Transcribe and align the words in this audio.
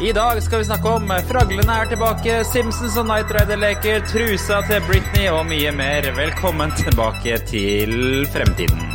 I 0.00 0.12
dag 0.12 0.42
skal 0.42 0.58
vi 0.58 0.64
snakke 0.64 0.88
om 0.88 1.12
Fraglene 1.28 1.76
er 1.82 1.86
tilbake, 1.86 2.40
Simpsons 2.50 2.96
og 2.98 3.06
Night 3.06 3.30
Rider 3.30 3.60
leker, 3.62 4.02
trusa 4.10 4.58
til 4.66 4.82
Britney 4.88 5.28
og 5.30 5.46
mye 5.46 5.70
mer. 5.70 6.10
Velkommen 6.18 6.74
tilbake 6.80 7.38
til 7.46 8.26
fremtiden. 8.34 8.93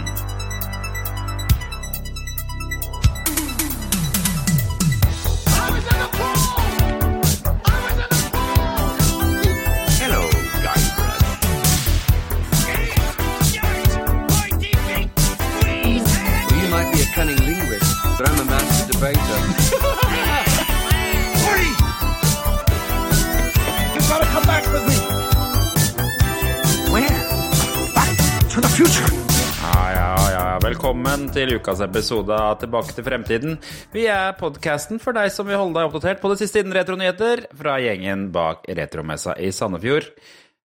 Velkommen 31.30 31.52
til 31.54 31.60
ukas 31.62 31.82
episode 31.86 32.34
av 32.34 32.56
Tilbake 32.58 32.94
til 32.98 33.06
fremtiden. 33.06 33.58
Vi 33.94 34.08
er 34.10 34.32
podkasten 34.34 34.98
for 34.98 35.14
deg 35.14 35.28
som 35.30 35.46
vil 35.46 35.60
holde 35.60 35.76
deg 35.78 35.86
oppdatert 35.86 36.24
på 36.24 36.32
det 36.32 36.40
siste 36.40 36.64
innen 36.64 36.74
retronyheter 36.74 37.44
fra 37.60 37.76
gjengen 37.84 38.24
bak 38.34 38.64
Retromessa 38.66 39.36
i 39.38 39.52
Sandefjord. 39.54 40.08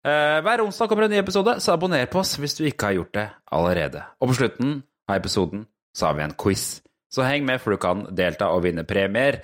Eh, 0.07 0.37
hver 0.39 0.63
onsdag 0.63 0.87
kommer 0.87 1.09
en 1.09 1.11
ny 1.11 1.19
episode, 1.19 1.57
så 1.59 1.75
abonner 1.75 2.07
på 2.07 2.21
oss 2.21 2.37
hvis 2.39 2.55
du 2.55 2.63
ikke 2.63 2.87
har 2.87 2.95
gjort 2.95 3.11
det 3.19 3.25
allerede. 3.59 4.05
Og 4.23 4.31
på 4.31 4.37
slutten 4.39 4.71
av 5.11 5.19
episoden 5.19 5.65
så 5.91 6.07
har 6.07 6.15
vi 6.21 6.23
en 6.29 6.37
quiz. 6.45 6.65
Så 7.11 7.27
heng 7.27 7.43
med, 7.43 7.59
for 7.59 7.75
du 7.75 7.83
kan 7.83 8.07
delta 8.15 8.47
og 8.55 8.63
vinne 8.63 8.87
premier. 8.87 9.41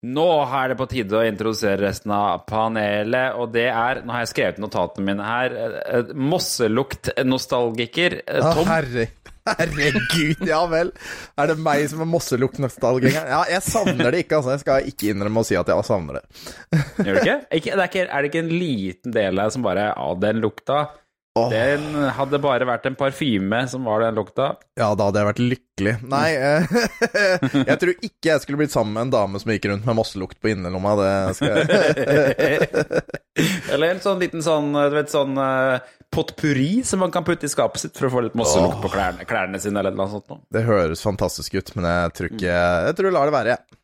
Nå 0.00 0.22
er 0.48 0.70
det 0.72 0.78
på 0.80 0.86
tide 0.88 1.12
å 1.18 1.26
introdusere 1.28 1.76
resten 1.82 2.08
av 2.16 2.46
panelet, 2.48 3.34
og 3.36 3.50
det 3.52 3.66
er 3.68 3.98
Nå 4.00 4.14
har 4.14 4.22
jeg 4.24 4.30
skrevet 4.32 4.60
notatene 4.62 5.04
mine 5.10 5.26
her. 5.26 5.52
eh, 5.52 5.74
eh, 5.98 6.14
Mosselukt-nostalgiker. 6.16 8.22
eh, 8.26 8.40
Å, 8.40 8.54
Tom. 8.56 8.64
herre, 8.70 9.04
herregud, 9.50 10.40
ja 10.48 10.62
vel. 10.70 10.92
Er 11.36 11.50
det 11.52 11.58
meg 11.60 11.84
som 11.92 12.00
er 12.04 12.08
mosselukt-nostalgiker? 12.14 13.28
Ja, 13.28 13.42
jeg 13.50 13.60
savner 13.66 14.08
det 14.14 14.24
ikke, 14.24 14.40
altså. 14.40 14.54
Jeg 14.56 14.64
skal 14.64 14.88
ikke 14.88 15.12
innrømme 15.12 15.44
å 15.44 15.48
si 15.48 15.58
at 15.60 15.68
jeg 15.72 15.84
savner 15.88 16.20
det. 16.20 16.24
Gjør 17.04 17.12
du 17.12 17.20
ikke? 17.20 17.36
ikke, 17.60 17.76
det 17.76 17.84
er, 17.84 17.92
ikke 17.92 18.06
er 18.08 18.24
det 18.24 18.32
ikke 18.32 18.44
en 18.46 18.54
liten 18.56 19.16
del 19.20 19.44
her 19.44 19.52
som 19.52 19.64
bare 19.66 19.90
Ja, 19.92 20.08
den 20.24 20.40
lukta 20.44 20.86
Åh. 21.38 21.50
Den 21.52 21.94
hadde 22.16 22.40
bare 22.42 22.66
vært 22.66 22.88
en 22.88 22.96
parfyme 22.98 23.60
som 23.70 23.84
var 23.86 24.02
den 24.02 24.16
lukta. 24.18 24.48
Ja, 24.74 24.88
da 24.98 25.06
hadde 25.06 25.20
jeg 25.20 25.28
vært 25.28 25.42
lykkelig. 25.44 25.92
Nei, 26.10 26.30
eh, 26.34 26.72
jeg 27.70 27.76
tror 27.78 27.92
ikke 27.94 28.32
jeg 28.32 28.42
skulle 28.42 28.58
blitt 28.58 28.74
sammen 28.74 28.96
med 28.96 29.06
en 29.06 29.12
dame 29.14 29.42
som 29.42 29.52
gikk 29.54 29.68
rundt 29.70 29.86
med 29.86 29.98
mosselukt 30.00 30.40
på 30.42 30.50
innerlomma. 30.50 30.96
Det 30.98 31.12
skal 31.38 31.62
jeg 31.62 32.66
Eller 33.72 33.94
en 33.94 34.02
sånn 34.02 34.18
liten 34.20 34.42
sånn, 34.42 34.74
du 34.74 34.96
vet, 34.96 35.12
sånn 35.12 35.38
uh, 35.38 35.78
potpurri 36.10 36.82
som 36.84 37.04
man 37.04 37.14
kan 37.14 37.24
putte 37.24 37.46
i 37.46 37.52
skapet 37.52 37.84
sitt 37.84 37.94
for 37.94 38.10
å 38.10 38.14
få 38.16 38.24
litt 38.26 38.34
mosselukt 38.38 38.82
på 38.82 38.90
klærne, 38.90 39.22
klærne 39.28 39.62
sine, 39.62 39.78
eller 39.78 39.94
noe 39.94 40.10
sånt. 40.10 40.34
Det 40.50 40.66
høres 40.66 41.06
fantastisk 41.06 41.54
ut, 41.54 41.70
men 41.78 41.86
jeg 41.86 42.16
tror 42.18 42.32
ikke 42.34 42.56
Jeg 42.58 42.98
tror 42.98 43.08
jeg 43.08 43.16
lar 43.16 43.30
det 43.30 43.36
være, 43.38 43.54
jeg. 43.54 43.79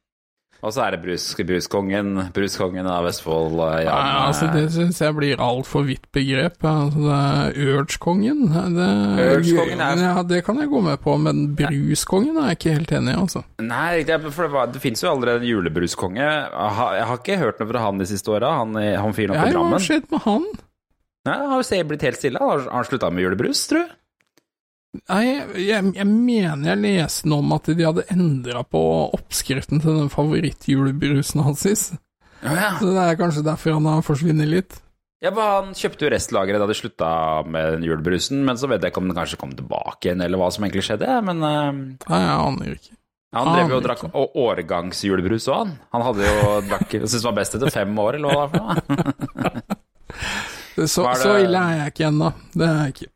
Og 0.65 0.73
så 0.73 0.83
er 0.87 0.95
det 0.97 1.01
brus, 1.05 1.25
bruskongen, 1.47 2.15
bruskongen 2.35 2.87
av 2.89 3.05
Vestfold. 3.07 3.55
Ja, 3.61 3.83
Jan, 3.85 4.07
Nei, 4.07 4.23
altså 4.27 4.49
Det 4.55 4.63
syns 4.75 5.01
jeg 5.03 5.15
blir 5.19 5.43
altfor 5.43 5.85
vidt 5.87 6.07
begrep. 6.17 6.57
Altså, 6.67 7.03
det 7.05 7.19
er 7.19 7.77
Urge-kongen. 7.77 8.41
Det, 8.77 8.87
er- 8.89 10.03
ja, 10.03 10.23
det 10.27 10.41
kan 10.47 10.59
jeg 10.63 10.71
gå 10.73 10.81
med 10.83 11.01
på, 11.05 11.17
men 11.21 11.45
Bruskongen 11.59 12.39
er 12.41 12.51
jeg 12.55 12.59
ikke 12.61 12.75
helt 12.79 12.95
enig 12.99 13.15
i, 13.15 13.19
altså. 13.21 13.45
Nei, 13.63 14.03
det, 14.09 14.21
for 14.33 14.47
det, 14.47 14.53
var, 14.57 14.73
det 14.73 14.83
finnes 14.83 15.03
jo 15.05 15.11
allerede 15.13 15.45
en 15.45 15.51
julebruskonge. 15.51 16.23
Jeg 16.25 16.73
har, 16.81 16.95
jeg 17.01 17.11
har 17.13 17.21
ikke 17.23 17.39
hørt 17.43 17.61
noe 17.61 17.71
fra 17.73 17.85
han 17.87 17.99
de 18.03 18.09
siste 18.09 18.33
åra, 18.33 18.55
han, 18.63 18.75
han 18.77 19.15
fyren 19.17 19.37
oppe 19.37 19.51
i 19.51 19.53
Drammen. 19.53 19.77
hva 19.77 19.81
har 19.81 19.87
skjedd 19.91 20.11
med 20.15 20.25
han? 20.27 20.49
Nei, 21.27 21.37
han 21.43 21.53
har 21.53 21.63
jo 21.63 21.85
blitt 21.91 22.05
helt 22.07 22.21
stille. 22.21 22.39
Har, 22.43 22.65
har 22.69 22.77
han 22.81 22.87
slutta 22.89 23.11
med 23.11 23.27
julebrus, 23.27 23.65
tror 23.71 23.85
du? 23.87 23.95
Nei, 25.11 25.25
jeg, 25.63 25.93
jeg 25.97 26.07
mener 26.09 26.73
jeg 26.73 26.83
leste 26.83 27.31
noe 27.31 27.45
om 27.45 27.55
at 27.57 27.71
de 27.71 27.87
hadde 27.87 28.07
endra 28.13 28.63
på 28.67 28.81
oppskriften 29.17 29.83
til 29.85 30.01
den 30.01 30.11
favorittjulebrusen 30.13 31.45
hans. 31.47 31.67
Ja, 32.43 32.53
ja. 32.53 32.73
Så 32.81 32.91
det 32.91 33.05
er 33.05 33.21
kanskje 33.21 33.47
derfor 33.47 33.77
han 33.79 33.89
har 33.91 34.05
forsvunnet 34.07 34.51
litt. 34.51 34.77
Ja, 35.25 35.31
men 35.33 35.41
Han 35.43 35.73
kjøpte 35.77 36.05
jo 36.05 36.13
restlageret 36.13 36.61
da 36.61 36.69
de 36.69 36.77
slutta 36.77 37.09
med 37.49 37.79
den 37.79 37.87
julebrusen, 37.89 38.43
men 38.45 38.61
så 38.61 38.69
vet 38.71 38.85
jeg 38.85 38.93
ikke 38.93 39.01
om 39.03 39.09
den 39.09 39.17
kanskje 39.17 39.41
kom 39.41 39.55
tilbake 39.57 40.11
igjen, 40.11 40.23
eller 40.23 40.41
hva 40.41 40.51
som 40.53 40.67
egentlig 40.67 40.85
skjedde. 40.87 41.09
Men 41.25 41.43
uh... 41.43 41.73
Nei, 41.73 42.21
jeg 42.21 42.37
aner 42.37 42.77
ikke. 42.77 42.97
han 43.37 43.51
drev 43.53 43.73
jo 43.73 43.79
og 43.81 43.87
drakk 43.87 44.05
årgangsjulebrus 44.45 45.49
òg, 45.49 45.63
han. 45.63 45.75
Han 45.97 46.07
hadde 46.11 46.29
jo 46.29 46.55
drakk 46.69 46.95
syntes 46.99 47.19
det 47.19 47.27
var 47.31 47.39
best 47.41 47.59
etter 47.59 47.75
fem 47.75 47.99
år, 48.05 48.21
eller 48.21 48.37
hva 48.37 48.47
det 48.47 48.63
var 48.63 48.85
for 48.85 49.01
noe. 49.01 49.67
Så, 50.77 51.07
så 51.17 51.39
ille 51.41 51.57
er 51.57 51.79
jeg 51.79 51.93
ikke 51.95 52.09
ennå. 52.11 52.27
Det 52.53 52.67
er 52.67 52.75
jeg 52.77 52.93
ikke. 52.93 53.07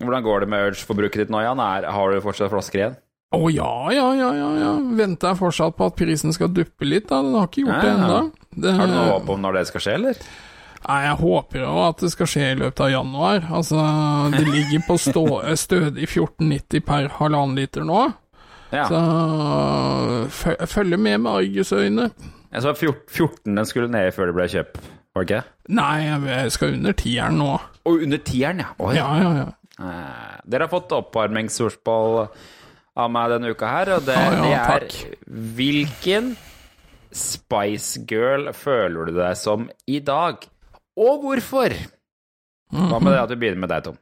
Hvordan 0.00 0.24
går 0.24 0.40
det 0.44 0.48
med 0.48 0.66
Urge-forbruket 0.70 1.22
ditt 1.24 1.30
nå, 1.32 1.40
Jan? 1.44 1.60
Er, 1.60 1.86
har 1.92 2.12
du 2.14 2.20
fortsatt 2.24 2.50
flasker 2.52 2.80
igjen? 2.80 2.98
Å 3.36 3.46
ja, 3.54 3.70
ja, 3.94 4.06
ja, 4.18 4.28
ja, 4.34 4.46
ja. 4.58 4.70
Venter 4.98 5.30
jeg 5.30 5.38
fortsatt 5.38 5.76
på 5.78 5.86
at 5.86 5.94
prisen 6.00 6.32
skal 6.34 6.48
duppe 6.50 6.88
litt, 6.88 7.06
da. 7.12 7.20
Den 7.22 7.36
har 7.38 7.46
ikke 7.50 7.62
gjort 7.66 7.76
det 7.84 7.90
Ja, 7.90 7.98
det 8.56 8.70
ennå. 8.72 8.78
Har 8.80 8.88
du 8.90 8.94
noe 8.96 9.10
håp 9.12 9.28
om 9.36 9.44
når 9.44 9.58
det 9.60 9.66
skal 9.70 9.84
skje, 9.84 9.94
eller? 10.00 10.22
Nei, 10.80 10.96
jeg 11.04 11.16
håper 11.20 11.60
jo 11.60 11.74
at 11.84 12.00
det 12.00 12.10
skal 12.14 12.30
skje 12.32 12.46
i 12.48 12.56
løpet 12.58 12.80
av 12.86 12.90
januar. 12.94 13.44
Altså, 13.52 13.84
det 14.32 14.42
ligger 14.48 14.82
på 14.88 14.96
stå, 14.98 15.24
stødig 15.66 16.08
14,90 16.08 16.82
per 16.88 17.10
halvannen 17.20 17.54
liter 17.60 17.84
nå. 17.86 18.06
Ja. 18.72 18.86
Så 18.88 18.98
fø- 20.40 20.58
følger 20.66 20.98
med 20.98 21.20
med 21.20 21.32
argusøyne. 21.32 22.10
Jeg 22.50 22.62
så 22.64 22.72
14 22.74 23.00
14 23.14 23.54
den 23.60 23.66
skulle 23.68 23.90
ned 23.92 24.10
før 24.16 24.30
det 24.30 24.34
ble 24.40 24.48
kjøpt, 24.50 24.80
var 25.14 25.22
det 25.26 25.28
ikke? 25.30 25.42
Nei, 25.78 25.94
jeg 26.08 26.50
skal 26.56 26.74
under 26.80 26.96
tieren 26.98 27.38
nå. 27.38 27.52
Og 27.86 28.02
under 28.08 28.18
tieren, 28.26 28.62
ja. 28.64 28.72
Oi. 28.82 28.94
Ja, 28.98 29.08
ja, 29.22 29.30
ja. 29.44 29.48
Eh, 29.80 30.40
Dere 30.50 30.66
har 30.66 30.72
fått 30.72 30.92
oppvarmingsspørsmål 30.92 32.18
av 33.00 33.10
meg 33.14 33.30
denne 33.32 33.52
uka 33.54 33.70
her, 33.70 33.92
og 33.96 34.04
det, 34.04 34.16
Ja, 34.18 34.32
ja, 34.34 34.42
det 34.44 34.52
er. 34.58 35.16
Hvilken 35.56 36.34
Spice 37.16 38.02
Girl 38.10 38.50
føler 38.54 39.08
du 39.08 39.16
deg 39.16 39.38
som 39.40 39.68
i 39.90 39.98
dag, 40.04 40.44
og 41.00 41.24
hvorfor? 41.24 41.74
Hva 42.70 43.00
med 43.00 43.12
det 43.16 43.22
at 43.24 43.32
vi 43.34 43.40
begynner 43.44 43.64
med 43.64 43.72
deg, 43.72 43.88
Tom? 43.88 43.98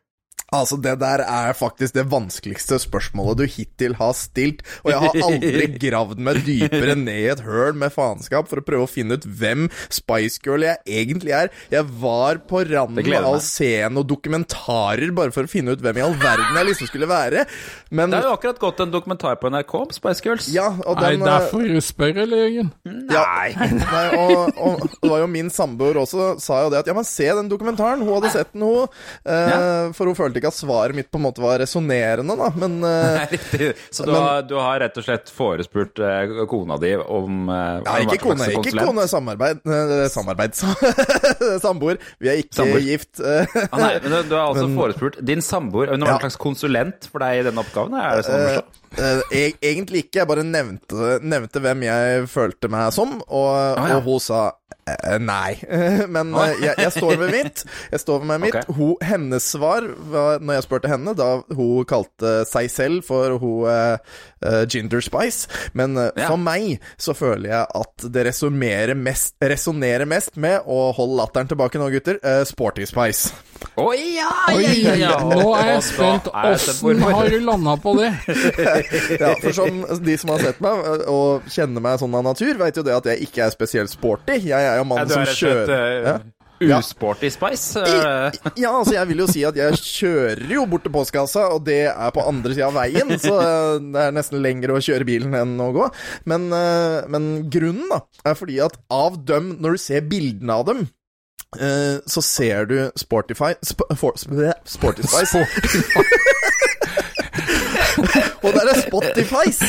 Altså, 0.49 0.79
det 0.81 0.95
der 1.03 1.21
er 1.21 1.53
faktisk 1.53 1.93
det 1.93 2.07
vanskeligste 2.09 2.79
spørsmålet 2.81 3.43
du 3.43 3.45
hittil 3.53 3.93
har 3.99 4.15
stilt, 4.17 4.63
og 4.81 4.95
jeg 4.95 5.03
har 5.03 5.19
aldri 5.27 5.67
gravd 5.83 6.23
meg 6.25 6.41
dypere 6.47 6.95
ned 6.97 7.21
i 7.21 7.27
et 7.35 7.43
høl 7.45 7.77
med 7.77 7.93
faenskap 7.93 8.49
for 8.49 8.63
å 8.63 8.65
prøve 8.65 8.87
å 8.87 8.89
finne 8.89 9.19
ut 9.19 9.27
hvem 9.29 9.67
Spice 9.93 10.41
Girl 10.45 10.65
jeg 10.65 10.81
egentlig 10.89 11.35
er. 11.37 11.53
Jeg 11.69 11.85
var 12.01 12.41
på 12.49 12.63
randen 12.65 13.13
av 13.19 13.29
å 13.35 13.43
se 13.45 13.75
noen 13.93 14.09
dokumentarer 14.09 15.13
bare 15.13 15.35
for 15.37 15.45
å 15.45 15.53
finne 15.53 15.77
ut 15.77 15.85
hvem 15.85 16.01
i 16.01 16.07
all 16.07 16.17
verden 16.17 16.57
jeg 16.57 16.71
liksom 16.71 16.89
skulle 16.95 17.11
være, 17.11 17.45
men 17.91 18.11
Det 18.13 18.19
er 18.21 18.27
jo 18.29 18.35
akkurat 18.37 18.59
gått 18.61 18.81
en 18.85 18.91
dokumentar 18.93 19.37
på 19.41 19.49
NRK 19.51 19.75
om 19.79 19.93
Spice 19.97 20.23
Girls. 20.25 20.49
ja, 20.53 20.67
og 20.87 20.99
Nei, 21.01 21.11
den 21.17 21.21
Nei, 21.25 21.29
derfor 21.39 21.63
du 21.65 21.81
spør, 21.81 22.19
eller, 22.25 22.43
Jørgen? 22.49 22.71
ja, 23.11 23.25
Nei, 23.59 24.07
og, 24.19 24.59
og 24.59 24.83
det 25.03 25.11
var 25.11 25.23
jo 25.23 25.29
min 25.33 25.49
samboer 25.51 25.97
også 26.03 26.35
sa 26.43 26.63
jo 26.65 26.71
det 26.75 26.81
at 26.83 26.91
ja, 26.91 26.95
men 26.99 27.07
se 27.09 27.29
den 27.39 27.49
dokumentaren. 27.49 28.03
Hun 28.05 28.15
hadde 28.19 28.31
sett 28.35 28.53
den, 28.53 28.63
hun. 28.67 28.89
Eh, 29.25 29.89
For 29.97 30.11
hun 30.11 30.19
følte 30.19 30.41
ikke 30.43 30.51
at 30.53 30.59
svaret 30.59 30.95
mitt 30.99 31.09
på 31.11 31.19
en 31.21 31.25
måte 31.29 31.43
var 31.43 31.59
resonnerende, 31.63 32.37
da. 32.39 32.51
Men 32.59 32.79
eh, 32.85 33.09
Nei, 33.19 33.27
Riktig. 33.33 33.71
Så 33.91 34.05
du, 34.05 34.13
Men- 34.13 34.23
har, 34.27 34.43
du 34.49 34.55
har 34.61 34.81
rett 34.85 35.01
og 35.01 35.07
slett 35.09 35.33
forespurt 35.33 35.99
eh, 36.05 36.45
kona 36.51 36.77
di 36.83 36.93
om 37.01 37.49
eh, 37.49 37.81
ja, 37.87 37.97
ikke 38.05 38.19
hva 38.29 38.37
kone, 38.37 38.51
ikke 38.59 38.77
kone, 38.85 39.07
samarbeid. 39.11 39.65
eh, 39.65 40.07
Samarbeid, 40.13 40.57
samboer. 41.65 41.99
Vi 42.21 42.29
er 42.33 42.43
ikke 42.43 42.59
Samboer. 42.61 42.85
gift. 42.85 43.21
eh. 43.21 43.47
Ah, 43.73 43.79
nei, 43.81 43.93
men 44.03 44.11
du, 44.13 44.19
du 44.31 44.35
har 44.37 44.47
altså 44.53 44.67
Men- 44.69 44.77
forespurt 44.79 45.19
din 45.25 45.41
samboer 45.45 45.93
Hun 45.95 46.01
var 46.05 46.09
Ja. 46.09 46.15
en 46.19 46.21
slags 46.27 46.37
konsulent 46.41 47.09
for 47.11 47.19
deg 47.25 47.41
i 47.41 47.43
denne 47.49 47.61
oppgaven? 47.63 47.77
Er 47.87 48.17
det 48.17 48.25
sånn 48.27 48.41
å 48.41 48.49
forstå? 48.49 48.65
Eh, 48.97 49.21
eg- 49.45 49.59
egentlig 49.63 50.07
ikke, 50.07 50.23
jeg 50.23 50.31
bare 50.31 50.47
nevnte, 50.47 51.19
nevnte 51.23 51.61
hvem 51.65 51.85
jeg 51.89 52.25
følte 52.33 52.71
meg 52.73 52.95
som, 52.97 53.19
og, 53.27 53.51
ja. 53.77 53.99
og 53.99 54.07
hun 54.07 54.23
sa 54.23 54.41
eh, 54.89 55.19
nei. 55.21 55.59
Men 56.15 56.33
Å, 56.33 56.45
eh, 56.47 56.63
jeg, 56.67 56.75
jeg 56.87 56.95
står 56.97 57.17
ved 57.21 57.35
mitt. 57.35 57.65
Jeg 57.93 58.03
står 58.05 58.23
ved 58.23 58.31
meg 58.33 58.45
mitt. 58.47 58.57
Okay. 58.69 58.75
Hun, 58.79 58.95
hennes 59.05 59.45
svar 59.53 59.85
var, 60.13 60.41
når 60.43 60.59
jeg 60.59 60.65
spurte 60.67 60.91
henne, 60.91 61.13
da 61.17 61.29
hun 61.55 61.85
kalte 61.89 62.33
seg 62.49 62.71
selv 62.73 63.05
for 63.07 63.37
hun 63.43 63.69
eh, 63.71 64.17
Ginger 64.71 65.03
Spice, 65.05 65.49
men 65.79 65.97
Ja. 65.99 66.29
for 66.31 66.39
meg 66.41 66.79
så 67.01 67.15
føler 67.17 67.51
jeg 67.51 67.67
at 67.81 68.07
det 68.15 68.25
resonnerer 68.29 68.95
mest, 68.99 69.35
mest 70.09 70.37
med, 70.39 70.61
og 70.67 70.95
hold 70.99 71.17
latteren 71.19 71.51
tilbake 71.51 71.81
nå, 71.81 71.91
gutter, 71.93 72.19
Uh, 72.29 72.43
Sporty 72.47 72.85
Spice. 72.89 73.31
Å 73.79 73.83
oh, 73.83 73.93
ja, 73.95 74.31
ja, 74.55 74.95
ja. 74.99 75.13
nå 75.23 75.53
er 75.57 75.69
jeg 75.69 75.69
er 75.69 75.73
jeg 75.79 75.85
spent 75.89 76.29
Åssen 76.31 77.01
har 77.03 77.31
du 77.31 77.39
landa 77.43 77.75
på 77.83 77.95
det? 77.99 78.11
Ja, 79.19 79.35
for 79.43 79.55
som 79.57 79.85
de 80.05 80.17
som 80.21 80.33
har 80.35 80.45
sett 80.45 80.63
meg 80.65 80.89
øh, 80.93 81.05
og 81.13 81.53
kjenner 81.53 81.85
meg 81.85 82.01
sånn 82.03 82.17
av 82.19 82.27
natur, 82.27 82.57
vet 82.61 82.81
jo 82.81 82.87
det 82.87 82.97
at 82.97 83.13
jeg 83.13 83.29
ikke 83.29 83.47
er 83.47 83.55
spesielt 83.55 83.93
sporty. 83.93 84.41
Jeg 84.51 84.73
er 84.73 84.81
jo 84.81 84.89
mannen 84.89 85.13
som 85.13 85.25
rett 85.25 85.37
slett 85.37 85.65
kjører 85.69 86.13
eh. 86.15 86.27
Usporty 86.61 87.31
Spice? 87.31 87.79
er 87.81 88.35
Ja, 88.59 88.73
altså 88.73 88.95
jeg 88.97 89.09
vil 89.13 89.23
jo 89.23 89.29
si 89.31 89.45
at 89.47 89.59
jeg 89.59 89.79
kjører 89.79 90.53
jo 90.53 90.67
bort 90.71 90.85
til 90.87 90.95
postkassa, 90.95 91.49
og 91.55 91.65
det 91.69 91.85
er 91.91 92.15
på 92.15 92.25
andre 92.27 92.55
sida 92.55 92.69
av 92.71 92.79
veien, 92.79 93.15
så 93.23 93.35
eh, 93.39 93.75
det 93.95 94.07
er 94.09 94.15
nesten 94.17 94.43
lengre 94.45 94.77
å 94.77 94.83
kjøre 94.83 95.07
bilen 95.09 95.37
enn 95.39 95.57
å 95.63 95.71
gå. 95.77 95.89
Men, 96.31 96.49
eh, 96.55 97.09
men 97.11 97.29
grunnen 97.53 97.91
da, 97.93 98.03
er 98.27 98.39
fordi 98.39 98.61
at 98.65 98.79
av 98.93 99.21
dem, 99.29 99.55
når 99.63 99.77
du 99.77 99.85
ser 99.85 100.09
bildene 100.11 100.59
av 100.59 100.67
dem, 100.71 100.89
eh, 101.61 102.01
så 102.07 102.25
ser 102.25 102.69
du 102.71 102.79
Sportify 102.99 103.55
sp 103.63 103.87
for, 103.99 104.19
sp 104.19 104.35
Sporty 104.79 105.07
Spice. 105.07 105.47
og 108.45 108.55
det 108.55 108.65
er 108.65 108.81
Spotifys! 108.85 109.61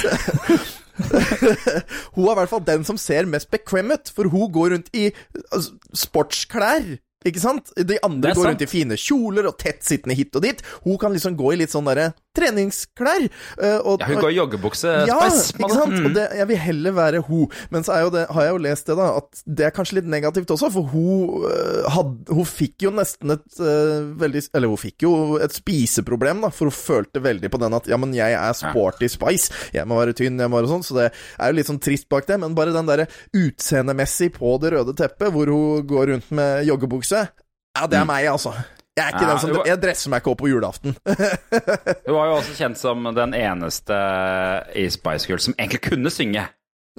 hun 2.16 2.26
er 2.26 2.32
i 2.34 2.38
hvert 2.42 2.52
fall 2.52 2.66
den 2.68 2.84
som 2.88 2.98
ser 3.00 3.30
mest 3.30 3.52
bekvem 3.52 3.94
ut, 3.96 4.12
for 4.16 4.30
hun 4.32 4.50
går 4.52 4.74
rundt 4.76 4.90
i 4.94 5.10
altså, 5.52 5.78
sportsklær. 5.96 6.98
Ikke 7.28 7.42
sant? 7.44 7.72
De 7.76 7.98
andre 8.06 8.32
går 8.36 8.52
rundt 8.52 8.64
i 8.64 8.70
fine 8.70 8.96
kjoler 9.00 9.50
og 9.50 9.58
tettsittende 9.60 10.16
hit 10.16 10.36
og 10.40 10.46
dit. 10.46 10.62
Hun 10.86 11.00
kan 11.02 11.16
liksom 11.16 11.36
gå 11.40 11.54
i 11.54 11.60
litt 11.60 11.74
sånn 11.74 11.88
derre 11.90 12.14
treningsklær. 12.38 13.26
eh, 13.62 13.78
og, 13.80 14.00
Ja, 14.00 14.08
hun 14.08 14.22
går 14.22 14.32
i 14.32 14.38
joggebukse. 14.38 14.94
ja, 15.08 15.18
ikke 15.26 15.72
sant? 15.74 15.96
Mm. 15.96 16.06
Og 16.06 16.14
det, 16.16 16.26
jeg 16.38 16.48
vil 16.48 16.58
heller 16.58 16.96
være 16.96 17.22
hun. 17.28 17.48
Men 17.70 17.84
så 17.84 17.98
det, 18.14 18.28
har 18.30 18.48
jeg 18.48 18.54
jo 18.54 18.62
lest 18.64 18.88
det, 18.88 18.98
da, 19.00 19.08
at 19.18 19.44
det 19.46 19.66
er 19.68 19.76
kanskje 19.76 20.00
litt 20.00 20.10
negativt 20.10 20.52
også, 20.52 20.72
for 20.74 20.90
hun, 20.94 21.46
øh, 21.50 21.90
had, 21.90 22.14
hun 22.30 22.48
fikk 22.48 22.88
jo 22.88 22.94
nesten 22.96 23.36
et 23.36 23.60
uh, 23.60 24.10
veldig 24.20 24.42
Eller 24.56 24.72
hun 24.72 24.80
fikk 24.80 25.04
jo 25.04 25.14
et 25.42 25.54
spiseproblem, 25.54 26.42
da, 26.46 26.52
for 26.54 26.70
hun 26.70 26.78
følte 26.78 27.24
veldig 27.24 27.52
på 27.52 27.62
den 27.62 27.78
at 27.78 27.90
ja, 27.90 27.98
men 28.00 28.14
jeg 28.16 28.36
er 28.38 28.56
sporty 28.58 29.10
spice, 29.12 29.54
jeg 29.74 29.88
må 29.90 30.00
være 30.00 30.16
tynn, 30.18 30.40
jeg 30.40 30.52
må 30.52 30.62
være 30.62 30.72
sånn, 30.72 30.86
så 30.86 30.98
det 30.98 31.10
er 31.12 31.52
jo 31.52 31.60
litt 31.60 31.70
sånn 31.70 31.82
trist 31.84 32.10
bak 32.12 32.28
det. 32.30 32.40
Men 32.42 32.58
bare 32.58 32.76
den 32.76 32.90
derre 32.90 33.10
utseendemessig 33.36 34.32
på 34.38 34.58
det 34.64 34.74
røde 34.76 34.96
teppet, 34.98 35.32
hvor 35.34 35.52
hun 35.52 35.86
går 35.90 36.14
rundt 36.14 36.34
med 36.36 36.68
joggebukse, 36.70 37.28
ja, 37.78 37.88
det 37.88 38.00
er 38.02 38.08
meg, 38.08 38.28
altså. 38.32 38.56
Jeg 39.00 39.06
er 39.08 39.16
ikke 39.16 39.24
Ja, 39.26 39.32
den 39.34 39.40
som 39.46 39.56
var- 39.56 39.68
Jeg 39.72 39.80
dresser 39.88 40.12
meg 40.14 40.22
ikke 40.24 40.32
opp 40.36 40.42
på 40.44 40.52
julaften. 40.52 40.96
Hun 42.06 42.16
var 42.20 42.30
jo 42.30 42.38
også 42.42 42.56
kjent 42.60 42.78
som 42.80 43.10
den 43.16 43.34
eneste 43.38 43.98
i 44.76 44.88
Spice 44.92 45.30
Girls 45.30 45.48
som 45.48 45.56
egentlig 45.58 45.82
kunne 45.88 46.12
synge. 46.14 46.48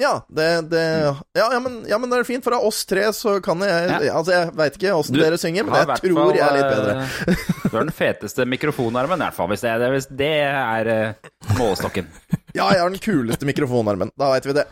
Ja, 0.00 0.14
det, 0.32 0.47
det 0.70 0.81
ja, 0.81 1.12
ja, 1.52 1.58
men, 1.61 1.75
ja, 1.91 1.99
men 2.00 2.08
det 2.08 2.20
er 2.23 2.25
fint, 2.25 2.41
for 2.47 2.55
av 2.56 2.62
oss 2.64 2.79
tre 2.88 3.02
så 3.12 3.35
kan 3.44 3.61
jeg. 3.67 3.91
Altså, 4.08 4.32
jeg 4.32 4.55
veit 4.56 4.79
ikke 4.79 4.94
åssen 4.97 5.19
dere 5.19 5.37
synger, 5.43 5.67
men 5.69 5.76
jeg 5.76 5.99
tror 6.00 6.14
fall, 6.17 6.32
jeg 6.38 6.47
er 6.47 6.56
litt 6.56 6.70
bedre. 6.70 6.94
eh, 7.35 7.43
Du 7.67 7.75
har 7.76 7.85
den 7.85 7.93
feteste 7.99 8.46
mikrofonarmen, 8.49 9.20
i 9.20 9.26
hvert 9.26 9.37
fall. 9.37 9.50
Hvis 9.53 9.67
det, 9.67 9.75
hvis 9.93 10.08
det 10.23 10.31
er 10.46 10.91
eh, 10.94 11.29
målestokken. 11.58 12.08
Ja, 12.56 12.70
jeg 12.73 12.81
har 12.81 12.88
den 12.94 13.03
kuleste 13.05 13.44
mikrofonarmen. 13.50 14.14
Da 14.17 14.31
veit 14.32 14.49
vi 14.49 14.56
det. 14.56 14.64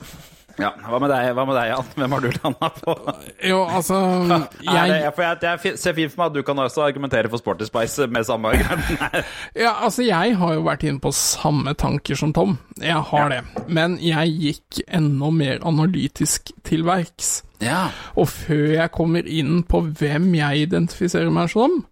Ja, 0.58 0.72
Hva 0.82 0.98
med 0.98 1.12
deg, 1.12 1.28
hva 1.36 1.44
med 1.46 1.54
deg 1.54 1.68
Jan? 1.70 1.90
Hvem 1.94 2.14
har 2.14 2.24
du 2.24 2.28
landa 2.34 2.68
på? 2.80 2.94
Jo, 3.46 3.60
altså 3.62 3.98
jeg... 4.66 4.90
det, 4.90 5.12
for 5.14 5.22
jeg, 5.22 5.38
jeg 5.42 5.78
ser 5.78 5.94
fint 5.94 6.12
for 6.12 6.22
meg 6.22 6.32
at 6.32 6.38
du 6.38 6.42
kan 6.46 6.62
også 6.64 6.82
argumentere 6.88 7.30
for 7.30 7.38
Sporty 7.42 7.68
Spice 7.68 8.08
med 8.10 8.26
samme 8.26 8.50
argument. 8.50 9.24
ja, 9.64 9.76
altså 9.86 10.02
jeg 10.06 10.34
har 10.40 10.56
jo 10.56 10.64
vært 10.66 10.86
inne 10.88 11.02
på 11.02 11.12
samme 11.14 11.74
tanker 11.78 12.18
som 12.18 12.34
Tom. 12.34 12.56
Jeg 12.82 12.98
har 13.10 13.30
det. 13.32 13.42
Men 13.70 13.98
jeg 14.02 14.34
gikk 14.42 14.80
enda 14.86 15.30
mer 15.34 15.62
analytisk 15.66 16.50
til 16.66 16.82
verks. 16.88 17.38
Ja. 17.62 17.88
Og 18.18 18.30
før 18.30 18.66
jeg 18.74 18.94
kommer 18.94 19.26
inn 19.26 19.62
på 19.66 19.82
hvem 20.00 20.30
jeg 20.38 20.68
identifiserer 20.68 21.30
meg 21.34 21.50
som, 21.54 21.82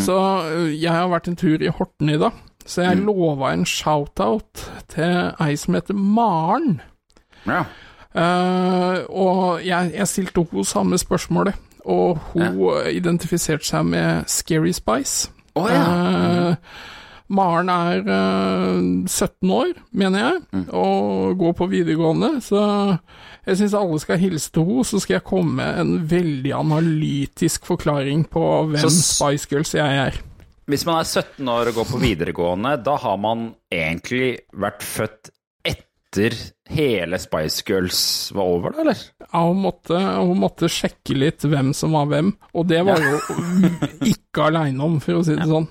så 0.00 0.18
øh, 0.48 0.70
jeg 0.72 0.90
har 0.90 1.10
vært 1.12 1.28
en 1.30 1.38
tur 1.38 1.62
i 1.62 1.70
Horten 1.70 2.08
i 2.10 2.18
dag, 2.18 2.36
så 2.66 2.86
jeg 2.86 3.02
lova 3.04 3.52
en 3.52 3.66
shout-out 3.68 4.64
til 4.92 5.34
ei 5.44 5.56
som 5.60 5.76
heter 5.76 5.96
Maren. 5.96 6.80
ja. 7.46 7.64
Eh, 8.14 9.04
og 9.10 9.62
jeg, 9.66 9.92
jeg 9.96 10.08
stilte 10.10 10.44
henne 10.44 10.64
samme 10.68 10.98
spørsmålet, 11.00 11.54
og 11.84 12.18
hun 12.32 12.60
identifiserte 12.90 13.66
seg 13.66 13.86
med 13.90 14.28
Scary 14.30 14.72
Spice. 14.76 15.30
Oh, 15.58 15.66
ja. 15.70 15.80
Eh, 15.82 16.56
Maren 17.34 17.70
er 17.72 18.02
eh, 18.04 19.06
17 19.08 19.50
år, 19.50 19.72
mener 19.96 20.18
jeg, 20.26 20.40
Mm. 20.52 20.66
og 20.76 21.38
går 21.40 21.52
på 21.58 21.66
videregående, 21.72 22.36
så 22.44 22.60
jeg 23.46 23.56
syns 23.58 23.74
alle 23.74 23.98
skal 24.00 24.18
hilse 24.20 24.52
til 24.52 24.62
henne, 24.68 24.84
så 24.86 25.00
skal 25.02 25.14
jeg 25.18 25.24
komme 25.24 25.56
med 25.58 25.80
en 25.80 25.94
veldig 26.10 26.52
analytisk 26.54 27.66
forklaring 27.66 28.26
på 28.30 28.44
hvem 28.70 28.84
Så 28.84 28.92
Spice 28.92 29.48
Girls 29.50 29.74
jeg 29.74 29.98
er. 30.06 30.20
Hvis 30.66 30.86
man 30.86 31.00
er 31.00 31.04
17 31.04 31.48
år 31.48 31.68
og 31.72 31.74
går 31.80 31.84
på 31.90 31.98
videregående, 32.00 32.76
da 32.84 32.94
har 32.96 33.16
man 33.20 33.50
egentlig 33.72 34.38
vært 34.56 34.80
født 34.86 35.30
etter 36.14 36.36
hele 36.68 37.18
Spice 37.18 37.62
Girls 37.66 38.32
var 38.34 38.42
over, 38.44 38.70
da, 38.70 38.80
eller? 38.80 38.98
Ja, 39.32 39.46
hun 39.48 39.62
måtte, 39.62 39.98
hun 39.98 40.38
måtte 40.38 40.68
sjekke 40.68 41.16
litt 41.16 41.44
hvem 41.44 41.72
som 41.74 41.92
var 41.92 42.06
hvem, 42.06 42.34
og 42.54 42.68
det 42.70 42.82
var 42.86 43.02
jo 43.02 43.18
ikke 44.14 44.48
aleine 44.48 44.84
om, 44.84 45.00
for 45.02 45.20
å 45.20 45.24
si 45.26 45.34
det 45.36 45.48
sånn. 45.50 45.66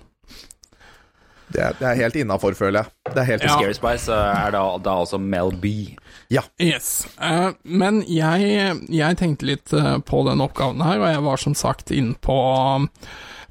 Det 1.53 1.61
er, 1.61 1.75
det 1.77 1.85
er 1.85 1.99
helt 1.99 2.15
innafor, 2.17 2.55
føler 2.57 2.81
jeg. 2.81 3.13
Det 3.13 3.19
er 3.21 3.27
helt 3.29 3.43
Ja. 3.45 3.57
Scary 3.59 3.75
Spice 3.77 4.13
eh, 4.13 4.45
er 4.47 4.55
da, 4.55 4.63
da 4.81 4.95
altså 5.03 5.19
Mel 5.21 5.53
B. 5.61 5.93
Ja. 6.33 6.41
Yes. 6.57 7.05
Eh, 7.21 7.51
men 7.63 8.01
jeg, 8.09 8.79
jeg 8.89 9.19
tenkte 9.19 9.51
litt 9.51 9.73
eh, 9.77 9.99
på 10.01 10.23
den 10.25 10.41
oppgaven 10.41 10.81
her, 10.81 10.97
og 11.03 11.11
jeg 11.11 11.25
var 11.27 11.43
som 11.43 11.53
sagt 11.57 11.93
inne 11.93 12.17
på 12.17 12.39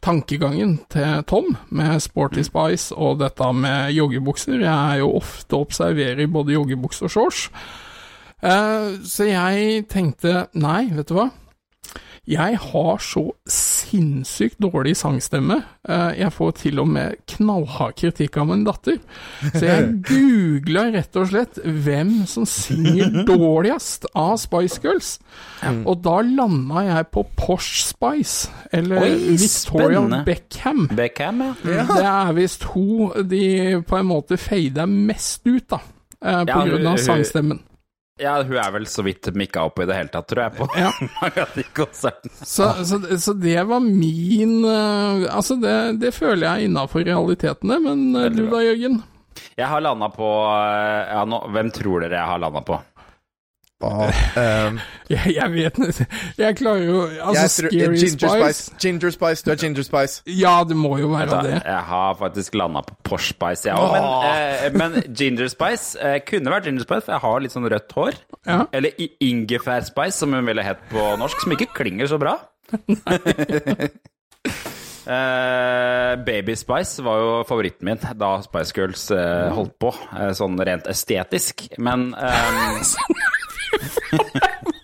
tankegangen 0.02 0.76
til 0.92 1.22
Tom 1.30 1.54
med 1.70 2.00
Sporty 2.02 2.42
Spice 2.46 2.94
og 2.94 3.20
dette 3.22 3.52
med 3.54 3.92
joggebukser. 3.94 4.64
Jeg 4.64 4.72
er 4.72 5.02
jo 5.02 5.12
ofte 5.20 5.58
observerer 5.58 5.62
observere 5.62 6.24
i 6.24 6.30
både 6.30 6.56
joggebukse 6.56 7.06
og 7.06 7.14
shorts. 7.14 7.46
Eh, 8.42 8.88
så 9.06 9.28
jeg 9.28 9.86
tenkte 9.92 10.48
nei, 10.58 10.88
vet 10.94 11.08
du 11.08 11.16
hva. 11.18 11.28
Jeg 12.30 12.54
har 12.62 13.00
så 13.02 13.22
sinnssykt 13.50 14.60
dårlig 14.62 14.92
sangstemme. 14.96 15.56
Eh, 15.88 16.12
Jeg 16.20 16.30
får 16.32 16.52
til 16.60 16.78
og 16.78 16.86
med 16.88 17.16
knallhard 17.26 17.96
kritikk 17.98 18.36
av 18.38 18.46
min 18.46 18.62
datter. 18.64 19.00
Så 19.50 19.62
jeg 19.66 19.88
googla 20.10 20.84
rett 20.94 21.18
og 21.18 21.26
slett 21.32 21.58
hvem 21.64 22.12
som 22.30 22.46
synger 22.46 23.24
dårligst 23.32 24.06
av 24.14 24.36
Spice 24.38 24.78
Girls. 24.84 25.10
Og 25.82 25.98
da 26.04 26.20
landa 26.22 26.84
jeg 26.86 27.08
på 27.10 27.24
Posh 27.38 27.82
Spice, 27.90 28.52
eller 28.72 29.02
Oi, 29.02 29.10
Victoria 29.34 29.98
spennende. 29.98 30.22
Beckham. 30.28 30.86
Beckham, 30.94 31.42
ja. 31.66 31.84
Det 31.90 32.06
er 32.06 32.32
visst 32.38 32.68
hun 32.70 33.26
de 33.34 33.42
på 33.82 33.98
en 33.98 34.06
måte 34.12 34.38
fader 34.38 34.86
mest 34.86 35.42
ut, 35.50 35.66
da. 35.74 35.82
eh, 36.22 36.44
På 36.46 36.54
Ja, 36.54 36.62
grunn 36.70 36.86
av 36.94 37.02
sangstemmen. 37.02 37.60
Ja, 38.22 38.36
hun 38.42 38.56
er 38.60 38.70
vel 38.74 38.86
så 38.86 39.02
vidt 39.02 39.26
mikka 39.34 39.64
opp 39.66 39.80
i 39.82 39.86
det 39.88 39.96
hele 39.98 40.12
tatt, 40.12 40.28
tror 40.30 40.44
jeg, 40.44 40.54
på 40.60 40.68
Ja. 40.78 40.90
av. 41.26 42.28
Så, 42.46 42.68
så, 42.86 43.00
så 43.18 43.34
det 43.34 43.58
var 43.68 43.82
min 43.82 44.62
eh, 44.64 45.26
Altså, 45.32 45.56
det, 45.60 45.74
det 46.02 46.14
føler 46.14 46.46
jeg 46.46 46.52
er 46.52 46.68
innafor 46.68 47.06
realitetene, 47.08 47.80
men 47.82 48.04
eh, 48.18 48.30
du 48.32 48.44
da, 48.46 48.62
Jørgen? 48.62 49.00
Jeg 49.56 49.68
har 49.68 49.82
landa 49.84 50.08
på 50.12 50.28
eh, 50.52 51.12
ja, 51.12 51.24
nå, 51.28 51.42
Hvem 51.54 51.70
tror 51.74 52.04
dere 52.04 52.20
jeg 52.20 52.30
har 52.30 52.42
landa 52.42 52.62
på? 52.66 52.78
Og, 53.82 54.12
eh, 54.40 54.78
Jeg, 55.10 55.34
jeg 55.34 55.52
vet 55.52 55.78
Jeg 56.38 56.56
klarer 56.60 56.84
jo 56.86 57.00
Altså, 57.24 57.62
tror, 57.62 57.72
Scary 57.74 57.96
Ginger 57.98 58.28
Spice. 58.28 58.62
Spice. 58.62 58.76
Ginger 58.82 59.10
Spice. 59.16 59.44
Du 59.44 59.50
er 59.50 59.58
Ginger 59.62 59.86
Spice. 59.88 60.22
Ja, 60.26 60.54
det 60.68 60.76
må 60.78 60.94
jo 61.00 61.10
være 61.12 61.30
Da, 61.32 61.40
det. 61.46 61.58
jeg 61.66 61.82
har 61.90 62.14
faktisk 62.20 62.54
landa 62.58 62.84
på 62.86 62.94
Posh 63.10 63.34
Spice, 63.34 63.68
jeg 63.68 63.76
òg. 63.76 63.96
Men, 63.96 64.06
eh, 64.30 64.78
men 64.78 65.02
Ginger 65.18 65.50
Spice 65.52 65.98
eh, 65.98 66.20
kunne 66.26 66.54
vært 66.54 66.70
Ginger 66.70 66.86
Spice, 66.86 67.04
for 67.06 67.16
jeg 67.16 67.24
har 67.26 67.42
litt 67.44 67.54
sånn 67.54 67.68
rødt 67.72 67.96
hår. 67.98 68.22
Ja. 68.46 68.62
Eller 68.74 68.94
Ingefær 69.22 69.84
Spice, 69.86 70.16
som 70.22 70.34
hun 70.34 70.46
ville 70.48 70.64
hett 70.66 70.82
på 70.90 71.12
norsk, 71.20 71.42
som 71.44 71.54
ikke 71.54 71.70
klinger 71.76 72.10
så 72.10 72.18
bra. 72.22 72.38
Uh, 75.02 76.14
Baby 76.26 76.54
Spice 76.58 77.02
var 77.02 77.18
jo 77.18 77.30
favoritten 77.48 77.88
min 77.88 78.00
da 78.18 78.32
Spice 78.44 78.74
Girls 78.76 79.08
uh, 79.14 79.50
holdt 79.54 79.74
på, 79.82 79.92
uh, 80.14 80.30
sånn 80.36 80.58
rent 80.62 80.86
estetisk. 80.90 81.66
Men 81.82 82.12
eh, 82.18 82.94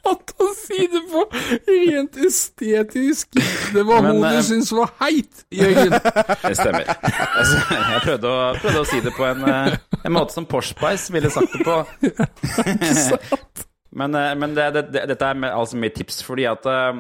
Måte 0.09 0.35
å 0.41 0.49
si 0.57 0.87
det 0.91 1.03
på 1.11 1.25
rent 1.69 2.19
estetisk. 2.29 3.41
Det 3.75 3.85
var 3.87 4.05
Men, 4.05 4.19
hun 4.19 4.29
eh, 4.29 4.39
du 4.39 4.47
syntes 4.47 4.71
var 4.77 4.93
heit, 5.03 5.43
Jørgen. 5.53 5.97
det 5.97 6.55
stemmer. 6.57 6.89
Altså, 6.89 7.61
jeg 7.75 8.05
prøvde 8.07 8.33
å, 8.33 8.39
prøvde 8.63 8.85
å 8.85 8.89
si 8.89 9.03
det 9.05 9.13
på 9.17 9.27
en, 9.29 9.45
eh, 9.49 9.77
en 10.03 10.17
måte 10.17 10.37
som 10.37 10.49
Porschbeis 10.49 11.09
ville 11.15 11.33
sagt 11.35 11.57
det 11.57 11.67
på. 11.67 11.79
Men, 12.79 12.97
sant? 13.03 13.63
men 13.99 14.53
det, 14.55 14.67
det, 14.77 14.83
det, 14.93 15.05
dette 15.11 15.29
er 15.29 15.39
med, 15.41 15.51
altså 15.51 15.79
mitt 15.81 15.95
tips, 15.97 16.21
fordi 16.23 16.45
at 16.47 16.67
uh, 16.69 16.93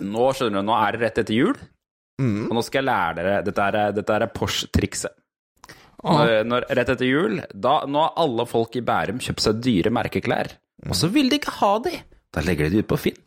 nå 0.00 0.30
skjønner 0.34 0.64
du, 0.64 0.66
nå 0.66 0.74
er 0.74 0.96
det 0.96 1.02
rett 1.04 1.20
etter 1.22 1.36
jul. 1.36 1.58
Og 2.18 2.54
nå 2.56 2.62
skal 2.66 2.80
jeg 2.80 2.88
lære 2.88 3.14
dere 3.20 3.42
Dette 3.46 3.66
er, 3.68 3.76
dette 3.94 4.14
er 4.16 4.24
Porsche-trikset. 4.34 5.12
Når, 6.02 6.32
når, 6.46 6.66
rett 6.78 6.90
etter 6.94 7.06
jul, 7.06 7.40
da, 7.52 7.82
nå 7.90 8.02
har 8.04 8.16
alle 8.22 8.46
folk 8.48 8.74
i 8.78 8.82
Bærum 8.86 9.20
kjøpt 9.22 9.44
seg 9.44 9.60
dyre 9.62 9.92
merkeklær. 9.94 10.52
Og 10.86 10.94
så 10.96 11.08
vil 11.10 11.30
de 11.32 11.40
ikke 11.40 11.54
ha 11.58 11.72
de. 11.82 11.96
Da 12.34 12.44
legger 12.44 12.68
de 12.68 12.76
de 12.78 12.84
ut 12.84 12.90
på 12.92 12.98
Finn. 13.00 13.18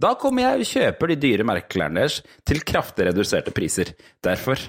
Da 0.00 0.14
kommer 0.16 0.46
jeg 0.46 0.62
og 0.62 0.68
kjøper 0.70 1.10
de 1.12 1.16
dyre 1.20 1.44
merkeklærne 1.44 2.00
deres 2.00 2.20
til 2.48 2.62
kraftig 2.64 3.10
reduserte 3.10 3.52
priser. 3.52 3.90
Derfor, 4.24 4.60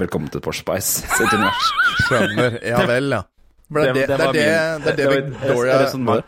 velkommen 0.00 0.32
til 0.32 0.42
Porsche 0.42 0.64
Spice 0.64 1.04
sitt 1.18 1.30
univers. 1.36 1.68
Skjønner. 2.08 2.56
Ja 2.66 2.80
vel, 2.88 3.12
ja. 3.14 3.22
Det, 3.70 3.84
det, 3.94 4.06
det, 4.10 4.16
er 4.18 4.80
det, 4.82 4.96
det 4.96 4.96
det 4.98 5.10
Victoria. 5.30 6.22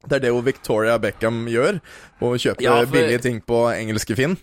Det 0.00 0.16
er 0.16 0.22
det 0.24 0.30
jo 0.32 0.40
Victoria 0.42 0.96
Beckham 0.98 1.44
gjør. 1.52 1.78
Å 2.24 2.32
kjøpe 2.40 2.64
Ja, 2.64 2.80
for- 2.80 2.90
billige 2.96 3.20
ting 3.28 3.38
på 3.46 3.60
engelske 3.76 4.16
Finn. 4.18 4.34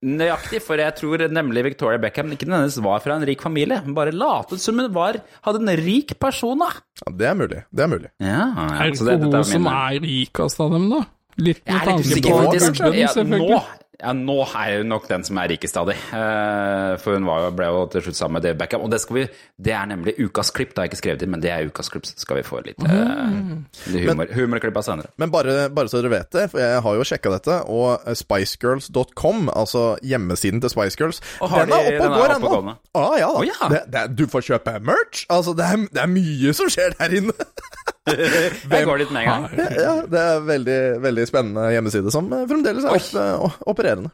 Nøyaktig, 0.00 0.62
for 0.64 0.80
jeg 0.80 0.94
tror 0.96 1.26
nemlig 1.28 1.64
Victoria 1.66 2.00
Beckham 2.00 2.32
ikke 2.32 2.48
nødvendigvis 2.48 2.80
var 2.84 3.02
fra 3.04 3.18
en 3.18 3.26
rik 3.28 3.42
familie, 3.44 3.80
men 3.84 3.96
bare 3.96 4.14
latet 4.16 4.62
som 4.62 4.78
hun 4.80 4.88
var, 4.94 5.18
hadde 5.44 5.60
en 5.60 5.72
rik 5.84 6.14
person, 6.22 6.58
da. 6.62 6.70
Ja, 7.02 7.12
det 7.20 7.28
er 7.30 7.36
mulig. 7.42 7.62
Det 7.68 7.84
er 7.84 7.92
mulig. 7.92 8.10
Ja, 8.22 8.46
Er 8.80 8.90
det 8.90 9.00
ikke 9.02 9.18
hun 9.20 9.44
som 9.44 9.68
er 9.72 10.00
rikest 10.06 10.64
av 10.64 10.72
dem, 10.76 10.88
da? 10.92 11.02
Litt 11.40 11.62
med 11.64 11.76
er 11.76 11.86
tanke 11.88 12.22
på 12.24 12.40
faktisk. 12.40 12.82
Ja, 12.96 13.12
nå. 13.24 13.60
Ja, 14.00 14.12
nå 14.16 14.34
er 14.56 14.78
hun 14.80 14.88
nok 14.90 15.06
den 15.10 15.22
som 15.26 15.38
er 15.42 15.48
rikest 15.52 15.76
av 15.76 15.86
de. 15.90 15.94
Eh, 15.94 16.94
For 17.02 17.14
hun 17.18 17.26
var 17.28 17.50
ble 17.56 17.66
jo 17.68 17.82
til 17.92 18.02
slutt 18.06 18.16
sammen 18.18 18.38
med 18.38 18.46
Dave 18.46 18.56
Beckham. 18.60 18.82
Og 18.86 18.90
det, 18.92 19.00
vi, 19.12 19.26
det 19.60 19.74
er 19.76 19.86
nemlig 19.90 20.14
ukas 20.18 20.50
klipp. 20.56 20.72
Det 20.74 20.80
har 20.82 20.88
jeg 20.88 20.92
ikke 20.94 21.00
skrevet 21.02 21.24
inn, 21.26 21.32
men 21.34 21.42
det 21.44 21.52
er 21.54 21.68
ukas 21.68 21.90
klipp. 21.92 22.08
Så 22.08 22.16
skal 22.24 22.40
vi 22.40 22.44
få 22.48 22.62
litt, 22.66 22.78
Mm. 22.80 22.88
eh, 22.90 23.92
litt 23.92 24.08
humor, 24.10 24.30
humorklipp 24.34 24.76
av 24.80 24.86
senere. 24.86 25.10
Men 25.20 25.30
bare, 25.30 25.68
bare 25.70 25.88
så 25.92 26.00
dere 26.00 26.10
vet 26.16 26.30
det, 26.34 26.46
for 26.52 26.60
jeg 26.62 26.80
har 26.86 26.98
jo 27.00 27.06
sjekka 27.10 27.34
dette, 27.36 27.58
og 27.70 28.08
spicegirls.com, 28.16 29.48
altså 29.54 29.84
hjemmesiden 30.02 30.60
til 30.64 30.70
Spice 30.72 30.96
Girls, 31.00 31.20
Og 31.40 31.50
har 31.50 31.66
den 31.66 31.74
er 31.76 31.90
oppe 31.92 32.08
og 32.08 32.16
går 32.18 32.34
ennå. 32.36 32.76
Ah, 32.94 33.14
ja, 33.20 33.28
da. 33.30 33.40
Å, 33.40 33.44
ja. 33.48 33.68
Det, 33.72 33.82
det, 33.94 34.04
du 34.18 34.26
får 34.30 34.46
kjøpe 34.50 34.78
merch. 34.80 35.26
Altså, 35.30 35.54
det 35.58 35.66
er, 35.66 35.84
det 35.92 36.02
er 36.04 36.10
mye 36.10 36.54
som 36.56 36.70
skjer 36.72 36.96
der 36.98 37.18
inne. 37.20 37.32
Jeg 38.74 38.86
går 38.88 39.02
dit 39.04 39.10
med 39.14 39.22
en 39.22 39.30
gang. 39.30 39.48
ja, 39.76 39.94
det 40.10 40.20
er 40.26 40.44
veldig, 40.50 40.78
veldig 41.06 41.26
spennende 41.30 41.68
hjemmeside 41.74 42.12
som 42.14 42.30
eh, 42.32 42.46
fremdeles 42.50 42.84
er 42.86 42.96
opp, 42.96 43.10
eh, 43.54 43.58
opererende. 43.74 44.12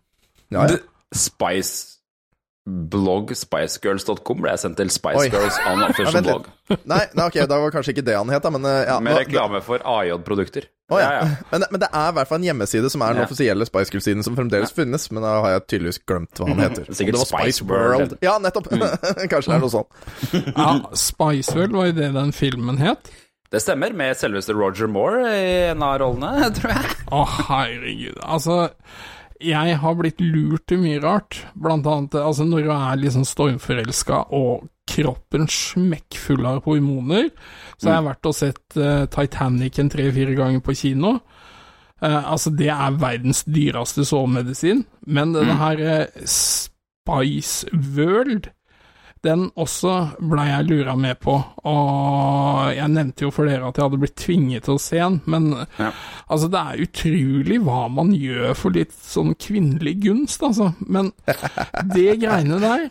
Ja, 0.54 0.66
ja. 0.70 0.78
Spice 1.14 1.92
blogg 2.66 3.30
spicegirls.com 3.38 4.40
ble 4.42 4.50
jeg 4.56 4.58
sendt 4.58 4.74
til 4.80 4.88
Spicegirls 4.90 5.54
on 5.70 5.84
official 5.86 6.24
blog. 6.26 6.48
Nei, 6.90 7.04
nei, 7.14 7.26
ok, 7.28 7.36
da 7.46 7.60
var 7.62 7.70
kanskje 7.70 7.92
ikke 7.94 8.02
det 8.08 8.16
han 8.18 8.30
het, 8.34 8.42
da, 8.42 8.50
men 8.50 8.64
eh, 8.66 8.80
ja. 8.88 8.96
Med 9.06 9.14
reklame 9.20 9.60
for 9.62 9.78
AJ-produkter. 9.86 10.64
Oh, 10.90 10.98
ja. 10.98 11.06
Ja, 11.06 11.20
ja. 11.20 11.44
Men, 11.52 11.62
det- 11.62 11.68
men 11.74 11.82
det 11.84 11.88
er 11.94 12.08
i 12.10 12.14
hvert 12.16 12.26
fall 12.30 12.40
en 12.42 12.46
hjemmeside 12.48 12.90
som 12.90 13.02
er 13.06 13.14
den 13.14 13.22
Ja. 13.22 13.26
offisielle 13.28 13.66
Spice 13.70 13.94
Girls-siden 13.94 14.26
som 14.26 14.34
fremdeles 14.38 14.74
finnes, 14.74 15.06
men 15.14 15.22
da 15.22 15.36
har 15.44 15.54
jeg 15.54 15.62
tydeligvis 15.76 16.00
glemt 16.10 16.42
hva 16.42 16.48
han 16.50 16.64
heter. 16.64 16.88
Om 16.90 16.98
Sikkert 16.98 17.14
det 17.18 17.22
var 17.22 17.30
Spice 17.30 17.68
World. 17.70 18.16
Mm. 18.16 18.18
Ja, 18.26 18.34
nettopp. 18.42 18.66
Kanskje 18.70 19.46
det 19.46 19.56
er 19.56 19.62
noe 19.62 19.74
sånt. 19.76 20.02
Ja, 20.50 20.68
Spiceworld 21.06 21.78
var 21.78 21.88
jo 21.92 21.96
det 22.02 22.10
den 22.18 22.34
filmen 22.34 22.82
het. 22.82 23.12
Det 23.52 23.60
stemmer, 23.62 23.94
med 23.94 24.16
selveste 24.18 24.54
Roger 24.56 24.90
Moore 24.90 25.28
i 25.30 25.50
en 25.70 25.84
av 25.86 25.98
rollene, 26.02 26.48
tror 26.56 26.72
jeg. 26.74 26.96
Å, 27.14 27.20
herregud. 27.50 28.18
Altså, 28.26 28.70
jeg 29.42 29.76
har 29.82 29.98
blitt 29.98 30.22
lurt 30.22 30.66
til 30.70 30.80
mye 30.82 31.02
rart. 31.02 31.42
Blant 31.54 31.86
annet 31.90 32.16
altså, 32.20 32.46
når 32.48 32.66
du 32.66 32.72
er 32.74 33.02
liksom 33.02 33.26
stormforelska 33.28 34.26
og 34.36 34.66
kroppen 34.86 35.48
smekkfull 35.50 36.46
av 36.46 36.62
hormoner, 36.66 37.30
så 37.76 37.90
har 37.90 37.98
jeg 37.98 38.06
vært 38.06 38.28
og 38.30 38.36
sett 38.38 38.78
uh, 38.78 39.04
Titanic 39.10 39.80
en 39.82 39.90
tre-fire 39.92 40.36
ganger 40.38 40.62
på 40.64 40.76
kino. 40.78 41.16
Uh, 42.02 42.22
altså, 42.32 42.52
det 42.54 42.70
er 42.72 43.00
verdens 43.00 43.44
dyreste 43.48 44.06
sovemedisin, 44.06 44.84
men 45.06 45.34
denne 45.36 45.58
her 45.58 45.82
uh, 45.82 46.26
Spice 46.26 47.68
World 47.96 48.50
den 49.26 49.42
også 49.58 49.92
blei 50.22 50.46
jeg 50.48 50.66
lura 50.70 50.94
med 50.96 51.18
på, 51.22 51.34
og 51.66 52.70
jeg 52.76 52.88
nevnte 52.94 53.26
jo 53.26 53.30
for 53.34 53.50
dere 53.50 53.66
at 53.68 53.76
jeg 53.80 53.84
hadde 53.88 54.00
blitt 54.02 54.16
tvinget 54.22 54.64
til 54.68 54.76
å 54.78 54.82
se 54.82 54.96
den, 55.02 55.18
men 55.26 55.50
Ja. 55.78 55.90
altså, 56.30 56.48
det 56.52 56.62
er 56.62 56.82
utrolig 56.86 57.58
hva 57.66 57.82
man 57.92 58.14
gjør 58.16 58.54
for 58.56 58.70
litt 58.78 58.94
sånn 58.94 59.34
kvinnelig 59.34 59.96
gunst, 60.06 60.42
altså. 60.46 60.72
Men 60.86 61.12
det 61.94 62.18
greiene 62.22 62.60
der, 62.62 62.88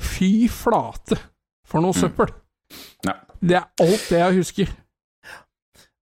fy 0.00 0.48
flate, 0.52 1.18
for 1.66 1.80
noe 1.84 1.96
søppel. 1.96 2.28
Ja. 3.06 3.16
Det 3.40 3.56
er 3.60 3.68
alt 3.80 4.08
det 4.10 4.18
jeg 4.20 4.36
husker. 4.40 4.68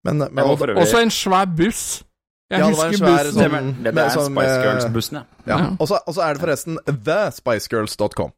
Men, 0.04 0.18
men 0.18 0.44
øvrig- 0.44 0.76
Også 0.82 0.98
en 1.02 1.10
svær 1.14 1.46
buss. 1.56 2.02
Jeg 2.50 2.60
Ja, 2.60 2.66
det 2.68 2.76
var 2.76 2.84
en 2.84 2.90
husker 2.92 3.06
svær 3.06 3.16
bussen. 3.16 3.32
sånn- 3.32 3.42
Stemmer. 3.42 3.92
Det 3.92 4.02
er 4.02 4.08
sånn, 4.10 4.34
Spice 4.34 4.56
eh, 4.58 4.62
Girls-bussen, 4.66 5.14
ja. 5.16 5.24
ja. 5.46 5.76
Og 5.80 5.88
så 5.88 5.98
og 6.06 6.14
så 6.14 6.20
er 6.26 6.34
det 6.34 6.42
forresten 6.42 6.78
thespicegirls.com. 6.86 8.32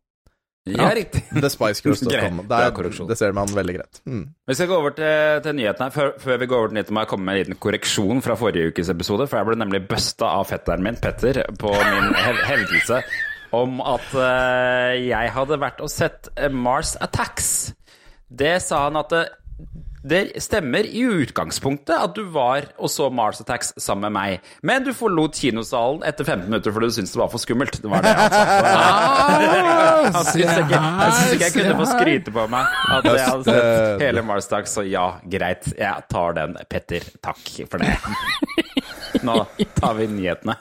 Ja, 0.65 0.89
riktig. 0.97 1.21
The 1.45 1.51
Spice 1.53 1.85
korreksjon. 1.85 3.09
det 3.09 3.19
ser 3.21 3.35
man 3.37 3.51
veldig 3.53 3.75
greit. 3.77 4.01
Mm. 4.09 4.23
Vi 4.49 4.55
skal 4.57 4.71
gå 4.71 4.79
over 4.81 4.95
til, 4.97 5.43
til 5.45 5.59
nyhetene. 5.59 5.91
Før, 5.93 6.15
før 6.19 6.41
vi 6.41 6.49
går 6.49 6.59
over 6.59 6.73
til 6.73 6.79
nyhetene, 6.79 6.97
må 6.97 7.05
jeg 7.05 7.11
komme 7.11 7.29
med 7.29 7.37
en 7.37 7.43
liten 7.43 7.61
korreksjon 7.61 8.25
fra 8.25 8.37
forrige 8.41 8.73
ukes 8.73 8.89
episode. 8.95 9.27
For 9.29 9.41
jeg 9.41 9.51
ble 9.51 9.59
nemlig 9.61 9.83
busta 9.91 10.33
av 10.39 10.49
fetteren 10.49 10.87
min, 10.87 10.97
Petter, 11.05 11.43
på 11.61 11.73
min 11.75 12.17
hev 12.17 12.41
hevdelse 12.49 13.03
om 13.55 13.81
at 13.85 14.07
uh, 14.17 14.93
jeg 14.99 15.33
hadde 15.37 15.61
vært 15.63 15.83
og 15.85 15.91
sett 15.93 16.31
eh, 16.35 16.51
Mars 16.51 16.95
Attacks. 17.05 17.75
Det 18.27 18.57
sa 18.65 18.87
han 18.89 18.99
at 18.99 19.13
det, 19.13 19.25
det 20.05 20.43
stemmer 20.43 20.85
i 20.85 21.01
utgangspunktet 21.25 21.95
at 21.97 22.17
du 22.17 22.27
var 22.33 22.67
og 22.77 22.91
så 22.93 23.09
Mars 23.13 23.41
Attacks 23.41 23.73
sammen 23.81 24.13
med 24.13 24.15
meg, 24.19 24.51
men 24.63 24.85
du 24.85 24.93
forlot 24.97 25.39
kinosalen 25.41 26.05
etter 26.05 26.27
15 26.29 26.51
minutter 26.51 26.75
fordi 26.75 26.91
du 26.91 26.97
syntes 26.99 27.15
det 27.15 27.23
var 27.23 27.31
for 27.33 27.43
skummelt. 27.43 27.79
Det 27.81 27.91
var 27.91 28.05
det 28.05 28.13
han 28.13 28.35
sa. 28.35 28.43
Han 30.15 30.29
syntes 30.29 30.61
ikke, 30.61 30.83
han 30.83 31.17
syntes 31.17 31.33
ikke 31.33 31.49
jeg 31.49 31.57
kunne 31.57 31.79
få 31.81 31.89
skryte 31.89 32.35
på 32.37 32.47
meg 32.53 32.77
at 32.99 33.09
jeg 33.09 33.25
hadde 33.31 33.45
sett 33.49 34.05
hele 34.05 34.27
Mars 34.29 34.51
Attacks, 34.51 34.77
så 34.77 34.85
ja, 34.87 35.07
greit. 35.25 35.71
Jeg 35.79 36.09
tar 36.13 36.37
den, 36.37 36.59
Petter. 36.69 37.09
Takk 37.25 37.43
for 37.71 37.81
det. 37.81 37.97
Nå 39.25 39.41
tar 39.79 39.97
vi 40.01 40.11
nyhetene. 40.13 40.59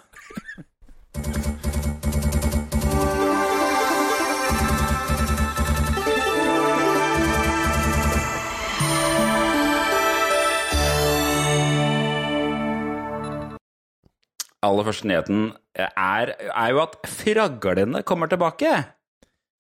Aller 14.64 14.88
første 14.88 15.08
nyheten 15.10 15.48
er, 15.78 16.34
er 16.50 16.74
jo 16.74 16.84
at 16.84 16.98
fraglene 17.10 18.04
kommer 18.08 18.32
tilbake. 18.32 18.74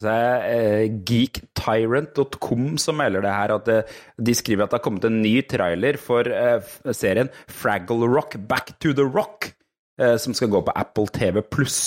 Så 0.01 0.09
det 0.09 0.13
er 0.19 0.45
eh, 0.51 0.95
geektyrant.com 1.07 2.77
som 2.81 2.97
melder 2.99 3.23
det 3.23 3.33
her, 3.33 3.55
at 3.55 3.91
de 4.19 4.35
skriver 4.35 4.65
at 4.65 4.73
det 4.73 4.79
har 4.79 4.85
kommet 4.85 5.07
en 5.07 5.21
ny 5.23 5.35
trailer 5.47 5.99
for 6.01 6.27
eh, 6.27 6.73
serien 6.91 7.31
Fraggle 7.47 8.09
Rock 8.11 8.39
Back 8.49 8.75
to 8.83 8.95
the 8.95 9.05
Rock, 9.07 9.53
eh, 10.01 10.17
som 10.19 10.35
skal 10.35 10.51
gå 10.51 10.63
på 10.65 10.75
Apple 10.75 11.07
TV 11.13 11.43
pluss. 11.45 11.83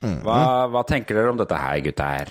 Hva, 0.00 0.66
hva 0.72 0.80
tenker 0.88 1.18
dere 1.18 1.32
om 1.34 1.40
dette 1.40 1.56
her, 1.60 1.80
gutta 1.84 2.06
her? 2.08 2.30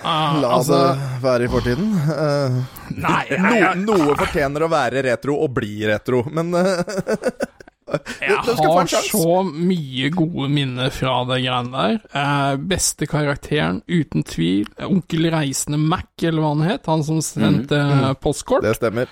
Ah, 0.00 0.38
La 0.40 0.54
altså, 0.56 0.78
det 0.96 1.20
være 1.22 1.46
i 1.46 1.50
fortiden. 1.52 1.90
Uh, 2.08 2.62
nei, 2.96 3.24
nei, 3.36 3.58
no, 3.76 3.98
noe 3.98 4.16
fortjener 4.18 4.64
å 4.64 4.70
være 4.72 5.02
retro 5.04 5.36
og 5.44 5.52
bli 5.58 5.82
retro, 5.90 6.22
men 6.32 6.54
eh, 6.56 6.80
jeg 8.22 8.36
har 8.38 8.92
så 9.08 9.42
mye 9.48 10.10
gode 10.14 10.48
minner 10.52 10.92
fra 10.94 11.18
det 11.30 11.40
greiene 11.44 11.72
der. 11.72 11.98
Eh, 12.22 12.54
beste 12.72 13.08
karakteren, 13.10 13.82
uten 13.90 14.24
tvil. 14.26 14.70
Onkel 14.86 15.28
Reisende 15.32 15.80
Mac, 15.80 16.10
eller 16.22 16.42
hva 16.44 16.54
han 16.54 16.66
het. 16.68 16.88
Han 16.90 17.04
som 17.06 17.20
sendte 17.24 17.78
eh, 17.78 18.12
postkort. 18.22 18.64
det 18.66 18.76
stemmer. 18.78 19.10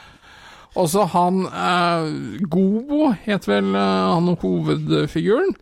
Og 0.78 0.86
så 0.92 1.02
han 1.14 1.42
eh, 1.48 2.44
Gobo, 2.46 3.10
het 3.24 3.48
vel 3.50 3.74
eh, 3.74 4.12
han 4.14 4.30
hovedfiguren. 4.40 5.56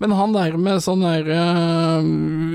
Men 0.00 0.14
han 0.16 0.32
der 0.32 0.56
med 0.56 0.80
sånn 0.82 1.04
der 1.04 1.28
eh, 1.34 2.10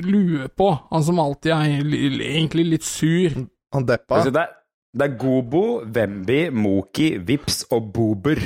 lue 0.06 0.50
på, 0.58 0.72
han 0.90 1.06
som 1.06 1.22
alltid 1.22 1.54
er 1.54 1.96
egentlig 2.34 2.66
litt 2.74 2.88
sur. 2.88 3.38
Han 3.76 3.86
deppa. 3.88 4.24
Det, 4.26 4.34
er, 4.42 4.56
det 4.98 5.08
er 5.08 5.18
Gobo, 5.22 5.66
Wemby, 5.86 6.48
Moki, 6.52 7.14
Vips 7.22 7.64
og 7.70 7.92
Bober. 7.96 8.42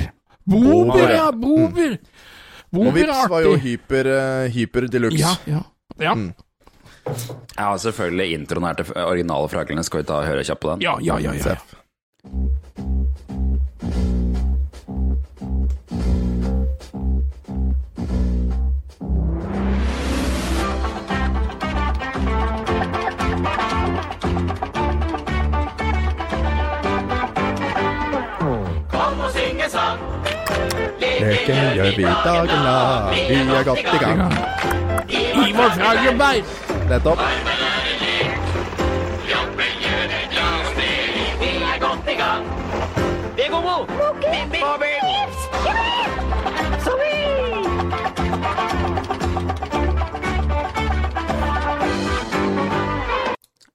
Bober, 0.50 0.92
Bober, 0.92 1.14
ja! 1.14 1.30
Bober! 1.32 1.96
Og 2.70 2.94
Vips 2.94 3.26
var 3.30 3.42
jo 3.42 3.56
hyper, 3.58 4.08
hyper, 4.54 4.86
de 4.86 5.02
luxe. 5.02 5.18
deluxe. 5.18 5.50
Ja, 5.50 5.56
ja. 5.56 5.62
ja. 6.04 6.14
Mm. 6.14 6.32
Ja, 7.58 7.76
selvfølgelig 7.78 8.32
introen 8.36 8.68
her 8.68 8.78
til 8.78 8.92
originale 9.02 9.48
fraklene. 9.50 9.84
Skal 9.86 10.02
vi 10.02 10.08
ta 10.10 10.22
høre 10.26 10.46
kjapt 10.46 10.62
på 10.62 10.74
den? 10.74 10.86
Ja, 10.86 10.96
ja, 11.02 11.18
ja, 11.18 11.34
ja. 11.34 11.56
Leken 31.20 31.74
gjør 31.76 31.96
vi 31.96 32.04
dagen 32.24 32.62
lang, 32.64 33.14
vi 33.28 33.38
er 33.60 33.64
godt 33.68 33.78
i 33.78 34.02
gang. 34.04 34.20
Ivar 35.48 35.70
Fragelberg! 35.76 36.44
Nettopp. 36.90 37.49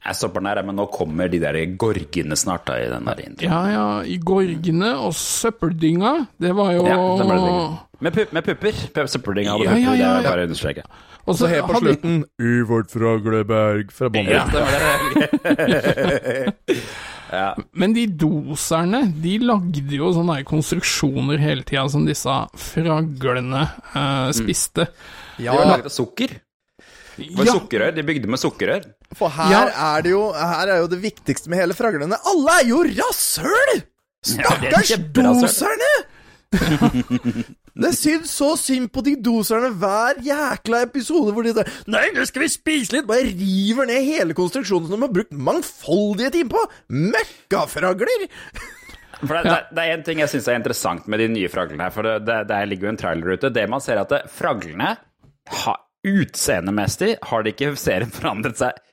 Jeg 0.06 0.14
grasshopperne 0.14 0.52
her, 0.54 0.60
men 0.68 0.76
nå 0.78 0.84
kommer 0.94 1.28
de 1.34 1.40
der 1.42 1.58
gorgene 1.82 2.36
snart 2.38 2.68
da, 2.70 2.76
i 2.78 2.90
den 2.92 3.08
der 3.10 3.22
introen. 3.24 3.50
Ja, 3.50 3.62
ja, 3.74 3.86
i 4.06 4.20
Gorgene 4.22 4.92
og 5.02 5.16
Søppeldynga, 5.18 6.12
det 6.38 6.52
var 6.54 6.76
jo 6.76 6.84
Ja, 6.86 6.98
det 7.18 7.26
det. 7.26 7.80
Med, 8.06 8.14
pu 8.14 8.26
med 8.36 8.44
pupper. 8.46 8.72
Pu- 8.94 9.08
Søppeldynga 9.10 9.56
hadde 9.56 9.66
Ja, 9.66 9.72
pupper, 9.72 9.82
ja, 9.82 9.90
det 9.90 9.98
ja, 9.98 10.06
vil 10.06 10.06
jeg 10.06 10.24
ja. 10.24 10.30
bare 10.30 10.44
understreke. 10.46 10.84
Og 11.26 11.36
Så 11.40 11.48
helt 11.50 11.66
på 11.66 11.74
hadde- 11.74 11.96
slutten 11.96 12.26
Ivart 12.38 12.92
Fragleberg 12.94 13.90
fra 13.98 14.10
Bondevik. 14.14 14.36
Ja, 14.36 14.46
det. 15.66 16.54
Men 17.82 17.94
de 17.96 18.06
doserne, 18.08 19.02
de 19.24 19.38
lagde 19.42 19.98
jo 19.98 20.12
sånne 20.14 20.38
konstruksjoner 20.48 21.42
hele 21.42 21.66
tida 21.66 21.88
som 21.90 22.06
disse 22.06 22.36
fraglene 22.62 23.64
eh, 23.96 24.30
spiste. 24.38 24.86
De 25.40 25.50
var 25.50 25.66
laget 25.72 25.90
av 25.90 25.96
sukker. 25.96 26.38
Det 27.16 27.32
var 27.34 27.48
Ja, 27.50 27.56
sukkerrør. 27.58 27.96
De 27.96 28.04
bygde 28.06 28.28
med 28.30 28.40
sukkerrør. 28.42 28.86
For 29.16 29.32
her 29.32 29.52
Ja. 29.52 29.96
er 29.96 30.02
det 30.04 30.12
jo 30.12 30.24
Her 30.34 30.68
er 30.68 30.78
jo 30.84 30.88
det 30.92 31.02
viktigste 31.02 31.50
med 31.50 31.64
hele 31.64 31.74
fraglene. 31.78 32.18
Alle 32.26 32.60
er 32.62 32.68
jo 32.68 32.84
rasshøl! 32.84 33.86
Stakkars 34.26 34.92
ja, 34.92 34.98
doserne! 34.98 35.94
Det 37.76 37.90
syns 37.92 38.32
så 38.32 38.54
synd 38.56 38.88
på 38.96 39.02
de 39.04 39.18
doserne 39.20 39.68
hver 39.76 40.22
jækla 40.24 40.86
episode 40.86 41.34
hvor 41.36 41.44
de 41.44 41.52
sier 41.52 41.72
Nei, 41.92 42.06
nå 42.16 42.24
skal 42.28 42.46
vi 42.46 42.52
spise 42.54 42.96
litt! 42.96 43.08
Bare 43.10 43.28
river 43.28 43.90
ned 43.90 44.06
hele 44.08 44.38
konstruksjonen 44.38 44.88
som 44.88 45.02
de 45.02 45.08
har 45.10 45.16
brukt 45.18 45.36
mangfoldige 45.36 46.32
timer 46.38 46.56
på! 46.56 46.64
Møkkafragler! 47.12 48.28
For 49.20 49.32
det, 49.36 49.44
det, 49.48 49.60
det 49.76 49.84
er 49.84 49.94
en 49.96 50.06
ting 50.08 50.22
jeg 50.24 50.32
syns 50.32 50.48
er 50.52 50.60
interessant 50.60 51.10
med 51.12 51.20
de 51.24 51.28
nye 51.32 51.52
fraglene 51.52 51.88
her. 51.88 51.94
For 51.96 52.08
det, 52.08 52.40
det, 52.50 52.62
ligger 52.70 52.90
jo 52.90 52.94
en 52.94 53.00
trailer 53.00 53.36
ute. 53.36 53.52
Det 53.56 53.64
man 53.72 53.84
ser, 53.84 54.00
er 54.00 54.08
at 54.08 54.32
fraglene 54.32 54.96
ha, 55.64 55.76
Utseendemessig 56.06 57.16
har 57.26 57.44
det 57.44 57.56
ikke 57.56 57.72
serien 57.80 58.12
forandret 58.14 58.60
seg 58.60 58.85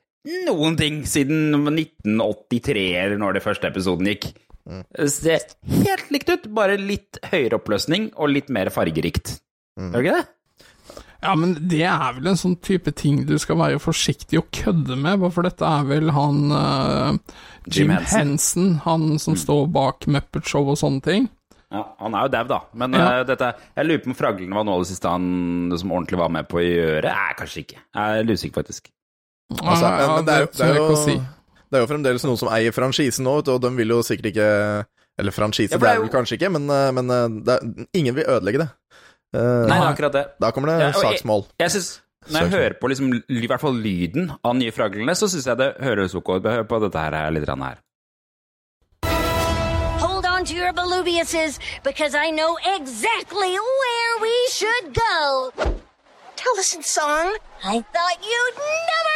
noen 0.48 0.76
ting 0.78 1.00
siden 1.08 1.54
1983, 1.76 2.84
eller 3.04 3.18
når 3.20 3.38
det 3.38 3.44
første 3.44 3.70
episoden 3.70 4.06
gikk. 4.12 4.28
Det 4.62 5.08
ser 5.10 5.42
helt 5.82 6.12
likt 6.14 6.30
ut, 6.30 6.44
bare 6.54 6.76
litt 6.78 7.18
høyere 7.32 7.58
oppløsning 7.58 8.12
og 8.14 8.30
litt 8.30 8.52
mer 8.54 8.70
fargerikt. 8.70 9.40
Gjør 9.80 9.96
det 9.96 10.04
ikke 10.04 10.20
det? 10.20 10.28
Ja, 11.22 11.36
men 11.38 11.52
det 11.70 11.84
er 11.86 12.14
vel 12.16 12.32
en 12.32 12.38
sånn 12.38 12.56
type 12.62 12.90
ting 12.98 13.20
du 13.28 13.36
skal 13.38 13.58
være 13.60 13.78
forsiktig 13.82 14.40
og 14.40 14.48
kødde 14.54 14.96
med, 14.98 15.22
for 15.34 15.46
dette 15.46 15.66
er 15.66 15.84
vel 15.86 16.10
han 16.14 16.40
uh, 16.50 17.12
Jim 17.70 17.90
Jim 17.90 17.92
Henson. 17.94 18.16
Henson, 18.18 18.72
han 18.86 19.04
som 19.22 19.36
står 19.38 19.68
bak 19.74 20.08
Muppet 20.10 20.50
Show 20.50 20.72
og 20.74 20.78
sånne 20.80 21.02
ting. 21.06 21.28
Ja, 21.72 21.84
Han 22.02 22.14
er 22.18 22.26
jo 22.26 22.32
dau, 22.34 22.42
da. 22.50 22.58
Men 22.74 22.92
Ja. 22.98 23.04
uh, 23.20 23.26
dette, 23.26 23.52
jeg 23.78 23.86
lurer 23.86 24.02
på 24.02 24.10
om 24.10 24.18
fraglene 24.18 24.58
var 24.58 24.66
noe 24.66 24.80
av 24.80 24.82
det 24.82 24.90
siste 24.90 25.08
han 25.14 25.70
som 25.78 25.94
ordentlig 25.94 26.18
var 26.20 26.34
med 26.34 26.50
på 26.50 26.58
å 26.58 26.64
gjøre. 26.66 27.14
Nei, 27.14 27.30
kanskje 27.38 27.62
ikke. 27.66 27.78
Jeg 27.94 28.18
er 28.26 28.34
usikker, 28.34 28.58
faktisk. 28.62 28.90
Altså, 29.60 29.88
men, 29.88 30.00
ja, 30.00 30.08
men 30.16 30.24
det, 30.26 30.34
er, 30.34 30.46
det, 30.52 30.66
er 30.68 30.76
jo, 30.80 30.96
si. 30.96 31.14
det 31.70 31.78
er 31.78 31.84
jo 31.84 31.90
fremdeles 31.90 32.24
noen 32.28 32.38
som 32.40 32.50
eier 32.54 32.72
franchisen 32.76 33.26
nå, 33.28 33.38
og 33.42 33.60
de 33.62 33.70
vil 33.76 33.94
jo 33.94 34.02
sikkert 34.06 34.30
ikke 34.32 34.48
Eller 35.20 35.34
franchise, 35.36 35.72
Ja, 35.74 35.78
det 35.78 35.88
er 35.90 35.98
jo- 36.00 36.06
vel 36.06 36.10
kanskje 36.14 36.38
ikke, 36.38 36.48
men, 36.54 36.70
eh, 36.72 36.90
men 36.96 37.10
eh, 37.10 37.26
det 37.44 37.56
er, 37.58 37.86
ingen 38.00 38.14
vil 38.16 38.24
ødelegge 38.24 38.62
det. 38.64 38.68
Uh, 39.32 39.64
Nei, 39.68 39.76
det 39.78 39.82
er 39.82 39.90
akkurat 39.92 40.12
det. 40.12 40.24
Da 40.40 40.50
kommer 40.52 40.68
det 40.72 40.80
Ja, 40.80 40.88
og 40.92 41.04
jeg- 41.04 41.46
Jeg 41.60 41.70
synes, 41.70 42.02
Når 42.30 42.40
jeg 42.40 42.50
hører 42.50 42.74
på 42.80 42.88
liksom, 42.88 43.12
i 43.28 43.46
hvert 43.46 43.60
fall 43.60 43.74
lyden 43.74 44.30
av 44.44 44.54
nye 44.54 44.70
fraglene, 44.70 45.10
så 45.14 45.26
syns 45.28 45.46
jeg 45.46 45.56
det 45.58 45.74
høres 45.80 46.14
ok 46.14 46.28
ut. 46.36 46.42
Hør 46.44 46.62
på 46.64 46.80
dette 46.80 46.98
her 46.98 47.30
litt 47.30 47.48
her. 47.48 47.78
Hold 49.98 50.26
on 50.26 50.44
to 50.44 50.54
your 50.54 50.72
Belubiuses 50.72 51.58
because 51.82 52.14
I 52.14 52.30
know 52.30 52.56
exactly 52.78 53.52
where 53.80 54.12
we 54.20 54.34
should 54.50 54.94
go. 54.94 55.50
Tell 56.36 56.56
us 56.58 56.74
in 56.76 56.82
song. 56.82 57.34
I 57.64 57.80
thought 57.94 58.18
you'd 58.22 58.56
never. 58.58 59.11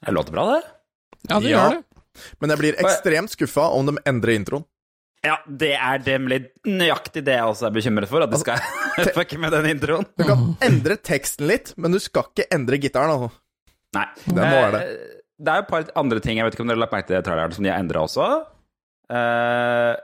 Det 0.00 0.12
låter 0.12 0.32
bra, 0.32 0.46
det. 0.46 0.62
Ja, 1.28 1.40
det 1.40 1.48
Ja. 1.50 1.58
gjør 1.58 1.70
det. 1.70 1.82
Men 2.40 2.50
jeg 2.50 2.58
blir 2.58 2.74
ekstremt 2.80 3.30
skuffa 3.30 3.68
om 3.68 3.86
de 3.86 3.98
endrer 4.06 4.34
introen. 4.34 4.64
Ja, 5.26 5.34
det 5.50 5.72
er 5.74 6.02
nemlig 6.06 6.38
nøyaktig 6.68 7.24
det 7.26 7.34
jeg 7.34 7.50
også 7.50 7.66
er 7.68 7.74
bekymret 7.74 8.10
for, 8.10 8.22
at 8.22 8.30
de 8.30 8.38
skal 8.38 8.60
fucke 9.16 9.38
med 9.42 9.50
den 9.56 9.66
introen. 9.72 10.06
Du 10.18 10.24
kan 10.28 10.44
endre 10.64 10.96
teksten 11.02 11.48
litt, 11.50 11.72
men 11.76 11.94
du 11.94 11.98
skal 12.02 12.28
ikke 12.30 12.46
endre 12.54 12.78
gitaren. 12.78 13.10
Altså. 13.16 13.30
Nei. 13.98 14.04
Det 14.28 14.36
må 14.36 14.44
være 14.44 14.74
det. 14.76 14.82
Eh, 14.84 15.14
Det 15.38 15.52
er 15.52 15.60
jo 15.60 15.62
et 15.66 15.70
par 15.70 15.90
andre 16.00 16.20
ting, 16.22 16.38
jeg 16.38 16.46
vet 16.48 16.54
ikke 16.56 16.64
om 16.64 16.70
dere 16.70 16.78
har 16.78 16.84
lagt 16.86 16.94
merke 16.96 17.06
til 17.10 17.14
det 17.16 17.22
i 17.22 17.26
traileren, 17.28 17.52
som 17.54 17.66
de 17.66 17.70
har 17.70 17.82
endra 17.82 18.00
også. 18.06 18.28
Uh, 19.08 19.94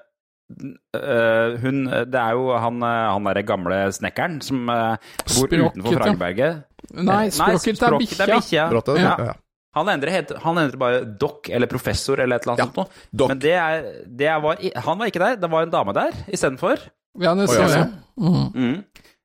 uh, 0.97 1.57
hun 1.61 1.81
Det 2.09 2.21
er 2.21 2.37
jo 2.39 2.55
han, 2.57 2.79
han 2.87 3.27
derre 3.29 3.43
gamle 3.45 3.81
snekkeren 3.93 4.39
som 4.47 4.63
uh, 4.71 4.95
bor 5.27 5.35
Språket, 5.35 5.65
utenfor 5.67 5.93
ja. 5.93 5.99
Frageberget. 5.99 6.63
Nei, 6.95 7.25
språket 7.35 7.83
er 7.83 7.99
bikkja. 7.99 8.29
bikkja. 8.31 8.69
Ja. 9.03 9.35
Han 9.75 9.89
endrer, 9.91 10.13
het- 10.15 10.35
han 10.45 10.59
endrer 10.63 10.79
bare 10.81 11.01
doc 11.21 11.49
eller 11.51 11.67
professor 11.71 12.21
eller 12.23 12.37
et 12.39 12.47
eller 12.47 12.55
annet 12.55 12.65
Ja, 12.65 12.71
sånt 12.71 12.77
noe. 12.79 13.07
doc. 13.23 13.33
Men 13.33 13.41
det 13.43 13.55
er, 13.59 13.89
det 14.07 14.29
er 14.31 14.41
var, 14.45 14.61
han 14.89 14.99
var 15.01 15.11
ikke 15.11 15.23
der, 15.25 15.37
det 15.43 15.51
var 15.51 15.67
en 15.67 15.75
dame 15.75 15.95
der 15.97 16.13
istedenfor. 16.31 16.85
Ja, 17.23 17.35
Å, 17.35 17.47
så 17.51 17.59
ja, 17.61 17.69
jeg. 17.75 17.91
Mm. 18.19 18.47
Mm. 18.55 18.79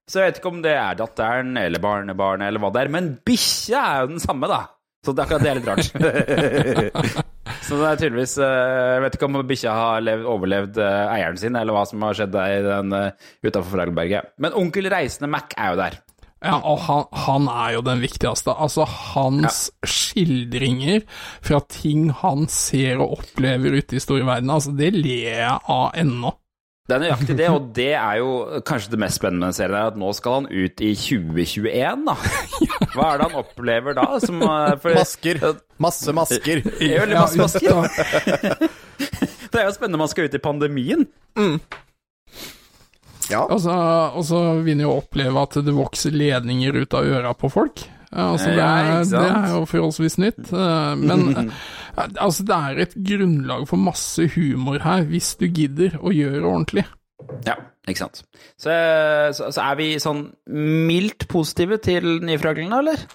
Så 0.09 0.19
jeg 0.23 0.31
vet 0.31 0.39
ikke 0.41 0.49
om 0.49 0.61
det 0.65 0.73
er 0.73 0.97
datteren 0.97 1.53
eller 1.61 1.81
barnebarnet 1.83 2.49
eller 2.49 2.61
hva 2.63 2.71
det 2.73 2.81
er, 2.81 2.89
men 2.97 3.11
bikkja 3.25 3.81
er 3.93 4.03
jo 4.03 4.11
den 4.15 4.23
samme, 4.23 4.49
da. 4.49 4.63
Så 5.05 5.13
det 5.15 5.21
er 5.21 5.27
akkurat 5.29 5.45
det 5.45 5.51
er 5.51 5.59
litt 5.61 5.69
rart. 5.69 6.99
Så 7.69 7.77
det 7.79 7.85
er 7.87 7.99
tydeligvis 8.01 8.33
eh, 8.41 8.95
Jeg 8.95 9.01
vet 9.03 9.15
ikke 9.17 9.27
om 9.29 9.37
bikkja 9.47 9.73
har 9.77 10.01
levd, 10.03 10.25
overlevd 10.29 10.79
eh, 10.81 11.13
eieren 11.13 11.37
sin, 11.39 11.55
eller 11.57 11.75
hva 11.75 11.83
som 11.87 12.01
har 12.05 12.17
skjedd 12.17 12.33
der 12.33 12.55
i 12.57 12.61
den 12.65 12.93
uh, 12.95 13.29
utafor 13.45 13.69
Fragelberget. 13.77 14.33
Men 14.41 14.55
onkel 14.57 14.89
Reisende 14.91 15.29
Mac 15.31 15.53
er 15.57 15.71
jo 15.73 15.79
der. 15.79 15.97
Ja, 16.39 16.55
og 16.63 16.79
han, 16.85 17.07
han 17.25 17.47
er 17.51 17.73
jo 17.75 17.81
den 17.83 18.03
viktigste. 18.03 18.53
Altså, 18.55 18.85
hans 18.87 19.65
skildringer 19.83 21.03
fra 21.43 21.59
ting 21.67 22.09
han 22.21 22.47
ser 22.51 23.01
og 23.03 23.17
opplever 23.19 23.75
ute 23.81 23.97
i 23.99 24.03
store 24.03 24.27
verden, 24.27 24.53
altså, 24.53 24.71
det 24.75 24.93
ler 24.95 25.33
jeg 25.33 25.57
av 25.67 25.89
ennå. 25.99 26.31
Det 26.89 26.95
er 26.95 27.03
nøyaktig 27.03 27.35
det, 27.37 27.47
og 27.53 27.65
det 27.77 27.91
er 27.93 28.15
jo 28.17 28.29
kanskje 28.65 28.95
det 28.95 28.99
mest 29.03 29.19
spennende 29.19 29.51
med 29.51 29.57
serien, 29.59 29.75
er 29.77 29.91
at 29.91 29.97
nå 30.01 30.07
skal 30.17 30.39
han 30.39 30.47
ut 30.49 30.81
i 30.81 30.93
2021, 30.97 32.07
da. 32.07 32.15
Hva 32.95 33.11
er 33.11 33.19
det 33.21 33.27
han 33.27 33.35
opplever 33.43 33.97
da? 33.99 34.07
Som, 34.23 34.41
eh, 34.41 34.71
for, 34.81 34.97
Masker. 34.97 35.43
Masse 35.77 36.15
masker. 36.17 36.63
Er 36.81 37.03
veldig 37.03 37.19
masse 37.19 37.37
masker. 37.37 38.65
Det 39.49 39.57
er 39.57 39.65
jo 39.67 39.75
spennende 39.75 39.97
om 39.97 40.03
han 40.03 40.09
skal 40.11 40.27
ut 40.29 40.35
i 40.37 40.41
pandemien. 40.41 41.05
Ja. 43.29 43.43
Og 43.45 43.59
så, 43.61 43.73
og 44.17 44.23
så 44.25 44.39
vil 44.65 44.75
en 44.77 44.85
jo 44.87 44.95
oppleve 44.97 45.41
at 45.45 45.57
det 45.65 45.73
vokser 45.77 46.15
ledninger 46.15 46.81
ut 46.81 46.93
av 46.97 47.05
øra 47.05 47.33
på 47.37 47.49
folk. 47.53 47.85
Altså, 48.09 48.49
det, 48.57 48.63
er, 48.65 49.03
det 49.05 49.19
er 49.21 49.51
jo 49.53 49.65
forholdsvis 49.69 50.15
nytt. 50.17 50.47
eh, 50.49 50.95
Men 50.97 51.27
eh, 51.37 52.07
altså, 52.17 52.45
det 52.49 52.55
er 52.57 52.79
et 52.87 52.95
grunnlag 53.05 53.67
for 53.69 53.77
masse 53.77 54.25
humor 54.33 54.81
her, 54.81 55.03
hvis 55.11 55.35
du 55.37 55.45
gidder 55.45 55.99
å 56.01 56.09
gjøre 56.15 56.39
det 56.41 56.49
ordentlig. 56.49 56.85
Ja, 57.45 57.53
ikke 57.85 58.07
sant. 58.07 58.23
Så, 58.57 58.73
så, 59.37 59.51
så 59.53 59.61
er 59.61 59.77
vi 59.77 59.91
sånn 60.01 60.23
mildt 60.49 61.27
positive 61.29 61.77
til 61.85 62.15
Nyfraglene, 62.25 62.79
eller? 62.81 63.05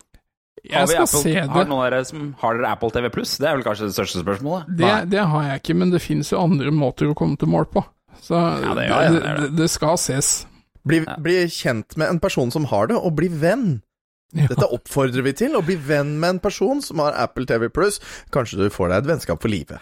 Jeg 0.64 0.88
skal 0.88 1.03
Apple- 1.05 1.20
se 1.27 1.33
Har 1.42 1.48
det. 1.64 1.68
noen 1.68 1.81
av 1.83 1.90
dere 1.90 2.05
som 2.09 2.29
har 2.40 2.55
dere 2.57 2.70
Apple 2.72 2.92
TV 2.94 3.11
Pluss? 3.12 3.35
Det 3.42 3.50
er 3.50 3.59
vel 3.59 3.66
kanskje 3.66 3.88
det 3.90 3.96
største 3.98 4.22
spørsmålet? 4.22 4.70
Det, 4.79 4.92
det 5.12 5.24
har 5.29 5.48
jeg 5.50 5.61
ikke, 5.61 5.77
men 5.83 5.90
det 5.92 6.00
finnes 6.00 6.31
jo 6.33 6.38
andre 6.40 6.70
måter 6.72 7.11
å 7.11 7.16
komme 7.18 7.37
til 7.40 7.50
mål 7.53 7.66
på. 7.74 7.83
Så 8.22 8.35
Ja, 8.38 8.74
det 8.74 8.83
det, 8.83 8.87
gjør 8.88 9.00
det, 9.00 9.09
det, 9.14 9.22
det 9.24 9.40
det. 9.48 9.57
det, 9.62 9.70
skal 9.72 9.98
ses. 9.98 10.46
Bli, 10.85 11.00
bli 11.24 11.38
kjent 11.48 11.96
med 11.96 12.09
en 12.12 12.20
person 12.20 12.50
som 12.53 12.66
har 12.68 12.87
det, 12.90 12.96
og 13.00 13.14
bli 13.16 13.29
venn. 13.33 13.81
Ja. 14.35 14.48
Dette 14.50 14.66
oppfordrer 14.74 15.22
vi 15.24 15.33
til. 15.38 15.55
Å 15.57 15.62
bli 15.64 15.77
venn 15.81 16.16
med 16.20 16.37
en 16.37 16.40
person 16.42 16.83
som 16.83 16.98
har 17.05 17.14
Apple 17.22 17.46
TV 17.48 17.68
Pluss. 17.72 18.00
Kanskje 18.35 18.64
du 18.64 18.70
får 18.74 18.90
deg 18.90 19.05
et 19.05 19.11
vennskap 19.14 19.40
for 19.44 19.53
livet. 19.53 19.81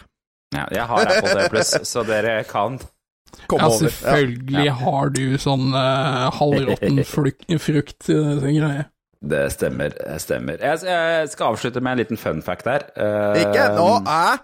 Ja, 0.55 0.67
jeg 0.71 0.85
har 0.91 1.07
Apple 1.09 1.31
TV 1.33 1.47
Pluss, 1.55 1.75
så 1.89 2.05
dere 2.07 2.43
kan 2.49 2.79
Kom 3.49 3.63
Ja, 3.63 3.69
over. 3.73 3.87
Ja. 3.89 3.91
selvfølgelig 3.97 4.73
har 4.83 5.09
du 5.17 5.23
sånn 5.41 5.71
uh, 5.73 6.27
halvråtten 6.37 6.99
frukt, 7.09 8.11
uh, 8.13 8.43
greie. 8.45 8.83
Det 9.25 9.41
stemmer. 9.55 9.95
det 9.97 10.19
stemmer. 10.21 10.59
Jeg, 10.61 10.83
jeg 10.85 11.31
skal 11.33 11.55
avslutte 11.55 11.81
med 11.81 11.95
en 11.97 12.03
liten 12.03 12.21
fun 12.21 12.43
fact 12.45 12.67
der. 12.69 12.85
Uh, 12.93 13.39
Ikke 13.41 13.71
nå, 13.73 13.87
æ! 14.05 14.37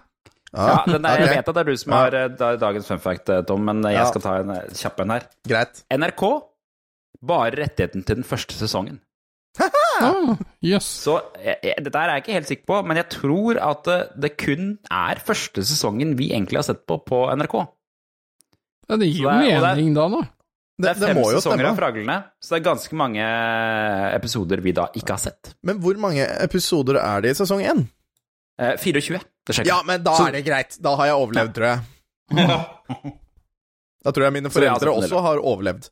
Ja, 0.55 0.83
den 0.87 1.01
der, 1.05 1.19
Jeg 1.19 1.29
vet 1.35 1.47
at 1.49 1.55
det 1.55 1.61
er 1.61 1.69
du 1.69 1.75
som 1.77 1.93
har 1.93 2.15
eh, 2.17 2.55
dagens 2.57 2.87
fun 2.89 2.99
fact, 3.03 3.29
eh, 3.29 3.41
Tom, 3.45 3.61
men 3.67 3.83
jeg 3.85 4.07
skal 4.09 4.21
ta 4.23 4.37
en 4.41 4.49
eh, 4.55 4.63
kjapp 4.73 4.99
en 5.03 5.13
her. 5.13 5.27
Greit. 5.47 5.83
NRK 5.93 6.23
bare 7.21 7.51
rettigheten 7.59 8.05
til 8.07 8.15
den 8.21 8.23
første 8.27 8.53
sesongen. 8.57 8.99
Ah, 9.99 10.35
yes. 10.63 10.85
Så 11.03 11.17
jeg, 11.43 11.57
jeg, 11.65 11.83
dette 11.83 11.99
er 11.99 12.13
jeg 12.13 12.21
ikke 12.23 12.35
helt 12.37 12.47
sikker 12.47 12.65
på, 12.69 12.77
men 12.87 12.97
jeg 13.01 13.09
tror 13.11 13.57
at 13.59 13.87
eh, 13.91 14.03
det 14.25 14.33
kun 14.39 14.77
er 14.89 15.19
første 15.25 15.65
sesongen 15.67 16.13
vi 16.19 16.29
egentlig 16.31 16.61
har 16.61 16.67
sett 16.69 16.85
på 16.87 16.97
på 17.03 17.25
NRK. 17.35 17.55
Ja, 18.89 18.97
det 18.97 19.09
gir 19.11 19.25
jo 19.25 19.29
det 19.29 19.35
er- 19.35 19.43
det 19.49 19.55
er- 19.57 19.75
mening 19.75 19.93
da, 19.97 20.07
da. 20.15 20.21
Det 20.79 20.87
er 20.87 20.95
fem 20.95 21.17
det 21.19 21.25
sesonger 21.35 21.65
av 21.67 21.75
Fraglene, 21.75 22.13
så 22.39 22.53
det 22.55 22.59
er 22.61 22.69
ganske 22.69 22.95
mange 22.95 23.25
episoder 24.15 24.61
vi 24.63 24.71
da 24.71 24.85
ikke 24.95 25.11
har 25.11 25.19
sett. 25.19 25.49
Men 25.67 25.81
hvor 25.83 25.97
mange 25.99 26.23
episoder 26.39 26.95
er 27.01 27.21
det 27.25 27.33
i 27.33 27.39
sesong 27.41 27.59
én? 27.67 27.81
Eh, 28.59 28.77
24. 28.79 29.19
Det 29.49 29.65
Ja, 29.65 29.79
men 29.85 30.03
da 30.05 30.13
Så- 30.15 30.27
er 30.29 30.37
det 30.37 30.43
greit. 30.45 30.77
Da 30.83 30.93
har 30.99 31.09
jeg 31.09 31.17
overlevd, 31.17 31.55
tror 31.57 31.71
jeg. 31.73 31.79
Da 33.99 34.13
tror 34.15 34.29
jeg 34.29 34.31
mine 34.37 34.49
foreldre 34.53 34.91
også 34.95 35.19
har 35.25 35.41
overlevd. 35.43 35.89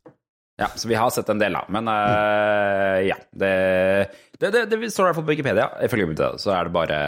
Ja, 0.58 0.70
så 0.80 0.88
vi 0.90 0.96
har 0.98 1.10
sett 1.14 1.28
en 1.30 1.42
del, 1.42 1.54
da. 1.54 1.66
Men 1.74 1.90
uh, 1.92 3.02
ja. 3.06 3.18
Det, 3.36 3.50
det, 4.40 4.52
det, 4.56 4.62
det 4.72 4.90
står 4.94 5.04
i 5.04 5.08
hvert 5.10 5.18
fall 5.20 5.26
på 5.28 5.34
Wikipedia. 5.34 5.68
Ifølge 5.86 6.08
Wikipedia 6.08 6.40
så 6.42 6.54
er 6.56 6.70
det 6.70 6.74
bare 6.78 7.02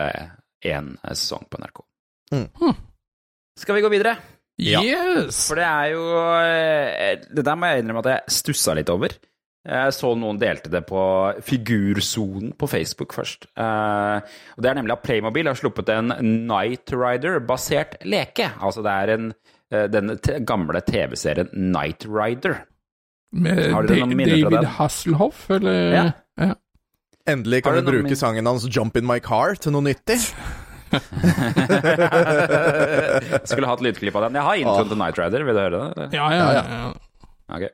én 0.67 0.91
sesong 1.15 1.47
på 1.49 1.61
NRK. 1.63 1.79
Mm. 2.35 2.75
Skal 3.57 3.79
vi 3.79 3.85
gå 3.85 3.89
videre? 3.95 4.17
Ja. 4.59 4.81
Yes! 4.83 5.39
For 5.47 5.55
det 5.57 5.65
er 5.65 5.93
jo 5.93 6.03
eh, 6.43 7.21
Det 7.31 7.45
der 7.47 7.55
må 7.57 7.69
jeg 7.71 7.79
innrømme 7.81 8.01
at 8.03 8.09
jeg 8.11 8.33
stussa 8.41 8.75
litt 8.75 8.91
over. 8.91 9.15
Jeg 9.67 9.91
så 9.93 10.13
noen 10.17 10.37
delte 10.39 10.69
det 10.71 10.85
på 10.87 10.99
Figursonen 11.43 12.53
på 12.57 12.67
Facebook 12.71 13.11
først. 13.13 13.43
Eh, 13.59 14.17
og 14.55 14.61
Det 14.63 14.69
er 14.71 14.75
nemlig 14.79 14.93
at 14.95 15.03
Playmobil 15.03 15.47
har 15.51 15.55
sluppet 15.59 15.89
en 15.93 16.07
Night 16.47 16.87
Rider-basert 16.95 17.97
leke. 18.07 18.47
Altså 18.63 18.81
det 18.85 18.91
er 18.95 19.07
en, 19.17 19.33
eh, 19.71 19.87
den 19.91 20.15
t 20.17 20.39
gamle 20.47 20.79
TV-serien 20.81 21.49
Night 21.53 22.05
Rider. 22.07 22.55
Med 23.33 23.71
Har 23.73 23.83
du 23.83 23.93
noen 23.99 24.15
minner 24.17 24.39
fra 24.39 24.49
David 24.49 24.59
den? 24.63 24.71
Hasselhoff, 24.79 25.49
eller? 25.51 25.91
Ja. 25.93 26.11
ja. 26.39 26.53
Endelig 27.27 27.61
kan 27.63 27.75
du 27.75 27.81
bruke 27.91 28.03
min- 28.07 28.15
sangen 28.15 28.45
hans 28.47 28.65
'Jump 28.65 28.95
In 28.97 29.05
My 29.05 29.19
Car' 29.19 29.55
til 29.59 29.71
noe 29.75 29.81
nyttig. 29.85 30.17
Skulle 33.49 33.67
hatt 33.69 33.81
lydklipp 33.85 34.15
av 34.15 34.21
den. 34.25 34.33
Jeg 34.39 34.45
har 34.47 34.55
introen 34.63 34.89
til 34.89 34.97
Night 34.97 35.17
Rider. 35.19 35.43
Vil 35.45 35.53
du 35.53 35.59
høre 35.61 35.75
det? 35.75 35.81
eller? 35.93 36.07
Ja, 36.15 36.25
ja, 36.33 36.39
Ja, 36.39 36.45
ja. 36.63 36.65
ja. 37.59 37.67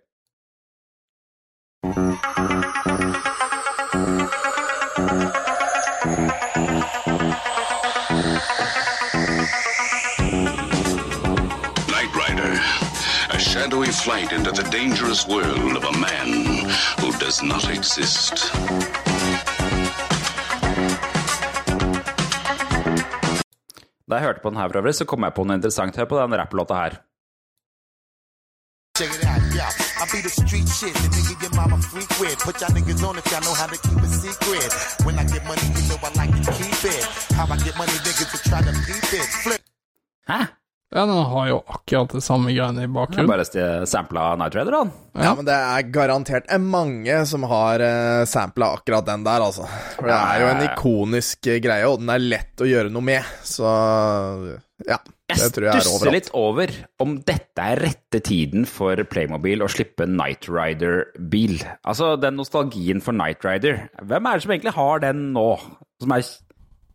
Shadowy 13.56 13.88
flight 13.88 14.32
into 14.32 14.52
the 14.52 14.64
dangerous 14.70 15.28
world 15.28 15.78
of 15.78 15.84
a 15.84 15.92
man 15.98 16.30
who 17.00 17.12
does 17.20 17.42
not 17.42 17.70
exist. 17.70 18.36
Da 24.10 24.16
jeg 24.16 24.24
hørte 24.24 24.40
på 24.44 24.50
den 24.50 24.58
her, 24.58 24.68
for 24.68 24.78
øvrig, 24.78 24.96
så 24.96 25.06
kom 25.06 25.24
jeg 25.24 25.34
på 25.34 25.44
noe 25.44 25.56
interessant. 25.56 25.96
Hør 25.96 26.06
på 26.06 26.22
den 26.22 26.38
rapplåta 26.38 26.74
her. 26.74 26.94
Check 28.98 29.12
it 29.16 29.28
out, 29.28 29.56
yeah. 29.56 29.85
Be 30.16 30.22
the 30.22 30.30
street 30.30 30.70
shit, 30.70 30.94
the 30.96 31.10
nigga 31.12 31.36
your 31.44 31.54
mama 31.60 31.78
freak 31.92 32.08
with. 32.22 32.40
Put 32.40 32.62
y'all 32.62 32.72
niggas 32.72 33.04
on 33.04 33.18
if 33.20 33.28
y'all 33.32 33.44
know 33.44 33.56
how 33.62 33.68
to 33.68 33.78
keep 33.86 34.00
it 34.00 34.14
secret. 34.24 34.72
When 35.04 35.20
I 35.20 35.26
get 35.28 35.44
money, 35.44 35.68
you 35.76 35.84
know 35.90 36.00
I 36.08 36.10
like 36.16 36.32
to 36.40 36.52
keep 36.56 36.82
it. 36.88 37.04
How 37.36 37.44
I 37.44 37.58
get 37.60 37.76
money, 37.76 37.92
niggas 38.08 38.32
will 38.32 38.44
try 38.48 38.62
to 38.64 38.72
peep 38.88 39.12
it. 39.20 39.28
Flip. 39.44 39.62
Hæ? 40.28 40.46
Ja, 40.96 41.06
den 41.06 41.18
har 41.18 41.48
jo 41.48 41.64
akkurat 41.68 42.10
det 42.10 42.22
samme 42.22 42.54
greiene 42.54 42.84
i 42.84 42.88
bakgrunnen. 42.88 43.28
bare 43.28 43.86
sampla 43.86 44.36
Night 44.36 44.56
Rider, 44.56 44.72
han. 44.72 44.92
Ja, 45.14 45.36
men 45.36 45.46
det 45.46 45.54
er 45.54 45.82
garantert 45.92 46.48
er 46.48 46.64
mange 46.64 47.26
som 47.26 47.44
har 47.44 47.84
uh, 47.84 48.24
sampla 48.26 48.72
akkurat 48.78 49.06
den 49.06 49.28
der, 49.28 49.44
altså. 49.44 49.68
For 49.98 50.08
det 50.08 50.16
er 50.16 50.46
jo 50.46 50.48
en 50.54 50.64
ikonisk 50.70 51.52
eh, 51.52 51.60
greie, 51.60 51.92
og 51.92 52.00
den 52.00 52.16
er 52.16 52.24
lett 52.24 52.64
å 52.64 52.70
gjøre 52.72 52.94
noe 52.96 53.04
med. 53.04 53.36
Så 53.44 53.68
ja. 54.88 55.02
Jeg 55.26 55.40
jeg 55.42 55.72
er 55.74 55.82
stusser 55.82 56.14
litt 56.14 56.28
over 56.38 56.70
om 57.02 57.16
dette 57.26 57.64
er 57.64 57.80
rette 57.82 58.20
tiden 58.22 58.68
for 58.70 59.00
Playmobil 59.10 59.64
å 59.66 59.70
slippe 59.74 60.06
Night 60.06 60.46
Rider-bil. 60.46 61.64
Altså, 61.82 62.12
den 62.22 62.38
nostalgien 62.38 63.02
for 63.02 63.18
Night 63.18 63.42
Rider. 63.46 63.88
Hvem 64.06 64.30
er 64.30 64.38
det 64.38 64.46
som 64.46 64.54
egentlig 64.54 64.76
har 64.76 65.02
den 65.02 65.24
nå? 65.34 65.48
Som 66.04 66.14
er, 66.14 66.30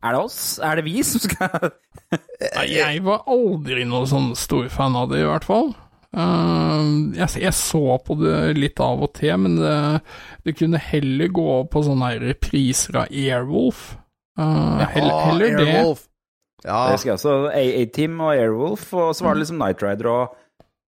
er 0.07 0.15
det 0.15 0.21
oss? 0.23 0.41
Er 0.63 0.79
det 0.79 0.87
vi 0.87 1.03
som 1.07 1.25
skal 1.25 1.73
Jeg 2.71 3.03
var 3.03 3.27
aldri 3.31 3.87
noe 3.91 4.07
sånn 4.07 4.37
stor 4.39 4.71
fan 4.71 4.99
av 5.01 5.11
det, 5.11 5.25
i 5.25 5.27
hvert 5.27 5.49
fall. 5.49 5.73
Eh, 6.15 6.87
jeg, 7.19 7.43
jeg 7.49 7.57
så 7.59 7.99
på 8.07 8.15
det 8.23 8.37
litt 8.61 8.79
av 8.85 9.03
og 9.09 9.11
til, 9.19 9.35
men 9.43 9.59
det, 9.59 9.75
det 10.47 10.55
kunne 10.61 10.79
heller 10.83 11.35
gå 11.35 11.49
på 11.73 11.83
sånne 11.89 12.13
repriser 12.23 13.03
av 13.03 13.11
Airwolf. 13.11 13.89
Uh, 14.39 14.87
heller, 14.95 15.19
heller 15.27 15.59
det. 15.59 15.83
Ja, 16.65 16.87
Jeg 16.91 16.99
husker 16.99 17.13
også 17.15 17.35
A-Team 17.57 18.19
og 18.21 18.35
Airwolf, 18.35 18.93
og 18.93 19.15
så 19.17 19.25
var 19.25 19.35
det 19.35 19.45
liksom 19.47 19.59
Night 19.63 19.83
Rider 19.83 20.07
og 20.13 20.35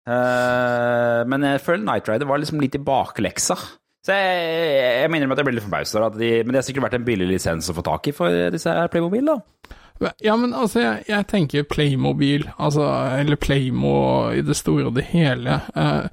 eh, 0.09 1.21
Men 1.29 1.45
jeg 1.45 1.61
føler 1.65 1.85
Night 1.85 2.09
Rider 2.09 2.29
var 2.31 2.41
liksom 2.43 2.63
litt 2.63 2.79
i 2.79 2.83
bakleksa. 2.85 3.57
Så 4.01 4.17
jeg, 4.17 5.03
jeg 5.03 5.11
meg 5.13 5.27
at 5.37 5.43
jeg 5.43 5.45
ble 5.51 5.55
litt 5.59 5.67
forbausa. 5.67 6.07
de 6.17 6.31
Men 6.41 6.55
det 6.55 6.63
har 6.63 6.67
sikkert 6.71 6.87
vært 6.89 6.97
en 7.01 7.05
billig 7.05 7.29
lisens 7.35 7.69
å 7.69 7.77
få 7.77 7.85
tak 7.85 8.09
i 8.09 8.15
for 8.17 8.33
disse 8.55 8.73
her 8.73 8.89
Playmobil, 8.93 9.29
da. 9.29 9.39
Ja, 10.25 10.33
men 10.41 10.55
altså, 10.57 10.81
jeg, 10.81 11.03
jeg 11.11 11.27
tenker 11.29 11.67
Playmobil, 11.69 12.47
altså, 12.57 12.87
eller 13.21 13.37
Playmo 13.37 14.31
i 14.33 14.41
det 14.41 14.57
store 14.57 14.87
og 14.89 14.95
det 14.97 15.05
hele. 15.11 15.59
Eh, 15.77 16.07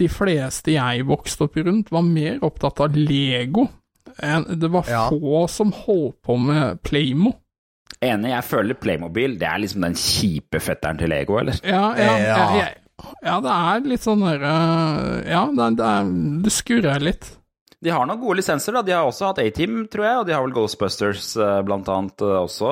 de 0.00 0.08
fleste 0.12 0.72
jeg 0.72 1.04
vokste 1.08 1.44
opp 1.44 1.58
rundt, 1.60 1.92
var 1.92 2.04
mer 2.08 2.40
opptatt 2.48 2.80
av 2.86 2.96
Lego. 2.96 3.66
enn- 4.24 4.48
Det 4.60 4.70
var 4.72 4.88
Ja. 4.88 5.02
få 5.12 5.44
som 5.52 5.72
holdt 5.72 6.16
på 6.24 6.38
med 6.40 6.80
Playmo. 6.82 7.34
Enig, 8.04 8.28
jeg 8.30 8.44
føler 8.44 8.74
Playmobil 8.76 9.38
det 9.40 9.46
er 9.48 9.58
liksom 9.62 9.80
den 9.86 9.94
kjipe 9.96 10.60
fetteren 10.60 10.98
til 11.00 11.08
Lego, 11.08 11.38
eller? 11.40 11.56
Ja, 11.64 11.94
ja, 11.96 12.10
Ja. 12.18 12.36
ja. 12.36 12.48
jeg- 12.60 12.76
ja 13.24 13.40
det 13.40 13.54
er 13.54 13.80
litt 13.88 14.00
sånn 14.04 14.20
derre 14.24 14.52
Ja, 15.28 15.46
det, 15.52 15.76
det, 15.76 15.86
er, 15.86 16.10
det 16.44 16.52
skurrer 16.52 17.00
litt. 17.04 17.30
De 17.82 17.90
har 17.92 18.06
noen 18.08 18.20
gode 18.20 18.38
lisenser, 18.40 18.72
da. 18.72 18.82
De 18.82 18.92
har 18.96 19.04
også 19.06 19.26
hatt 19.28 19.38
A-Team, 19.42 19.82
tror 19.92 20.04
jeg, 20.08 20.16
og 20.20 20.26
de 20.26 20.32
har 20.32 20.42
vel 20.42 20.54
Ghostbusters 20.56 21.36
eh, 21.36 21.58
blant 21.62 21.88
annet 21.92 22.20
eh, 22.24 22.38
også. 22.40 22.70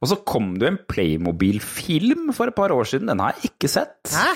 Og 0.00 0.08
så 0.10 0.16
kom 0.26 0.54
det 0.58 0.66
jo 0.66 0.72
en 0.72 0.80
Playmobil-film 0.88 2.32
for 2.36 2.48
et 2.50 2.56
par 2.56 2.72
år 2.72 2.84
siden. 2.88 3.06
Den 3.12 3.20
har 3.20 3.34
jeg 3.36 3.50
ikke 3.52 3.68
sett. 3.70 4.00
Hæ? 4.12 4.32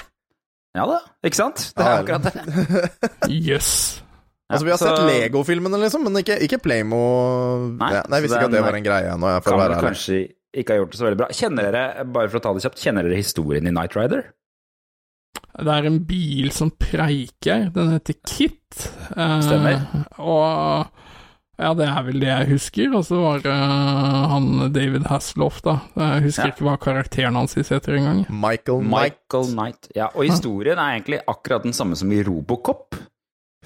Ja 0.77 0.85
da, 0.87 0.99
ikke 1.25 1.41
sant? 1.41 1.73
Det 1.77 1.85
er 1.85 1.91
Ja. 1.91 2.03
akkurat 2.05 2.29
det. 2.29 3.33
Jøss. 3.49 3.73
Altså, 4.51 4.65
vi 4.65 4.71
har 4.73 4.79
så- 4.81 4.97
sett 4.97 5.05
Lego-filmene, 5.07 5.79
liksom, 5.83 6.05
men 6.05 6.23
ikke, 6.23 6.39
ikke 6.41 6.59
Playmo 6.63 7.01
Nei, 7.77 7.93
ja, 7.93 8.03
Nei, 8.09 8.17
jeg 8.21 8.23
visste 8.25 8.39
ikke 8.39 8.45
at 8.49 8.51
det 8.57 8.63
var 8.65 8.75
en 8.79 8.85
greie 8.87 9.11
ennå, 9.13 9.33
Kan 9.45 9.59
være 9.59 9.75
vel 9.77 9.85
kanskje 9.91 10.33
ikke 10.57 10.73
ha 10.73 10.79
gjort 10.81 10.91
det 10.91 10.99
så 10.99 11.05
veldig 11.05 11.19
bra. 11.21 11.27
Kjenner 11.29 11.63
dere, 11.71 12.05
bare 12.09 12.29
for 12.33 12.39
å 12.39 12.43
ta 12.43 12.53
det 12.55 12.63
kjapt, 12.65 12.81
kjenner 12.81 13.03
dere 13.05 13.17
historien 13.21 13.67
i 13.69 13.71
Night 13.71 13.95
Rider? 13.95 14.25
Det 15.59 15.67
er 15.75 15.87
en 15.91 15.99
bil 16.07 16.51
som 16.55 16.71
preiker. 16.71 17.69
Den 17.75 17.91
heter 17.91 18.15
Kit. 18.25 18.89
Eh, 19.17 19.41
Stemmer. 19.43 19.83
Og 20.19 20.87
ja, 21.59 21.75
det 21.75 21.89
er 21.89 22.03
vel 22.07 22.21
det 22.23 22.29
jeg 22.31 22.49
husker. 22.53 22.95
Og 22.95 23.05
så 23.05 23.19
var 23.21 23.41
det 23.43 23.53
han 23.53 24.73
David 24.73 25.07
Hasselhoff, 25.11 25.61
da. 25.63 25.81
Jeg 25.99 26.23
husker 26.29 26.47
Ja. 26.47 26.53
ikke 26.53 26.65
hva 26.69 26.77
karakteren 26.79 27.35
hans 27.35 27.55
heter 27.55 27.97
engang. 27.99 28.25
Michael 28.31 28.81
Knight. 28.87 29.19
Michael 29.29 29.53
Knight. 29.55 29.89
Ja, 29.97 30.09
og 30.15 30.25
historien 30.25 30.79
er 30.79 30.95
egentlig 31.01 31.21
akkurat 31.27 31.63
den 31.65 31.73
samme 31.73 31.97
som 31.97 32.11
i 32.13 32.23
Robocop. 32.23 32.95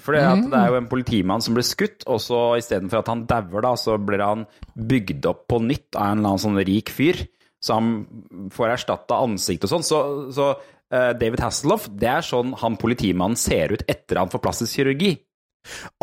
For 0.03 0.11
det, 0.17 0.21
Mm. 0.27 0.49
det 0.51 0.59
er 0.59 0.67
jo 0.73 0.75
en 0.81 0.87
politimann 0.91 1.41
som 1.41 1.55
blir 1.55 1.63
skutt, 1.63 2.03
og 2.11 2.19
så 2.19 2.57
istedenfor 2.59 2.99
at 2.99 3.07
han 3.07 3.25
dauer, 3.29 3.61
da, 3.63 3.73
så 3.79 3.95
blir 3.97 4.19
han 4.19 4.45
bygd 4.75 5.25
opp 5.31 5.45
på 5.47 5.61
nytt 5.63 5.95
av 5.95 6.11
en 6.11 6.19
eller 6.19 6.33
annen 6.33 6.43
sånn 6.43 6.59
rik 6.67 6.91
fyr. 6.91 7.23
Så 7.63 7.77
han 7.77 8.49
får 8.51 8.73
erstatta 8.75 9.21
ansikt 9.23 9.63
og 9.63 9.69
sånn. 9.71 9.85
Så, 9.87 9.99
så 10.35 10.49
uh, 10.59 11.13
David 11.15 11.39
Hasselhoff, 11.39 11.87
det 11.87 12.09
er 12.11 12.25
sånn 12.27 12.51
han 12.59 12.75
politimannen 12.75 13.39
ser 13.39 13.71
ut 13.71 13.85
etter 13.87 14.19
han 14.19 14.27
får 14.33 14.43
plastisk 14.43 14.75
kirurgi. 14.81 15.13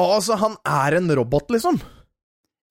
Altså, 0.01 0.39
han 0.41 0.57
er 0.65 0.97
en 0.97 1.11
robot, 1.21 1.51
liksom? 1.53 1.77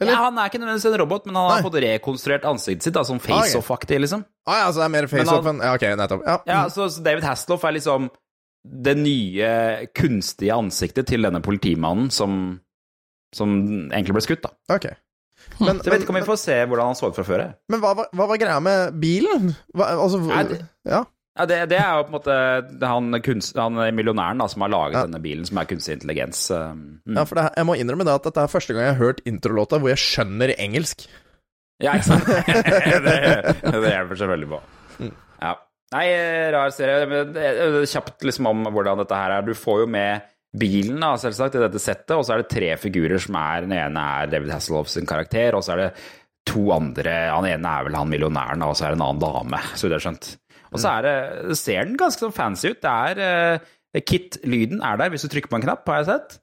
Eller? 0.02 0.13
Ja, 0.15 0.24
Han 0.24 0.38
er 0.39 0.48
ikke 0.50 0.62
nødvendigvis 0.62 0.88
en 0.94 0.98
robot, 1.02 1.26
men 1.28 1.36
han 1.36 1.50
har 1.52 1.60
Nei. 1.60 1.65
fått 1.70 1.78
rekonstruert 1.84 2.46
ansiktet 2.48 2.88
sitt, 2.88 2.96
da, 2.96 3.04
sånn 3.04 3.20
Ah, 3.20 3.44
face-off-aktig, 3.44 4.00
liksom. 4.00 4.24
Ah, 4.48 4.62
ja, 4.63 4.72
så 4.72 4.80
det 4.80 4.86
er 4.88 4.94
mer 4.96 5.08
face-off 5.12 5.46
enn 5.52 5.60
Ja, 5.62 5.74
ok, 5.76 5.86
nettopp. 6.00 6.24
Ja. 6.26 6.38
Ja, 6.48 6.62
så, 6.72 6.88
så 6.89 7.04
David 7.04 7.24
Hasselhoff 7.28 7.65
er 7.68 7.76
liksom 7.76 8.10
det 8.63 8.95
nye 9.00 9.52
kunstige 9.95 10.52
ansiktet 10.56 11.08
til 11.08 11.24
denne 11.24 11.39
politimannen 11.41 12.10
som, 12.12 12.60
som 13.36 13.54
egentlig 13.91 14.17
ble 14.17 14.26
skutt, 14.26 14.43
da. 14.43 14.52
Ok. 14.76 14.89
Men, 15.63 15.80
Så 15.80 15.88
jeg 15.88 15.93
vet 15.93 16.02
ikke 16.04 16.12
om 16.12 16.17
vi 16.19 16.26
får 16.28 16.39
se 16.41 16.56
hvordan 16.67 16.89
han 16.91 16.98
så 17.00 17.08
ut 17.10 17.15
fra 17.15 17.24
før. 17.24 17.45
men 17.72 17.80
hva, 17.80 17.93
var- 17.95 18.10
hva 18.13 18.26
var 18.28 18.38
greia 18.41 18.60
med 18.60 18.98
bilen? 19.00 19.54
Hva, 19.74 19.93
altså 19.95 20.19
Nei, 20.26 20.43
det- 20.43 20.65
Ja. 20.86 21.06
Ja, 21.39 21.45
det, 21.48 21.69
det 21.72 21.78
er 21.80 21.93
jo 21.95 22.04
på 22.04 22.10
en 22.10 22.15
måte 22.17 22.84
han, 22.84 23.22
kunst, 23.24 23.56
han 23.56 23.78
millionæren 23.95 24.41
da, 24.41 24.48
som 24.52 24.62
har 24.65 24.69
laget 24.74 24.98
Ja. 24.98 25.04
denne 25.08 25.22
bilen, 25.24 25.45
som 25.48 25.58
er 25.62 25.65
kunstig 25.69 25.93
intelligens. 25.95 26.41
Mm. 26.52 27.15
ja, 27.15 27.24
for 27.24 27.36
det, 27.39 27.45
jeg 27.56 27.65
må 27.69 27.78
innrømme 27.80 28.04
det 28.04 28.12
at 28.17 28.24
dette 28.28 28.43
er 28.43 28.52
første 28.52 28.74
gang 28.76 28.84
jeg 28.89 28.95
har 28.98 29.06
hørt 29.06 29.22
introlåta 29.26 29.80
hvor 29.80 29.88
jeg 29.93 30.02
skjønner 30.04 30.52
engelsk. 30.60 31.08
Ja, 31.80 31.93
ikke 31.95 32.10
sant? 32.10 32.26
det, 33.08 33.56
det 33.63 33.93
hjelper 33.93 34.19
selvfølgelig 34.19 34.50
på. 34.52 34.60
Nei, 35.95 36.06
rar 36.54 36.73
serie. 36.73 37.08
Men 37.10 37.32
det 37.34 37.88
kjapt 37.89 38.28
liksom 38.28 38.49
om 38.52 38.67
hvordan 38.69 39.02
dette 39.02 39.17
her 39.17 39.38
er. 39.38 39.47
Du 39.47 39.58
får 39.58 39.84
jo 39.84 39.89
med 39.89 40.28
bilen, 40.58 40.99
da, 41.02 41.13
selvsagt, 41.19 41.58
i 41.58 41.62
dette 41.62 41.82
settet, 41.82 42.15
og 42.15 42.23
så 42.25 42.34
er 42.34 42.43
det 42.43 42.52
tre 42.54 42.71
figurer 42.82 43.21
som 43.21 43.38
er 43.38 43.67
Den 43.67 43.75
ene 43.78 44.06
er 44.21 44.32
David 44.32 44.54
Hasselhoff 44.56 44.89
sin 44.89 45.10
karakter, 45.10 45.58
og 45.58 45.65
så 45.65 45.75
er 45.75 45.84
det 45.84 45.89
to 46.49 46.63
andre 46.73 47.15
Han 47.36 47.45
ene 47.45 47.73
er 47.73 47.86
vel 47.86 47.97
han 47.99 48.10
millionæren, 48.10 48.63
og 48.65 48.78
så 48.78 48.88
er 48.88 48.95
det 48.95 48.99
en 48.99 49.06
annen 49.06 49.21
dame, 49.21 49.62
så 49.75 49.86
jeg 49.86 49.97
har 49.97 50.06
skjønt. 50.08 50.32
Og 50.69 50.82
så 50.82 50.93
er 50.95 51.06
det, 51.06 51.58
ser 51.58 51.86
den 51.86 51.97
ganske 51.97 52.21
sånn 52.21 52.34
fancy 52.34 52.73
ut. 52.73 52.82
Det 52.82 52.93
er, 52.93 53.60
uh, 53.93 54.02
Kit-lyden 54.06 54.84
er 54.86 54.99
der 55.02 55.13
hvis 55.13 55.25
du 55.25 55.32
trykker 55.34 55.52
på 55.52 55.60
en 55.60 55.65
knapp, 55.65 55.86
har 55.89 56.02
jeg 56.02 56.10
sett. 56.12 56.39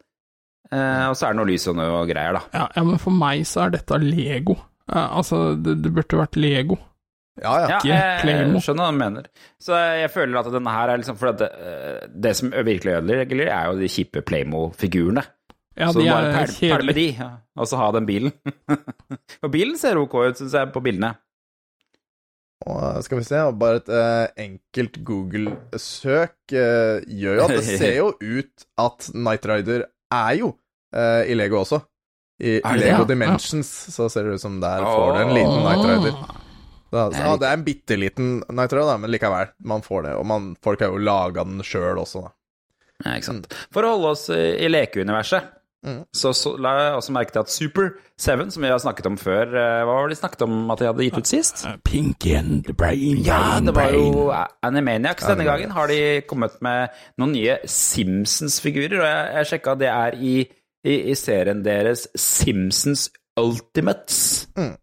Uh, 0.70 1.11
og 1.11 1.18
så 1.18 1.28
er 1.28 1.35
det 1.35 1.40
noe 1.40 1.50
lys 1.50 1.66
og 1.70 1.78
noe 1.78 2.00
greier, 2.11 2.38
da. 2.38 2.42
Ja, 2.54 2.64
ja, 2.74 2.87
men 2.87 3.02
for 3.02 3.14
meg 3.14 3.44
så 3.46 3.66
er 3.66 3.76
dette 3.76 4.00
Lego. 4.02 4.59
Uh, 4.90 5.18
altså, 5.18 5.40
det, 5.59 5.78
det 5.82 5.94
burde 5.94 6.22
vært 6.22 6.38
Lego. 6.38 6.78
Ja, 7.37 7.53
ja. 7.61 7.66
Ja, 7.68 7.81
jeg, 7.85 8.29
jeg, 8.33 8.61
skjønner 8.64 8.87
hva 8.87 8.92
du 8.94 9.01
mener. 9.01 9.27
Så 9.61 9.77
jeg 9.77 10.09
føler 10.14 10.40
at 10.40 10.49
denne 10.55 10.72
her 10.72 10.92
er 10.92 11.03
liksom 11.03 11.18
For 11.20 11.37
det, 11.37 11.51
eh, 11.53 12.07
det 12.09 12.33
som 12.38 12.55
virkelig 12.55 12.94
ødelegger, 12.96 13.42
er 13.46 13.68
jo 13.70 13.77
de 13.81 13.90
kjipe 13.92 14.22
Playmo-figurene. 14.25 15.27
Ja, 15.77 15.90
så 15.92 16.01
de 16.01 16.09
bare 16.09 16.33
pæl- 16.33 16.57
pælme 16.72 16.92
de, 16.96 17.07
ja. 17.18 17.29
og 17.61 17.68
så 17.68 17.77
ha 17.77 17.90
den 17.92 18.07
bilen. 18.09 18.33
og 19.44 19.51
bilen 19.53 19.77
ser 19.77 20.01
ok 20.01 20.14
ut, 20.22 20.38
syns 20.40 20.57
jeg, 20.57 20.70
på 20.72 20.81
bildene. 20.81 21.12
Og 22.66 23.05
skal 23.05 23.20
vi 23.20 23.27
se, 23.27 23.42
bare 23.61 23.83
et 23.83 23.90
eh, 23.92 24.46
enkelt 24.46 24.96
Google-søk 25.05 26.55
eh, 26.57 27.05
gjør 27.05 27.37
jo 27.37 27.44
at 27.44 27.53
det 27.59 27.66
ser 27.83 27.99
jo 27.99 28.09
ut 28.16 28.64
at 28.81 29.11
Night 29.12 29.44
Rider 29.51 29.85
er 30.16 30.33
jo 30.40 30.55
eh, 30.96 31.29
i 31.29 31.37
Lego 31.37 31.61
også. 31.61 31.83
I 32.40 32.59
det 32.61 32.81
Lego 32.81 33.05
det? 33.05 33.12
Dimensions 33.12 33.68
så 33.92 34.09
ser 34.12 34.27
det 34.27 34.37
ut 34.37 34.42
som 34.42 34.57
der 34.61 34.85
får 34.85 35.12
du 35.12 35.20
en 35.20 35.37
liten 35.37 35.62
Night 35.68 35.85
Rider. 35.85 36.36
Da, 36.92 37.09
så, 37.11 37.18
ja, 37.18 37.35
det 37.42 37.49
er 37.51 37.59
en 37.59 37.64
bitte 37.66 37.96
liten 37.99 38.29
Nitro, 38.55 38.85
da, 38.87 38.94
men 39.03 39.11
likevel, 39.11 39.51
man 39.66 39.83
får 39.83 40.07
det. 40.07 40.14
Og 40.20 40.27
man, 40.31 40.53
folk 40.62 40.81
har 40.85 40.92
jo 40.94 41.03
laga 41.03 41.42
den 41.49 41.64
sjøl 41.66 41.99
også, 42.03 42.22
da. 42.29 42.33
Ja, 43.05 43.16
ikke 43.18 43.27
sant. 43.33 43.51
For 43.75 43.85
å 43.85 43.96
holde 43.96 44.14
oss 44.16 44.29
i, 44.33 44.68
lekeuniverset, 44.72 45.53
Mm. 45.87 46.01
så, 46.18 46.33
så 46.35 46.51
la 46.59 46.70
jeg 46.81 46.94
også 46.96 47.12
merke 47.14 47.31
til 47.31 47.42
at 47.44 47.51
Super 47.53 47.90
7, 48.18 48.49
som 48.51 48.64
vi 48.64 48.70
har 48.72 48.81
snakket 48.83 49.07
om 49.07 49.18
før 49.20 49.53
eh, 49.55 49.83
Hva 49.87 49.92
var 49.92 50.09
det 50.09 50.16
de 50.16 50.18
snakket 50.18 50.42
om 50.42 50.70
at 50.72 50.81
de 50.81 50.87
hadde 50.88 51.05
gitt 51.05 51.18
ut 51.20 51.29
sist? 51.31 51.61
Pinky 51.87 52.33
and 52.35 52.64
the 52.66 52.75
Brain, 52.75 53.20
Ja, 53.22 53.61
det 53.62 53.75
var 53.77 53.92
jo 53.94 54.25
Animaniacs. 54.66 55.29
Denne 55.29 55.46
gangen 55.46 55.70
har 55.77 55.92
de 55.92 55.99
kommet 56.27 56.57
med 56.64 56.96
noen 57.20 57.37
nye 57.37 57.59
Simpsons-figurer, 57.70 58.99
og 58.99 59.07
jeg, 59.07 59.29
jeg 59.37 59.51
sjekka 59.53 59.77
det 59.85 59.92
er 59.92 60.16
i, 60.18 60.35
i, 60.83 60.96
i 61.12 61.14
serien 61.20 61.62
deres 61.62 62.07
Simpsons 62.18 63.07
Ultimates. 63.38 64.18
Mm. 64.59 64.75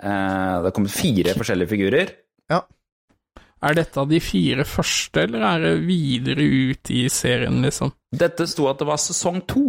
Eh, 0.00 0.54
det 0.62 0.68
har 0.68 0.74
kommet 0.76 0.94
fire 0.94 1.34
forskjellige 1.38 1.70
figurer. 1.72 2.12
Ja. 2.52 2.62
Er 3.62 3.76
dette 3.78 4.02
de 4.10 4.18
fire 4.22 4.64
første, 4.66 5.22
eller 5.28 5.44
er 5.46 5.62
det 5.66 5.72
videre 5.86 6.42
ut 6.72 6.90
i 6.90 7.04
serien, 7.12 7.60
liksom? 7.62 7.92
Dette 8.10 8.46
sto 8.50 8.66
at 8.70 8.80
det 8.82 8.88
var 8.88 8.98
sesong 8.98 9.42
to. 9.46 9.68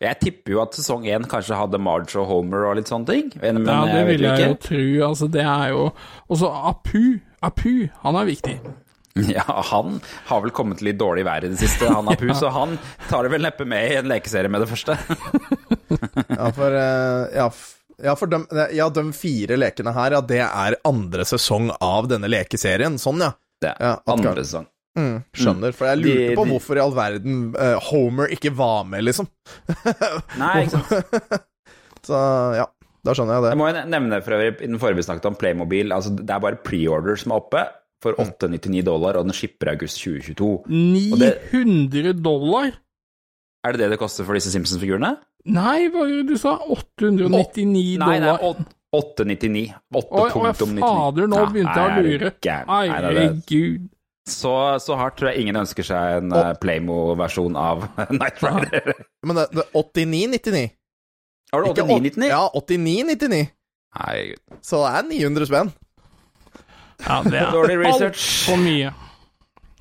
Jeg 0.00 0.18
tipper 0.20 0.52
jo 0.56 0.62
at 0.64 0.74
sesong 0.76 1.04
én 1.08 1.24
kanskje 1.30 1.56
hadde 1.56 1.78
Marge 1.80 2.16
og 2.20 2.26
Homer 2.28 2.64
og 2.70 2.78
litt 2.80 2.88
sånne 2.90 3.06
ting. 3.08 3.28
Men 3.40 3.60
ja, 3.64 3.76
det 3.86 3.98
jeg 4.00 4.06
vil 4.08 4.24
jeg 4.26 4.40
jeg 4.40 4.48
jo 4.50 4.56
tro. 4.64 4.86
Altså, 5.10 5.28
det 5.32 5.44
er 5.44 5.68
jo 5.72 5.84
Og 6.28 6.40
så 6.40 6.50
Apu. 6.72 7.04
Apu, 7.44 7.70
han 8.02 8.16
er 8.22 8.32
viktig. 8.32 8.56
Ja, 9.14 9.44
han 9.46 10.00
har 10.26 10.40
vel 10.42 10.50
kommet 10.50 10.80
litt 10.82 10.96
dårlig 10.98 11.22
i 11.22 11.26
været 11.28 11.44
i 11.46 11.50
det 11.52 11.60
siste, 11.60 11.86
han 11.86 12.08
Apu, 12.10 12.32
så 12.40 12.48
han 12.50 12.72
tar 13.06 13.22
det 13.22 13.30
vel 13.36 13.44
neppe 13.46 13.62
med 13.70 13.92
i 13.92 13.98
en 14.00 14.08
lekeserie 14.10 14.50
med 14.50 14.64
det 14.64 14.70
første. 14.72 14.96
Ja, 16.34 16.48
for, 16.50 16.74
eh, 16.74 17.36
ja, 17.36 17.46
f- 17.46 17.76
ja, 18.02 18.14
for 18.18 18.26
de, 18.26 18.40
ja, 18.74 18.88
de 18.90 19.04
fire 19.12 19.56
lekene 19.60 19.92
her, 19.94 20.16
ja, 20.16 20.20
det 20.20 20.40
er 20.42 20.76
andre 20.84 21.24
sesong 21.28 21.70
av 21.80 22.08
denne 22.10 22.26
lekeserien. 22.30 22.98
Sånn, 22.98 23.20
ja. 23.22 23.32
Det 23.62 23.70
er 23.74 23.76
Ja, 23.80 23.92
andre 24.10 24.42
sesong. 24.44 24.66
Mm, 24.98 25.24
skjønner. 25.34 25.72
For 25.74 25.86
jeg 25.90 25.98
lurte 26.04 26.28
De- 26.30 26.34
på 26.38 26.44
hvorfor 26.52 26.78
i 26.78 26.82
all 26.84 26.92
verden 26.94 27.38
uh, 27.58 27.78
Homer 27.90 28.28
ikke 28.30 28.52
var 28.54 28.84
med, 28.86 29.02
liksom. 29.08 29.26
Nei, 30.42 30.64
ikke 30.66 30.78
sant. 30.78 31.48
Så 32.06 32.18
ja, 32.58 32.66
da 33.04 33.14
skjønner 33.16 33.38
jeg 33.38 33.42
det. 33.46 33.50
Jeg 33.54 33.58
må 33.62 33.70
jo 33.70 33.84
nevne 33.94 34.20
for 34.22 34.36
øvrig, 34.36 34.52
i 34.60 34.68
den 34.68 34.78
forrige 34.82 35.00
vi 35.00 35.06
snakket 35.06 35.30
om 35.32 35.38
Playmobil, 35.40 35.90
altså 35.96 36.12
det 36.14 36.28
er 36.30 36.42
bare 36.44 36.60
preorder 36.62 37.16
som 37.20 37.32
er 37.34 37.40
oppe 37.42 37.64
for 38.04 38.18
899 38.20 38.84
dollar, 38.84 39.16
og 39.16 39.24
den 39.26 39.32
skipper 39.36 39.70
i 39.70 39.74
august 39.78 39.98
2022. 40.04 40.50
Og 41.14 41.18
det- 41.22 41.34
900 41.54 42.12
dollar? 42.22 42.74
Er 43.64 43.72
det 43.72 43.80
det 43.80 43.90
det 43.94 43.98
koster 44.02 44.26
for 44.28 44.36
disse 44.36 44.52
Simpsons-figurene? 44.52 45.14
Nei, 45.44 45.88
hva 45.92 46.00
var 46.04 46.08
det 46.08 46.26
du 46.30 46.36
sa? 46.40 46.54
899 46.72 47.98
Nei, 48.00 48.18
det 48.20 48.28
er 48.30 48.38
dollar? 48.38 48.44
åt- 48.54 48.72
899. 48.94 49.74
Oi, 49.90 50.02
oi, 50.06 50.30
8.99. 50.30 50.78
fader, 50.80 51.26
nå 51.26 51.40
begynte 51.50 51.74
jeg 51.74 51.90
å 51.90 52.04
lure. 52.06 52.30
det 52.30 52.52
er 52.54 52.64
det. 52.68 52.92
Herregud. 52.94 53.88
Så, 54.24 54.52
så 54.80 54.96
hardt 54.96 55.18
tror 55.18 55.32
jeg 55.32 55.42
ingen 55.42 55.58
ønsker 55.60 55.84
seg 55.84 56.20
en 56.22 56.30
eh, 56.32 56.52
Playmo-versjon 56.62 57.58
av 57.60 57.82
Night 58.20 58.38
Rider. 58.40 58.94
Men 59.26 59.36
det, 59.36 59.48
det 59.52 59.64
er 59.66 59.82
89,99. 59.82 60.62
Har 61.52 61.60
du 61.66 61.68
8999? 61.74 62.30
Ja, 62.30 62.44
89,99. 62.54 63.42
Herregud. 63.98 64.40
Så 64.64 64.80
det 64.86 64.92
er 64.94 65.10
900 65.10 65.50
spenn. 65.50 65.74
Ja, 67.04 67.18
det 67.26 67.36
er 67.42 67.50
Dårlig 67.52 67.76
research. 67.82 68.22
altfor 68.46 68.62
mye. 68.62 68.94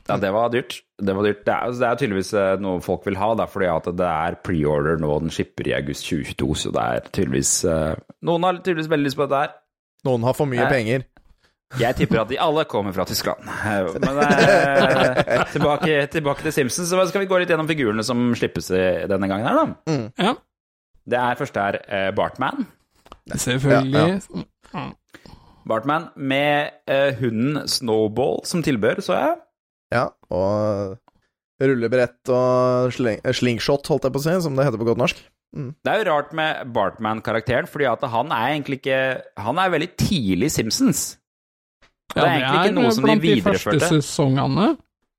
Ja, 0.09 0.17
det 0.19 0.33
var 0.35 0.49
dyrt. 0.51 0.81
Det 1.03 1.15
var 1.17 1.25
dyrt. 1.27 1.41
Det 1.47 1.53
er, 1.53 1.71
det 1.79 1.87
er 1.89 1.97
tydeligvis 2.01 2.33
eh, 2.39 2.51
noe 2.63 2.81
folk 2.85 3.05
vil 3.07 3.17
ha, 3.19 3.31
da, 3.39 3.45
fordi 3.49 3.67
at 3.71 3.89
det 3.99 4.09
er 4.09 4.37
preorder 4.45 4.99
nå, 5.01 5.09
den 5.23 5.33
skipper 5.33 5.67
i 5.71 5.75
august 5.77 6.05
2022, 6.09 6.51
så 6.63 6.71
det 6.75 6.83
er 6.83 7.09
tydeligvis 7.13 7.53
eh, 7.69 7.95
Noen 8.29 8.45
har 8.47 8.59
tydeligvis 8.61 8.91
veldig 8.93 9.07
lyst 9.09 9.19
på 9.19 9.25
dette 9.27 9.41
her. 9.45 9.57
Noen 10.07 10.23
har 10.27 10.37
for 10.37 10.49
mye 10.51 10.63
Eh. 10.65 10.71
penger. 10.71 11.05
Jeg 11.79 11.95
tipper 11.97 12.19
at 12.21 12.29
de 12.29 12.37
alle 12.37 12.67
kommer 12.69 12.93
fra 12.93 13.01
Tyskland. 13.09 13.47
Men 14.03 14.19
eh, 14.21 15.45
tilbake, 15.55 15.95
tilbake 16.13 16.45
til 16.45 16.53
Simpsons. 16.53 16.91
Så 16.91 17.05
skal 17.09 17.23
vi 17.23 17.29
gå 17.31 17.39
litt 17.41 17.49
gjennom 17.49 17.65
figurene 17.71 18.03
som 18.05 18.27
slippes 18.37 18.67
i 18.77 18.83
denne 19.09 19.29
gangen 19.31 19.47
her, 19.49 19.57
da. 19.63 19.95
Ja, 20.27 20.35
Det 21.09 21.17
er 21.17 21.39
første 21.39 21.63
er 21.71 21.79
eh, 21.87 22.11
Bartman. 22.13 22.67
selvfølgelig. 23.33 24.21
Bartman 25.65 26.09
med 26.19 26.69
eh, 26.91 27.13
hunden 27.21 27.63
Snowball 27.71 28.41
som 28.45 28.61
tilbør, 28.65 28.99
så 29.01 29.17
jeg. 29.17 29.35
Ja, 29.93 30.07
og 30.33 30.97
rullebrett 31.63 32.31
og 32.33 32.91
sling, 32.95 33.21
slingshot, 33.23 33.87
holdt 33.91 34.07
jeg 34.07 34.15
på 34.15 34.21
å 34.21 34.25
si, 34.25 34.35
som 34.43 34.57
det 34.57 34.67
heter 34.67 34.81
på 34.81 34.87
godt 34.89 35.01
norsk. 35.03 35.21
Det 35.53 35.91
er 35.91 36.01
jo 36.01 36.07
rart 36.09 36.31
med 36.33 36.71
Bartman-karakteren, 36.73 37.69
fordi 37.69 37.85
at 37.85 38.01
han 38.09 38.31
er 38.33 38.55
egentlig 38.55 38.79
ikke 38.79 39.01
Han 39.45 39.59
er 39.61 39.69
veldig 39.69 39.91
tidlig 40.01 40.49
Simpsons. 40.49 41.03
Det 42.09 42.23
er 42.23 42.39
egentlig 42.39 42.71
ikke 42.71 42.79
noe 42.79 42.93
som 42.95 43.05
de 43.05 43.15
videreførte. 43.21 43.69
blant 43.69 43.77
de 43.77 43.85
første 43.85 44.01
sesongene. 44.01 44.67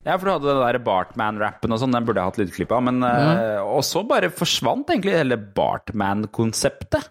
Ja, 0.04 0.18
for 0.18 0.26
du 0.26 0.32
hadde 0.34 0.50
den 0.50 0.60
der 0.60 0.78
Bartman-rappen 0.84 1.72
og 1.72 1.80
sånn, 1.80 1.94
den 1.96 2.04
burde 2.04 2.20
jeg 2.20 2.32
hatt 2.32 2.40
lydklipp 2.42 2.74
av, 2.76 2.82
men 2.90 3.06
eh, 3.08 3.60
Og 3.62 3.80
så 3.86 4.02
bare 4.06 4.28
forsvant 4.34 4.90
egentlig 4.92 5.14
hele 5.16 5.38
Bartman-konseptet. 5.40 7.08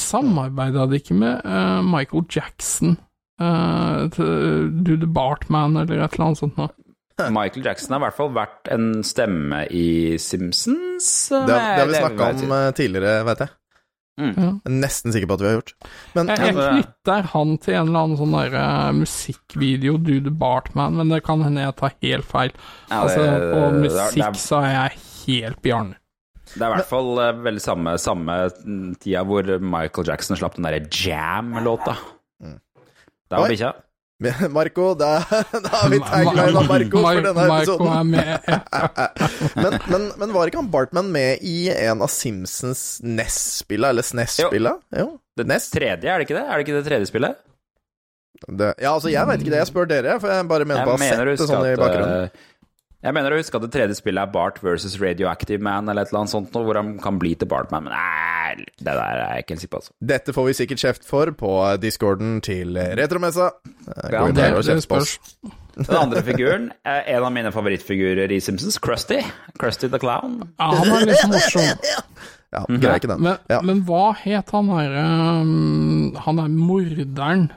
Samarbeida 0.00 0.86
de 0.88 1.00
ikke 1.00 1.16
med 1.16 1.44
uh, 1.44 1.80
Michael 1.84 2.26
Jackson? 2.32 2.96
Eh, 3.40 4.08
til 4.14 4.70
Do 4.84 4.96
the 4.96 5.06
Bartman, 5.06 5.76
eller 5.76 6.04
et 6.04 6.14
eller 6.18 6.26
annet 6.30 6.38
sånt 6.42 6.56
noe? 6.60 6.68
Michael 7.34 7.64
Jackson 7.66 7.94
har 7.96 8.00
i 8.02 8.06
hvert 8.08 8.16
fall 8.18 8.34
vært 8.36 8.68
en 8.74 8.90
stemme 9.06 9.64
i 9.74 10.16
Simpsons. 10.22 11.08
Det, 11.32 11.46
det 11.50 11.56
har 11.62 11.80
vi 11.86 11.92
vil 11.92 12.02
snakka 12.04 12.28
om 12.34 12.52
eh, 12.58 12.68
tidligere, 12.78 13.24
vet 13.26 13.44
jeg. 13.46 13.54
Mm. 14.18 14.32
Ja. 14.34 14.46
Jeg 14.50 14.66
er 14.66 14.72
Nesten 14.82 15.12
sikker 15.14 15.28
på 15.30 15.34
at 15.38 15.42
vi 15.44 15.46
har 15.46 15.56
gjort. 15.60 15.72
Men 16.16 16.30
Jeg, 16.32 16.40
jeg 16.42 16.54
knytter 16.58 17.28
han 17.34 17.52
til 17.62 17.76
en 17.78 17.84
eller 17.92 18.00
annen 18.06 18.18
sånn 18.18 18.32
der 18.34 18.56
eh, 18.58 18.88
musikkvideo, 18.98 19.96
Do 20.02 20.16
the 20.26 20.32
Bartman, 20.34 20.96
men 20.98 21.12
det 21.14 21.20
kan 21.26 21.42
hende 21.46 21.62
jeg 21.62 21.76
tar 21.78 21.94
helt 22.02 22.26
feil. 22.26 22.50
Ja, 22.90 23.04
altså, 23.04 23.22
det- 23.22 23.38
på 23.52 23.60
det 23.60 23.62
er- 23.62 23.78
det 23.78 23.82
musikk 23.84 24.24
er- 24.26 24.40
så 24.42 24.58
er 24.66 24.72
jeg 24.74 24.98
helt 25.28 25.62
bjarne. 25.62 25.94
Det 26.48 26.62
er 26.64 26.70
i 26.70 26.74
hvert 26.78 26.88
fall 26.90 27.18
eh, 27.20 27.32
veldig 27.44 27.60
samme, 27.62 27.94
samme 28.00 28.36
tida 28.98 29.22
hvor 29.28 29.50
Michael 29.60 30.06
Jackson 30.08 30.36
slapp 30.40 30.54
den 30.56 30.64
derre 30.66 30.82
Jam-låta. 30.88 31.94
Der 33.28 33.42
var 33.44 33.52
bikkja. 33.52 33.74
Marco, 34.50 34.94
da, 34.98 35.20
da 35.62 35.70
har 35.76 35.90
vi 35.92 35.98
tagline 36.02 36.58
av 36.58 36.64
Marco 36.66 37.02
for 37.04 37.20
denne 37.22 37.44
Marco 37.52 37.76
er 37.76 37.84
episoden. 37.86 38.08
med. 38.10 38.48
Men, 39.62 39.76
men, 39.92 40.06
men 40.18 40.32
var 40.34 40.50
ikke 40.50 40.58
han 40.58 40.70
Bartman 40.72 41.12
med 41.14 41.44
i 41.46 41.68
en 41.70 42.02
av 42.02 42.10
Simpsons 42.10 42.98
NES-spilla, 43.06 43.92
eller 43.94 44.06
SNES-spilla? 44.06 44.74
Jo. 44.98 45.12
Det 45.38 45.46
NES? 45.46 45.68
tredje, 45.70 46.02
er 46.10 46.18
det 46.18 46.26
ikke 46.26 46.38
det? 46.38 46.42
Er 46.48 46.58
det 46.58 46.66
ikke 46.66 46.76
det 46.80 46.84
tredje 46.88 47.10
spillet? 47.10 47.38
Det, 48.48 48.72
ja, 48.82 48.90
altså, 48.92 49.10
jeg 49.10 49.26
veit 49.26 49.42
ikke 49.42 49.54
det. 49.54 49.62
Jeg 49.62 49.70
spør 49.70 49.88
dere, 49.90 50.18
for 50.22 50.34
jeg 50.34 50.46
bare 50.50 50.66
mener 50.66 50.82
jeg 50.82 50.90
bare 50.90 51.02
mener 51.02 51.30
sett 51.30 51.42
det 51.42 51.48
sånn 51.50 51.66
i 51.66 51.78
bakgrunnen. 51.78 52.42
Eh, 53.02 53.06
Jeg 53.06 53.14
mener 53.14 53.30
å 53.32 53.38
huske 53.38 53.54
at 53.56 53.62
det 53.62 53.70
tredje 53.72 53.94
spillet 53.98 54.22
er 54.22 54.32
Bart 54.32 54.58
versus 54.62 54.98
Radioactive 55.00 55.60
Man, 55.62 55.88
eller 55.88 56.02
et 56.02 56.08
eller 56.12 56.20
annet 56.24 56.30
sånt, 56.34 56.50
hvor 56.52 56.74
han 56.76 56.98
kan 56.98 57.18
bli 57.18 57.34
til 57.38 57.46
Bartman, 57.48 57.84
men 57.84 57.92
nei, 57.92 58.64
det 58.78 58.84
der 58.88 58.98
er 58.98 59.20
jeg 59.36 59.44
ikke 59.44 59.54
helt 59.54 59.60
sikker 59.62 59.76
på, 59.76 59.80
altså. 59.82 59.92
Dette 60.14 60.32
får 60.34 60.46
vi 60.48 60.56
sikkert 60.58 60.82
kjeft 60.82 61.04
for 61.08 61.30
på 61.32 61.52
discorden 61.82 62.40
til 62.42 62.74
Retromessa. 62.98 63.50
Eh, 63.86 64.10
Ja, 64.12 64.26
det- 64.26 64.34
Det 64.34 64.64
kjeft 64.66 64.88
på 64.88 64.96
oss. 64.96 65.18
spørs. 65.18 65.54
Den 65.86 65.94
andre 65.96 66.22
figuren 66.22 66.72
er 66.84 67.04
en 67.06 67.22
av 67.22 67.32
mine 67.32 67.52
favorittfigurer 67.52 68.32
i 68.32 68.40
Simpsons, 68.40 68.78
Krusty. 68.78 69.20
Krusty 69.60 69.88
the 69.88 69.98
Clown. 69.98 70.48
Ja, 70.58 70.72
han 70.74 70.90
er 71.02 71.06
litt 71.06 71.22
morsom. 71.30 71.62
Ja, 72.50 72.64
greier 72.66 72.96
ikke 72.98 73.08
den. 73.12 73.20
Men, 73.22 73.36
Ja. 73.48 73.60
men 73.62 73.82
hva 73.84 74.14
het 74.16 74.50
han 74.50 74.68
herre 74.72 75.04
um, 75.42 76.14
Han 76.24 76.38
er 76.40 76.48
morderen. 76.48 77.50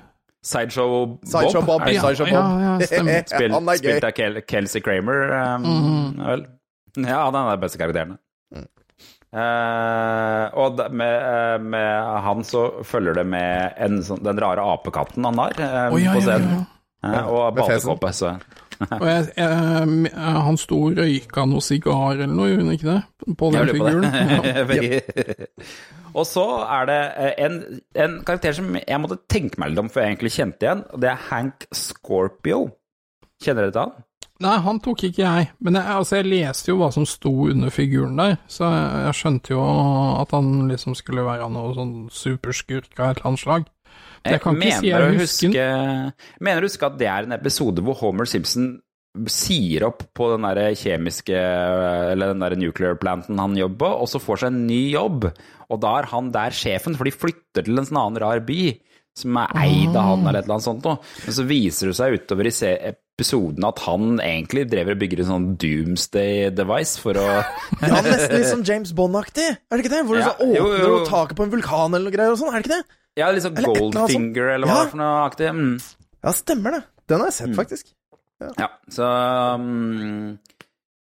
Sideshow 0.43 0.89
Bob. 0.89 1.19
Sideshow 1.25 1.61
Bob. 1.65 1.81
er 1.81 1.85
det 1.85 1.93
Ja, 1.95 2.01
Sideshow 2.01 2.25
Bob. 2.27 2.61
ja, 2.61 2.85
stemmer. 2.89 3.23
Spil, 3.29 3.53
Han 3.53 3.67
er 3.69 3.77
gøy. 3.77 3.83
spilt 3.83 4.07
av 4.09 4.11
Kel 4.17 4.41
Kelsey 4.49 4.81
Kramer, 4.81 5.21
um, 5.55 6.17
vel? 6.17 6.45
Ja, 6.97 7.19
han 7.27 7.35
er 7.37 7.51
den 7.53 7.61
beste 7.61 7.77
karakteren. 7.79 8.17
Mm. 8.51 8.67
Uh, 9.31 10.45
og 10.59 10.81
med, 10.91 11.13
eh, 11.23 11.61
med 11.63 12.17
han 12.25 12.41
så 12.43 12.65
følger 12.83 13.15
det 13.15 13.23
med 13.31 13.77
en 13.79 14.01
sånn, 14.03 14.19
den 14.25 14.41
rare 14.43 14.65
apekatten 14.73 15.23
han 15.23 15.39
har 15.39 15.55
eh, 15.55 15.85
oh, 15.87 15.95
ja, 16.01 16.11
på 16.17 16.19
ja, 16.19 16.25
scenen. 16.25 16.57
ja. 16.57 16.65
Uh, 17.01 17.29
og 17.31 17.55
badekåpe. 17.55 18.11
Og 18.97 19.07
jeg, 19.07 19.25
jeg, 19.37 20.11
han 20.17 20.59
sto 20.59 20.81
og 20.87 20.99
røyka 20.99 21.45
noe 21.49 21.63
sigar 21.65 22.15
eller 22.17 22.31
noe, 22.31 22.49
gjorde 22.51 22.67
han 22.67 22.75
ikke 22.77 22.91
det? 22.91 23.35
På 23.37 23.49
den 23.53 23.73
figuren. 23.75 24.07
Ja. 24.11 24.65
Veldig- 24.71 25.57
og 26.11 26.25
så 26.27 26.43
er 26.67 26.87
det 26.89 26.99
eh, 27.23 27.33
en, 27.45 27.57
en 27.95 28.15
karakter 28.27 28.55
som 28.57 28.73
jeg 28.75 28.99
måtte 28.99 29.21
tenke 29.31 29.61
meg 29.61 29.71
litt 29.71 29.79
om 29.79 29.91
før 29.91 30.03
jeg 30.03 30.15
egentlig 30.15 30.33
kjente 30.35 30.67
igjen, 30.67 30.81
og 30.91 31.03
det 31.03 31.11
er 31.13 31.27
Hank 31.29 31.67
Scorpio. 31.71 32.65
Kjenner 33.41 33.69
dere 33.69 33.75
til 33.75 33.85
han? 33.85 33.93
Nei, 34.41 34.55
han 34.65 34.79
tok 34.81 35.03
ikke 35.05 35.21
jeg, 35.21 35.49
men 35.61 35.77
jeg, 35.77 35.85
altså, 35.85 36.17
jeg 36.17 36.29
leste 36.31 36.71
jo 36.71 36.79
hva 36.79 36.87
som 36.93 37.05
sto 37.05 37.31
under 37.51 37.69
figuren 37.73 38.17
der, 38.17 38.39
så 38.49 38.71
jeg, 38.73 38.87
jeg 39.05 39.17
skjønte 39.19 39.53
jo 39.53 39.61
at 40.17 40.33
han 40.33 40.49
liksom 40.71 40.95
skulle 40.97 41.25
være 41.27 41.49
noe 41.53 41.75
sånn 41.77 41.93
superskurk 42.09 42.89
av 42.97 43.11
et 43.11 43.21
eller 43.21 43.29
annet 43.31 43.43
slag. 43.43 43.69
Jeg 44.27 44.41
kan 44.43 44.55
ikke 44.59 44.77
si 44.77 44.91
mener 44.91 45.07
jeg 45.07 45.19
husker 45.21 45.51
huske, 45.51 46.29
mener 46.45 46.61
å 46.61 46.69
huske 46.69 46.87
at 46.87 46.97
det 47.01 47.07
er 47.09 47.27
en 47.27 47.35
episode 47.37 47.83
hvor 47.85 47.97
Homer 48.03 48.29
Simpson 48.29 48.71
sier 49.27 49.83
opp 49.89 50.05
på 50.15 50.29
den 50.31 50.45
der 50.47 50.75
kjemiske 50.79 51.35
Eller 51.35 52.31
den 52.31 52.39
der 52.39 52.55
nuclear 52.55 52.95
planten 52.95 53.41
han 53.41 53.57
jobber 53.59 53.81
på, 53.83 53.89
og 54.05 54.07
så 54.07 54.21
får 54.23 54.43
seg 54.43 54.53
en 54.53 54.61
ny 54.69 54.83
jobb. 54.93 55.27
Og 55.71 55.81
da 55.83 55.97
er 55.99 56.07
han 56.13 56.31
der 56.31 56.55
sjefen, 56.55 56.95
for 56.95 57.07
de 57.09 57.15
flytter 57.15 57.67
til 57.67 57.81
en 57.81 57.87
sånn 57.89 57.99
annen 57.99 58.21
rar 58.23 58.43
by 58.47 58.61
som 59.17 59.35
er 59.41 59.51
eid 59.59 59.95
av 59.99 60.05
han 60.07 60.21
eller 60.23 60.39
et 60.39 60.45
eller 60.45 60.55
annet 60.55 60.67
sånt 60.69 60.85
noe. 60.87 61.01
Men 61.25 61.35
så 61.35 61.43
viser 61.49 61.89
det 61.91 61.97
seg 61.97 62.15
utover 62.15 62.47
i 62.47 62.53
episoden 62.93 63.67
at 63.67 63.81
han 63.83 64.21
egentlig 64.23 64.63
drever 64.71 64.95
og 64.95 65.01
bygger 65.01 65.23
en 65.25 65.29
sånn 65.33 65.49
doomsday 65.59 66.47
device 66.55 67.01
for 67.01 67.19
å 67.19 67.27
Ja, 67.27 67.99
nesten 68.05 68.37
litt 68.37 68.47
sånn 68.53 68.63
James 68.67 68.95
Bond-aktig, 68.95 69.49
er 69.51 69.75
det 69.75 69.83
ikke 69.83 69.93
det? 69.97 70.05
Hvor 70.07 70.15
du 70.15 70.23
Ja, 70.23 70.31
så 70.31 70.47
åpner 70.47 70.87
jo. 70.87 70.95
og 71.01 71.11
taket 71.11 71.37
på 71.37 71.45
en 71.45 71.53
vulkan 71.57 71.91
eller 71.91 72.07
noe 72.07 72.15
greier 72.15 72.31
og 72.33 72.39
sånn, 72.39 72.55
er 72.55 72.63
det 72.63 72.69
ikke 72.69 72.77
det? 72.79 72.97
Ja, 73.19 73.27
litt 73.35 73.43
sånn 73.43 73.57
Eller 73.59 73.67
eller. 73.75 73.91
Goldfinger 73.91 74.53
eller 74.55 74.67
hva 74.69 74.75
Ja. 74.75 74.81
det 74.81 74.87
er 74.87 74.91
for 74.93 75.01
noe 75.01 75.23
aktig. 75.27 75.49
Mm. 75.51 75.73
Ja, 76.23 76.31
stemmer 76.37 76.71
det. 76.77 76.81
Den 77.11 77.19
har 77.19 77.27
jeg 77.27 77.33
sett, 77.33 77.55
faktisk. 77.57 77.89
Ja, 78.57 78.67
så 78.89 79.05
um, 79.59 80.37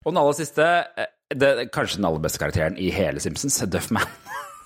Og 0.06 0.12
den 0.12 0.20
aller 0.22 0.36
siste 0.38 0.66
eh, 0.98 1.08
det, 1.34 1.72
Kanskje 1.74 1.98
den 1.98 2.06
aller 2.06 2.22
beste 2.22 2.38
karakteren 2.38 2.76
i 2.78 2.92
hele 2.94 3.20
Simpsons, 3.24 3.58
Duffman. 3.72 4.06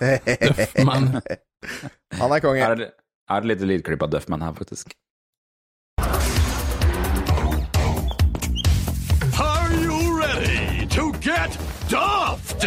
Duffman. 0.00 1.06
Han 2.20 2.32
er 2.36 2.42
konge. 2.44 2.60
Er 2.66 2.74
det, 2.82 2.90
er 3.30 3.40
det 3.40 3.48
litt 3.54 3.64
lydklipp 3.70 4.02
av 4.04 4.10
Duffman 4.12 4.42
her, 4.44 4.52
faktisk? 4.58 4.92
Are 9.40 9.72
you 9.72 10.18
ready 10.20 10.86
to 10.88 11.12
get 11.22 11.56
duffed? 11.88 12.66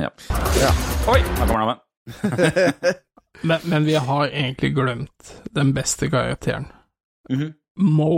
Ja. 0.00 0.10
Ja. 0.60 0.70
Oi, 1.12 1.20
nå 1.38 1.46
kommer 1.46 1.64
navnet. 1.64 1.84
Men, 3.46 3.60
men 3.70 3.84
vi 3.86 3.94
har 3.94 4.26
egentlig 4.32 4.72
glemt 4.74 5.28
den 5.54 5.68
beste 5.76 6.08
karakteren. 6.10 6.64
Mhm. 7.30 7.52
Mo, 7.78 8.08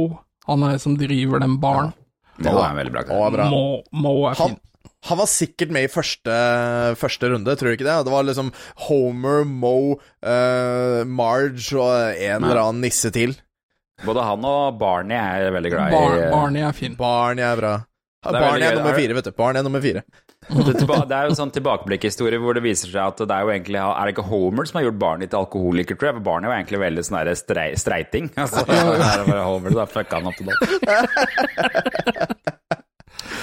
han 0.49 0.62
er 0.64 0.79
som 0.81 0.95
driver 0.97 1.43
den 1.43 1.59
baren. 1.61 1.90
Det 2.40 2.49
er 2.49 2.57
en 2.71 2.79
veldig 2.79 2.93
bra 2.95 3.03
karakter. 3.05 3.35
bra. 3.35 3.49
Mo, 3.53 3.83
Mo 3.93 4.14
er 4.31 4.38
fin. 4.38 4.55
han 5.11 5.19
var 5.21 5.29
sikkert 5.29 5.75
med 5.77 5.85
i 5.85 5.90
første, 5.93 6.38
første 6.97 7.29
runde, 7.35 7.53
tror 7.61 7.69
du 7.69 7.77
ikke 7.77 7.85
det? 7.90 7.99
Det 8.09 8.14
var 8.14 8.25
liksom 8.25 8.49
Homer, 8.87 9.45
Mo, 9.45 9.75
uh, 10.25 11.05
Marge 11.05 11.77
og 11.77 12.16
en 12.16 12.40
eller 12.49 12.62
annen 12.62 12.81
nisse 12.88 13.12
til. 13.12 13.37
Både 14.07 14.25
han 14.25 14.45
og 14.49 14.79
Barney 14.81 15.21
er 15.21 15.53
veldig 15.53 15.75
glad 15.75 15.93
i 15.93 15.99
Bar, 15.99 16.19
Barney 16.33 16.64
er 16.64 16.73
fin. 16.73 16.97
Barney 16.97 17.45
er 17.45 17.61
bra. 17.61 17.75
er 18.25 18.33
Barney 18.40 18.64
er 18.71 18.79
nummer 18.81 18.95
Er- 18.95 19.03
fire, 19.03 19.21
vet 19.21 19.29
du. 19.29 19.33
Barney 19.37 19.61
er 19.61 19.69
nummer 19.69 19.85
fire. 19.85 20.07
Det, 20.50 21.14
er 21.14 21.26
jo 21.26 21.32
en 21.32 21.38
sånn 21.38 21.52
tilbakeblikkhistorie 21.54 22.40
hvor 22.42 22.56
det 22.56 22.64
viser 22.64 22.90
seg 22.90 23.00
at 23.04 23.22
det 23.22 23.34
er 23.34 23.46
jo 23.46 23.52
egentlig 23.54 23.80
Er 23.80 24.02
det 24.08 24.14
ikke 24.16 24.26
Homer 24.30 24.66
som 24.68 24.80
har 24.80 24.86
gjort 24.88 25.00
barnet 25.02 25.30
til 25.32 25.40
alkoholiker, 25.40 25.98
tror 25.98 26.10
jeg? 26.10 26.16
For 26.18 26.30
er 26.40 26.48
jo 26.48 26.56
egentlig 26.56 26.80
veldig 26.84 27.04
sånn 27.06 27.18
derre 27.20 27.36
strei, 27.38 27.68
streiting. 27.78 28.30
Altså, 28.40 28.64
det 28.66 28.76
er 28.76 29.26
bare 29.28 29.46
Homer, 29.46 29.76
da 29.76 29.86
fucka 29.90 30.18
han 30.18 30.30
opp 30.30 30.38
til 30.38 30.46
det. 30.50 30.56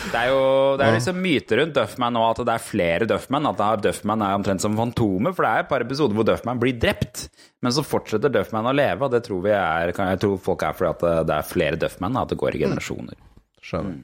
Det 0.08 0.20
er 0.20 0.30
jo 0.32 0.44
det 0.80 0.86
er 0.86 0.96
liksom 0.96 1.18
myter 1.22 1.60
rundt 1.62 1.76
Duffman 1.76 2.16
nå, 2.16 2.22
at 2.32 2.40
det 2.48 2.54
er 2.54 2.64
flere 2.64 3.08
Duffman. 3.10 3.48
At 3.50 3.84
Duffman 3.84 4.24
er 4.24 4.38
omtrent 4.38 4.64
som 4.64 4.78
Fantomet, 4.78 5.36
for 5.36 5.46
det 5.46 5.52
er 5.52 5.66
et 5.66 5.72
par 5.72 5.84
episoder 5.84 6.18
hvor 6.18 6.28
Duffman 6.28 6.62
blir 6.62 6.78
drept. 6.80 7.28
Men 7.64 7.76
så 7.76 7.84
fortsetter 7.86 8.32
Duffman 8.34 8.70
å 8.70 8.76
leve, 8.76 9.08
og 9.08 9.14
det 9.14 9.24
tror 9.28 9.44
vi 9.46 9.54
er 9.56 9.94
kan 9.98 10.12
Jeg 10.14 10.22
tror 10.24 10.40
folk 10.44 10.66
er 10.66 10.78
fordi 10.78 10.94
at 10.94 11.28
det 11.30 11.38
er 11.38 11.52
flere 11.52 11.80
Duffman, 11.82 12.20
at 12.20 12.32
det 12.32 12.40
går 12.40 12.58
i 12.58 12.64
generasjoner. 12.66 13.20
Skjønner. 13.64 14.02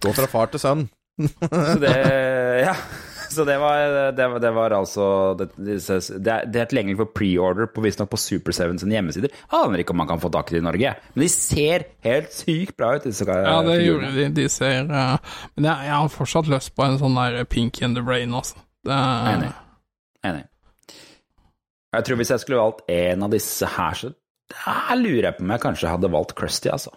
Gå 0.00 0.14
fra 0.16 0.30
far 0.30 0.52
til 0.52 0.62
sønn. 0.62 0.86
Så 1.28 1.78
det 1.82 1.94
Ja. 2.64 2.74
Så 3.30 3.44
det 3.46 3.54
var, 3.62 4.10
det, 4.10 4.24
var- 4.26 4.40
det 4.42 4.50
var 4.50 4.72
altså 4.74 5.04
Det, 5.38 5.44
det, 5.54 5.76
er, 5.78 6.46
det 6.50 6.60
er 6.64 6.66
tilgjengelig 6.66 6.96
for 6.98 7.10
preorder 7.14 7.68
på 7.70 7.84
visstnok 7.84 8.08
på 8.10 8.18
Super 8.18 8.50
7 8.50 8.80
sine 8.82 8.96
hjemmesider. 8.96 9.30
Jeg 9.30 9.54
Aner 9.54 9.82
ikke 9.84 9.94
om 9.94 10.00
man 10.02 10.08
kan 10.10 10.18
få 10.18 10.32
tak 10.34 10.50
i 10.50 10.56
det 10.56 10.62
i 10.64 10.66
Norge. 10.66 10.94
Men 11.14 11.22
de 11.22 11.28
ser 11.30 11.84
helt 12.02 12.34
sykt 12.34 12.74
bra 12.80 12.96
ut, 12.96 13.06
disse 13.06 13.22
Ja, 13.30 13.60
det 13.62 13.76
gjorde 13.84 14.10
de. 14.16 14.24
De 14.34 14.48
ser 14.50 14.90
uh, 14.90 15.14
Men 15.54 15.68
jeg, 15.70 15.86
jeg 15.86 15.94
har 15.94 16.10
fortsatt 16.10 16.50
lyst 16.50 16.74
på 16.74 16.82
en 16.88 16.98
sånn 16.98 17.14
der 17.20 17.44
pink 17.46 17.78
in 17.86 17.94
the 17.94 18.02
Brain, 18.02 18.34
altså. 18.34 18.58
Det, 18.82 18.98
Enig. 19.36 19.52
Enig. 20.26 20.42
Jeg 21.94 22.06
tror 22.06 22.18
hvis 22.20 22.34
jeg 22.34 22.42
skulle 22.42 22.60
valgt 22.64 22.82
en 22.90 23.22
av 23.26 23.32
disse 23.38 23.70
her, 23.76 23.94
så 23.98 24.10
der 24.50 24.98
lurer 24.98 25.28
jeg 25.30 25.38
på 25.38 25.46
om 25.46 25.54
jeg 25.54 25.62
kanskje 25.68 25.94
hadde 25.94 26.10
valgt 26.18 26.34
Krusty, 26.38 26.70
altså. 26.74 26.90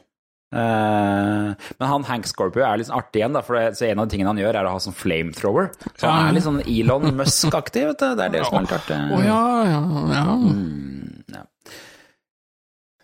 Eh, 0.54 1.70
men 1.80 1.90
han 1.90 2.04
Hank 2.06 2.28
Scorpio 2.30 2.62
er 2.66 2.78
litt 2.78 2.90
sånn 2.90 3.00
artig 3.00 3.24
igjen, 3.24 3.34
da, 3.38 3.42
for 3.46 3.58
det, 3.58 3.78
så 3.80 3.88
en 3.88 4.04
av 4.04 4.08
de 4.08 4.14
tingene 4.14 4.34
han 4.34 4.42
gjør, 4.42 4.60
er 4.60 4.70
å 4.70 4.76
ha 4.76 4.82
sånn 4.84 4.98
flamethrower. 4.98 5.72
Så 5.96 6.10
han 6.10 6.30
er 6.30 6.38
litt 6.38 6.46
sånn 6.46 6.62
Elon 6.66 7.10
Musk-aktig, 7.18 7.88
vet 7.90 8.04
du. 8.04 8.14
Det 8.20 8.28
er 8.28 8.36
det 8.36 8.44
som 8.46 8.60
er 8.60 8.68
litt 8.68 8.76
artig. 8.78 9.00
Oh, 9.16 9.24
ja, 9.26 9.42
ja, 9.72 9.82
ja. 10.14 10.26
Mm, 10.44 11.24
ja. 11.34 11.44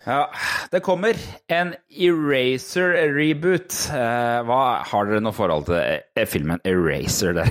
Ja, 0.06 0.20
det 0.72 0.80
kommer 0.86 1.18
en 1.52 1.74
Eraser-reboot. 1.92 3.74
Eh, 3.92 4.38
hva 4.48 4.60
Har 4.88 5.10
dere 5.10 5.20
noe 5.20 5.36
forhold 5.36 5.66
til 5.68 5.76
eh, 5.76 6.26
filmen 6.30 6.62
Eraser 6.64 7.34
der? 7.36 7.50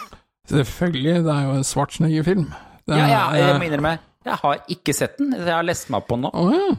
Selvfølgelig, 0.50 1.24
det 1.26 1.34
er 1.34 1.48
jo 1.48 1.58
en 1.58 1.66
Schwarzenegger-film. 1.66 2.46
Det 2.88 2.96
Ja, 2.96 3.06
ja, 3.06 3.24
jeg 3.38 3.58
må 3.60 3.66
innrømme, 3.68 3.98
jeg 4.26 4.38
har 4.40 4.62
ikke 4.72 4.94
sett 4.96 5.18
den. 5.20 5.34
Jeg 5.36 5.52
har 5.52 5.66
lest 5.66 5.90
meg 5.92 6.00
opp 6.00 6.08
på 6.10 6.16
den 6.16 6.24
nå. 6.26 6.32
Oh, 6.34 6.54
ja. 6.54 6.72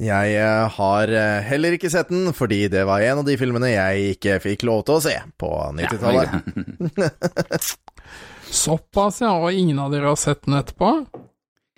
Jeg 0.00 0.36
eh, 0.40 0.68
har 0.72 1.10
eh, 1.12 1.44
heller 1.44 1.76
ikke 1.76 1.90
sett 1.92 2.08
den, 2.08 2.30
fordi 2.32 2.64
det 2.72 2.86
var 2.88 3.04
en 3.04 3.20
av 3.20 3.26
de 3.28 3.36
filmene 3.36 3.74
jeg 3.74 4.14
ikke 4.14 4.38
fikk 4.40 4.64
lov 4.64 4.86
til 4.88 4.96
å 4.96 5.02
se 5.04 5.14
på 5.36 5.50
90-tallet. 5.76 6.30
Såpass, 8.62 9.20
ja. 9.20 9.34
Og 9.36 9.52
ingen 9.52 9.80
av 9.82 9.92
dere 9.92 10.08
har 10.08 10.20
sett 10.20 10.46
den 10.46 10.56
etterpå? 10.56 10.94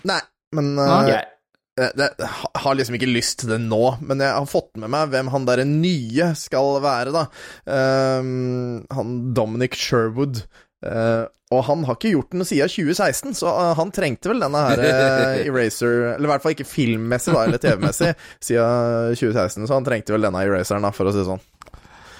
Nei, 0.06 0.20
men 0.54 0.74
Nei. 0.78 1.10
eh, 1.10 1.90
Jeg, 1.98 2.30
har 2.62 2.78
liksom 2.78 2.94
ikke 3.00 3.10
lyst 3.10 3.40
til 3.42 3.50
det 3.50 3.58
nå, 3.64 3.82
men 4.06 4.22
jeg 4.22 4.30
har 4.30 4.46
fått 4.46 4.70
med 4.78 4.94
meg 4.94 5.10
hvem 5.10 5.32
han 5.34 5.48
derre 5.50 5.66
nye 5.66 6.30
skal 6.38 6.78
være, 6.84 7.10
da. 7.16 7.24
Um, 7.66 8.84
han 8.94 9.16
Dominic 9.34 9.74
Sherwood. 9.74 10.44
Eh, 10.84 11.24
og 11.52 11.60
han 11.68 11.84
har 11.86 11.98
ikke 11.98 12.14
gjort 12.14 12.32
den 12.32 12.46
siden 12.46 12.70
2016, 12.72 13.34
så 13.38 13.50
uh, 13.52 13.72
han 13.78 13.92
trengte 13.94 14.30
vel 14.30 14.40
denne 14.42 14.62
her 14.64 14.80
uh, 14.80 15.42
Eraser 15.48 16.14
Eller 16.14 16.26
i 16.26 16.30
hvert 16.32 16.44
fall 16.44 16.54
ikke 16.56 16.66
filmmessig, 16.66 17.34
da, 17.34 17.42
eller 17.44 17.60
TV-messig, 17.62 18.14
siden 18.42 19.18
2016, 19.20 19.66
så 19.68 19.76
han 19.76 19.86
trengte 19.86 20.16
vel 20.16 20.26
denne 20.26 20.42
Eraseren, 20.46 20.86
da, 20.86 20.92
for 20.94 21.10
å 21.10 21.14
si 21.14 21.20
det 21.20 21.28
sånn. 21.28 21.44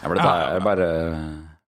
jeg 0.03 0.12
det 0.12 0.27
bare, 0.29 0.61
bare, 0.64 0.90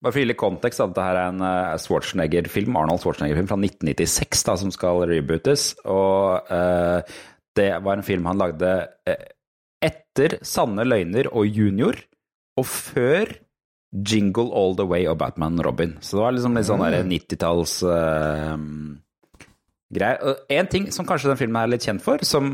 bare 0.01 0.11
for 0.11 0.19
å 0.19 0.25
gi 0.25 0.31
litt 0.31 0.41
kontekst, 0.41 0.81
at 0.83 0.95
dette 0.95 1.05
her 1.05 1.21
er 1.21 1.29
en 1.29 1.79
Schwarzenegger-film, 1.85 2.79
Arnold 2.81 3.05
Schwarzenegger-film 3.05 3.51
fra 3.53 3.59
1996 3.61 4.43
da, 4.49 4.57
som 4.65 4.73
skal 4.73 5.05
rebootes. 5.13 5.69
Og 5.85 6.51
eh, 6.57 7.15
det 7.55 7.69
var 7.85 7.99
en 7.99 8.05
film 8.05 8.27
han 8.27 8.41
lagde 8.41 8.73
etter 9.83 10.39
Sanne 10.47 10.83
løgner 10.87 11.29
og 11.31 11.47
Junior, 11.47 12.01
og 12.59 12.67
før 12.69 13.37
Jingle 13.93 14.49
All 14.57 14.73
The 14.75 14.87
Way 14.89 15.05
og 15.11 15.19
Batman 15.21 15.59
Robin. 15.61 15.97
Så 16.01 16.17
det 16.17 16.23
var 16.25 16.33
liksom 16.33 16.57
litt 16.57 16.65
sånn 16.69 16.81
der 16.81 17.03
90-talls 17.05 17.75
uh, 17.85 18.57
greier. 19.93 20.17
Og 20.25 20.53
En 20.57 20.69
ting 20.71 20.87
som 20.95 21.05
kanskje 21.05 21.29
den 21.29 21.37
filmen 21.39 21.61
er 21.61 21.69
litt 21.75 21.85
kjent 21.85 22.01
for, 22.01 22.23
som 22.25 22.47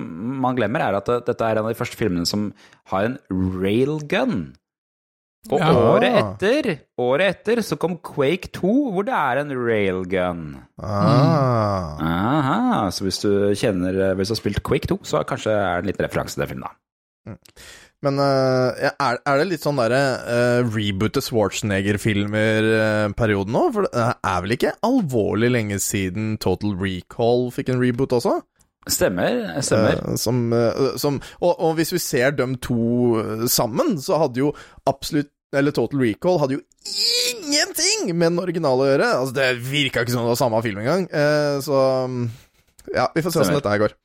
man 0.44 0.58
glemmer, 0.60 0.84
er 0.84 1.00
at 1.00 1.08
det, 1.08 1.22
dette 1.30 1.46
er 1.48 1.56
en 1.60 1.64
av 1.64 1.72
de 1.72 1.80
første 1.80 2.00
filmene 2.00 2.28
som 2.28 2.50
har 2.92 3.08
en 3.08 3.20
railgun. 3.32 4.50
Og 5.50 5.62
Ja. 5.64 5.70
året 5.72 6.18
etter, 6.20 6.68
året 7.00 7.38
etter 7.38 7.62
så 7.64 7.78
kom 7.80 7.96
Quake 8.04 8.50
2, 8.52 8.74
hvor 8.92 9.06
det 9.08 9.16
er 9.16 9.40
en 9.40 9.54
railgun. 9.56 10.42
Ah. 10.84 11.96
Aha, 12.04 12.90
så 12.92 13.08
hvis 13.08 13.22
du 13.24 13.30
kjenner 13.56 14.16
Hvis 14.20 14.28
du 14.28 14.36
har 14.36 14.42
spilt 14.42 14.64
Quake 14.68 14.92
2, 14.92 15.00
så 15.08 15.24
kanskje 15.24 15.56
er 15.56 15.80
det 15.80 15.86
en 15.86 15.90
liten 15.94 16.06
referanse 16.06 16.36
til 16.36 16.44
den 16.44 16.52
filmen, 16.52 16.68
da. 16.68 17.38
Men 18.06 18.14
eh, 18.24 18.70
er, 18.90 19.16
er 19.28 19.36
det 19.42 19.48
litt 19.50 19.66
sånn 19.66 19.80
derre 19.82 20.04
uh, 20.24 20.62
reboote 20.72 21.22
Schwarzenegger-filmer-perioden 21.26 23.54
nå? 23.56 23.64
For 23.76 23.82
det 23.88 23.94
er 24.00 24.40
vel 24.46 24.56
ikke 24.56 24.78
alvorlig 24.88 25.50
lenge 25.52 25.78
siden 25.84 26.26
Total 26.40 26.72
Recall 26.80 27.42
fikk 27.56 27.68
en 27.74 27.82
reboot 27.84 28.12
også? 28.16 28.34
Stemmer. 28.90 29.62
stemmer. 29.62 29.96
Uh, 30.00 30.16
som, 30.18 30.54
uh, 30.56 30.96
som, 31.02 31.22
og, 31.44 31.60
og 31.60 31.76
hvis 31.78 31.94
vi 31.94 32.00
ser 32.02 32.32
dem 32.38 32.56
to 32.64 33.20
eh, 33.20 33.48
sammen, 33.52 34.02
så 34.02 34.18
hadde 34.24 34.40
jo 34.46 34.50
absolutt 34.90 35.30
Eller 35.50 35.74
Total 35.74 36.00
Recall 36.00 36.40
hadde 36.40 36.54
jo 36.60 36.62
ingenting 36.86 37.30
ingenting 37.50 38.18
med 38.18 38.32
den 38.32 38.42
originale 38.42 38.86
å 38.86 38.90
gjøre. 38.92 39.10
Altså, 39.20 39.36
det 39.38 39.50
virka 39.66 40.04
ikke 40.04 40.14
som 40.14 40.26
det 40.26 40.34
var 40.34 40.40
samme 40.40 40.62
film 40.66 40.82
engang. 40.84 41.08
Uh, 41.12 41.60
så 41.66 41.84
mm, 42.10 42.26
ja, 42.96 43.10
vi 43.16 43.24
får 43.26 43.34
se 43.34 43.44
åssen 43.44 43.58
dette 43.58 43.74
her 43.74 43.84
går. 43.86 43.96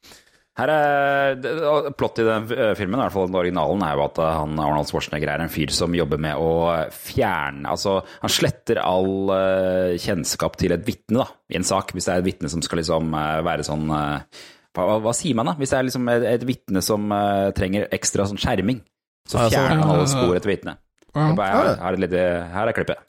Her 0.54 0.70
er, 0.70 1.90
Plott 1.98 2.20
i 2.22 2.26
den 2.26 2.44
eh, 2.54 2.72
filmen, 2.78 3.00
i 3.00 3.02
hvert 3.02 3.14
fall 3.16 3.26
den 3.26 3.38
originalen, 3.40 3.82
er 3.82 3.96
jo 3.98 4.04
at 4.04 4.20
eh, 4.22 4.34
han, 4.38 4.54
Arnold 4.62 4.86
Schwarzenegger 4.86 5.32
er 5.32 5.42
en 5.42 5.50
fyr 5.50 5.72
som 5.74 5.96
jobber 5.98 6.20
med 6.22 6.38
å 6.38 6.50
fjerne 6.94 7.72
Altså, 7.72 7.96
han 8.22 8.30
sletter 8.32 8.78
all 8.82 9.32
eh, 9.34 9.96
kjennskap 9.98 10.58
til 10.60 10.76
et 10.76 10.84
vitne, 10.86 11.24
da, 11.24 11.26
i 11.50 11.58
en 11.58 11.66
sak. 11.66 11.90
Hvis 11.94 12.06
det 12.06 12.14
er 12.14 12.22
et 12.22 12.28
vitne 12.28 12.52
som 12.52 12.62
skal 12.62 12.78
liksom 12.84 13.10
eh, 13.18 13.40
være 13.48 13.66
sånn 13.66 13.90
eh, 13.98 14.44
hva, 14.74 14.98
hva, 15.02 15.14
sier 15.14 15.34
man, 15.38 15.50
da? 15.50 15.56
Hvis 15.58 15.74
det 15.74 15.80
er 15.80 15.88
liksom 15.88 16.12
et, 16.14 16.28
et 16.36 16.46
vitne 16.46 16.82
som 16.86 17.10
eh, 17.14 17.48
trenger 17.58 17.90
ekstra 17.94 18.26
sånn 18.30 18.40
skjerming, 18.42 18.78
så 19.30 19.48
fjerner 19.48 19.80
han 19.80 19.90
alle 19.90 20.06
Ja. 20.06 20.12
spor 20.14 20.38
etter 20.38 20.54
vitnet. 20.54 20.80
Her, 21.14 21.34
her, 21.38 21.98
er 21.98 22.48
her 22.50 22.70
er 22.70 22.74
klippet. 22.74 23.02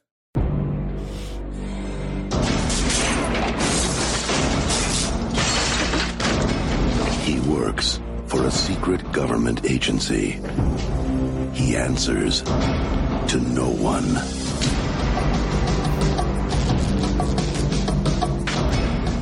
Works 7.55 8.01
for 8.27 8.43
a 8.43 8.51
secret 8.51 9.01
government 9.13 9.69
agency. 9.69 10.41
He 11.53 11.77
answers 11.77 12.41
to 12.41 13.39
no 13.39 13.69
one. 13.69 14.09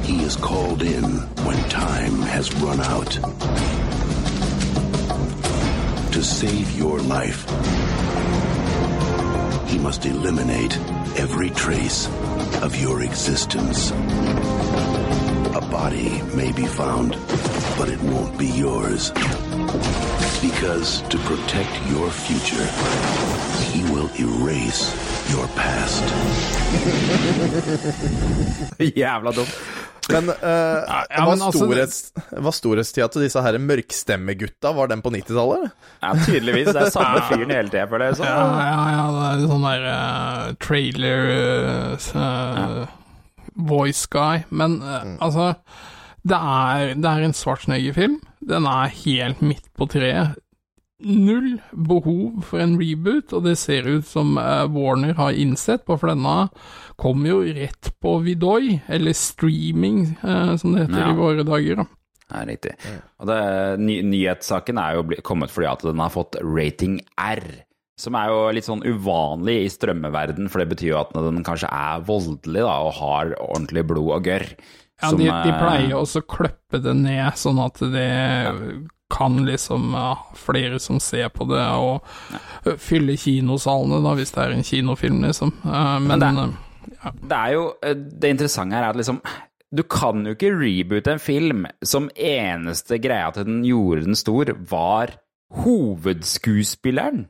He 0.04 0.24
is 0.24 0.36
called 0.36 0.82
in 0.82 1.04
when 1.46 1.58
time 1.70 2.16
has 2.34 2.54
run 2.56 2.80
out. 2.80 3.12
To 6.14 6.24
save 6.24 6.72
your 6.78 7.00
life, 7.02 7.42
he 9.70 9.78
must 9.78 10.06
eliminate 10.06 10.76
every 11.18 11.52
trace 11.52 12.08
of 12.64 12.76
your 12.76 13.04
existence. 13.04 13.92
Body 15.74 16.22
may 16.38 16.52
be 16.52 16.68
found, 16.68 17.18
but 17.78 17.90
it 17.90 18.00
won't 18.04 18.38
be 18.38 18.46
yours. 18.46 19.10
Because 20.40 21.02
to 21.10 21.18
protect 21.30 21.74
your 21.90 22.12
future, 22.12 22.68
he 23.74 23.82
will 23.90 24.10
erase 24.22 24.94
your 25.34 25.48
past. 25.58 26.04
Jævla 29.02 29.32
dumt. 29.32 29.58
Men, 30.10 30.30
uh, 30.30 30.36
ja, 30.44 31.06
var, 31.18 31.26
men 31.26 31.42
altså, 31.42 31.52
storhets, 31.58 32.14
var 32.32 32.52
storhetstida 32.52 33.08
til 33.08 33.26
disse 33.26 33.42
her 33.42 33.58
mørkstemmegutta, 33.58 34.78
var 34.78 34.94
den 34.94 35.02
på 35.02 35.10
90-tallet? 35.10 35.70
Ja, 36.04 36.16
tydeligvis. 36.26 36.70
Det 36.70 36.82
er 36.86 36.90
samme 36.94 37.22
fyren 37.32 37.50
hele 37.50 37.74
tida, 37.74 37.90
føler 37.90 38.12
jeg. 38.12 38.22
Ja, 38.22 38.42
ja, 38.62 38.82
ja, 38.94 39.06
det 39.16 39.30
er 39.32 39.48
sånn 39.50 39.72
der 39.72 39.88
uh, 39.90 40.52
trailer 40.62 41.32
eh, 41.34 43.00
voice 43.56 44.06
guy. 44.12 44.43
Men 44.49 44.80
mm. 44.82 45.18
altså 45.22 45.54
det 46.24 46.39
er, 46.39 46.93
det 46.95 47.10
er 47.10 47.26
en 47.26 47.36
Schwarzenegger-film. 47.36 48.22
Den 48.47 48.68
er 48.70 48.93
helt 49.04 49.41
midt 49.43 49.68
på 49.76 49.88
treet. 49.91 50.38
Null 51.04 51.58
behov 51.76 52.45
for 52.47 52.64
en 52.64 52.78
reboot, 52.80 53.34
og 53.36 53.43
det 53.43 53.58
ser 53.60 53.89
ut 53.89 54.08
som 54.08 54.38
eh, 54.39 54.64
Warner 54.72 55.18
har 55.18 55.36
innsett, 55.36 55.84
på, 55.84 55.97
for 55.99 56.14
denne 56.14 56.47
kom 57.01 57.26
jo 57.28 57.41
rett 57.43 57.89
på 57.99 58.14
Vidoy, 58.24 58.78
eller 58.88 59.18
streaming, 59.18 60.14
eh, 60.24 60.54
som 60.62 60.72
det 60.78 60.86
heter 60.86 61.01
Ja. 61.04 61.10
i 61.12 61.20
våre 61.20 61.43
dager. 61.43 61.84
da. 61.84 61.88
Ja, 62.30 62.45
riktig. 62.47 62.78
Og 63.20 63.28
det, 63.28 63.39
ny, 63.84 63.99
nyhetssaken 64.08 64.80
er 64.80 64.95
jo 64.95 65.04
bli, 65.12 65.20
kommet 65.28 65.51
fordi 65.51 65.68
at 65.70 65.84
den 65.84 65.99
har 65.99 66.14
fått 66.14 66.39
rating 66.39 67.01
R. 67.20 67.43
Som 68.04 68.18
er 68.20 68.28
jo 68.34 68.39
litt 68.51 68.68
sånn 68.68 68.82
uvanlig 68.84 69.58
i 69.64 69.70
strømmeverden, 69.72 70.49
for 70.51 70.60
det 70.64 70.70
betyr 70.74 70.89
jo 70.93 70.97
at 70.99 71.14
den 71.16 71.43
kanskje 71.47 71.70
er 71.72 72.01
voldelig 72.08 72.66
da, 72.66 72.74
og 72.84 72.97
har 72.99 73.36
ordentlig 73.39 73.86
blod 73.88 74.10
og 74.18 74.26
gørr. 74.28 74.49
Ja, 75.04 75.10
Som, 75.10 75.20
de, 75.22 75.30
de 75.32 75.51
eh, 75.54 75.62
pleier 75.62 75.95
også 75.97 76.22
å 76.22 76.28
kløppe 76.36 76.80
det 76.84 76.93
ned, 76.99 77.38
sånn 77.39 77.62
at 77.64 77.80
det 77.93 78.10
kan 79.14 79.36
liksom 79.45 79.91
ha 79.93 80.12
flere 80.39 80.80
som 80.82 80.99
ser 81.04 81.28
på 81.34 81.45
det, 81.49 81.64
og 81.78 82.04
eh, 82.68 82.76
fylle 82.82 83.16
kinosalene, 83.20 83.99
da, 84.06 84.14
hvis 84.20 84.32
det 84.36 84.43
er 84.45 84.54
en 84.56 84.64
kinofilm, 84.68 85.20
liksom. 85.28 85.51
Men, 85.64 86.08
Men, 86.12 86.20
det- 86.20 86.32
eh, 87.08 87.18
Det 87.24 87.38
er 87.39 87.51
jo 87.56 87.66
eh, 87.84 87.93
Det 87.95 88.30
interessante 88.34 88.76
her 88.76 88.84
er 88.84 88.89
at 88.93 88.97
liksom 88.99 89.20
Du 89.74 89.84
kan 89.89 90.26
jo 90.28 90.34
ikke 90.36 90.51
reboote 90.56 91.14
en 91.16 91.22
film 91.24 91.66
som 91.84 92.10
eneste 92.16 92.99
greia 93.01 93.32
til 93.34 93.47
den 93.47 93.62
gjorde 93.66 94.04
den 94.06 94.16
stor, 94.20 94.51
var 94.70 95.16
hovedskuespilleren. 95.54 97.28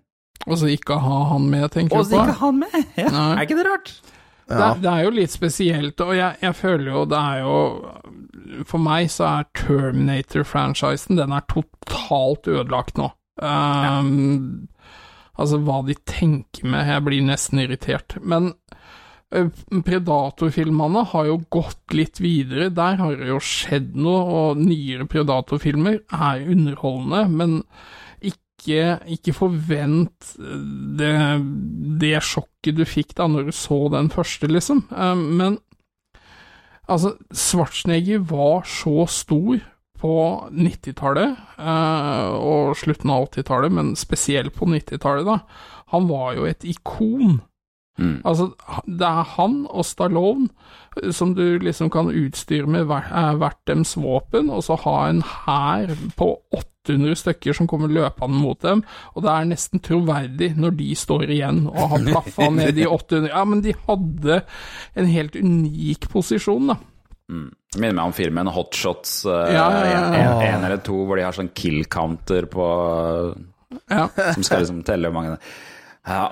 Og 0.47 0.57
så 0.59 0.67
ikke 0.73 0.97
ha 0.99 1.19
han 1.31 1.45
med, 1.51 1.69
tenker 1.71 1.97
Og 2.01 2.03
du 2.05 2.09
så 2.11 2.17
på. 2.19 2.23
ikke 2.27 2.39
han 2.41 2.59
med! 2.59 2.77
Ja, 2.99 3.09
Nei. 3.13 3.27
er 3.37 3.45
ikke 3.47 3.59
det 3.61 3.67
rart? 3.69 3.93
Det, 4.43 4.57
er- 4.59 4.79
det 4.83 4.89
er 4.91 5.03
jo 5.05 5.11
litt 5.15 5.31
spesielt, 5.31 6.01
og 6.03 6.15
jeg, 6.17 6.35
jeg 6.43 6.55
føler 6.59 6.89
jo 6.91 7.03
det 7.07 7.19
er 7.19 7.37
jo 7.45 8.63
For 8.67 8.81
meg 8.83 9.07
så 9.13 9.23
er 9.29 9.45
Terminator-franchisen 9.55 11.15
Den 11.17 11.31
er 11.31 11.45
totalt 11.49 12.49
ødelagt 12.51 12.97
nå. 12.99 13.07
Um, 13.41 14.67
Altså, 15.33 15.57
hva 15.65 15.79
de 15.87 15.95
tenker 16.05 16.67
med 16.69 16.85
Jeg 16.91 17.01
blir 17.07 17.23
nesten 17.25 17.57
irritert. 17.63 18.13
Men 18.21 18.51
eh, 19.33 19.47
Predator-filmene 19.87 21.01
har 21.09 21.25
jo 21.31 21.39
gått 21.55 21.95
litt 21.97 22.19
videre. 22.21 22.67
Der 22.69 22.99
har 22.99 23.15
det 23.17 23.31
jo 23.31 23.39
skjedd 23.41 23.95
noe, 23.97 24.21
og 24.51 24.61
nyere 24.61 25.07
Predator-filmer 25.09 25.97
er 26.13 26.43
underholdende, 26.53 27.23
men 27.33 27.55
ikke, 28.63 28.85
ikke 29.17 29.33
forvent 29.35 30.33
det, 30.97 31.11
det 31.99 32.15
sjokket 32.23 32.79
du 32.79 32.85
fikk 32.87 33.13
da 33.19 33.27
når 33.27 33.51
du 33.51 33.53
så 33.55 33.83
den 33.93 34.09
første, 34.13 34.47
liksom. 34.47 34.85
Eh, 34.89 35.15
Men 35.43 35.59
altså, 36.87 37.15
Schwarzenegger 37.29 38.23
var 38.31 38.63
så 38.67 39.05
stor 39.11 39.61
på 40.03 40.15
90-tallet 40.51 41.37
eh, 41.59 42.33
og 42.35 42.73
slutten 42.75 43.11
av 43.13 43.29
80-tallet, 43.29 43.71
men 43.71 43.93
spesielt 43.99 44.55
på 44.55 44.67
90-tallet, 44.67 45.27
da. 45.27 45.37
Han 45.93 46.09
var 46.09 46.33
jo 46.35 46.47
et 46.49 46.65
ikon. 46.67 47.37
Mm. 48.01 48.23
Altså, 48.25 48.49
det 48.89 49.05
er 49.05 49.27
han 49.35 49.59
og 49.69 49.85
Stallone 49.85 50.47
eh, 50.97 51.11
som 51.13 51.35
du 51.37 51.59
liksom 51.61 51.91
kan 51.93 52.09
utstyre 52.09 52.69
med 52.69 52.89
eh, 52.89 53.33
hvert 53.37 53.59
deres 53.69 53.93
våpen, 53.99 54.49
og 54.49 54.63
så 54.65 54.79
ha 54.81 54.95
en 55.09 55.21
hær 55.21 55.93
på 56.17 56.29
800 56.57 57.19
stykker 57.21 57.53
som 57.55 57.69
kommer 57.69 57.91
løpende 57.93 58.39
mot 58.41 58.59
dem, 58.65 58.81
og 59.13 59.25
det 59.25 59.33
er 59.33 59.51
nesten 59.51 59.83
troverdig 59.85 60.53
når 60.57 60.73
de 60.79 60.89
står 60.97 61.35
igjen 61.35 61.67
og 61.69 61.93
har 61.93 62.07
plaffa 62.09 62.49
ned 62.57 62.73
de 62.79 62.87
800 62.89 63.29
Ja, 63.29 63.43
men 63.45 63.61
de 63.65 63.75
hadde 63.85 64.41
en 64.97 65.13
helt 65.13 65.37
unik 65.37 66.09
posisjon, 66.13 66.73
da. 66.73 66.79
Mm. 67.31 67.51
Minner 67.79 67.95
meg 67.95 68.09
om 68.09 68.13
filmen 68.13 68.49
Hot 68.53 68.75
Shots, 68.77 69.19
eh, 69.29 69.53
Ja, 69.53 69.67
ja, 69.69 69.85
ja. 69.93 70.01
En, 70.17 70.41
en, 70.49 70.65
eller 70.65 70.81
to, 70.85 70.97
hvor 71.05 71.21
de 71.21 71.27
har 71.27 71.37
sånn 71.37 71.53
kill 71.53 71.85
counter 71.85 72.49
på 72.49 72.65
Ja. 73.89 74.07
Som 74.33 74.43
skal 74.45 74.61
liksom 74.65 74.81
telle 74.85 75.09
hvor 75.09 75.21
mange 75.21 75.37
ja. 76.03 76.23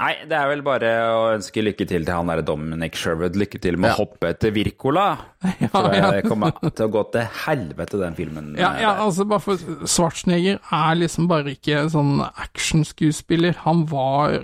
Nei, 0.00 0.12
det 0.24 0.36
er 0.38 0.48
vel 0.48 0.62
bare 0.64 0.90
å 1.12 1.24
ønske 1.34 1.60
lykke 1.60 1.84
til 1.84 2.06
til 2.06 2.14
han 2.14 2.30
derre 2.30 2.44
Dominic 2.46 2.96
Sherwood. 2.96 3.36
Lykke 3.36 3.60
til 3.60 3.76
med 3.76 3.92
å 3.92 3.98
hoppe 4.00 4.30
etter 4.32 4.54
Wirkola. 4.56 5.08
For 5.74 5.92
ja. 5.92 6.08
det 6.16 6.24
kommer 6.24 6.56
til 6.64 6.86
å 6.86 6.92
gå 6.94 7.02
til 7.12 7.28
helvete, 7.44 8.00
den 8.00 8.16
filmen. 8.16 8.54
Ja, 8.60 8.72
ja, 8.80 8.94
altså 9.04 9.26
bare 9.28 9.44
for 9.44 9.84
Schwarzenegger 9.84 10.62
er 10.64 10.98
liksom 10.98 11.28
bare 11.28 11.52
ikke 11.52 11.84
sånn 11.92 12.22
actionskuespiller. 12.24 13.60
Han 13.66 13.84
var 13.92 14.38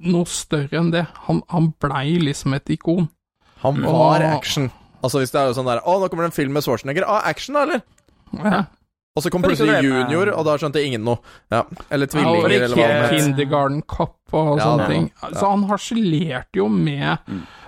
noe 0.00 0.28
større 0.30 0.80
enn 0.80 0.92
det. 0.94 1.04
Han, 1.28 1.44
han 1.52 1.72
blei 1.82 2.16
liksom 2.22 2.56
et 2.56 2.72
ikon. 2.72 3.10
Han 3.60 3.84
var 3.84 4.24
Og... 4.24 4.28
action. 4.38 4.70
Altså 5.04 5.20
Hvis 5.20 5.32
det 5.32 5.40
er 5.40 5.48
jo 5.48 5.56
sånn 5.56 5.68
der 5.68 5.80
Å, 5.88 5.94
nå 5.96 6.08
kommer 6.12 6.26
det 6.26 6.32
en 6.32 6.36
film 6.36 6.56
med 6.56 6.64
Schwarzenegger. 6.64 7.04
Ah, 7.08 7.24
action, 7.28 7.56
da, 7.56 7.68
eller? 7.68 7.84
Ja. 8.40 8.64
Og 9.18 9.24
så 9.24 9.30
kom 9.34 9.42
plutselig 9.42 9.80
junior, 9.82 10.30
og 10.38 10.44
da 10.46 10.52
skjønte 10.60 10.80
ingen 10.86 11.02
noe. 11.04 11.18
Ja, 11.50 11.64
Eller 11.90 12.06
Ja, 12.06 12.12
tvillinger, 12.14 12.52
eller 12.54 12.76
hva 12.78 12.84
det 12.86 12.98
het. 13.00 13.14
Kindergarten 13.16 13.80
Cup 13.90 14.34
og 14.38 14.58
Ja, 14.60 14.64
sånne 14.68 14.86
ting. 14.86 15.08
Så 15.34 15.48
han 15.50 15.64
harselerte 15.66 16.60
jo 16.60 16.68
med 16.70 17.18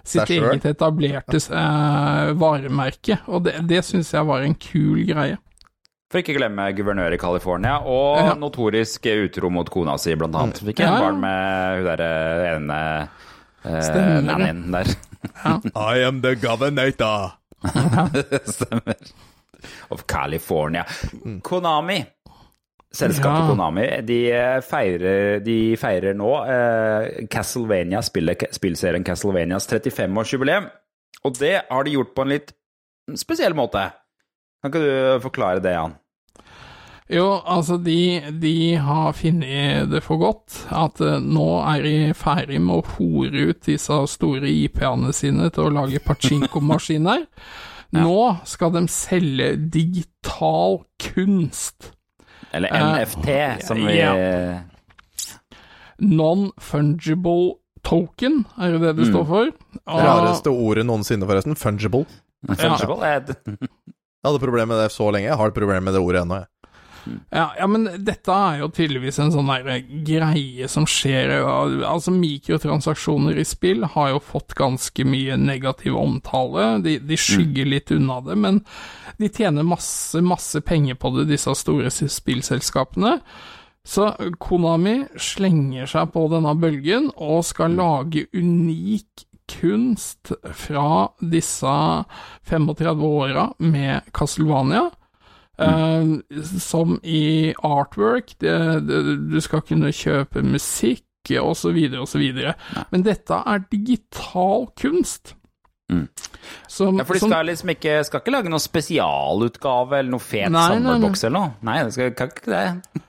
sitt 0.05 0.23
Seg 0.29 0.37
eget 0.39 0.65
etablerte 0.71 1.41
eh, 1.51 2.31
varemerke, 2.39 3.19
og 3.27 3.43
det, 3.49 3.57
det 3.67 3.83
syns 3.85 4.13
jeg 4.15 4.29
var 4.29 4.47
en 4.47 4.55
kul 4.55 5.03
greie. 5.09 5.37
For 6.13 6.21
ikke 6.21 6.37
glemme 6.37 6.69
guvernør 6.77 7.15
i 7.17 7.19
California, 7.19 7.79
og 7.81 8.19
Ja. 8.23 8.35
notorisk 8.39 9.07
utro 9.11 9.51
mot 9.51 9.69
kona 9.73 9.97
si, 9.99 10.15
blant 10.15 10.37
annet. 10.37 10.63
Fikk 10.63 10.81
en 10.81 10.87
Ja, 10.87 10.95
ja. 10.95 11.01
barn 11.01 11.21
med 11.21 11.77
hun 11.79 11.87
derre 11.91 12.11
ene 12.55 12.81
uh, 13.65 14.23
nannyen 14.23 14.71
der. 14.71 14.95
I 15.75 16.05
am 16.07 16.21
the 16.23 16.37
governor. 16.37 16.93
Stemmer. 18.45 18.95
Of 19.91 20.07
California. 20.11 20.85
Konami. 21.43 22.01
Selskapet 22.93 23.41
Ja. 23.41 23.49
Konami 23.49 23.87
de 24.05 24.19
feirer, 24.69 25.41
de 25.41 25.77
feirer 25.81 26.15
nå 26.19 26.33
eh, 26.45 27.27
Castlevania, 27.33 28.03
spillserien 28.05 29.05
Castlevanias 29.07 29.69
35-årsjubileum. 29.71 30.69
Og 31.25 31.39
det 31.39 31.55
har 31.71 31.85
de 31.85 31.95
gjort 31.97 32.15
på 32.15 32.27
en 32.27 32.35
litt 32.35 32.53
spesiell 33.17 33.57
måte. 33.57 33.89
Kan 34.63 34.71
ikke 34.73 34.85
du 34.85 35.25
forklare 35.25 35.63
det, 35.65 35.73
Jan? 35.75 35.97
Jo, 37.13 37.27
altså, 37.45 37.77
de, 37.83 38.23
de 38.41 38.77
har 38.81 39.13
funnet 39.13 39.91
det 39.91 40.01
for 40.05 40.21
godt 40.23 40.63
at 40.73 41.01
eh, 41.03 41.19
nå 41.21 41.49
er 41.75 41.83
de 41.85 41.97
ferdig 42.17 42.61
med 42.63 42.79
å 42.79 42.95
hore 42.95 43.49
ut 43.51 43.65
disse 43.67 43.99
store 44.09 44.49
IP-ene 44.49 45.13
sine 45.17 45.51
til 45.53 45.69
å 45.69 45.75
lage 45.81 46.01
pachinko-maskiner. 46.07 47.27
Nå 47.93 48.21
skal 48.49 48.73
de 48.73 48.87
selge 48.89 49.49
digital 49.73 50.81
kunst. 51.03 51.93
Eller 52.53 52.73
NFT, 52.73 53.25
NFT, 53.25 53.67
som 53.67 53.81
vi 53.81 53.99
ja. 53.99 54.13
Non-fungible 56.03 57.59
token, 57.87 58.43
er 58.59 58.75
det 58.75 58.81
det 58.83 58.93
det 59.01 59.09
står 59.11 59.27
for? 59.29 59.53
Det 59.53 60.05
Rareste 60.07 60.53
ordet 60.53 60.85
noensinne, 60.89 61.27
forresten. 61.29 61.57
Fungible. 61.59 62.05
Fungible. 62.47 62.99
Ja. 63.03 63.21
Jeg 64.23 64.31
hadde 64.31 64.43
problemer 64.43 64.71
med 64.71 64.83
det 64.85 64.93
så 64.95 65.09
lenge. 65.11 65.27
Jeg 65.31 65.39
har 65.39 65.51
et 65.51 65.57
problem 65.57 65.89
med 65.89 65.97
det 65.97 66.03
ordet 66.03 66.23
ennå. 66.23 66.43
jeg. 66.43 66.52
Ja, 67.31 67.47
ja, 67.59 67.67
men 67.71 67.89
dette 68.05 68.35
er 68.35 68.61
jo 68.61 68.69
tydeligvis 68.73 69.19
en 69.23 69.33
sånn 69.35 69.51
der 69.51 69.83
greie 70.07 70.69
som 70.71 70.87
skjer 70.89 71.33
Altså, 71.43 72.13
mikrotransaksjoner 72.15 73.41
i 73.41 73.47
spill 73.49 73.87
har 73.95 74.13
jo 74.13 74.21
fått 74.23 74.55
ganske 74.59 75.07
mye 75.09 75.39
negativ 75.41 75.97
omtale. 75.99 76.77
De, 76.85 76.99
de 77.03 77.19
skygger 77.19 77.69
litt 77.69 77.93
unna 77.95 78.21
det, 78.27 78.39
men 78.39 78.63
de 79.19 79.31
tjener 79.33 79.67
masse, 79.67 80.21
masse 80.25 80.63
penger 80.67 80.99
på 81.01 81.13
det, 81.17 81.29
disse 81.33 81.55
store 81.59 81.91
spillselskapene. 81.91 83.19
Så 83.85 84.13
Konami 84.39 85.03
slenger 85.19 85.91
seg 85.91 86.13
på 86.15 86.29
denne 86.31 86.55
bølgen 86.59 87.11
og 87.17 87.43
skal 87.47 87.75
lage 87.79 88.29
unik 88.31 89.27
kunst 89.53 90.33
fra 90.55 91.09
disse 91.19 91.73
35 92.49 93.03
åra 93.05 93.49
med 93.59 94.13
Castlevania. 94.15 94.91
Eh, 95.63 96.41
som 96.61 96.99
i 97.03 97.53
artwork, 97.65 98.35
det, 98.43 98.57
det, 98.89 99.01
du 99.33 99.39
skal 99.45 99.63
kunne 99.69 99.93
kjøpe 99.95 100.43
musikk 100.47 101.05
osv. 101.39 101.79
osv. 102.03 102.25
Men 102.91 103.05
dette 103.07 103.39
er 103.47 103.63
digital 103.71 104.67
kunst. 104.79 105.35
Mm. 105.93 106.09
Som, 106.69 106.99
Ja, 106.99 107.05
for 107.05 107.15
de 107.15 107.21
som- 107.21 107.31
skal 107.31 107.47
liksom 107.47 107.69
ikke 107.75 108.05
Skal 108.07 108.21
ikke 108.23 108.33
lage 108.33 108.49
noe 108.49 108.63
spesialutgave 108.63 109.99
eller 109.99 110.11
noe 110.15 110.21
fet 110.25 110.49
samleboks 110.55 111.25
eller 111.27 111.39
noe? 111.39 111.51
Nei, 111.69 111.83
det 111.85 111.93
skal 111.93 112.15
kan 112.17 112.31
ikke 112.33 112.47
det. 112.49 113.03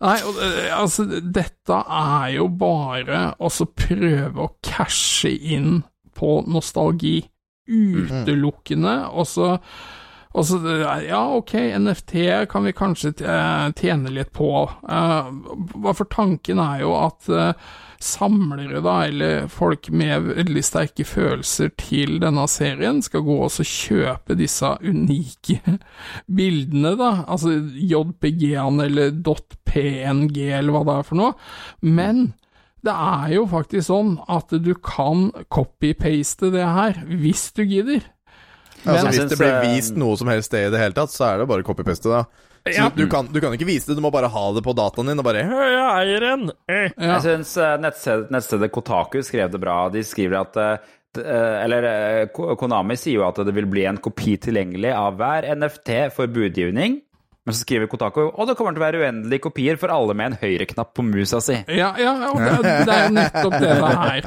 Nei, 0.00 0.14
altså, 0.70 1.06
dette 1.34 1.74
er 1.90 2.28
jo 2.36 2.46
bare 2.48 3.32
å 3.42 3.50
så 3.50 3.66
prøve 3.66 4.44
å 4.44 4.52
cashe 4.62 5.32
inn 5.34 5.80
på 6.14 6.46
nostalgi. 6.46 7.24
Utelukkende. 7.68 8.94
Og 9.12 9.26
så 9.26 9.58
og 10.38 10.46
så, 10.46 10.58
eh, 10.62 11.08
ja, 11.08 11.20
ok, 11.34 11.54
NFT 11.78 12.14
kan 12.50 12.64
vi 12.64 12.72
kanskje 12.76 13.12
eh, 13.26 13.66
tjene 13.74 14.12
litt 14.14 14.30
på. 14.36 14.52
Eh, 14.88 15.30
hva 15.74 15.94
For 15.96 16.08
tanken 16.12 16.62
er 16.62 16.84
jo 16.84 16.94
at 17.00 17.28
samlere, 17.98 18.78
da, 18.84 18.94
eller 19.08 19.48
folk 19.50 19.88
med 19.90 20.28
veldig 20.28 20.62
sterke 20.62 21.02
følelser 21.08 21.72
til 21.80 22.20
denne 22.22 22.44
serien, 22.46 23.00
skal 23.02 23.24
gå 23.26 23.40
og 23.48 23.50
kjøpe 23.66 24.36
disse 24.38 24.70
unike 24.86 25.58
bildene, 26.38 26.94
da. 27.00 27.12
Altså 27.26 27.56
JPG-ene 27.58 28.86
eller 28.86 29.16
.png 29.68 30.36
eller 30.38 30.70
hva 30.74 30.84
det 30.86 30.94
er 30.94 31.08
for 31.10 31.18
noe. 31.18 31.34
Men 31.82 32.28
det 32.86 32.94
er 32.94 33.34
jo 33.34 33.48
faktisk 33.50 33.88
sånn 33.88 34.14
at 34.30 34.54
du 34.62 34.70
kan 34.78 35.32
copy-paste 35.50 36.52
det 36.54 36.62
her, 36.62 37.02
hvis 37.10 37.48
du 37.56 37.64
gidder. 37.66 38.06
Altså, 38.84 39.06
hvis 39.08 39.16
synes, 39.18 39.30
det 39.32 39.38
blir 39.40 39.54
eh, 39.54 39.64
vist 39.74 39.96
noe 39.98 40.16
som 40.20 40.28
helst 40.30 40.50
sted 40.52 40.68
i 40.68 40.74
det 40.74 40.80
hele 40.82 40.94
tatt, 40.96 41.10
så 41.14 41.24
er 41.32 41.40
det 41.42 41.48
bare 41.50 41.64
copy-paste, 41.66 42.10
da. 42.12 42.22
Så 42.68 42.74
Ja. 42.74 42.90
du, 42.94 43.06
kan, 43.08 43.26
du 43.32 43.40
kan 43.40 43.54
ikke 43.56 43.66
vise 43.68 43.88
det, 43.88 43.96
du 43.96 44.02
må 44.04 44.10
bare 44.12 44.28
ha 44.28 44.44
det 44.52 44.62
på 44.66 44.74
dataen 44.76 45.08
din 45.08 45.18
og 45.22 45.24
bare 45.24 45.44
«Hei, 45.46 45.68
Jeg 45.72 45.88
eier 46.02 46.26
en! 46.34 46.50
Eh. 46.68 46.90
Ja. 46.98 47.14
Jeg 47.16 47.22
syns 47.24 47.54
nettstedet, 47.80 48.30
nettstedet 48.34 48.70
Kotaku 48.74 49.22
skrev 49.24 49.50
det 49.54 49.60
bra. 49.62 49.76
De 49.94 50.02
skriver 50.04 50.42
at 50.42 50.58
eh, 50.60 50.88
eh, 51.22 51.56
Eller 51.64 51.86
eh, 51.88 52.26
Konami 52.60 52.96
sier 53.00 53.22
jo 53.22 53.26
at 53.28 53.40
det 53.46 53.54
vil 53.56 53.66
bli 53.70 53.86
en 53.88 53.96
kopi 54.02 54.36
tilgjengelig 54.36 54.92
av 54.92 55.16
hver 55.16 55.48
NFT 55.56 55.94
for 56.14 56.28
budgivning. 56.28 57.00
Men 57.48 57.56
så 57.56 57.64
skriver 57.64 57.88
Kotaku 57.88 58.26
og 58.26 58.44
det 58.44 58.58
kommer 58.58 58.74
til 58.76 58.82
å 58.82 58.84
være 58.84 58.98
uendelige 59.00 59.40
kopier 59.46 59.78
for 59.80 59.88
alle 59.88 60.12
med 60.18 60.34
en 60.34 60.40
høyreknapp 60.42 60.90
på 60.98 61.04
musa 61.06 61.38
si. 61.40 61.54
Ja, 61.72 61.94
ja, 61.96 62.10
og 62.28 62.42
det, 62.42 62.74
det 62.84 62.92
er 62.92 63.06
jo 63.06 63.14
nettopp 63.16 63.54
det 63.54 63.70
det 63.78 63.92
er. 63.94 64.26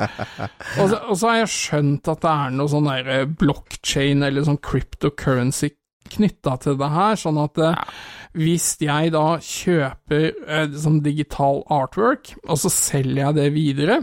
Og 0.81 0.87
så, 0.89 0.97
og 0.97 1.19
så 1.19 1.29
har 1.29 1.37
jeg 1.43 1.51
skjønt 1.53 2.09
at 2.09 2.23
det 2.23 2.31
er 2.31 2.55
noe 2.55 2.71
sånn 2.71 2.89
der 2.89 3.11
eh, 3.13 3.27
blockchain 3.43 4.25
eller 4.25 4.47
sånn 4.47 4.57
cryptocurrency 4.65 5.69
knytta 6.15 6.55
til 6.63 6.79
det 6.81 6.89
her, 6.91 7.19
sånn 7.21 7.37
at 7.43 7.61
ja. 7.61 7.75
hvis 8.41 8.71
jeg 8.81 9.13
da 9.13 9.27
kjøper 9.45 10.25
eh, 10.31 10.73
sånn 10.81 10.97
digital 11.05 11.61
artwork, 11.69 12.33
og 12.47 12.57
så 12.63 12.73
selger 12.73 13.21
jeg 13.27 13.37
det 13.37 13.47
videre, 13.53 13.99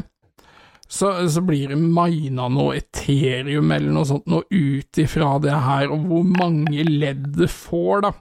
så, 0.86 1.10
så 1.26 1.42
blir 1.44 1.74
det 1.74 1.80
mina 1.82 2.46
noe 2.54 2.78
Ethereum 2.78 3.74
eller 3.74 3.92
noe 3.92 4.08
sånt 4.08 4.30
noe 4.30 4.46
ut 4.46 5.02
ifra 5.02 5.34
det 5.42 5.58
her, 5.66 5.90
og 5.90 6.06
hvor 6.06 6.24
mange 6.38 6.86
ledd 6.86 7.32
det 7.42 7.50
får, 7.50 8.06
da 8.06 8.14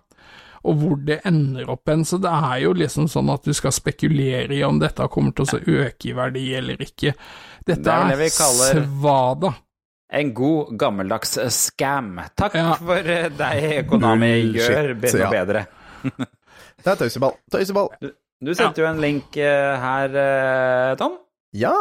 og 0.63 0.75
hvor 0.81 0.97
det 1.05 1.19
ender 1.25 1.69
opp 1.69 1.87
hen. 1.89 2.03
Så 2.05 2.17
det 2.21 2.31
er 2.33 2.61
jo 2.63 2.73
liksom 2.73 3.07
sånn 3.11 3.29
at 3.33 3.43
du 3.43 3.53
skal 3.53 3.71
spekulere 3.75 4.53
i 4.57 4.63
om 4.63 4.79
dette 4.79 5.07
kommer 5.13 5.31
til 5.37 5.45
å 5.45 5.61
øke 5.85 6.09
i 6.09 6.15
verdi 6.17 6.45
eller 6.57 6.77
ikke. 6.81 7.13
Dette 7.67 7.81
Det 7.83 7.93
er 7.93 8.07
det 8.07 8.13
er, 8.17 8.21
vi 8.23 8.29
kaller- 8.37 8.85
svada. 8.87 9.53
En 10.09 10.29
god, 10.33 10.69
gammeldags 10.79 11.37
eh, 11.37 11.49
scam. 11.51 12.21
Takk 12.39 12.53
Ja. 12.55 12.73
for 12.79 12.95
eh, 13.11 13.27
deg, 13.29 13.87
Konami. 13.89 14.53
Gjør 14.55 14.93
bedre 15.01 15.25
og 15.27 15.33
bedre. 15.37 15.65
Det 16.07 16.87
er 16.93 16.95
tøyseball. 17.01 17.33
Tøyseball. 17.51 17.89
Du 18.39 18.53
sendte 18.55 18.83
jo 18.83 18.87
en 18.87 19.01
link 19.01 19.35
eh, 19.35 19.75
her, 19.81 20.95
Tom. 20.95 21.17
Ja. 21.57 21.73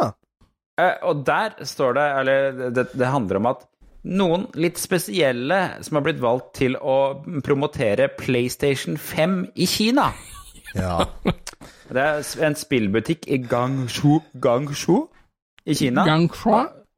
Eh, 0.81 0.97
Og 1.07 1.23
der 1.25 1.55
står 1.65 1.95
det 1.97 2.05
Eller 2.21 2.71
det, 2.75 2.87
det 2.93 3.07
handler 3.09 3.37
om 3.41 3.47
at 3.53 3.63
noen 4.07 4.47
litt 4.55 4.79
spesielle 4.79 5.61
som 5.85 5.99
har 5.99 6.07
blitt 6.07 6.23
valgt 6.23 6.55
til 6.61 6.79
å 6.79 6.99
promotere 7.45 8.09
PlayStation 8.15 8.99
5 8.99 9.39
i 9.55 9.69
Kina. 9.71 10.13
ja. 10.75 11.03
Det 11.87 12.03
er 12.03 12.25
en 12.43 12.57
spillbutikk 12.59 13.29
i 13.31 13.39
Gangshu, 13.47 14.19
Gangshu 14.43 15.07
i 15.67 15.75
Kina. 15.79 16.07
Gangshu? 16.07 16.51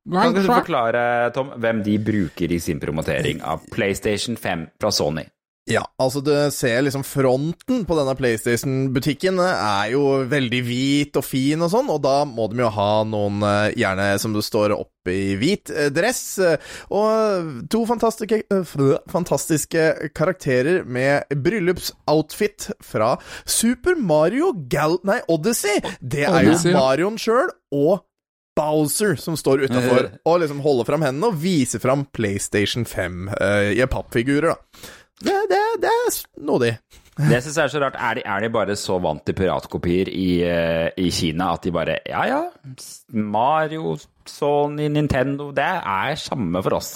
Kan 0.09 0.33
du 0.33 0.41
forklare, 0.47 1.31
Tom, 1.37 1.51
hvem 1.61 1.83
de 1.85 1.99
bruker 2.01 2.53
i 2.53 2.61
sin 2.65 2.81
promotering 2.81 3.43
av 3.45 3.67
PlayStation 3.73 4.39
5 4.41 4.65
fra 4.81 4.93
Sony? 4.95 5.27
Ja, 5.69 5.83
altså 6.01 6.23
du 6.25 6.33
ser 6.55 6.81
liksom 6.81 7.03
fronten 7.05 7.83
på 7.85 7.97
denne 7.99 8.15
PlayStation-butikken 8.17 9.37
er 9.45 9.91
jo 9.93 10.05
veldig 10.31 10.61
hvit 10.65 11.19
og 11.21 11.27
fin 11.27 11.61
og 11.65 11.73
sånn, 11.75 11.91
og 11.93 12.01
da 12.07 12.23
må 12.29 12.47
de 12.49 12.63
jo 12.63 12.71
ha 12.73 12.93
noen, 13.05 13.43
eh, 13.45 13.77
gjerne 13.77 14.07
som 14.23 14.33
du 14.33 14.41
står 14.45 14.73
oppe 14.79 15.13
i 15.13 15.37
hvit 15.41 15.73
eh, 15.75 15.91
dress, 15.93 16.23
eh, 16.41 16.57
og 16.89 17.69
to 17.73 17.83
fantastiske, 17.89 18.41
eh, 18.49 18.75
fantastiske 19.13 19.87
karakterer 20.17 20.89
med 20.89 21.29
bryllupsoutfit 21.45 22.71
fra 22.81 23.17
Super 23.45 23.99
Mario 24.01 24.55
Gal... 24.73 24.99
Nei, 25.09 25.21
Odyssey! 25.29 25.83
Det 26.01 26.25
er 26.29 26.49
jo 26.49 26.57
Marion. 26.73 27.19
Sjøl 27.19 27.51
og 27.75 28.05
Bowser 28.59 29.15
som 29.21 29.37
står 29.39 29.67
utafor 29.69 30.09
og 30.27 30.41
liksom 30.43 30.63
holder 30.65 30.87
fram 30.89 31.05
hendene 31.07 31.31
og 31.31 31.39
viser 31.43 31.83
fram 31.83 32.05
PlayStation 32.15 32.87
5 32.89 33.29
I 33.39 33.77
i 33.79 33.87
pappfigurer, 33.91 34.55
da. 34.57 34.95
Det, 35.25 35.35
det, 35.51 35.61
det 35.83 35.91
er 35.91 36.11
snodig. 36.15 36.73
Det 37.19 37.41
syns 37.43 37.57
jeg 37.59 37.65
er 37.65 37.73
så 37.73 37.81
rart. 37.83 37.97
Er 37.99 38.15
de, 38.15 38.23
er 38.31 38.45
de 38.45 38.49
bare 38.55 38.77
så 38.79 39.01
vant 39.03 39.25
til 39.27 39.35
piratkopier 39.35 40.07
i, 40.13 40.27
eh, 40.47 40.91
i 41.03 41.09
Kina 41.11 41.49
at 41.57 41.65
de 41.67 41.73
bare 41.75 41.97
Ja, 42.07 42.21
ja, 42.31 42.43
Mario, 43.19 43.97
Sony, 44.29 44.87
Nintendo 44.93 45.49
Det 45.57 45.65
er 45.65 46.15
samme 46.21 46.63
for 46.63 46.79
oss. 46.79 46.93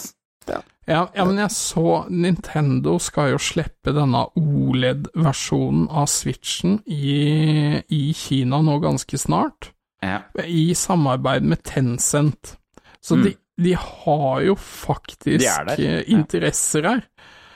Ja, 0.83 1.05
ja, 1.15 1.25
men 1.25 1.37
jeg 1.39 1.51
så 1.55 2.05
Nintendo 2.11 2.97
skal 2.99 3.31
jo 3.31 3.39
slippe 3.39 3.93
denne 3.95 4.25
OLED-versjonen 4.39 5.85
av 5.91 6.09
Switchen 6.11 6.81
i, 6.91 7.79
i 7.95 8.01
Kina 8.19 8.59
nå 8.67 8.79
ganske 8.83 9.19
snart, 9.19 9.71
Ja. 10.03 10.21
i 10.43 10.73
samarbeid 10.75 11.43
med 11.47 11.63
Tencent. 11.63 12.57
Så 13.03 13.17
de, 13.23 13.35
de 13.63 13.77
har 13.79 14.43
jo 14.43 14.57
faktisk 14.59 15.47
Mm. 15.47 15.69
Eh, 15.79 16.03
ja. 16.03 16.03
interesser 16.19 16.83
her. 16.89 17.03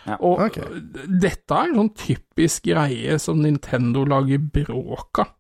Ja. 0.07 0.17
Og 0.23 0.45
okay. 0.47 0.81
dette 1.23 1.57
er 1.57 1.71
en 1.71 1.81
sånn 1.81 1.93
typisk 1.99 2.69
greie 2.69 3.19
som 3.23 3.41
Nintendo 3.43 4.05
lager 4.07 4.43
bråk 4.43 5.23
av. 5.25 5.33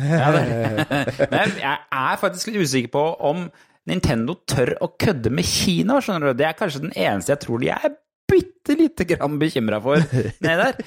Men 0.00 1.56
jeg 1.58 1.76
er 1.76 2.20
faktisk 2.20 2.50
litt 2.50 2.64
usikker 2.64 2.92
på 2.94 3.04
om 3.30 3.44
Nintendo 3.90 4.36
tør 4.48 4.74
å 4.84 4.92
kødde 5.00 5.32
med 5.34 5.46
Kina, 5.48 5.98
skjønner 6.02 6.30
du. 6.30 6.38
Det 6.40 6.48
er 6.48 6.58
kanskje 6.58 6.84
den 6.86 6.94
eneste 6.94 7.34
jeg 7.34 7.44
tror 7.44 7.62
de 7.62 7.72
er 7.74 7.94
bitte 8.30 8.76
lite 8.78 9.06
grann 9.08 9.38
bekymra 9.40 9.80
for 9.82 10.02
nedi 10.44 10.58
der. 10.62 10.82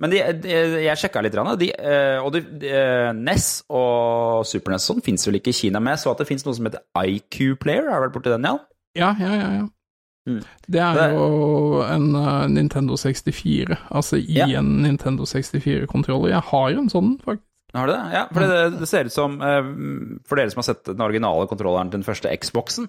Men 0.00 0.12
de, 0.12 0.20
de, 0.40 0.52
jeg 0.86 1.00
sjekka 1.00 1.20
litt, 1.24 1.36
de, 1.60 1.68
eh, 1.76 2.18
og 2.24 2.32
de, 2.32 2.40
de, 2.62 2.70
eh, 2.72 3.10
NES 3.12 3.48
og 3.68 4.46
Super 4.48 4.72
NES 4.72 4.86
sånn 4.88 5.02
fins 5.04 5.26
vel 5.28 5.40
ikke 5.40 5.52
i 5.52 5.58
Kina, 5.58 5.82
med. 5.84 6.00
så 6.00 6.14
at 6.14 6.22
det 6.22 6.28
fins 6.30 6.46
noe 6.46 6.56
som 6.56 6.68
heter 6.68 6.84
IQ 6.96 7.58
Player. 7.60 7.90
Har 7.90 8.00
du 8.00 8.08
vært 8.08 8.16
borti 8.16 8.32
den, 8.32 8.48
Jan? 8.48 8.62
Ja, 8.96 9.12
ja, 9.20 9.32
ja. 9.34 9.50
ja. 9.58 9.66
Det 10.68 10.80
er 10.84 11.12
jo 11.16 11.82
en 11.86 12.08
uh, 12.16 12.46
Nintendo 12.52 12.96
64, 13.00 13.76
altså 13.90 14.18
i 14.20 14.38
Ja. 14.38 14.46
en 14.60 14.82
Nintendo 14.84 15.24
64-kontroller. 15.28 16.30
Jeg 16.36 16.44
har 16.52 16.70
jo 16.74 16.82
en 16.84 16.90
sånn, 16.92 17.14
faktisk. 17.24 17.44
Har 17.76 17.84
du 17.86 17.92
det? 17.92 18.04
Ja, 18.16 18.22
for 18.32 18.40
det, 18.48 18.78
det 18.80 18.86
ser 18.88 19.04
ut 19.10 19.12
som 19.12 19.34
uh, 19.44 19.66
For 20.24 20.40
dere 20.40 20.48
som 20.54 20.62
har 20.62 20.68
sett 20.70 20.86
den 20.88 21.02
originale 21.04 21.44
kontrolleren 21.50 21.90
til 21.92 22.00
den 22.00 22.06
første 22.06 22.32
Xboxen, 22.40 22.88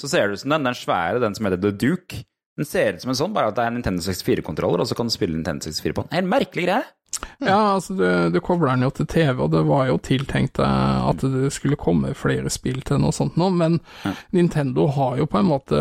så 0.00 0.08
ser 0.12 0.28
det 0.28 0.36
ut 0.36 0.42
som 0.44 0.52
den, 0.52 0.64
den 0.68 0.76
svære, 0.76 1.20
den 1.22 1.34
som 1.36 1.48
heter 1.48 1.60
The 1.64 1.72
Duke. 1.72 2.22
Den 2.60 2.68
ser 2.68 2.94
ut 2.98 3.00
som 3.04 3.12
en 3.14 3.16
sånn, 3.16 3.32
bare 3.36 3.48
at 3.48 3.56
det 3.56 3.64
er 3.64 3.70
en 3.72 3.78
Nintendo 3.80 4.04
64-kontroller, 4.04 4.82
og 4.84 4.88
så 4.90 4.96
kan 4.98 5.08
du 5.08 5.14
spille 5.14 5.36
Nintendo 5.38 5.64
64 5.64 5.96
på 5.96 6.04
den. 6.04 6.12
Helt 6.18 6.28
merkelig 6.28 6.66
greie. 6.68 6.84
Ja, 7.42 7.74
altså 7.74 7.96
du, 7.98 8.04
du 8.32 8.38
kobler 8.44 8.70
den 8.74 8.84
jo 8.86 8.90
til 8.94 9.08
TV, 9.10 9.40
og 9.44 9.50
det 9.52 9.62
var 9.66 9.88
jo 9.88 9.96
tiltenkt 10.04 10.60
eh, 10.62 11.00
at 11.10 11.24
det 11.24 11.48
skulle 11.56 11.76
komme 11.80 12.12
flere 12.16 12.52
spill 12.52 12.78
til 12.84 12.98
den 13.00 13.08
og 13.08 13.16
sånt 13.16 13.36
nå, 13.40 13.48
men 13.56 13.80
Nintendo 14.36 14.86
har 14.94 15.16
jo 15.18 15.26
på 15.28 15.40
en 15.40 15.48
måte 15.50 15.80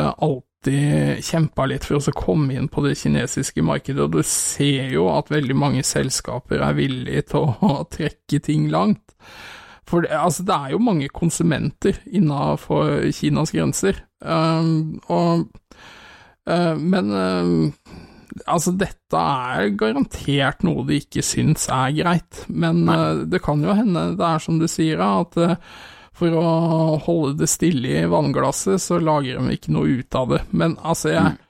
alltid 0.60 1.24
kjempa 1.24 1.66
litt 1.66 1.86
for 1.86 2.00
å 2.00 2.14
komme 2.14 2.56
inn 2.56 2.68
på 2.68 2.84
det 2.84 2.98
kinesiske 3.00 3.62
markedet, 3.64 4.04
og 4.04 4.12
du 4.12 4.24
ser 4.24 4.92
jo 4.92 5.08
at 5.10 5.32
veldig 5.32 5.56
mange 5.56 5.84
selskaper 5.84 6.60
er 6.62 6.76
villige 6.76 7.22
til 7.32 7.48
å 7.62 7.86
trekke 7.96 8.40
ting 8.40 8.70
langt. 8.70 9.16
For 9.88 10.02
det, 10.02 10.12
altså, 10.12 10.44
det 10.44 10.54
er 10.54 10.72
jo 10.72 10.84
mange 10.84 11.08
konsumenter 11.10 11.98
innafor 12.06 13.10
Kinas 13.12 13.52
grenser, 13.52 14.04
um, 14.22 15.00
og 15.08 15.50
uh, 16.46 16.76
Men 16.78 17.12
um, 17.12 17.74
Altså, 18.46 18.72
dette 18.78 19.18
er 19.18 19.72
garantert 19.74 20.62
noe 20.64 20.86
de 20.86 21.00
ikke 21.02 21.24
syns 21.26 21.66
er 21.74 21.96
greit, 21.98 22.44
men 22.48 22.84
uh, 22.88 23.26
det 23.26 23.42
kan 23.42 23.60
jo 23.66 23.74
hende 23.74 24.14
det 24.16 24.28
er 24.28 24.44
som 24.44 24.60
du 24.62 24.68
sier, 24.70 25.02
at 25.02 25.36
eh, 25.42 25.58
for 26.20 26.36
å 26.36 26.50
holde 27.06 27.38
det 27.42 27.50
stille 27.52 28.02
i 28.02 28.10
vannglasset, 28.12 28.82
så 28.84 29.00
lager 29.02 29.40
de 29.40 29.56
ikke 29.56 29.76
noe 29.76 30.00
ut 30.02 30.18
av 30.20 30.36
det. 30.36 30.44
Men 30.52 30.80
altså, 30.82 31.14
jeg 31.16 31.36
mm. 31.36 31.46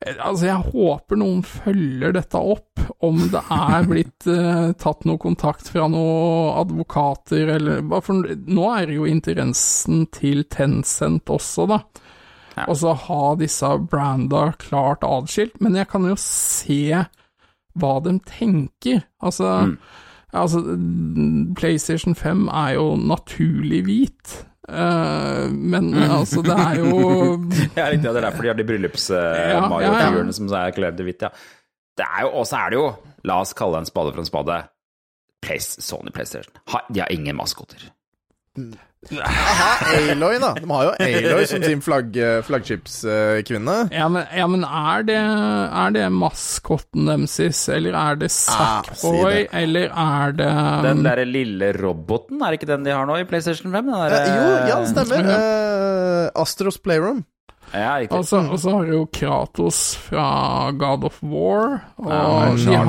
Altså, 0.00 0.46
jeg 0.46 0.70
håper 0.72 1.18
noen 1.20 1.42
følger 1.44 2.14
dette 2.16 2.40
opp, 2.40 2.80
om 3.04 3.18
det 3.34 3.42
er 3.52 3.82
blitt 3.84 4.24
eh, 4.32 4.70
tatt 4.80 5.04
noe 5.04 5.20
kontakt 5.20 5.68
fra 5.68 5.90
noen 5.92 6.54
advokater, 6.56 7.50
eller 7.58 7.82
For 8.00 8.30
nå 8.32 8.64
er 8.78 8.88
det 8.88 8.96
jo 8.96 9.04
interessen 9.04 10.06
til 10.16 10.46
Tencent 10.48 11.28
også, 11.28 11.68
da 11.68 11.82
og 12.68 12.76
så 12.80 12.94
ha 13.06 13.22
disse 13.38 13.70
branda 13.90 14.50
klart 14.60 15.04
adskilt, 15.06 15.60
men 15.62 15.78
jeg 15.78 15.88
kan 15.90 16.06
jo 16.08 16.16
se 16.20 17.04
hva 17.80 17.92
de 18.04 18.16
tenker. 18.26 19.04
Altså, 19.22 19.70
altså 20.32 20.62
PlayStation 21.58 22.14
5 22.14 22.46
er 22.48 22.76
jo 22.78 22.94
naturlig 22.96 23.82
hvit, 23.88 24.38
Uh, 24.70 25.48
men 25.50 25.88
altså, 25.98 26.44
det 26.46 26.54
er 26.54 26.76
jo 26.78 26.90
Ja, 27.78 27.88
riktig, 27.90 28.04
det 28.04 28.10
er 28.20 28.26
derfor 28.28 28.44
de 28.44 28.50
har 28.52 28.58
de 28.58 28.66
bryllups-Mario-figurene 28.68 30.20
ja, 30.20 30.26
ja. 30.28 30.36
som 30.36 30.52
er 30.54 30.74
kledd 30.76 31.00
i 31.02 31.06
hvitt, 31.08 31.24
ja. 31.26 31.30
Det 31.98 32.06
er 32.06 32.22
jo, 32.22 32.28
og 32.38 32.46
så 32.46 32.60
er 32.60 32.70
det 32.70 32.78
jo, 32.78 32.84
la 33.26 33.40
oss 33.42 33.54
kalle 33.58 33.80
en 33.82 33.88
spade 33.88 34.12
for 34.12 34.22
en 34.22 34.28
spade, 34.28 34.60
Place, 35.42 35.82
Sony 35.82 36.12
PlayStation. 36.14 36.54
De 36.92 37.00
har 37.00 37.10
ingen 37.10 37.36
maskoter. 37.36 37.88
Aha, 39.22 39.68
Aloy, 39.96 40.36
da. 40.42 40.50
De 40.60 40.66
har 40.68 40.82
jo 40.84 40.90
Aloy 41.00 41.46
som 41.48 41.62
sin 41.64 41.80
flagg, 41.80 42.16
flaggskipskvinne. 42.44 43.76
Ja, 43.94 44.08
men, 44.12 44.26
ja, 44.36 44.46
men 44.50 44.64
er 44.66 45.06
det, 45.08 45.16
er 45.16 45.94
det 45.94 46.04
maskotten 46.12 47.08
deres, 47.08 47.62
eller 47.72 47.96
er 47.96 48.18
det 48.20 48.28
Ah, 48.52 48.82
si 48.90 49.00
Sackboy, 49.00 49.46
eller 49.62 49.88
er 49.88 50.36
det 50.36 50.50
Den 50.84 51.02
derre 51.06 51.24
lille 51.28 51.72
roboten, 51.78 52.42
er 52.44 52.58
ikke 52.58 52.68
den 52.68 52.84
de 52.84 52.92
har 52.92 53.08
nå 53.08 53.16
i 53.22 53.24
PlayStation 53.30 53.72
5? 53.72 53.88
Den 53.88 53.94
der, 54.02 54.16
Eh, 54.20 54.34
jo, 54.36 54.50
ja, 54.68 54.80
det 54.82 54.90
stemmer. 54.92 55.30
Ja. 55.32 55.38
Eh, 55.40 56.42
Astros 56.42 56.78
Playroom. 56.78 57.24
Ja. 57.72 57.94
Og 58.10 58.24
så, 58.26 58.42
og 58.50 58.58
så 58.58 58.74
har 58.74 58.84
du 58.84 58.92
jo 58.98 59.04
Kratos 59.14 59.94
fra 60.10 60.72
God 60.76 61.04
of 61.08 61.22
War, 61.22 61.80
og 61.96 62.10
Ja, 62.10 62.82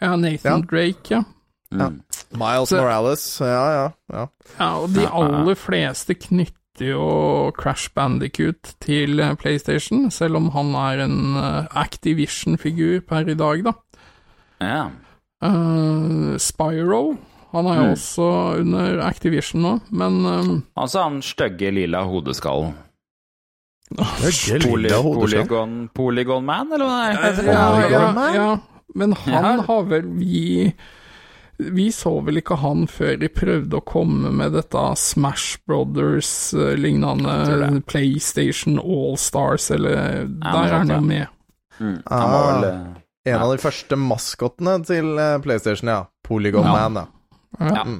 ja, 0.00 0.16
Nathan 0.16 0.64
Ja. 0.64 0.66
Drake, 0.66 1.10
ja. 1.14 1.22
Mm. 1.74 2.00
Miles 2.32 2.68
Så- 2.72 2.76
Morales. 2.80 3.24
Ja, 3.40 3.64
ja. 3.74 3.88
ja. 4.12 4.26
ja. 4.58 4.68
Og 4.80 4.88
de 4.94 5.06
aller 5.08 5.54
fleste 5.54 6.14
knytter 6.14 6.88
jo 6.90 7.52
Crash 7.56 7.90
Bandicoot 7.94 8.74
til 8.82 9.20
eh, 9.20 9.34
PlayStation, 9.38 10.10
selv 10.10 10.36
om 10.40 10.48
han 10.56 10.72
er 10.74 11.04
en 11.04 11.36
eh, 11.36 11.66
Activision-figur 11.84 13.00
per 13.06 13.28
i 13.30 13.34
dag, 13.38 13.62
da. 13.64 13.72
Ja. 14.60 14.84
Uh, 15.44 16.34
Spyro, 16.40 17.16
han 17.52 17.66
er 17.68 17.74
jo 17.76 17.82
Mm. 17.84 17.92
også 17.92 18.26
under 18.60 19.00
Activision 19.06 19.62
nå, 19.62 19.72
men 19.90 20.14
eh, 20.26 20.60
Altså 20.80 21.02
han 21.04 21.20
stygge 21.22 21.70
lilla 21.74 22.02
hodeskallen. 22.08 22.74
Poly. 24.64 24.88
Polygon, 24.90 25.88
Polygon 25.94 26.44
Man, 26.44 26.72
eller 26.72 26.88
hva 26.88 27.00
det 27.12 27.44
er? 27.44 27.52
ja, 27.52 27.88
ja, 27.92 28.34
ja, 28.34 28.46
men 28.96 29.12
han 29.12 29.34
Ja. 29.34 29.62
har 29.68 29.82
vel 29.90 30.08
vi 30.18 30.72
vi 31.58 31.86
så 31.94 32.10
vel 32.26 32.40
ikke 32.40 32.56
han 32.60 32.86
før 32.90 33.14
de 33.20 33.28
prøvde 33.30 33.78
å 33.78 33.84
komme 33.86 34.32
med 34.34 34.54
dette 34.56 34.80
Smash 34.98 35.60
Brothers-lignende 35.68 37.36
tror 37.46 37.80
PlayStation 37.86 38.78
Allstars, 38.82 39.70
eller 39.74 40.26
Der 40.26 40.60
er 40.64 40.76
han 40.80 40.90
jo 40.90 41.00
med. 41.04 41.26
Mm. 41.78 41.96
Han 42.10 42.30
var 42.34 42.48
vel 42.50 42.68
Ah, 42.70 42.84
en 43.24 43.40
av 43.40 43.52
de 43.54 43.62
første 43.62 43.96
maskottene 43.96 44.76
til 44.84 45.14
eh, 45.18 45.38
PlayStation, 45.42 45.88
ja. 45.88 46.02
Polygon 46.26 46.66
Ja. 46.66 46.74
Man, 46.88 46.98
ja. 47.00 47.06
Ja. 47.60 47.84
Var, 47.84 47.98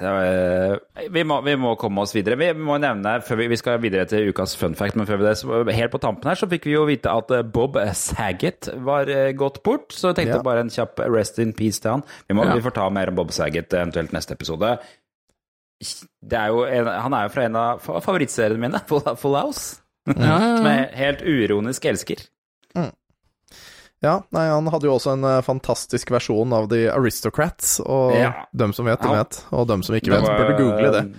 vi, 0.00 1.22
må, 1.28 1.38
vi 1.46 1.54
må 1.60 1.74
komme 1.80 2.02
oss 2.04 2.12
videre. 2.16 2.36
Vi 2.40 2.48
må 2.58 2.76
nevne, 2.82 3.16
før 3.24 3.38
vi, 3.40 3.46
vi 3.52 3.58
skal 3.60 3.78
videre 3.82 4.04
til 4.10 4.28
ukas 4.32 4.54
fun 4.60 4.74
fact, 4.78 4.96
men 4.98 5.06
før 5.08 5.20
vi 5.22 5.26
det, 5.28 5.34
så, 5.40 5.60
helt 5.68 5.92
på 5.94 6.00
tampen 6.02 6.28
her 6.30 6.38
så 6.40 6.48
fikk 6.50 6.66
vi 6.68 6.74
jo 6.76 6.84
vite 6.88 7.12
at 7.12 7.30
eh, 7.36 7.42
Bob 7.46 7.78
Saget 7.96 8.70
var 8.86 9.08
eh, 9.12 9.32
gått 9.38 9.62
bort. 9.66 9.92
Så 9.96 10.10
jeg 10.12 10.20
tenkte 10.22 10.38
Ja. 10.40 10.44
bare 10.46 10.64
en 10.66 10.72
kjapp 10.72 11.00
rest 11.12 11.38
in 11.42 11.52
peace 11.56 11.80
til 11.80 11.96
han. 11.96 12.04
Vi, 12.28 12.34
må, 12.36 12.44
Ja. 12.48 12.54
vi 12.58 12.64
får 12.66 12.76
ta 12.78 12.88
mer 12.92 13.08
om 13.12 13.18
Bob 13.22 13.32
Saget 13.36 13.72
eh, 13.72 13.82
eventuelt 13.84 14.12
neste 14.16 14.36
episode. 14.36 14.76
Det 16.24 16.38
er 16.40 16.52
jo 16.54 16.62
en, 16.64 16.86
han 16.88 17.12
er 17.14 17.26
jo 17.26 17.34
fra 17.34 17.44
en 17.48 17.56
av 17.60 17.82
fa- 17.84 18.00
favorittseriene 18.00 18.62
mine, 18.62 18.80
Full, 18.88 19.36
House. 19.36 19.82
Ja, 20.06 20.36
Som 20.56 20.66
jeg 20.70 20.88
helt 20.96 21.22
uironisk 21.26 21.84
elsker. 21.90 22.22
Ja, 24.04 24.18
nei, 24.30 24.42
han 24.52 24.66
hadde 24.68 24.84
jo 24.90 24.92
også 24.98 25.14
en 25.16 25.24
eh, 25.24 25.38
fantastisk 25.42 26.10
versjon 26.12 26.52
av 26.52 26.66
The 26.68 26.90
Aristocrats, 26.92 27.78
og 27.80 28.12
Ja. 28.14 28.32
dem 28.54 28.74
som 28.76 28.84
vet, 28.84 29.00
de 29.00 29.08
Ja. 29.08 29.22
vet, 29.22 29.38
og 29.56 29.66
dem 29.68 29.82
som 29.82 29.94
ikke 29.96 30.10
vet, 30.12 30.22
var- 30.22 30.36
burde 30.36 30.56
google 30.58 30.90
det. 30.92 31.14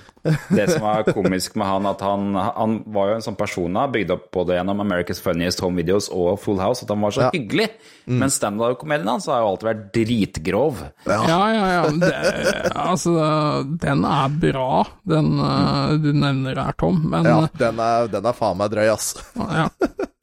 det 0.56 0.70
som 0.70 0.82
var 0.84 1.04
komisk 1.10 1.56
med 1.56 1.66
han, 1.66 1.86
at 1.90 2.02
han, 2.02 2.36
han 2.36 2.84
var 2.86 3.08
jo 3.10 3.16
en 3.16 3.22
sånn 3.26 3.38
person 3.38 3.74
da, 3.74 3.88
bygd 3.88 4.12
opp 4.12 4.32
både 4.32 4.54
gjennom 4.60 4.80
America's 4.86 5.20
Funniest 5.20 5.60
Home 5.66 5.76
Videos 5.82 6.08
og 6.14 6.38
Full 6.40 6.60
House, 6.62 6.84
at 6.84 6.90
han 6.94 7.02
var 7.02 7.12
så 7.12 7.22
Ja. 7.26 7.32
hyggelig. 7.34 7.70
Men 8.06 8.30
standup-komedien 8.30 9.08
hans 9.10 9.26
har 9.26 9.42
jo 9.42 9.48
alltid 9.56 9.70
vært 9.72 9.92
dritgrov. 9.94 10.76
Ja, 11.08 11.26
ja, 11.26 11.68
ja. 11.82 11.90
Det, 11.90 12.72
altså, 12.76 13.78
den 13.80 14.06
er 14.06 14.30
bra, 14.30 14.86
den 15.04 15.40
eh, 15.40 15.98
du 15.98 16.14
nevner 16.14 16.56
her, 16.64 16.74
Tom, 16.78 17.10
men 17.10 17.26
Ja, 17.26 17.40
eh, 17.44 17.50
den 17.58 17.80
er, 17.80 18.08
den 18.08 18.26
er 18.26 18.34
faen 18.34 18.56
meg 18.58 18.70
drøy, 18.72 18.88
ass. 18.94 19.16
Ja. 19.36 19.68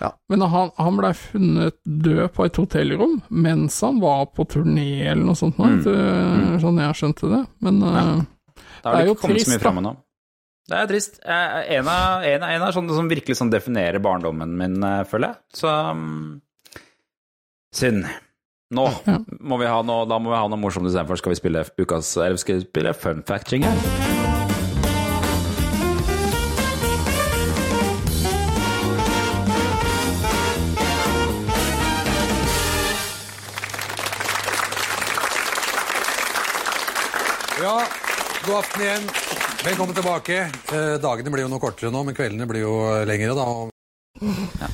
Ja. 0.00 0.10
Men 0.28 0.40
han, 0.42 0.70
han 0.76 0.96
blei 0.98 1.12
funnet 1.16 1.76
død 1.86 2.32
på 2.36 2.44
et 2.44 2.56
hotellrom 2.60 3.22
mens 3.30 3.80
han 3.80 4.00
var 4.00 4.26
på 4.36 4.44
turné 4.46 5.06
eller 5.06 5.24
noe 5.24 5.34
sånt, 5.38 5.56
Mm. 5.56 5.78
etter- 5.80 6.60
sånn 6.60 6.80
jeg 6.82 6.98
skjønte 7.00 7.30
det. 7.32 7.46
Men 7.60 7.80
ja. 7.80 8.02
Da 8.82 8.92
Det 8.92 9.00
er 9.00 9.06
jo 9.06 9.14
ikke 9.14 9.20
kommet 9.22 9.40
så 9.46 9.58
trist, 9.58 9.82
da. 9.82 9.94
Det 10.68 10.76
er 10.78 10.86
trist. 10.90 11.20
Eh, 11.24 11.76
En 11.78 11.88
av, 11.88 12.22
en, 12.24 12.42
av- 12.42 12.50
en 12.50 12.62
av 12.62 12.72
sånne 12.74 12.94
som 12.94 13.08
virkelig 13.08 13.36
sånn 13.38 13.50
definerer 13.50 13.98
barndommen 14.02 14.56
min, 14.58 14.82
eh, 14.82 15.04
føler 15.04 15.28
jeg. 15.28 15.36
Så 15.54 15.90
um, 15.90 16.40
Synd. 17.74 18.04
Nå 18.74 18.84
Ja. 19.06 19.18
må 19.40 19.58
vi 19.60 19.66
ha 19.66 19.80
noe, 19.82 20.06
da 20.08 20.18
må 20.18 20.30
vi 20.32 20.36
ha 20.36 20.48
noe 20.48 20.58
morsomt 20.58 20.86
istedenfor. 20.90 21.16
Skal 21.18 21.30
vi 21.30 21.36
spille 21.40 21.64
ukas 21.78 22.16
Eller 22.16 22.36
skal 22.36 22.56
vi 22.60 22.66
spille 22.66 22.94
fun 22.94 23.22
fact-jingle? 23.22 24.05
God 38.56 38.64
aften 38.64 38.82
igjen. 38.82 39.08
Velkommen 39.64 39.94
tilbake. 39.94 40.36
Eh, 40.72 40.94
dagene 41.02 41.32
blir 41.32 41.44
jo 41.44 41.50
noe 41.52 41.60
kortere 41.60 41.90
nå, 41.92 42.00
men 42.06 42.16
kveldene 42.16 42.46
blir 42.48 42.62
jo 42.64 42.76
lengre, 43.08 43.34
da. 43.36 43.48
Ja. 44.56 44.70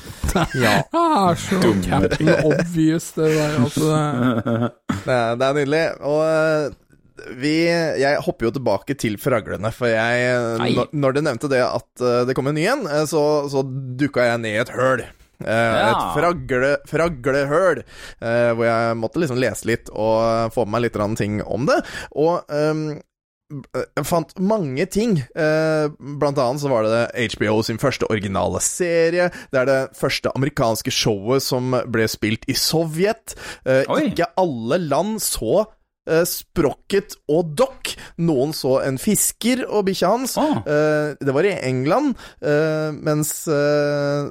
Ja, 0.55 0.71
ah, 0.95 1.33
så 1.35 1.59
Captain 1.83 2.31
Obvious, 2.47 3.09
det 3.17 3.27
der. 3.35 3.57
Altså, 3.59 3.89
det 5.05 5.17
er, 5.17 5.35
det 5.35 5.49
er 5.49 5.59
nydelig. 5.59 5.83
Og 5.99 6.21
eh, 6.29 6.79
vi 7.43 7.53
Jeg 7.99 8.23
hopper 8.25 8.47
jo 8.47 8.53
tilbake 8.55 8.95
til 8.99 9.19
fraglene, 9.21 9.73
for 9.75 9.91
jeg 9.91 10.31
når, 10.63 10.95
når 10.95 11.17
du 11.17 11.23
nevnte 11.27 11.51
det 11.51 11.61
at 11.65 12.07
eh, 12.07 12.23
det 12.29 12.37
kom 12.39 12.47
en 12.49 12.57
ny 12.57 12.65
en, 12.71 12.87
eh, 12.87 13.03
så, 13.09 13.25
så 13.51 13.67
dukka 13.67 14.31
jeg 14.31 14.45
ned 14.45 14.55
i 14.55 14.63
et 14.63 14.75
høl. 14.77 15.03
Uh, 15.43 15.49
Ja. 15.49 15.87
Et 15.89 16.03
fragle, 16.15 16.75
fraglehøl, 16.87 17.81
eh, 18.23 18.51
hvor 18.55 18.63
jeg 18.63 18.99
måtte 19.01 19.19
liksom 19.19 19.41
lese 19.43 19.67
litt 19.67 19.89
og 19.91 20.53
få 20.55 20.63
med 20.63 20.77
meg 20.77 20.85
litt 20.85 21.17
ting 21.19 21.41
om 21.43 21.67
det. 21.67 21.81
Og 22.15 22.47
ehm, 22.47 23.01
jeg 23.51 24.05
fant 24.07 24.33
mange 24.41 24.85
ting. 24.89 25.17
Eh, 25.35 25.85
blant 25.99 26.39
annet 26.41 26.63
så 26.63 26.71
var 26.71 26.87
det 26.87 27.33
HBO 27.35 27.59
sin 27.65 27.79
første 27.81 28.07
originale 28.09 28.61
serie. 28.63 29.29
Det 29.51 29.61
er 29.61 29.69
det 29.69 29.79
første 29.99 30.31
amerikanske 30.33 30.93
showet 30.93 31.45
som 31.45 31.75
ble 31.93 32.07
spilt 32.11 32.47
i 32.49 32.57
Sovjet. 32.57 33.35
Eh, 33.65 33.83
Oi. 33.91 34.07
ikke 34.09 34.31
alle 34.39 34.79
land 34.81 35.19
så 35.23 35.65
eh, 36.09 36.23
Sprocket 36.27 37.17
og 37.31 37.53
Dock. 37.57 37.93
Noen 38.23 38.53
så 38.55 38.77
en 38.83 38.99
fisker 39.01 39.65
og 39.69 39.87
bikkja 39.89 40.11
hans. 40.13 40.35
Ah. 40.41 40.61
Eh, 40.63 41.15
det 41.19 41.35
var 41.35 41.47
i 41.47 41.55
England, 41.55 42.15
eh, 42.43 42.89
mens 42.93 43.33
eh, 43.51 44.29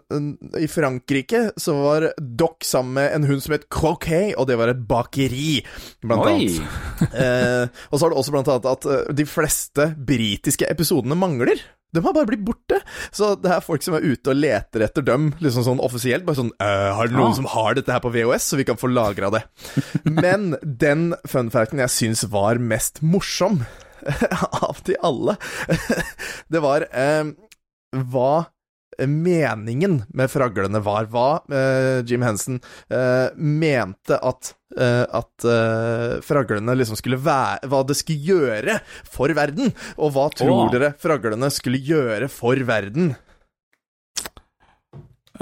i 0.62 0.68
Frankrike 0.70 1.44
så 1.60 1.76
var 1.80 2.08
Dock 2.18 2.66
sammen 2.66 2.96
med 3.00 3.12
en 3.16 3.28
hund 3.30 3.44
som 3.44 3.56
het 3.56 3.68
Croquet, 3.72 4.32
og 4.36 4.48
det 4.50 4.58
var 4.60 4.72
et 4.72 4.82
bakeri, 4.88 5.60
blant 6.02 6.26
Oi. 6.26 6.32
annet. 6.34 7.70
Og 7.90 7.98
så 7.98 8.06
er 8.06 8.12
det 8.12 8.18
også 8.18 8.34
blant 8.34 8.50
annet 8.52 8.72
at 8.72 9.16
de 9.16 9.28
fleste 9.28 9.92
britiske 9.96 10.68
episodene 10.70 11.16
mangler. 11.18 11.60
De 11.92 12.00
har 12.04 12.14
bare 12.16 12.26
blitt 12.30 12.44
borte. 12.46 12.78
Så 13.12 13.34
det 13.42 13.50
er 13.52 13.60
folk 13.64 13.82
som 13.84 13.94
er 13.98 14.04
ute 14.06 14.32
og 14.32 14.38
leter 14.40 14.80
etter 14.86 15.04
dem, 15.04 15.30
liksom 15.44 15.64
sånn 15.66 15.82
offisielt. 15.84 16.24
Bare 16.24 16.38
sånn 16.40 16.52
«Øh, 16.56 16.88
Har 16.96 17.10
du 17.10 17.16
noen 17.18 17.32
Ah. 17.34 17.36
som 17.36 17.48
har 17.52 17.74
dette 17.76 17.92
her 17.92 18.00
på 18.00 18.12
VHS, 18.14 18.46
så 18.52 18.56
vi 18.56 18.64
kan 18.64 18.76
få 18.80 18.88
lagra 18.88 19.28
det? 19.34 19.42
Men 20.08 20.54
den 20.64 21.12
funfacten 21.28 21.78
jeg 21.84 21.92
syns 21.92 22.24
var 22.32 22.56
mest 22.58 23.02
morsom 23.02 23.64
av 24.66 24.80
de 24.84 24.96
alle, 25.04 25.36
det 26.50 26.62
var 26.64 26.86
eh, 26.90 27.28
hva 28.10 28.46
meningen 29.08 30.02
med 30.12 30.30
fraglene 30.32 30.82
var. 30.84 31.08
Hva 31.12 31.42
eh, 31.52 32.02
Jim 32.08 32.24
Henson 32.26 32.60
eh, 32.92 33.32
mente 33.36 34.18
at 34.18 34.54
eh, 34.76 35.04
at 35.08 35.46
eh, 35.48 36.20
fraglene 36.24 36.76
liksom 36.78 36.96
skulle 36.96 37.20
være 37.20 37.68
Hva 37.68 37.82
det 37.88 37.98
skulle 37.98 38.24
gjøre 38.32 38.78
for 39.08 39.32
verden. 39.36 39.72
Og 39.98 40.14
hva 40.14 40.28
tror 40.34 40.54
Åh. 40.54 40.70
dere 40.74 40.94
fraglene 41.00 41.50
skulle 41.52 41.80
gjøre 41.82 42.30
for 42.32 42.58
verden? 42.68 43.14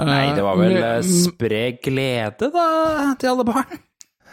Nei, 0.01 0.31
det 0.33 0.43
var 0.45 0.57
vel 0.57 0.77
Eh, 0.79 0.97
eh, 0.97 1.01
spre 1.03 1.63
glede, 1.83 2.49
da, 2.53 2.67
til 3.19 3.33
alle 3.33 3.45
barn. 3.47 3.81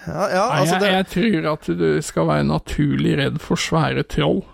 Ja, 0.06 0.28
ja, 0.32 0.44
altså 0.60 0.78
det... 0.78 0.92
jeg, 0.92 0.94
jeg 0.94 1.08
tror 1.14 1.48
at 1.52 1.66
du 1.80 1.88
skal 2.06 2.28
være 2.30 2.46
naturlig 2.48 3.16
redd 3.18 3.40
for 3.42 3.60
svære 3.60 4.06
troll. 4.08 4.44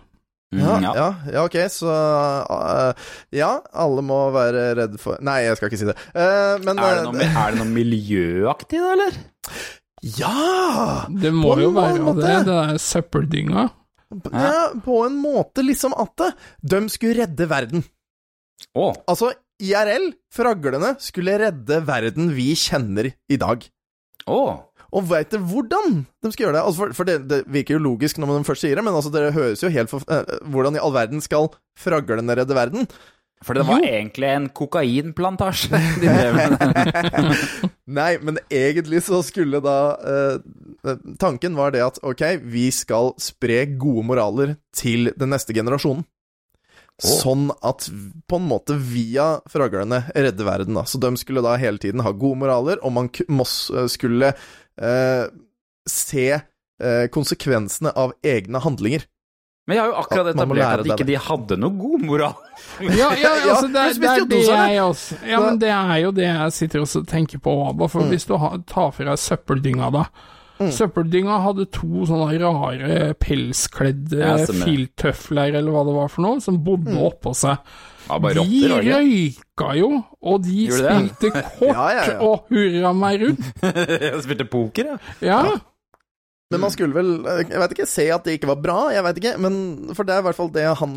Ja, 0.61 0.75
Mm, 0.79 0.85
ja, 0.95 1.07
ja, 1.33 1.45
ok, 1.45 1.57
så 1.73 1.91
uh, 1.91 3.07
Ja, 3.35 3.53
alle 3.73 4.03
må 4.07 4.19
være 4.35 4.65
redd 4.79 4.99
for 5.03 5.19
Nei, 5.25 5.41
jeg 5.47 5.57
skal 5.59 5.71
ikke 5.71 5.81
si 5.81 5.89
det. 5.89 5.97
Uh, 6.15 6.59
men 6.65 6.79
Er 6.79 7.01
det, 7.01 7.01
eh, 7.01 7.09
noe, 7.09 7.29
er 7.45 7.55
det 7.55 7.61
noe 7.63 7.71
miljøaktig, 7.75 8.81
da, 8.83 8.93
eller? 8.97 9.19
Ja! 10.05 11.07
Det 11.09 11.33
må 11.33 11.55
På 11.55 11.57
en 11.57 11.65
jo 11.65 11.71
være 11.77 12.03
måte. 12.05 12.21
det. 12.27 12.37
Det 12.49 12.59
er 12.65 12.81
søppeldynga. 12.83 13.65
ja! 14.33 14.53
På 14.85 15.01
en 15.07 15.17
måte 15.23 15.65
liksom 15.65 15.95
at 15.97 16.13
det, 16.21 16.31
de 16.75 16.83
skulle 16.93 17.17
redde 17.23 17.49
verden. 17.51 17.85
Oh. 18.77 18.93
Altså, 19.11 19.33
IRL, 19.65 20.11
fraglene, 20.35 20.95
skulle 21.03 21.39
redde 21.41 21.81
verden 21.87 22.31
vi 22.37 22.53
kjenner 22.59 23.11
i 23.31 23.39
dag. 23.41 23.65
å. 24.29 24.39
Og 24.95 25.09
veit 25.11 25.33
dere 25.33 25.43
hvordan 25.51 26.05
de 26.23 26.31
skal 26.31 26.47
gjøre 26.47 26.57
det? 26.57 26.63
Altså 26.63 26.85
for 26.85 26.95
for 27.01 27.09
det, 27.09 27.17
det 27.31 27.41
virker 27.51 27.77
jo 27.77 27.83
logisk 27.89 28.21
når 28.21 28.37
de 28.39 28.47
først 28.47 28.67
sier 28.67 28.79
det, 28.79 28.85
men 28.87 28.95
altså 28.95 29.11
det 29.15 29.33
høres 29.35 29.65
jo 29.65 29.73
helt 29.75 29.91
for... 29.91 30.07
eh, 30.07 30.39
hvordan 30.55 30.79
i 30.79 30.83
all 30.83 30.95
verden 30.95 31.25
skal 31.25 31.51
fraglene 31.79 32.37
redde 32.39 32.57
verden? 32.57 32.87
For 33.45 33.59
det 33.59 33.67
var 33.69 33.83
egentlig 33.85 34.29
en 34.31 34.47
kokainplantasje 34.57 35.81
de 36.01 36.09
drev 36.09 36.39
med. 36.39 37.35
Nei, 37.99 38.13
men 38.25 38.41
egentlig 38.49 39.03
så 39.05 39.21
skulle 39.27 39.61
da 39.65 39.77
eh, 40.01 40.95
Tanken 41.21 41.59
var 41.59 41.75
det 41.75 41.83
at 41.85 42.01
ok, 42.05 42.25
vi 42.41 42.71
skal 42.73 43.13
spre 43.21 43.65
gode 43.81 44.07
moraler 44.09 44.57
til 44.77 45.11
den 45.19 45.33
neste 45.35 45.57
generasjonen. 45.57 46.05
Sånn 47.03 47.49
at 47.67 47.89
på 48.31 48.39
en 48.39 48.45
måte 48.47 48.77
via 48.79 49.41
fraglene 49.51 50.05
redde 50.15 50.45
verden. 50.47 50.77
da. 50.79 50.85
Så 50.87 51.01
de 51.03 51.11
skulle 51.19 51.43
da 51.43 51.57
hele 51.59 51.81
tiden 51.83 52.05
ha 52.07 52.13
gode 52.15 52.39
moraler, 52.45 52.79
og 52.87 52.95
man 52.95 53.11
eh, 53.11 53.89
skulle 53.91 54.35
eh, 54.81 55.27
se 55.89 56.27
eh, 56.35 57.07
konsekvensene 57.15 57.93
av 57.97 58.13
egne 58.25 58.61
handlinger. 58.65 59.05
Men 59.67 59.79
jeg 59.79 59.81
har 59.81 59.93
jo 59.95 60.01
akkurat 60.03 60.27
etablert 60.35 60.59
lære 60.61 60.81
at 60.83 60.85
det. 60.85 60.93
ikke 60.99 61.07
de 61.09 61.15
hadde 61.25 61.57
noe 61.57 61.73
god 61.81 62.03
moral. 62.05 62.35
Ja, 62.85 63.09
ja, 63.23 63.31
altså, 63.49 63.69
det, 63.73 63.81
Ja, 63.81 63.89
er- 63.89 63.99
det 63.99 64.11
er 64.11 64.27
det 64.29 64.41
jeg 64.45 64.83
også 64.83 65.17
Ja, 65.29 65.41
men 65.41 65.59
det 65.63 65.71
er 65.73 65.97
jo 66.03 66.11
det 66.13 66.27
jeg 66.29 66.53
sitter 66.53 66.85
og 66.85 67.07
tenker 67.09 67.39
på. 67.41 67.55
Bare 67.79 67.89
for 67.89 68.05
Hvis 68.11 68.27
du 68.29 68.35
tar 68.69 68.91
for 68.93 69.05
deg 69.09 69.19
søppeldynga, 69.19 69.89
da. 69.95 70.05
Søppeldynga 70.71 71.41
hadde 71.43 71.65
to 71.75 72.05
sånne 72.07 72.37
rare 72.41 73.15
pelskledde 73.19 74.37
filttøfler, 74.53 75.57
eller 75.59 75.75
hva 75.75 75.83
det 75.89 75.95
var 75.97 76.13
for 76.13 76.23
noe, 76.27 76.41
som 76.45 76.61
bodde 76.65 76.95
oppå 77.09 77.33
seg. 77.37 77.57
Ja, 78.05 78.19
bare 78.21 78.35
De 78.35 78.41
rotter, 78.41 78.83
det 78.85 78.97
røyka 78.99 79.69
jo, 79.79 79.91
og 80.21 80.43
de 80.45 80.57
Gjorde 80.69 80.83
det? 80.89 80.97
spilte 80.97 81.31
kort 81.59 81.69
Ja, 81.71 81.85
ja, 81.97 82.03
ja. 82.13 82.17
og 82.27 82.51
hurra 82.53 82.91
meg 82.97 83.23
rundt. 83.23 83.47
Jeg 83.65 84.19
spilte 84.27 84.47
poker, 84.53 84.91
ja. 84.93 84.99
Ja, 85.25 85.39
Men 86.53 86.61
man 86.61 86.71
skulle 86.75 86.95
vel 86.95 87.15
Jeg 87.49 87.59
vet 87.63 87.73
ikke, 87.75 87.87
se 87.89 88.05
at 88.15 88.27
det 88.29 88.37
ikke 88.37 88.51
var 88.53 88.61
bra, 88.63 88.77
jeg 88.95 89.03
vet 89.07 89.17
ikke, 89.23 89.33
men 89.43 89.55
For 89.97 90.05
det 90.07 90.15
er 90.15 90.21
i 90.23 90.27
hvert 90.29 90.37
fall 90.39 90.53
det 90.55 90.67
han 90.83 90.93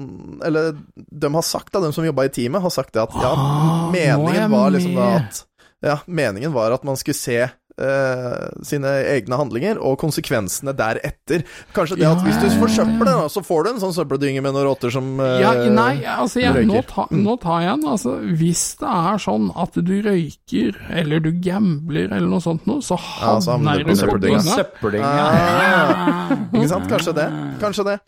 Eller 0.46 0.74
de 0.98 1.32
har 1.38 1.46
sagt, 1.48 1.72
da, 1.74 1.80
de 1.86 1.94
som 1.96 2.06
jobba 2.06 2.28
i 2.28 2.34
teamet, 2.36 2.62
har 2.62 2.74
sagt 2.76 2.92
det 2.98 3.06
at 3.08 3.16
ja, 3.24 3.32
Ah, 3.32 3.88
meningen 3.96 4.52
var 4.52 4.74
liksom 4.76 4.98
da 5.00 5.08
at 5.22 5.46
Ja, 5.88 5.96
meningen 6.10 6.52
var 6.54 6.76
at 6.76 6.84
man 6.84 6.98
skulle 7.00 7.18
se 7.18 7.40
eh, 7.82 8.48
sine 8.66 8.92
egne 9.14 9.38
handlinger 9.40 9.80
og 9.82 9.98
konsekvensene 10.02 10.74
deretter. 10.78 11.44
Kanskje 11.76 11.98
det 12.02 12.08
at 12.10 12.24
hvis 12.26 12.40
du 12.42 12.48
forsøpler 12.62 13.10
det, 13.10 13.16
så 13.34 13.44
får 13.46 13.64
du 13.68 13.70
en 13.72 13.82
sånn 13.84 13.96
søppeldynge 13.98 14.44
med 14.46 14.56
noen 14.56 14.68
rotter 14.70 14.94
som 14.94 15.12
eh, 15.24 15.38
ja 15.44 15.52
nei, 15.74 16.00
altså 16.18 16.42
jeg, 16.44 16.66
nå, 16.70 16.82
ta, 16.90 17.08
nå 17.14 17.36
tar 17.44 17.66
jeg 17.66 17.74
den. 17.76 17.90
Altså, 17.94 18.16
hvis 18.42 18.64
det 18.82 18.94
er 19.00 19.22
sånn 19.28 19.50
at 19.56 19.78
du 19.90 19.94
røyker, 20.06 20.80
eller 21.02 21.24
du 21.24 21.32
gambler, 21.44 22.08
eller 22.12 22.30
noe 22.32 22.44
sånt 22.44 22.66
noe, 22.70 22.82
så 22.86 22.98
Ja, 22.98 23.36
så 23.44 23.56
havner 23.58 23.78
havner 23.78 23.86
du 23.86 23.92
på 23.94 24.00
søppeldynga. 24.02 24.42
dynga. 24.42 24.58
Søppeldynga. 24.62 25.12
Ah, 25.28 26.34
Ikke 26.54 26.70
sant? 26.72 26.90
Kanskje 26.92 27.14
det. 27.18 27.28
Kanskje 27.62 27.88
det. 27.92 28.00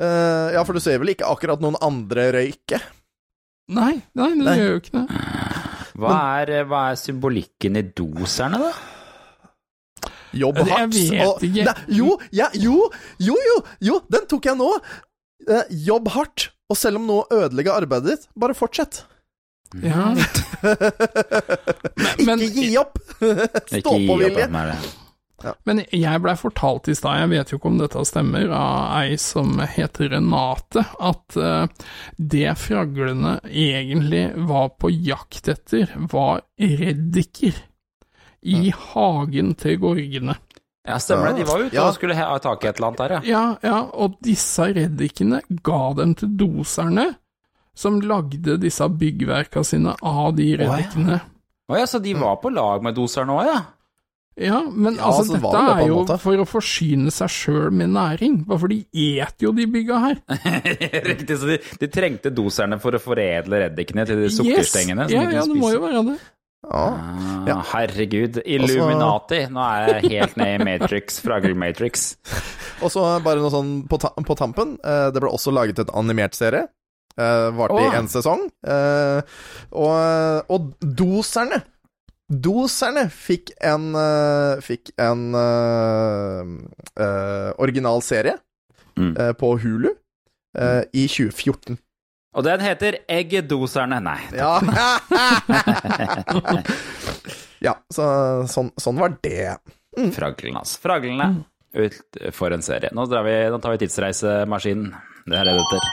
Uh, 0.00 0.48
ja, 0.54 0.62
for 0.64 0.72
du 0.72 0.80
ser 0.80 0.96
vel 1.02 1.10
ikke 1.12 1.28
akkurat 1.28 1.60
noen 1.60 1.76
andre 1.84 2.30
røyke? 2.38 2.78
Nei, 3.70 4.00
nei, 4.18 4.30
det 4.38 4.46
Nei. 4.46 4.54
gjør 4.58 4.70
jo 4.72 4.78
ikke 4.80 4.94
det. 4.96 5.18
Hva 6.00 6.14
er, 6.40 6.52
hva 6.70 6.80
er 6.90 6.96
symbolikken 6.98 7.76
i 7.76 7.82
doserne, 7.94 8.58
da? 8.62 8.70
Jobb 10.32 10.56
Jeg 10.62 10.68
hardt. 10.70 10.94
vet 10.94 11.26
og- 11.26 11.42
ikke. 11.42 11.64
Nei, 11.64 11.74
jo, 11.98 12.18
ja, 12.32 12.48
jo, 12.54 12.76
jo, 13.18 13.34
jo, 13.48 13.56
jo, 13.80 14.00
den 14.10 14.26
tok 14.30 14.44
jeg 14.50 14.56
nå. 14.60 14.70
Eh, 15.48 15.64
jobb 15.88 16.08
hardt, 16.14 16.50
og 16.70 16.76
selv 16.76 16.96
om 17.00 17.06
noe 17.08 17.24
ødelegger 17.32 17.72
arbeidet 17.80 18.06
ditt, 18.18 18.28
bare 18.38 18.54
fortsett. 18.54 19.02
Ja. 19.82 20.14
men- 22.26 22.42
ikke 22.42 22.64
gi 22.66 22.76
opp! 22.80 22.98
Stå 23.70 23.92
på 24.06 24.16
vilje. 24.20 24.48
er. 24.50 24.74
Men 25.64 25.78
jeg 25.88 26.20
blei 26.20 26.34
fortalt 26.36 26.90
i 26.92 26.94
stad, 26.98 27.16
jeg 27.22 27.30
vet 27.32 27.52
jo 27.52 27.56
ikke 27.56 27.70
om 27.70 27.78
dette 27.80 28.02
stemmer, 28.04 28.50
av 28.52 28.90
ei 29.00 29.14
som 29.16 29.54
heter 29.72 30.10
Renate, 30.12 30.82
at 31.00 31.36
eh, 31.40 31.86
det 32.20 32.50
fraglene 32.60 33.38
egentlig 33.48 34.26
var 34.50 34.68
på 34.76 34.90
jakt 34.92 35.48
etter, 35.48 35.94
var 36.12 36.42
reddiker 36.60 37.56
i 38.42 38.70
hagen 38.72 39.54
til 39.60 39.78
gorgene. 39.82 40.36
Ja, 40.88 40.96
stemmer 40.98 41.30
det. 41.34 41.42
De 41.44 41.48
var 41.50 41.60
ute 41.66 41.74
Ja. 41.76 41.88
og 41.88 41.94
skulle 41.94 42.14
ha 42.16 42.38
tak 42.40 42.64
i 42.64 42.68
et 42.70 42.78
eller 42.80 42.88
annet 42.88 42.98
der, 43.02 43.10
ja. 43.10 43.20
Ja, 43.28 43.42
ja, 43.62 43.80
og 43.92 44.14
disse 44.24 44.70
reddikene 44.74 45.42
ga 45.62 45.92
dem 45.98 46.14
til 46.16 46.28
doserne, 46.40 47.10
som 47.76 48.00
lagde 48.00 48.56
disse 48.60 48.88
byggverka 48.88 49.62
sine 49.64 49.94
av 50.02 50.32
de 50.36 50.48
reddikene. 50.56 51.20
Å 51.70 51.76
ja, 51.78 51.84
så 51.86 52.00
de 52.02 52.14
var 52.18 52.40
på 52.42 52.50
lag 52.52 52.82
med 52.82 52.96
doserne 52.96 53.36
òg, 53.36 53.44
ja? 53.46 53.60
Ja, 54.40 54.62
men 54.72 54.94
Ja, 54.96 55.04
altså, 55.10 55.26
så 55.26 55.36
dette 55.36 55.50
det 55.52 55.82
er 55.82 55.86
jo 55.90 55.96
måte. 56.00 56.16
for 56.18 56.40
å 56.40 56.46
forsyne 56.48 57.10
seg 57.12 57.28
sjøl 57.28 57.70
med 57.76 57.90
næring, 57.92 58.46
bare 58.48 58.58
for 58.62 58.68
de 58.72 58.86
et 59.20 59.42
jo 59.44 59.52
de 59.52 59.66
bygga 59.66 59.98
her. 60.00 60.16
Riktig, 61.10 61.36
så 61.36 61.46
de, 61.50 61.58
de 61.82 61.88
trengte 61.92 62.32
doserne 62.32 62.78
for 62.80 62.96
å 62.96 63.00
foredle 63.02 63.60
reddikene 63.66 64.06
til 64.08 64.22
de 64.24 64.30
sukkerstengene. 64.32 65.08
som 65.10 65.14
Ja, 65.14 65.26
ja, 65.30 65.44
det 65.44 65.56
må 65.60 65.70
jo 65.74 65.82
være 65.84 66.04
det. 66.08 66.18
Ja. 66.62 66.82
Ah, 66.92 67.46
Ja. 67.48 67.56
Herregud. 67.72 68.40
Illuminati. 68.44 69.46
Nå 69.50 69.62
er 69.64 70.00
jeg 70.02 70.10
helt 70.12 70.36
ned 70.36 70.60
i 70.60 70.64
Matrix, 70.64 71.20
Fraggle-Matrix. 71.24 72.16
Og 72.84 72.92
så 72.92 73.04
bare 73.24 73.40
noe 73.40 73.50
sånn 73.52 73.72
på, 73.88 73.98
ta 74.00 74.10
på 74.14 74.36
tampen. 74.38 74.76
eh, 74.84 75.08
det 75.14 75.20
ble 75.22 75.30
også 75.32 75.52
laget 75.56 75.78
et 75.82 75.90
animert 75.96 76.34
serie. 76.36 76.66
Uh, 77.20 77.50
Varte 77.52 77.80
i 77.82 77.88
Åh. 77.88 77.96
én 77.98 78.06
sesong. 78.08 78.44
Eh, 78.64 79.20
og, 79.72 80.44
og 80.48 80.68
doserne 80.80 81.58
Doserne 82.30 83.08
fikk 83.10 83.50
en 83.66 83.88
eh, 83.98 84.60
Fikk 84.62 84.92
en 85.02 85.24
uh, 85.34 86.46
uh, 87.00 87.50
original 87.58 88.00
serie 88.06 88.36
Mm. 89.00 89.14
eh, 89.16 89.32
på 89.38 89.48
Hulu 89.62 89.88
eh, 90.58 90.82
i 90.92 91.06
2014. 91.08 91.78
Og 92.30 92.44
den 92.46 92.62
heter 92.62 93.00
Eggdoserne. 93.10 93.96
Nei. 94.04 94.20
Ja. 94.38 94.60
ja, 97.66 97.72
så 97.90 98.04
sånn, 98.50 98.70
sånn 98.78 99.00
var 99.02 99.16
det. 99.24 99.56
Fraglene, 100.14 100.62
altså. 100.62 100.78
Fraglene. 100.84 101.26
Ut 101.74 102.20
for 102.34 102.54
en 102.54 102.62
serie. 102.62 102.92
Nå, 102.94 103.08
drar 103.10 103.26
vi, 103.26 103.34
nå 103.50 103.58
tar 103.62 103.74
vi 103.74 103.82
tidsreisemaskinen 103.82 104.94
Det 105.26 105.40
er 105.40 105.50
det 105.50 105.56
det 105.58 105.64
heter. 105.64 105.90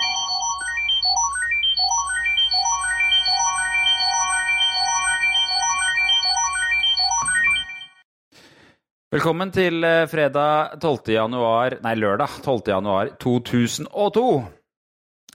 Velkommen 9.17 9.49
til 9.55 9.81
eh, 9.87 10.03
fredag 10.11 10.75
12. 10.83 11.13
januar 11.15 11.77
Nei, 11.81 11.95
lørdag 11.95 12.41
12. 12.43 12.73
januar 12.75 13.09
2002. 13.23 14.56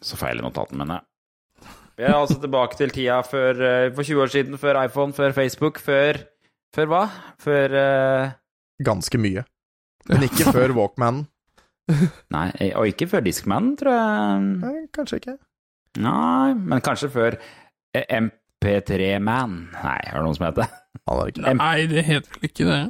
Så 0.03 0.19
feil 0.19 0.41
i 0.41 0.45
notatene 0.45 0.83
mine. 0.83 1.01
Vi 1.99 2.07
er 2.09 2.17
altså 2.17 2.39
tilbake 2.41 2.77
til 2.79 2.91
tida 2.91 3.21
før, 3.27 3.59
eh, 3.63 3.91
for 3.95 4.03
20 4.03 4.23
år 4.23 4.31
siden, 4.33 4.59
før 4.59 4.81
iPhone, 4.85 5.13
før 5.13 5.33
Facebook, 5.33 5.79
før 5.79 6.25
Før 6.73 6.87
hva? 6.89 7.03
Før 7.37 7.75
uh... 7.77 8.31
Ganske 8.81 9.19
mye. 9.21 9.43
Men 10.09 10.23
ikke 10.25 10.55
før 10.57 10.73
Walkmanen. 10.79 11.27
Nei, 12.33 12.47
og 12.73 12.87
ikke 12.89 13.11
før 13.11 13.21
Discman, 13.27 13.75
tror 13.77 13.93
jeg. 13.93 14.47
Nei, 14.63 14.87
kanskje 14.97 15.19
ikke. 15.21 15.35
Nei, 16.01 16.55
men 16.57 16.81
kanskje 16.81 17.11
før 17.13 17.37
eh, 17.93 18.07
MP3 18.17 19.19
Man. 19.21 19.59
Nei, 19.75 19.99
er 20.01 20.17
det 20.17 20.23
noen 20.25 20.39
som 20.39 20.47
heter 20.49 20.65
det? 20.65 20.71
Ikke. 21.29 21.55
Nei, 21.59 21.77
det 21.91 22.07
heter 22.09 22.39
vel 22.39 22.49
ikke 22.49 22.71
det. 22.71 22.81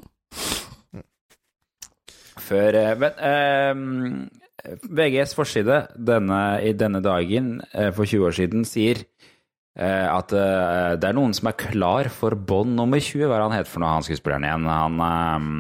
Før 2.47 2.79
Vent... 3.03 3.19
Men 3.83 4.31
VGs 4.63 5.35
forside 5.35 5.87
denne, 5.97 6.41
i 6.63 6.73
denne 6.79 7.03
dagen 7.03 7.57
eh, 7.73 7.91
for 7.95 8.07
20 8.07 8.29
år 8.29 8.37
siden 8.37 8.67
sier 8.69 9.01
eh, 9.03 10.07
at 10.07 10.35
eh, 10.37 10.95
det 11.01 11.09
er 11.09 11.17
noen 11.19 11.35
som 11.35 11.51
er 11.51 11.59
klar 11.59 12.11
for 12.15 12.37
bånd 12.39 12.77
nummer 12.79 13.03
20. 13.03 13.27
Hva 13.27 13.41
er 13.41 13.47
han 13.47 13.57
het 13.57 13.71
for 13.71 13.83
noe, 13.83 13.97
han 13.97 14.07
skuespilleren 14.07 14.47
igjen? 14.47 14.71
Han 14.71 15.03
um... 15.03 15.51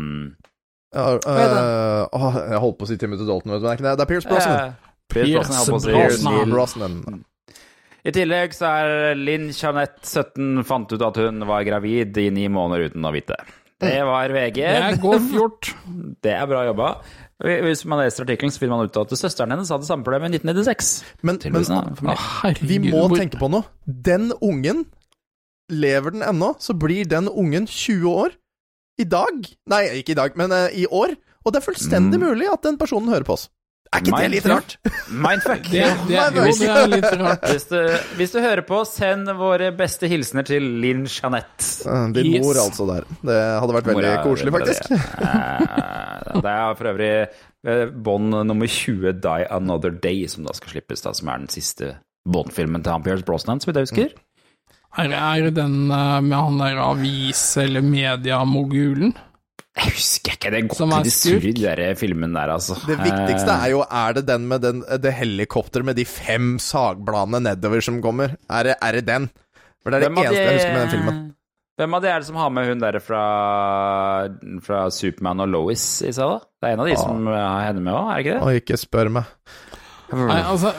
Ja, 0.93 1.17
øh, 1.17 2.07
åh, 2.13 2.35
jeg 2.53 2.61
holdt 2.61 2.79
på 2.79 2.85
å 2.85 2.89
si 2.91 2.99
Timothy 3.01 3.25
Dalton, 3.25 3.55
vet 3.55 3.63
du, 3.63 3.69
men 3.69 3.79
det 3.79 3.79
er 3.81 3.87
det. 3.87 3.93
Det 3.97 4.05
er 4.05 4.11
Pierce 4.11 4.29
Brosnan. 4.29 4.59
eh, 4.59 4.91
Pierce 5.13 5.63
Brosnan, 5.89 6.51
Brosnan. 6.53 7.23
I 8.03 8.13
tillegg 8.13 8.55
så 8.57 8.69
er 8.83 9.17
Linn 9.17 9.49
Jeanette 9.55 10.05
17 10.05 10.67
fant 10.69 10.93
ut 10.93 11.05
at 11.07 11.21
hun 11.23 11.47
var 11.49 11.65
gravid 11.65 12.19
i 12.21 12.29
ni 12.35 12.49
måneder 12.51 12.91
uten 12.91 13.09
å 13.09 13.13
vite. 13.15 13.39
Det 13.83 13.99
var 14.07 14.31
VG. 14.35 14.59
Det 14.59 14.87
er 14.91 14.99
godt 15.03 15.33
gjort. 15.35 15.73
Det 16.25 16.35
er 16.37 16.47
bra 16.51 16.67
jobba. 16.69 16.91
Hvis 17.43 17.85
man 17.91 17.99
leser 18.05 18.23
artikkelen, 18.25 18.53
så 18.55 18.61
finner 18.63 18.77
man 18.79 18.87
ut 18.87 18.97
at 19.01 19.11
søsteren 19.19 19.51
hennes 19.51 19.69
hadde 19.73 19.87
samme 19.89 20.05
problem 20.07 20.29
i 20.29 20.37
1996. 20.37 20.91
Men, 21.27 21.39
men 21.43 21.65
herregud. 21.65 22.69
vi 22.69 22.79
må 22.93 23.09
hvor- 23.09 23.19
tenke 23.19 23.39
på 23.41 23.49
noe. 23.51 23.65
Den 23.87 24.33
ungen 24.41 24.85
Lever 25.73 26.11
den 26.13 26.23
ennå, 26.27 26.51
så 26.61 26.75
blir 26.77 27.07
den 27.09 27.29
ungen 27.29 27.67
20 27.67 28.11
år. 28.11 28.31
I 29.01 29.05
dag. 29.09 29.47
Nei, 29.71 29.83
ikke 30.03 30.13
i 30.13 30.19
dag, 30.19 30.35
men 30.37 30.53
uh, 30.53 30.67
i 30.69 30.85
år. 30.91 31.15
Og 31.47 31.53
det 31.55 31.63
er 31.63 31.65
fullstendig 31.73 32.19
Mm. 32.21 32.27
mulig 32.29 32.49
at 32.53 32.63
den 32.63 32.77
personen 32.77 33.09
hører 33.09 33.25
på 33.25 33.33
oss. 33.39 33.49
Er 33.93 34.01
ikke 34.01 34.19
det 34.23 34.29
litt 34.33 34.47
rart? 34.49 34.75
Mindfuck. 35.13 35.67
Det, 35.69 35.83
det, 36.09 36.15
jo, 36.17 36.45
det 36.47 36.69
er 36.73 36.87
litt 36.89 37.09
rart. 37.21 37.43
Hvis 37.51 37.67
du, 37.69 37.77
hvis 38.17 38.33
du 38.33 38.39
hører 38.41 38.63
på, 38.65 38.79
send 38.89 39.29
våre 39.37 39.69
beste 39.77 40.09
hilsener 40.09 40.47
til 40.49 40.65
Linn 40.81 41.05
Jeanette. 41.05 41.85
Din 42.17 42.31
Yes. 42.33 42.45
mor, 42.47 42.61
altså, 42.63 42.87
der. 42.89 43.05
Det 43.21 43.37
hadde 43.61 43.77
vært 43.77 43.91
veldig 43.91 44.07
Mora- 44.09 44.25
koselig, 44.25 44.55
faktisk. 44.57 44.93
Eh, 44.97 46.41
Det 46.41 46.55
er 46.55 46.75
for 46.79 46.89
øvrig 46.95 47.13
eh, 47.69 47.85
Bond 47.93 48.33
nummer 48.49 48.67
20, 48.67 49.13
Die 49.23 49.47
Another 49.53 49.91
Day, 49.93 50.25
som 50.33 50.45
da 50.49 50.55
skal 50.57 50.73
slippes, 50.79 51.05
da, 51.05 51.13
som 51.13 51.29
er 51.29 51.43
den 51.45 51.53
siste 51.53 51.93
Bond-filmen 52.25 52.83
til 52.87 53.03
Pierce 53.05 53.27
Brosnan, 53.29 53.61
som 53.61 53.73
vidt 53.73 53.83
jeg 53.83 53.91
husker. 53.91 54.15
Er, 55.03 55.13
er 55.17 55.51
den 55.57 55.77
eh, 55.93 56.21
med 56.25 56.37
han 56.39 56.59
der 56.65 56.81
avis- 56.89 57.57
eller 57.61 57.85
mediemogulen? 57.85 59.13
Jeg 59.73 59.93
husker 59.97 60.35
ikke, 60.37 60.51
det 60.53 60.59
er 60.59 60.67
godt 60.69 60.91
til 60.93 61.07
de 61.07 61.13
skurk. 61.17 61.45
de 61.47 61.53
der 61.65 61.95
filmen 61.97 62.35
der, 62.37 62.51
altså. 62.53 62.77
Det 62.85 62.99
viktigste 63.01 63.55
er 63.55 63.71
jo 63.73 63.85
Er 63.89 64.13
det 64.19 64.27
den 64.29 64.49
med 64.49 64.61
den, 64.61 64.83
det 65.01 65.15
helikopteret 65.17 65.87
med 65.89 65.97
de 65.97 66.05
fem 66.05 66.59
sagbladene 66.61 67.41
nedover 67.41 67.81
som 67.81 68.03
kommer? 68.05 68.37
Er 68.51 68.69
det, 68.69 68.75
er 68.83 68.93
det 68.99 69.07
den? 69.09 69.31
For 69.83 69.91
det 69.91 70.03
er 70.03 70.09
det 70.09 70.13
eneste 70.13 70.43
jeg 70.43 70.59
husker 70.59 70.75
med 70.75 70.83
den 70.83 70.93
filmen. 70.93 71.23
Hvem 71.81 71.97
av 71.97 72.03
de 72.05 72.09
er 72.13 72.21
det 72.21 72.29
som 72.29 72.37
har 72.37 72.51
med 72.53 72.69
hun 72.69 72.83
der 72.83 72.99
fra, 73.01 73.23
fra 74.63 74.85
Superman 74.93 75.41
og 75.41 75.49
Lois 75.55 75.85
i 76.05 76.13
seg, 76.13 76.29
da? 76.29 76.39
Det 76.61 76.69
er 76.69 76.77
en 76.77 76.83
av 76.85 76.91
de 76.91 76.97
som 77.01 77.27
har 77.33 77.65
henne 77.71 77.81
med 77.83 77.97
òg, 77.97 78.11
er 78.13 78.19
det 78.19 78.27
ikke 78.27 78.35
det? 78.37 78.43
Og 78.45 78.61
ikke 78.61 78.79
spør 78.79 79.11
meg. 79.17 79.31
Nei, 80.13 80.41
altså, 80.45 80.75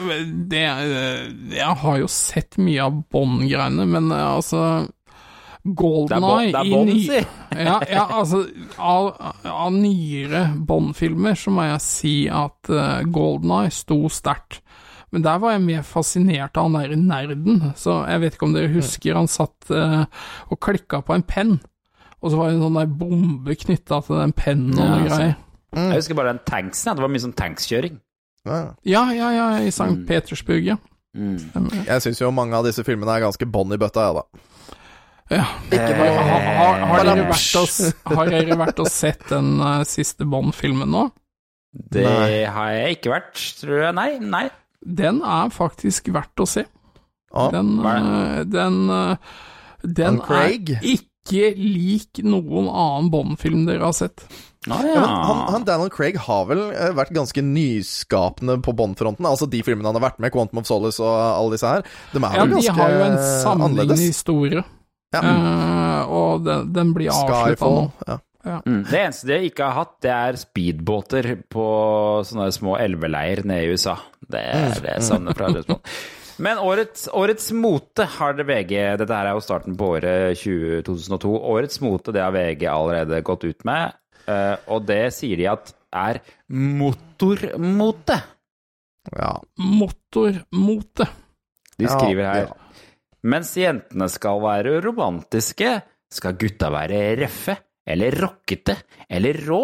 det 0.51 0.61
Jeg 0.61 1.77
har 1.81 1.95
jo 1.97 2.09
sett 2.11 2.59
mye 2.61 2.85
av 2.85 2.99
Bond-greiene, 3.09 3.87
men 3.89 4.11
eh, 4.13 4.27
altså 4.37 4.59
Golden 5.63 6.25
Eye 6.27 6.51
det 6.51 6.59
er 6.59 6.71
Bond, 6.73 6.91
si! 7.05 7.19
Ja, 7.67 7.77
ja, 7.87 8.03
altså 8.17 8.41
Av, 8.81 9.13
av 9.47 9.69
nyere 9.71 10.41
Bond-filmer 10.67 11.37
så 11.39 11.53
må 11.55 11.67
jeg 11.69 11.83
si 11.85 12.13
at 12.27 12.71
uh, 12.73 13.03
Golden 13.13 13.53
Eye 13.61 13.71
sto 13.71 14.01
sterkt. 14.11 14.59
Men 15.13 15.23
der 15.23 15.37
var 15.39 15.53
jeg 15.53 15.63
mer 15.63 15.83
fascinert 15.85 16.57
av 16.57 16.67
han 16.67 16.75
der 16.79 16.95
nerden, 16.97 17.61
så 17.77 18.01
jeg 18.09 18.23
vet 18.23 18.35
ikke 18.35 18.47
om 18.47 18.55
dere 18.57 18.71
husker 18.73 19.19
han 19.19 19.29
satt 19.29 19.69
uh, 19.69 20.03
og 20.49 20.59
klikka 20.65 21.03
på 21.05 21.13
en 21.15 21.23
penn, 21.27 21.59
og 22.19 22.31
så 22.33 22.39
var 22.39 22.49
det 22.49 22.57
en 22.57 22.65
sånn 22.65 22.79
der 22.79 22.95
bombe 23.03 23.55
knytta 23.61 23.99
til 24.07 24.19
den 24.23 24.33
pennen 24.35 24.73
og 24.73 24.81
Ja, 24.81 24.89
noe 24.89 25.03
altså. 25.03 25.19
greier. 25.19 25.35
Jeg 25.73 25.99
husker 26.01 26.17
bare 26.17 26.33
den 26.33 26.41
tanksen. 26.45 26.97
Det 26.97 27.01
var 27.05 27.11
mye 27.13 27.23
sånn 27.23 27.37
tankskjøring. 27.37 27.95
Ja. 28.45 28.57
Ja, 28.85 29.03
ja, 29.15 29.29
ja, 29.33 29.45
i 29.63 29.69
St. 29.71 29.87
Mm. 29.89 30.03
Petersburg, 30.09 30.65
ja. 30.67 30.75
Mm. 31.13 31.37
Jeg 31.85 32.01
syns 32.03 32.21
jo 32.21 32.31
mange 32.33 32.57
av 32.57 32.65
disse 32.65 32.83
filmene 32.85 33.13
er 33.15 33.23
ganske 33.27 33.47
bånn 33.49 33.73
i 33.75 33.79
bøtta, 33.81 34.09
ja 34.09 34.17
da. 34.19 34.25
Ja. 35.31 35.45
Ikke 35.71 35.93
Har, 35.95 36.09
har, 36.27 36.41
har, 36.57 36.81
har, 36.89 37.05
dere 37.07 37.27
og, 37.31 38.17
har 38.17 38.31
dere 38.33 38.57
vært 38.59 38.81
og 38.83 38.89
sett 38.91 39.23
den 39.31 39.53
uh, 39.63 39.81
siste 39.87 40.27
Bond-filmen 40.29 40.91
nå? 40.93 41.05
Det 41.73 42.03
Nei. 42.05 42.43
har 42.53 42.73
jeg 42.75 42.97
ikke 42.99 43.13
vært, 43.15 43.39
tror 43.61 43.79
jeg. 43.87 43.95
Nei, 43.97 44.09
nei. 44.21 44.43
Den 44.83 45.21
er 45.25 45.49
faktisk 45.55 46.11
verdt 46.13 46.43
å 46.43 46.47
se. 46.49 46.65
Ah, 47.33 47.47
Den, 47.55 47.71
uh, 47.81 47.93
eh, 47.93 48.43
den, 48.45 48.75
uh, 48.91 49.15
den 49.81 50.19
er 50.21 50.53
ikke 50.93 51.53
lik 51.57 52.19
noen 52.27 52.67
annen 52.69 53.07
Bond-film 53.13 53.63
dere 53.65 53.87
har 53.87 53.95
sett. 53.97 54.25
Ah, 54.69 54.83
Ja, 54.85 54.93
ja. 54.93 55.07
han, 55.07 55.39
han 55.55 55.65
Daniel 55.67 55.89
Craig 55.91 56.15
har 56.27 56.45
vel 56.51 56.61
eh, 56.71 56.91
vært 56.95 57.15
ganske 57.15 57.41
nyskapende 57.43 58.59
på 58.63 58.75
Bond-fronten. 58.77 59.25
Altså 59.27 59.47
de 59.49 59.63
filmene 59.65 59.89
han 59.89 59.97
har 59.97 60.05
vært 60.11 60.21
med, 60.23 60.31
Quantum 60.35 60.61
of 60.61 60.69
Solace 60.69 61.01
og 61.03 61.09
alle 61.15 61.55
disse 61.57 61.67
her. 61.73 61.83
De 62.13 62.21
er 62.21 62.37
Ja, 62.37 62.45
vel 62.45 62.53
de 62.59 62.69
har 62.77 62.93
jo 62.93 63.01
en 63.01 63.03
annerledes. 63.09 63.41
sammenlignende 63.43 64.07
historie, 64.11 64.63
Ja. 65.13 65.21
Uh, 65.21 66.13
og 66.13 66.45
den, 66.45 66.69
den 66.73 66.93
blir 66.95 67.11
avslutta 67.13 67.69
nå. 67.69 67.83
Ja. 68.07 68.19
Ja. 68.43 68.57
Mm. 68.65 68.81
Det 68.89 68.97
eneste 68.99 69.29
de 69.29 69.37
ikke 69.47 69.63
har 69.69 69.77
hatt, 69.85 69.93
det 70.03 70.09
er 70.11 70.35
speedbåter 70.41 71.29
på 71.53 71.65
sånne 72.27 72.49
små 72.51 72.73
elveleier 72.81 73.39
nede 73.47 73.69
i 73.69 73.77
USA. 73.77 73.93
Det 74.19 74.41
er 74.41 74.73
det 74.83 74.97
jeg 74.97 75.05
savner 75.07 75.37
fra 75.37 75.47
deres 75.53 75.69
Men 76.43 76.59
årets, 76.59 77.05
årets 77.13 77.51
mote 77.55 78.03
har 78.17 78.33
det 78.35 78.43
VG 78.49 78.73
Dette 78.99 79.13
her 79.15 79.29
er 79.29 79.37
jo 79.37 79.43
starten 79.45 79.77
på 79.79 79.91
året 79.95 80.35
20, 80.41 80.81
2002. 80.89 81.31
Årets 81.53 81.79
mote 81.85 82.11
det 82.15 82.23
har 82.25 82.33
VG 82.35 82.65
allerede 82.73 83.21
gått 83.23 83.45
ut 83.47 83.63
med, 83.69 83.95
uh, 84.27 84.57
og 84.73 84.89
det 84.89 85.05
sier 85.15 85.39
de 85.39 85.47
at 85.53 85.71
er 85.93 86.19
motormote. 86.49 88.17
ja. 89.13 89.31
Motormote. 89.61 91.07
De 91.77 91.85
Ja, 91.87 91.95
skriver 91.95 92.27
her. 92.27 92.51
Mens 93.23 93.53
jentene 93.55 94.09
skal 94.11 94.41
være 94.43 94.79
romantiske, 94.83 95.77
skal 96.11 96.35
gutta 96.39 96.69
være 96.73 97.01
røffe 97.21 97.55
eller 97.87 98.19
rockete 98.19 98.75
eller 99.09 99.39
rå. 99.47 99.63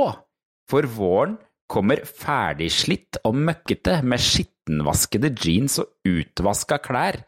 For 0.69 0.87
våren 0.95 1.35
kommer 1.69 2.01
ferdigslitt 2.05 3.19
og 3.27 3.37
møkkete 3.37 3.99
med 4.07 4.21
skittenvaskede 4.23 5.33
jeans 5.35 5.79
og 5.83 5.91
utvaska 6.07 6.79
klær. 6.81 7.19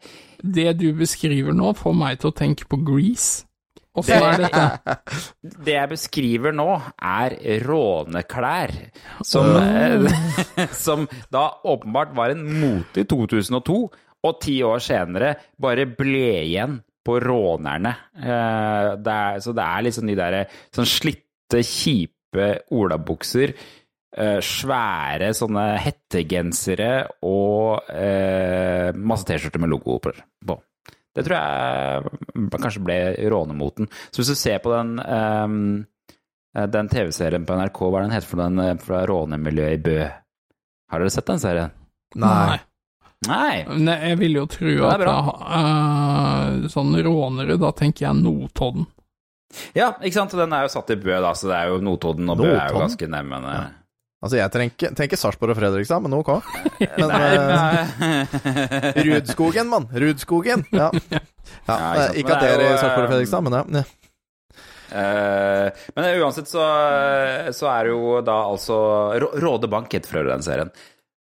Det 0.42 0.72
du 0.80 0.88
beskriver 0.98 1.54
nå, 1.54 1.74
får 1.78 1.94
meg 1.94 2.20
til 2.20 2.32
å 2.32 2.36
tenke 2.36 2.66
på 2.70 2.80
Grease. 2.82 3.44
Det? 3.92 4.48
Det 5.66 5.74
jeg 5.74 5.88
beskriver 5.90 6.54
nå, 6.56 6.68
er 6.96 7.36
råneklær, 7.66 8.72
som, 9.20 9.52
som 10.86 11.04
da 11.28 11.44
åpenbart 11.68 12.16
var 12.16 12.32
en 12.32 12.46
mote 12.56 13.04
i 13.04 13.08
2002, 13.08 13.82
og 14.22 14.40
ti 14.42 14.60
år 14.62 14.82
senere 14.82 15.34
bare 15.60 15.86
ble 15.90 16.24
igjen 16.44 16.78
på 17.02 17.18
rånerne. 17.22 17.92
Eh, 18.14 18.88
Det 19.02 19.12
er, 19.12 19.38
så 19.42 19.52
det 19.52 19.64
er 19.66 19.82
liksom 19.88 20.06
de 20.06 20.14
der 20.18 20.36
sånn 20.74 20.86
slitte, 20.88 21.62
kjipe 21.66 22.46
olabukser, 22.72 23.52
eh, 24.16 24.38
svære 24.40 25.32
sånne 25.36 25.64
hettegensere 25.82 26.92
og 27.28 27.90
eh, 27.90 28.92
masse 28.94 29.26
T-skjorter 29.28 29.60
med 29.60 29.72
logo 29.74 29.98
på. 30.00 30.58
Det 31.12 31.26
tror 31.26 31.36
jeg 31.36 32.48
kanskje 32.54 32.84
ble 32.86 32.98
rånemoten. 33.28 33.90
Så 34.08 34.22
hvis 34.22 34.32
du 34.32 34.38
ser 34.40 34.62
på 34.64 34.72
den 34.72 34.94
ehm, 35.02 35.84
eh, 36.56 36.66
den 36.72 36.88
TV-serien 36.88 37.44
på 37.44 37.58
NRK, 37.58 37.82
hva 37.84 37.98
er 38.00 38.06
den 38.06 38.16
heter 38.16 38.30
for 38.30 38.40
den 38.46 38.80
fra 38.80 39.02
rånemiljøet 39.10 39.76
i 39.76 39.82
Bø? 39.90 39.98
Har 40.88 41.02
dere 41.02 41.12
sett 41.12 41.28
den 41.28 41.42
serien? 41.42 41.74
Nei. 42.16 42.60
Nei! 43.28 43.62
Nei, 43.78 43.98
jeg 44.10 44.18
vil 44.18 44.40
jo 44.40 44.46
tro 44.50 44.72
at 44.88 45.02
bra. 45.02 45.14
uh, 45.42 46.64
sånn 46.72 46.96
rånere, 47.06 47.58
da 47.60 47.70
tenker 47.76 48.08
jeg 48.08 48.18
Notodden. 48.22 48.88
Ja, 49.76 49.92
ikke 50.00 50.16
sant? 50.16 50.34
Den 50.36 50.54
er 50.56 50.66
jo 50.66 50.72
satt 50.72 50.90
i 50.94 50.96
Bø, 50.98 51.12
da, 51.22 51.34
så 51.36 51.50
det 51.50 51.60
er 51.60 51.70
jo 51.70 51.78
Notodden 51.84 52.32
og 52.32 52.42
Bø 52.42 52.50
er 52.50 52.72
jo 52.72 52.82
ganske 52.82 53.08
nærme. 53.12 53.42
Altså, 54.22 54.36
jeg 54.38 54.52
tenker, 54.54 54.92
tenker 54.94 55.18
Sarpsborg 55.18 55.50
og 55.50 55.58
Fredrikstad, 55.58 56.04
men 56.04 56.14
ok. 56.14 56.30
Men 56.94 57.10
uh, 57.10 57.80
Rudskogen, 59.08 59.66
mann. 59.70 59.88
Rudskogen. 59.90 60.62
Ja. 60.70 60.92
ja. 61.14 61.22
Ja, 61.66 61.78
ikke 62.14 62.22
ikke 62.22 62.36
at 62.36 62.44
det 62.46 62.52
det 62.60 62.68
er 62.68 62.76
i 62.76 62.78
Sarpsborg 62.78 63.02
og 63.02 63.08
eh, 63.08 63.12
Fredrikstad, 63.16 63.44
men 63.48 63.58
ja. 63.58 63.64
ja. 63.82 63.84
Eh, 64.92 65.82
men 65.96 66.20
uansett 66.20 66.50
så, 66.52 66.62
så 67.56 67.68
er 67.72 67.88
det 67.88 67.94
jo 67.94 68.20
da 68.24 68.38
altså 68.44 68.76
Råde 69.42 69.70
Bank 69.72 69.92
heter 69.94 70.10
for 70.10 70.22
øvrig 70.22 70.34
den 70.36 70.46
serien. 70.46 70.72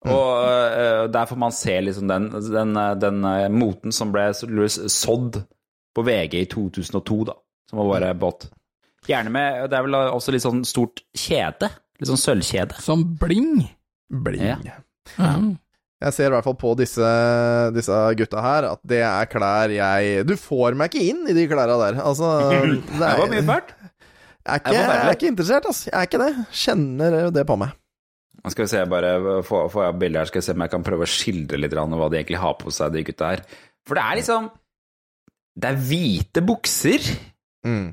Og 0.10 0.30
uh, 0.42 1.06
der 1.14 1.28
får 1.30 1.38
man 1.38 1.54
se 1.54 1.76
liksom 1.84 2.08
den, 2.10 2.30
den, 2.34 2.74
den 3.02 3.26
uh, 3.28 3.50
moten 3.54 3.94
som 3.94 4.14
ble 4.14 4.32
sådd 4.34 5.44
på 5.96 6.06
VG 6.08 6.40
i 6.42 6.48
2002, 6.50 7.20
da. 7.30 7.38
Som 7.70 7.84
var 7.84 7.92
bare 7.94 8.14
båt. 8.18 8.50
Gjerne 9.08 9.32
med 9.34 9.70
Det 9.72 9.78
er 9.78 9.86
vel 9.86 9.98
også 9.98 10.34
litt 10.34 10.44
sånn 10.44 10.64
stort 10.68 11.04
kjede. 11.18 11.72
Litt 12.02 12.10
sånn 12.10 12.22
sølvkjede. 12.22 12.82
Som 12.84 13.06
bling. 13.22 13.62
Bling. 14.12 14.44
Ja. 14.66 14.80
Ja. 15.18 15.34
Jeg 16.02 16.16
ser 16.16 16.32
i 16.32 16.34
hvert 16.34 16.46
fall 16.48 16.58
på 16.58 16.72
disse, 16.80 17.08
disse 17.76 17.98
gutta 18.18 18.42
her 18.42 18.68
at 18.72 18.82
det 18.90 19.04
er 19.06 19.28
klær 19.30 19.70
jeg 19.74 20.24
Du 20.26 20.34
får 20.40 20.74
meg 20.78 20.90
ikke 20.90 21.12
inn 21.12 21.28
i 21.30 21.36
de 21.38 21.46
klæra 21.50 21.78
der. 21.84 22.00
Altså 22.02 22.32
Det 22.50 22.80
Det 22.90 23.12
var 23.22 23.30
mye 23.30 23.46
fælt. 23.46 23.76
Jeg 24.42 24.58
er, 24.58 24.58
ikke, 24.58 24.74
er 24.74 24.88
jeg 24.90 25.06
er 25.06 25.16
ikke 25.20 25.30
interessert, 25.30 25.66
altså. 25.70 25.90
Jeg 25.92 25.98
er 26.00 26.08
ikke 26.10 26.22
det. 26.24 26.32
Kjenner 26.64 27.18
det 27.30 27.46
på 27.46 27.58
meg. 27.62 27.76
Skal 28.50 28.66
vi 28.66 28.72
se, 28.72 28.80
bare 28.90 29.10
få, 29.46 29.68
få 29.70 29.84
jeg 29.86 30.00
bilder 30.02 30.24
her, 30.24 30.30
skal 30.32 30.42
vi 30.42 30.46
se 30.48 30.54
om 30.58 30.64
jeg 30.66 30.72
kan 30.74 30.86
prøve 30.86 31.06
å 31.06 31.10
skildre 31.10 31.60
litt 31.62 31.76
hva 31.78 32.10
de 32.10 32.18
egentlig 32.18 32.40
har 32.42 32.56
på 32.58 32.74
seg, 32.74 32.94
de 32.96 33.04
gutta 33.06 33.34
her. 33.36 33.44
For 33.86 33.98
det 33.98 34.04
er 34.06 34.20
liksom 34.22 34.48
Det 35.62 35.70
er 35.70 35.82
hvite 35.90 36.42
bukser, 36.48 37.12
Mm. 37.62 37.92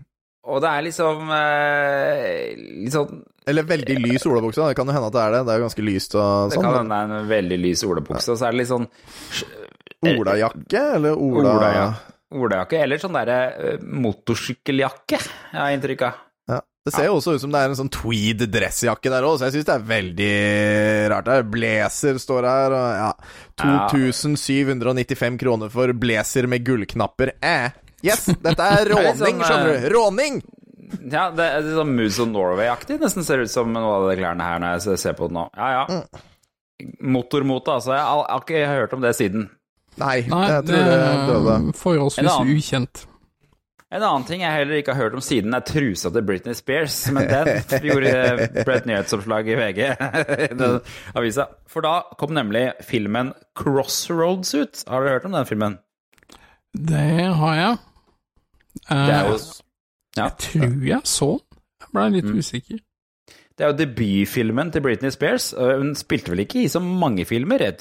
og 0.48 0.62
det 0.64 0.68
er 0.72 0.84
liksom 0.86 1.28
eh, 1.36 2.54
Litt 2.56 2.94
sånn 2.94 3.18
Eller 3.44 3.66
veldig 3.68 3.98
lys 4.00 4.24
olabukse. 4.24 4.64
Det 4.70 4.78
kan 4.78 4.88
jo 4.88 4.94
hende 4.96 5.10
at 5.10 5.12
det 5.12 5.20
er 5.20 5.34
det. 5.34 5.40
Det 5.44 5.52
er 5.52 5.58
jo 5.58 5.66
ganske 5.66 5.84
lyst 5.84 6.14
og 6.16 6.22
sånn. 6.22 6.48
Det 6.54 6.62
kan 6.64 6.76
hende 6.78 6.94
det 6.94 7.00
er 7.00 7.18
en 7.18 7.28
veldig 7.28 7.58
lys 7.66 7.84
olabukse, 7.84 8.32
og 8.32 8.38
så 8.40 8.46
er 8.48 8.56
det 8.56 8.60
litt 8.62 8.70
sånn 8.72 8.88
Olajakke, 10.08 10.82
eller 10.94 11.18
Ola... 11.18 11.52
Ola, 11.58 11.68
ja. 11.74 11.86
olajakke, 12.38 12.80
eller 12.84 13.00
sånn 13.02 13.16
derre 13.18 13.38
eh, 13.56 13.80
motorsykkeljakke, 13.82 15.18
jeg 15.18 15.58
har 15.58 15.74
inntrykk 15.74 16.04
av. 16.06 16.20
Det 16.88 16.96
ser 16.96 17.08
jo 17.10 17.18
også 17.18 17.36
ut 17.36 17.42
som 17.44 17.52
det 17.54 17.60
er 17.60 17.72
en 17.72 17.78
sånn 17.78 17.92
tweed 17.92 18.46
dressjakke 18.50 19.12
der 19.12 19.26
òg, 19.28 19.36
så 19.38 19.48
jeg 19.48 19.58
syns 19.58 19.68
det 19.68 19.76
er 19.76 19.88
veldig 19.92 20.32
rart. 21.12 21.28
Der. 21.28 21.44
Blazer 21.48 22.18
står 22.22 22.48
her, 22.48 22.74
og 22.74 22.88
ja 22.98 23.10
2795 23.58 25.38
kroner 25.38 25.68
for 25.68 25.92
blazer 25.92 26.46
med 26.46 26.64
gullknapper. 26.66 27.32
Eh. 27.42 27.70
Yes, 28.02 28.28
dette 28.38 28.62
er 28.62 28.88
råning, 28.92 29.18
sånn, 29.18 29.42
skjønner 29.42 29.74
eh, 29.74 29.82
du. 29.82 29.90
Råning! 29.96 30.40
Ja, 31.10 31.28
det 31.34 31.44
er 31.44 31.66
litt 31.66 31.76
sånn 31.76 31.92
Moose 31.98 32.24
of 32.24 32.30
Norway-aktig, 32.32 32.96
nesten 33.02 33.26
ser 33.26 33.42
ut 33.42 33.52
som 33.52 33.74
noe 33.74 33.98
av 33.98 34.08
de 34.08 34.16
klærne 34.20 34.46
her 34.46 34.62
når 34.62 34.78
jeg 34.78 35.02
ser 35.02 35.18
på 35.18 35.28
det 35.28 35.36
nå. 35.36 35.44
Ja, 35.58 35.68
ja. 35.74 36.88
Motormote, 37.02 37.74
altså. 37.74 37.92
Jeg 37.96 38.06
har, 38.06 38.24
har 38.30 38.44
ikke 38.46 38.66
hørt 38.70 38.94
om 38.96 39.04
det 39.04 39.12
siden. 39.18 39.48
Nei, 39.98 40.22
Nei, 40.30 40.44
jeg 40.46 40.66
tror 40.68 40.84
det 40.86 40.98
døde. 41.26 41.56
forholdsvis 41.76 42.30
En 42.30 42.52
ukjent. 42.54 43.07
En 43.88 44.02
annen 44.04 44.24
ting 44.28 44.42
jeg 44.44 44.52
heller 44.52 44.82
ikke 44.82 44.92
har 44.92 45.00
hørt 45.06 45.14
om 45.16 45.22
siden, 45.24 45.54
er 45.56 45.62
trusa 45.64 46.10
til 46.12 46.24
Britney 46.28 46.52
Spears. 46.58 46.96
Men 47.16 47.24
den 47.30 47.48
gjorde 47.88 48.10
Brett 48.66 48.82
et 48.82 48.88
nyhetsoppslag 48.90 49.48
i 49.48 49.54
VG, 49.56 49.78
i 49.88 50.48
den 50.60 50.80
avisa. 51.16 51.46
For 51.72 51.80
da 51.86 51.94
kom 52.20 52.34
nemlig 52.36 52.66
filmen 52.84 53.30
Crossroads 53.56 54.52
ut. 54.58 54.82
Har 54.92 55.06
dere 55.06 55.16
hørt 55.16 55.28
om 55.30 55.38
den 55.38 55.48
filmen? 55.48 55.78
Det 56.76 57.06
har 57.40 57.54
jeg. 57.56 57.78
Eh, 58.90 59.06
Det 59.08 59.14
er 59.16 59.30
jo 59.30 59.38
ja. 59.38 59.48
Jeg 60.18 60.36
tror 60.44 60.84
jeg 60.92 61.00
så 61.08 61.30
den. 61.38 61.62
Jeg 61.80 61.90
ble 61.94 62.06
litt 62.18 62.28
Mm. 62.28 62.38
usikker. 62.42 62.78
Det 63.58 63.64
er 63.64 63.70
jo 63.72 63.78
debutfilmen 63.80 64.70
til 64.74 64.82
Britney 64.84 65.10
Spears. 65.10 65.48
Hun 65.56 65.94
spilte 65.98 66.30
vel 66.30 66.44
ikke 66.44 66.60
i 66.62 66.68
så 66.70 66.78
mange 66.84 67.24
filmer? 67.26 67.58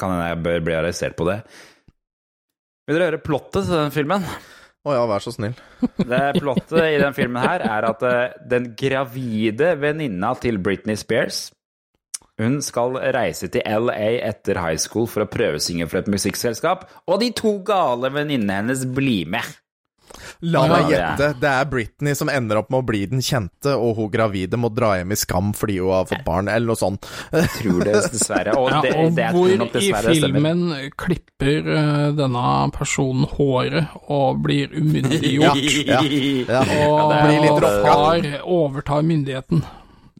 kan 0.00 0.10
hende 0.10 0.28
jeg 0.32 0.40
bør 0.42 0.64
bli 0.66 0.74
arrestert 0.80 1.14
på 1.18 1.26
det. 1.28 1.36
Vil 2.88 2.96
dere 2.96 3.10
høre 3.12 3.20
plottet 3.22 3.66
til 3.68 3.76
den 3.76 3.92
filmen? 3.94 4.24
Å 4.86 4.94
ja, 4.94 5.02
vær 5.10 5.24
så 5.24 5.34
snill. 5.34 5.56
Det 6.12 6.22
Plottet 6.38 6.78
i 6.78 7.00
den 7.02 7.16
filmen 7.16 7.42
her 7.42 7.64
er 7.66 7.88
at 7.88 8.06
eh, 8.06 8.36
den 8.46 8.70
gravide 8.78 9.74
venninna 9.82 10.32
til 10.38 10.62
Britney 10.62 10.98
Spears 10.98 11.48
hun 12.36 12.58
skal 12.60 12.98
reise 13.16 13.48
til 13.48 13.64
LA 13.64 14.18
etter 14.28 14.58
high 14.60 14.76
school 14.80 15.06
for 15.08 15.24
å 15.24 15.30
prøvesynge 15.30 15.86
for 15.88 16.02
et 16.02 16.10
musikkselskap, 16.12 16.84
og 17.08 17.22
de 17.22 17.30
to 17.32 17.54
gale 17.64 18.10
venninnene 18.12 18.58
hennes 18.60 18.82
blir 18.92 19.30
med. 19.32 19.46
La 20.46 20.66
meg 20.70 20.90
gjette. 20.92 21.30
Det 21.40 21.50
er 21.50 21.68
Britney 21.70 22.14
som 22.18 22.30
ender 22.32 22.60
opp 22.60 22.70
med 22.72 22.82
å 22.82 22.86
bli 22.86 23.02
den 23.10 23.22
kjente, 23.24 23.74
og 23.76 23.96
hun 24.00 24.10
gravide 24.12 24.58
må 24.60 24.70
dra 24.74 24.94
hjem 24.98 25.12
i 25.14 25.18
skam 25.20 25.52
fordi 25.56 25.78
hun 25.80 25.92
har 25.94 26.08
fått 26.10 26.24
barn, 26.26 26.48
eller 26.52 26.72
noe 26.72 26.80
sånt. 26.80 27.06
Jeg 27.32 27.48
tror 27.60 27.84
det 27.86 27.96
dessverre. 28.10 28.56
Og 28.56 28.70
Ja, 28.70 28.82
og 29.00 29.16
det 29.16 29.30
hvor 29.34 29.48
i 29.50 29.92
filmen 29.92 30.62
stemmer. 30.66 30.90
klipper 30.98 31.70
eh, 31.76 32.04
denne 32.18 32.44
personen 32.74 33.26
håret 33.36 33.96
og 34.08 34.42
blir 34.44 34.72
umyndiggjort. 34.74 35.64
Ja, 35.86 36.02
ja. 36.02 36.62
Og 36.86 37.10
det 37.12 37.22
Blir 37.26 37.42
litt 37.46 37.66
far 37.86 38.30
overtar 38.44 39.02
myndigheten. 39.06 39.64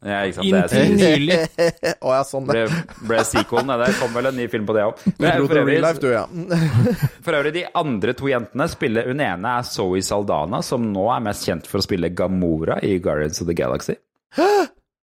Ja, 0.05 0.19
ikke 0.29 0.43
sant. 0.43 0.53
Det 0.53 0.59
er 0.61 0.91
Inntil 0.91 1.23
nylig. 1.23 1.37
Å 2.05 2.13
ja, 2.13 2.23
sånn 2.29 2.49
det. 2.51 2.67
ble, 2.69 2.81
ble 3.09 3.23
sequelen. 3.25 3.73
ja, 3.73 3.79
Det 3.81 3.95
kom 3.97 4.13
vel 4.17 4.29
en 4.29 4.37
ny 4.37 4.47
film 4.53 4.67
på 4.69 4.77
det 4.77 4.85
òg. 4.85 5.01
For, 5.17 5.71
life, 5.73 6.03
du, 6.03 6.09
ja. 6.13 6.27
For 7.25 7.39
øvrig, 7.39 7.55
de 7.57 7.65
andre 7.81 8.15
to 8.19 8.29
jentene 8.29 8.69
spiller 8.71 9.09
Hun 9.09 9.23
ene 9.25 9.55
er 9.61 9.67
Zoe 9.69 10.03
Saldana, 10.05 10.61
som 10.67 10.85
nå 10.93 11.07
er 11.15 11.25
mest 11.25 11.49
kjent 11.49 11.69
for 11.71 11.81
å 11.81 11.87
spille 11.87 12.13
Gamora 12.13 12.77
i 12.85 12.99
Guardians 13.03 13.41
of 13.41 13.49
the 13.51 13.57
Galaxy. 13.57 13.97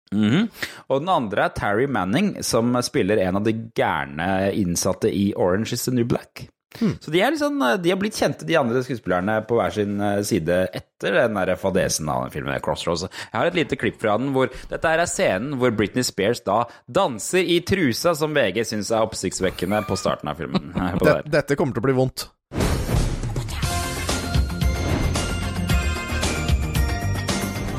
Mhm. 0.08 0.46
Og 0.88 1.02
den 1.02 1.10
andre 1.12 1.42
er 1.44 1.52
Terry 1.52 1.84
Manning, 1.84 2.30
som 2.40 2.72
spiller 2.80 3.20
en 3.20 3.36
av 3.36 3.44
de 3.44 3.52
gærne 3.76 4.28
innsatte 4.56 5.10
i 5.12 5.34
Orange 5.36 5.76
is 5.76 5.84
the 5.84 5.92
New 5.92 6.06
Black. 6.08 6.46
Så 6.78 7.10
de 7.10 7.20
er, 7.24 7.32
liksom, 7.32 7.56
de 7.82 7.90
har 7.90 7.96
blitt 7.98 8.14
kjente, 8.18 8.44
de 8.46 8.54
andre 8.60 8.82
skuespillerne, 8.84 9.38
på 9.48 9.56
hver 9.58 9.72
sin 9.74 9.96
eh, 10.04 10.18
side 10.28 10.58
etter 10.76 11.16
den 11.16 11.34
der 11.40 11.54
fadesen 11.58 12.08
av 12.12 12.26
den 12.26 12.34
filmen 12.34 12.60
Crossroads. 12.62 13.06
Jeg 13.08 13.34
har 13.40 13.48
et 13.48 13.56
lite 13.56 13.78
klipp 13.80 13.96
fra 14.02 14.18
den 14.20 14.34
hvor 14.36 14.52
dette 14.70 14.92
her 14.92 15.00
er 15.02 15.08
scenen 15.10 15.56
hvor 15.58 15.72
Britney 15.74 16.04
Spears 16.06 16.44
da 16.46 16.60
danser 16.86 17.40
i 17.48 17.60
trusa, 17.66 18.12
som 18.14 18.36
VG 18.36 18.62
syns 18.68 18.92
er 18.92 19.02
oppsiktsvekkende 19.08 19.80
på 19.88 19.96
starten 19.98 20.28
av 20.30 20.38
filmen. 20.38 20.70
Hør 20.76 20.98
på 21.00 21.04
det 21.08 21.14
Det, 21.14 21.16
her. 21.22 21.32
dette 21.40 21.56
kommer 21.58 21.72
til 21.78 21.82
å 21.82 21.88
bli 21.88 21.96
vondt. 22.02 22.28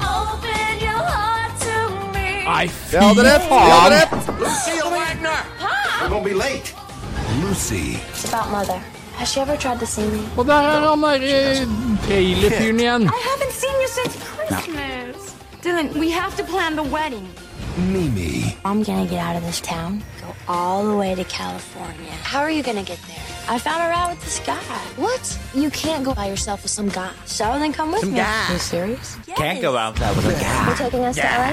Open 0.02 0.76
your 0.82 1.04
heart 1.14 1.54
to 1.62 1.78
me. 2.16 2.28
Nei, 2.50 2.66
Jeg 2.92 3.02
hadde 3.06 3.24
rett! 3.30 3.46
Jeg 3.50 3.72
hadde 3.78 3.96
rett! 6.42 6.79
Lucy, 7.42 7.98
It's 8.10 8.26
about 8.28 8.50
mother. 8.52 8.80
Has 9.20 9.32
she 9.32 9.40
ever 9.42 9.56
tried 9.58 9.80
to 9.80 9.86
see 9.86 10.08
me? 10.08 10.22
Og 10.38 10.46
der 10.46 10.54
er 10.54 10.90
han 10.90 11.04
derre 11.04 11.68
trailerfyren 12.08 12.80
igjen. 12.80 13.04
I 13.04 13.20
haven't 13.32 13.54
seen 13.62 13.76
you 13.84 13.90
since 13.98 14.14
Christmas. 14.30 15.36
Dylan, 15.64 16.00
we 16.00 16.10
have 16.12 16.34
to 16.38 16.44
plan 16.44 16.76
the 16.76 16.84
wedding. 16.96 17.28
Mimi, 17.78 18.58
I'm 18.66 18.84
gonna 18.84 19.06
get 19.06 19.20
out 19.28 19.36
of 19.36 19.44
this 19.44 19.62
town, 19.62 20.04
go 20.22 20.28
all 20.48 20.84
the 20.84 20.96
way 20.96 21.16
to 21.16 21.24
California. 21.24 22.12
How 22.24 22.40
are 22.40 22.52
you 22.52 22.64
gonna 22.64 22.84
get 22.84 23.00
there? 23.08 23.24
I 23.56 23.58
found 23.58 23.82
a 23.84 23.90
ride 23.90 24.10
with 24.14 24.22
this 24.24 24.40
guy. 24.46 24.78
What? 24.98 25.24
You 25.54 25.70
can't 25.70 26.04
go 26.04 26.14
by 26.14 26.28
yourself 26.28 26.64
with 26.64 26.72
some 26.72 26.90
guy. 26.90 27.12
So 27.26 27.44
then 27.62 27.72
come 27.74 27.92
with 27.92 28.06
me. 28.06 28.18
Guy. 28.18 28.46
Are 28.48 28.54
you 28.54 28.60
serious? 28.60 29.18
Can't 29.36 29.62
go 29.62 29.78
out 29.78 29.96
there 29.96 30.14
with 30.14 30.26
a 30.26 30.40
guy. 30.40 30.68
You're 30.68 30.76
taking 30.76 31.04
us 31.06 31.16
to 31.16 31.22
LA? 31.24 31.52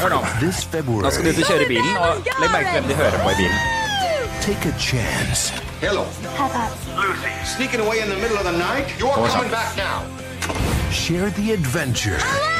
Hør 0.00 0.08
nå. 0.14 0.20
this 0.40 0.64
Nå 0.64 0.70
February, 0.70 1.10
skal 1.12 1.24
du 1.24 1.30
ut 1.30 1.38
og 1.38 1.48
kjøre 1.50 1.66
bilen, 1.68 1.96
og 1.96 2.16
legg 2.40 2.50
merke 2.52 2.68
til 2.70 2.80
hvem 2.80 2.88
de 2.90 2.94
hører 2.94 3.18
på 3.24 3.30
i 3.30 3.36
bilen. 3.42 3.58
take 4.46 4.64
a 4.66 4.78
chance. 4.78 5.50
Hello. 5.80 6.04
Have 6.38 6.52
that. 6.52 6.70
Lucy. 6.96 7.30
Sneaking 7.56 7.80
away 7.80 7.98
in 8.00 8.08
the 8.08 8.16
middle 8.16 8.38
of 8.38 8.44
the 8.44 8.52
night? 8.58 8.86
You're 8.98 9.12
coming 9.14 9.50
back 9.50 9.76
now. 9.76 10.02
Share 10.92 11.30
the 11.30 11.52
adventure. 11.52 12.18
Hello! 12.20 12.54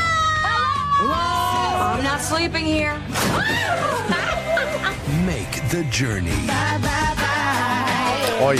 Hello! 0.99 1.95
I'm 1.95 2.03
not 2.05 2.20
sleeping 2.20 2.64
here. 2.64 2.95
Make 5.24 5.55
the 5.70 5.84
journey. 5.91 6.37
Bye, 6.47 6.78
bye, 6.82 7.14
bye. 7.22 8.47
Oi. 8.49 8.57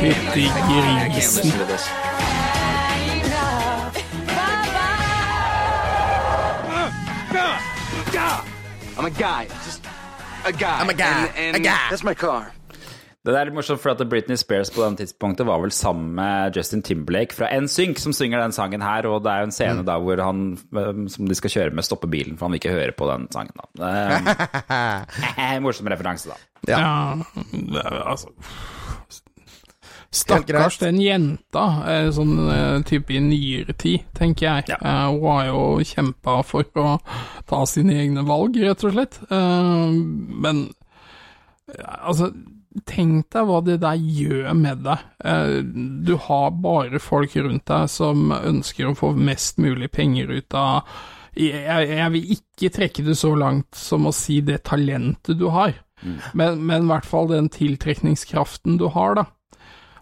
Fytti 0.00 0.46
grisen. 0.68 2.09
I'm 9.00 9.06
a 9.06 9.10
guy. 9.10 9.46
Just 9.64 9.86
a 10.44 10.52
guy. 10.52 10.78
I'm 10.78 10.90
a 10.90 10.94
guy. 10.94 11.26
And, 11.34 11.56
and 11.56 11.56
A 11.56 11.60
guy. 11.60 11.88
That's 11.88 12.04
my 12.04 12.12
car. 12.12 12.52
Det 13.24 13.32
er 13.32 13.48
litt 13.48 13.56
morsomt, 13.56 13.80
for 13.80 13.92
at 13.92 14.02
Britney 14.08 14.36
Spears 14.36 14.70
på 14.72 14.82
den 14.84 14.98
tidspunktet 14.98 15.46
var 15.48 15.60
vel 15.62 15.72
sammen 15.72 16.10
med 16.16 16.56
Justin 16.56 16.82
Timberlake 16.84 17.36
fra 17.36 17.48
NSYNC, 17.60 18.00
som 18.00 18.12
synger 18.16 18.40
den 18.40 18.52
sangen 18.52 18.84
her, 18.84 19.08
og 19.08 19.22
det 19.24 19.32
er 19.32 19.40
jo 19.40 19.48
en 19.48 19.56
scene 19.56 19.84
da 19.88 19.96
hvor 20.00 20.20
han, 20.24 20.42
eh, 20.76 21.00
som 21.12 21.28
de 21.28 21.36
skal 21.36 21.52
kjøre 21.54 21.76
med, 21.76 21.84
stopper 21.84 22.12
bilen, 22.12 22.36
for 22.36 22.48
han 22.48 22.52
vil 22.56 22.60
ikke 22.60 22.76
høre 22.76 22.96
på 22.96 23.08
den 23.08 23.26
sangen 23.32 23.56
da. 23.56 23.68
Det 23.80 25.40
en 25.48 25.62
morsom 25.68 25.88
referanse 25.92 26.32
da. 26.32 26.36
Ja, 26.68 26.84
det 27.52 27.80
er, 27.80 28.00
altså 28.04 28.32
Stakkars 30.10 30.80
den 30.80 30.96
jenta, 30.98 31.64
eh, 31.86 32.08
sånn 32.10 32.34
eh, 32.50 32.80
type 32.82 33.14
i 33.14 33.20
nyere 33.22 33.76
tid, 33.78 34.08
tenker 34.18 34.46
jeg. 34.48 34.72
Ja. 34.72 35.06
hun 35.06 35.22
har 35.22 35.44
jo 35.46 35.60
kjempa 35.86 36.40
for 36.42 36.66
å 36.82 36.96
ta 37.46 37.60
sine 37.70 37.94
egne 38.02 38.24
valg, 38.26 38.58
rett 38.58 38.82
og 38.88 38.96
slett. 38.96 39.20
Eh, 39.30 39.92
men 40.46 40.64
eh, 41.70 41.94
altså, 42.02 42.32
tenk 42.90 43.30
deg 43.30 43.46
hva 43.46 43.62
det 43.62 43.78
der 43.84 44.02
gjør 44.02 44.50
med 44.58 44.82
deg. 44.88 45.06
Eh, 45.22 45.62
du 46.02 46.16
har 46.26 46.58
bare 46.58 46.98
folk 46.98 47.38
rundt 47.38 47.70
deg 47.70 47.86
som 47.94 48.34
ønsker 48.34 48.90
å 48.90 48.98
få 48.98 49.14
mest 49.14 49.62
mulig 49.62 49.92
penger 49.94 50.34
ut 50.40 50.58
av 50.58 50.90
jeg, 51.38 52.06
vil 52.10 52.32
ikke 52.34 52.72
trekke 52.74 53.04
det 53.06 53.14
så 53.14 53.30
langt 53.38 53.78
som 53.78 54.08
å 54.08 54.12
si 54.12 54.40
det 54.42 54.64
talentet 54.66 55.38
du 55.38 55.46
har, 55.54 55.76
men, 56.34 56.58
men 56.66 56.82
i 56.82 56.90
hvert 56.90 57.06
fall 57.06 57.30
den 57.30 57.46
tiltrekningskraften 57.54 58.80
du 58.80 58.88
har, 58.90 59.14
da. 59.14 59.28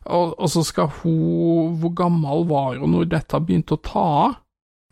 Og, 0.09 0.35
og 0.41 0.49
så 0.49 0.63
skal 0.65 0.89
hun 1.03 1.75
Hvor 1.83 1.93
gammel 1.95 2.47
var 2.49 2.79
hun 2.81 2.95
når 2.95 3.11
dette 3.13 3.41
begynte 3.45 3.77
å 3.77 3.83
ta 3.85 4.05
av? 4.25 4.37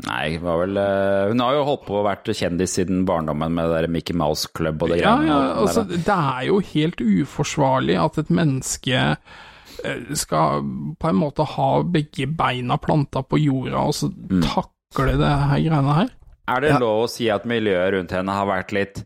Nei, 0.04 0.36
var 0.42 0.58
vel 0.60 0.76
eh, 0.76 1.28
Hun 1.30 1.40
har 1.40 1.54
jo 1.56 1.62
holdt 1.64 1.86
på 1.86 1.94
å 1.96 2.04
vært 2.04 2.28
kjendis 2.36 2.74
siden 2.76 3.06
barndommen 3.08 3.54
med 3.56 3.70
det 3.70 3.78
der 3.80 3.88
Mickey 3.94 4.12
Mouse 4.12 4.50
Club 4.52 4.82
og 4.84 4.92
det 4.92 4.98
Ja, 5.00 5.14
greiene. 5.16 5.30
ja, 5.32 5.54
altså, 5.62 5.86
det 5.88 6.04
er 6.18 6.42
jo 6.50 6.58
helt 6.74 7.00
uforsvarlig 7.00 7.96
at 8.02 8.18
et 8.20 8.28
menneske 8.36 9.00
eh, 9.16 10.04
skal 10.20 10.60
på 11.00 11.08
en 11.08 11.16
måte 11.22 11.48
ha 11.56 11.70
begge 11.82 12.28
beina 12.28 12.76
planta 12.76 13.24
på 13.24 13.40
jorda, 13.40 13.86
og 13.88 13.96
så 13.96 14.12
Mm. 14.12 14.42
takle 14.44 15.16
det 15.16 15.32
her 15.32 15.64
greiene 15.64 15.94
her. 16.02 16.12
Er 16.48 16.60
det 16.60 16.76
lov 16.80 17.06
å 17.06 17.10
si 17.10 17.30
at 17.32 17.44
miljøet 17.48 17.92
rundt 17.96 18.12
henne 18.12 18.32
har 18.36 18.46
vært 18.52 18.72
litt 18.76 19.00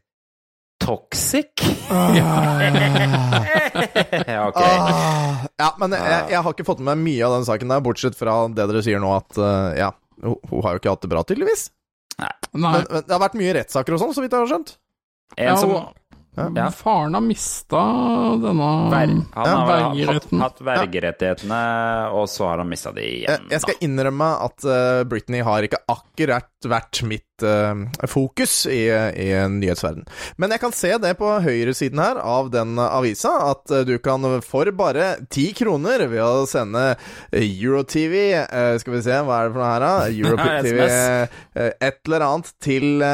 toxic? 0.80 1.52
ja, 4.26 4.48
ok. 4.48 4.60
Ah, 4.60 5.44
ja, 5.60 5.68
men 5.78 5.92
jeg, 5.94 6.24
jeg 6.32 6.40
har 6.42 6.54
ikke 6.54 6.66
fått 6.68 6.82
med 6.84 6.98
mye 7.02 7.26
av 7.26 7.36
den 7.38 7.46
saken 7.48 7.74
der, 7.74 7.84
bortsett 7.84 8.16
fra 8.18 8.40
det 8.48 8.66
dere 8.70 8.82
sier 8.86 9.02
nå, 9.02 9.12
at 9.20 9.38
uh, 9.40 9.70
ja, 9.78 9.90
hun, 10.24 10.36
hun 10.50 10.64
har 10.66 10.76
jo 10.76 10.82
ikke 10.82 10.94
hatt 10.96 11.04
det 11.04 11.12
bra, 11.12 11.22
tydeligvis. 11.28 11.68
Nei. 12.20 12.34
Men, 12.52 12.84
men 12.90 13.06
det 13.06 13.14
har 13.14 13.22
vært 13.22 13.38
mye 13.40 13.56
rettssaker 13.60 13.96
og 13.96 14.02
sånn, 14.02 14.14
så 14.16 14.24
vidt 14.24 14.34
jeg 14.36 14.44
har 14.44 14.52
skjønt. 14.54 14.76
En 15.38 15.58
som 15.60 15.74
Ja. 16.40 16.70
Faren 16.72 17.14
har 17.14 17.22
mista 17.26 17.80
denne 18.40 18.68
Ver, 18.92 19.10
han 19.34 19.48
ja, 19.50 19.56
har 19.66 20.12
hatt, 20.14 20.28
hatt 20.40 20.60
vergerettighetene, 20.64 21.58
og 22.16 22.28
så 22.30 22.46
har 22.48 22.62
han 22.62 22.70
mista 22.70 22.92
de 22.96 23.02
Jeg, 23.02 23.18
igjen. 23.24 23.48
jeg 23.50 23.60
skal 23.66 23.82
innrømme 23.84 24.28
at 24.46 24.64
uh, 24.64 25.02
Britney 25.10 25.42
har 25.44 25.66
ikke 25.66 25.82
akkurat 25.90 26.70
vært 26.70 27.02
mitt 27.10 27.26
eh, 27.46 28.06
fokus 28.10 28.66
i, 28.66 28.86
i 28.90 29.28
nyhetsverden. 29.50 30.06
Men 30.40 30.54
jeg 30.54 30.62
kan 30.62 30.74
se 30.76 30.92
det 31.02 31.14
på 31.20 31.30
høyresiden 31.44 32.00
her 32.02 32.20
av 32.22 32.50
den 32.54 32.78
avisa, 32.82 33.32
at 33.52 33.72
eh, 33.74 33.84
du 33.88 33.96
kan 34.02 34.24
for 34.44 34.70
bare 34.76 35.12
ti 35.32 35.50
kroner 35.56 36.06
ved 36.10 36.22
å 36.22 36.46
sende 36.48 36.94
EuroTV 37.34 38.14
eh, 38.36 38.74
Skal 38.80 38.94
vi 38.96 39.02
se, 39.04 39.16
hva 39.26 39.40
er 39.40 39.48
det 39.48 39.54
for 39.54 39.62
noe 39.62 39.70
her, 39.70 39.84
da? 39.84 39.92
EuroTV 40.20 40.80
Et 41.90 42.00
eller 42.06 42.26
annet 42.26 42.52
til, 42.62 43.04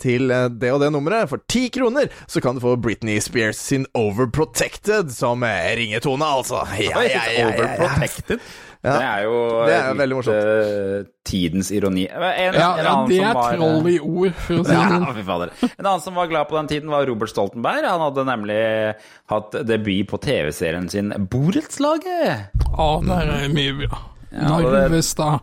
til 0.00 0.34
det 0.58 0.72
og 0.74 0.82
det 0.82 0.90
nummeret. 0.94 1.30
For 1.30 1.42
ti 1.50 1.66
kroner 1.74 2.10
så 2.26 2.42
kan 2.44 2.56
du 2.56 2.64
få 2.64 2.76
Britney 2.80 3.20
Spears 3.24 3.60
sin 3.60 3.86
Overprotected 3.98 5.12
som 5.14 5.44
ringetone, 5.44 6.26
altså. 6.26 6.64
Ja, 6.80 7.04
ja, 7.06 7.24
ja, 7.32 7.50
ja, 7.54 7.74
ja. 7.84 8.38
Ja. 8.84 8.94
Det 9.00 9.04
er 9.08 9.22
jo 9.24 9.36
Det 9.64 9.74
er 9.80 9.94
veldig 9.96 10.16
morsomt. 10.18 10.36
eh, 10.44 11.04
tidens 11.24 11.70
ironi. 11.72 12.02
En, 12.12 12.20
Ja, 12.20 12.32
en 12.76 12.84
ja, 12.84 12.94
det 13.08 13.20
er 13.24 13.34
var, 13.34 13.54
troll 13.56 13.86
i 13.88 13.98
ord, 13.98 14.34
for 14.44 14.54
å 14.60 14.64
si 14.66 14.70
det 14.70 14.76
Ja, 14.76 14.88
sånn. 14.92 15.14
fy 15.16 15.22
fader. 15.24 15.52
En 15.78 15.86
annen 15.86 16.02
som 16.04 16.14
var 16.20 16.26
glad 16.28 16.48
på 16.50 16.58
den 16.58 16.68
tiden, 16.68 16.90
var 16.92 17.06
Robert 17.08 17.32
Stoltenberg. 17.32 17.84
Han 17.88 18.00
hadde 18.04 18.24
nemlig 18.28 18.58
hatt 19.32 19.56
debut 19.66 20.06
på 20.12 20.20
TV-serien 20.20 20.90
sin 20.92 21.14
Borettslaget. 21.32 22.50
Ja, 22.76 22.88
der 23.08 23.32
er 23.38 23.48
mye 23.56 23.72
bra. 23.86 24.02
Ja, 24.34 24.58
Narvestad. 24.60 25.40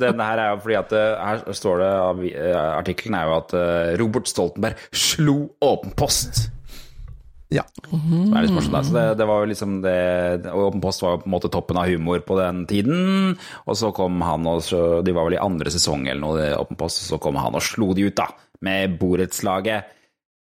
Denne 0.00 0.24
her 0.26 0.38
er 0.42 0.48
jo 0.56 0.60
fordi 0.64 0.74
at 0.74 0.92
eh, 0.98 1.20
Her 1.22 1.52
står 1.54 1.78
det 1.78 1.90
av 2.02 2.22
eh, 2.26 2.78
Artikkelen 2.80 3.14
er 3.14 3.28
jo 3.28 3.34
at 3.36 3.52
eh, 3.54 3.92
Robert 4.00 4.26
Stoltenberg 4.26 4.74
slo 4.90 5.36
Åpen 5.62 5.92
post. 5.94 6.48
Ja. 7.52 7.64
Mm. 7.92 8.32
litt 8.32 8.54
morsomt. 8.54 8.92
det, 8.94 9.06
det 9.20 9.26
var 9.28 9.42
jo 9.42 9.50
liksom 9.50 9.80
det 9.84 9.96
Åpen 10.52 10.80
post 10.80 11.02
var 11.04 11.16
jo 11.16 11.22
på 11.22 11.28
en 11.28 11.34
måte 11.34 11.50
toppen 11.52 11.80
av 11.80 11.90
humor 11.90 12.22
på 12.24 12.38
den 12.40 12.64
tiden. 12.70 13.34
Og 13.66 13.78
så 13.78 13.92
kom 13.96 14.20
han 14.24 14.48
og 14.48 14.62
så, 14.64 15.02
De 15.04 15.14
var 15.14 15.28
vel 15.28 15.36
i 15.36 15.42
andre 15.42 15.72
sesong 15.72 16.06
eller 16.08 16.22
noe, 16.22 16.52
Åpen 16.62 16.80
post, 16.80 17.04
og 17.04 17.14
så 17.14 17.22
kom 17.22 17.40
han 17.40 17.58
og 17.58 17.64
slo 17.64 17.92
de 17.96 18.08
ut, 18.08 18.16
da. 18.18 18.30
Med 18.64 18.96
borettslaget. 19.00 19.98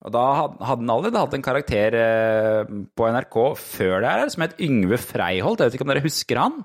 Og 0.03 0.11
da 0.11 0.23
hadde 0.35 0.65
han 0.67 0.89
allerede 0.91 1.21
hatt 1.21 1.35
en 1.37 1.45
karakter 1.45 1.95
eh, 1.95 2.71
på 2.91 3.07
NRK 3.15 3.37
før 3.55 4.03
det 4.03 4.09
her, 4.11 4.31
som 4.33 4.43
het 4.43 4.57
Yngve 4.63 4.99
Freiholt. 4.99 5.61
Jeg 5.63 5.71
vet 5.71 5.77
ikke 5.77 5.87
om 5.87 5.93
dere 5.93 6.03
husker 6.03 6.41
han? 6.41 6.57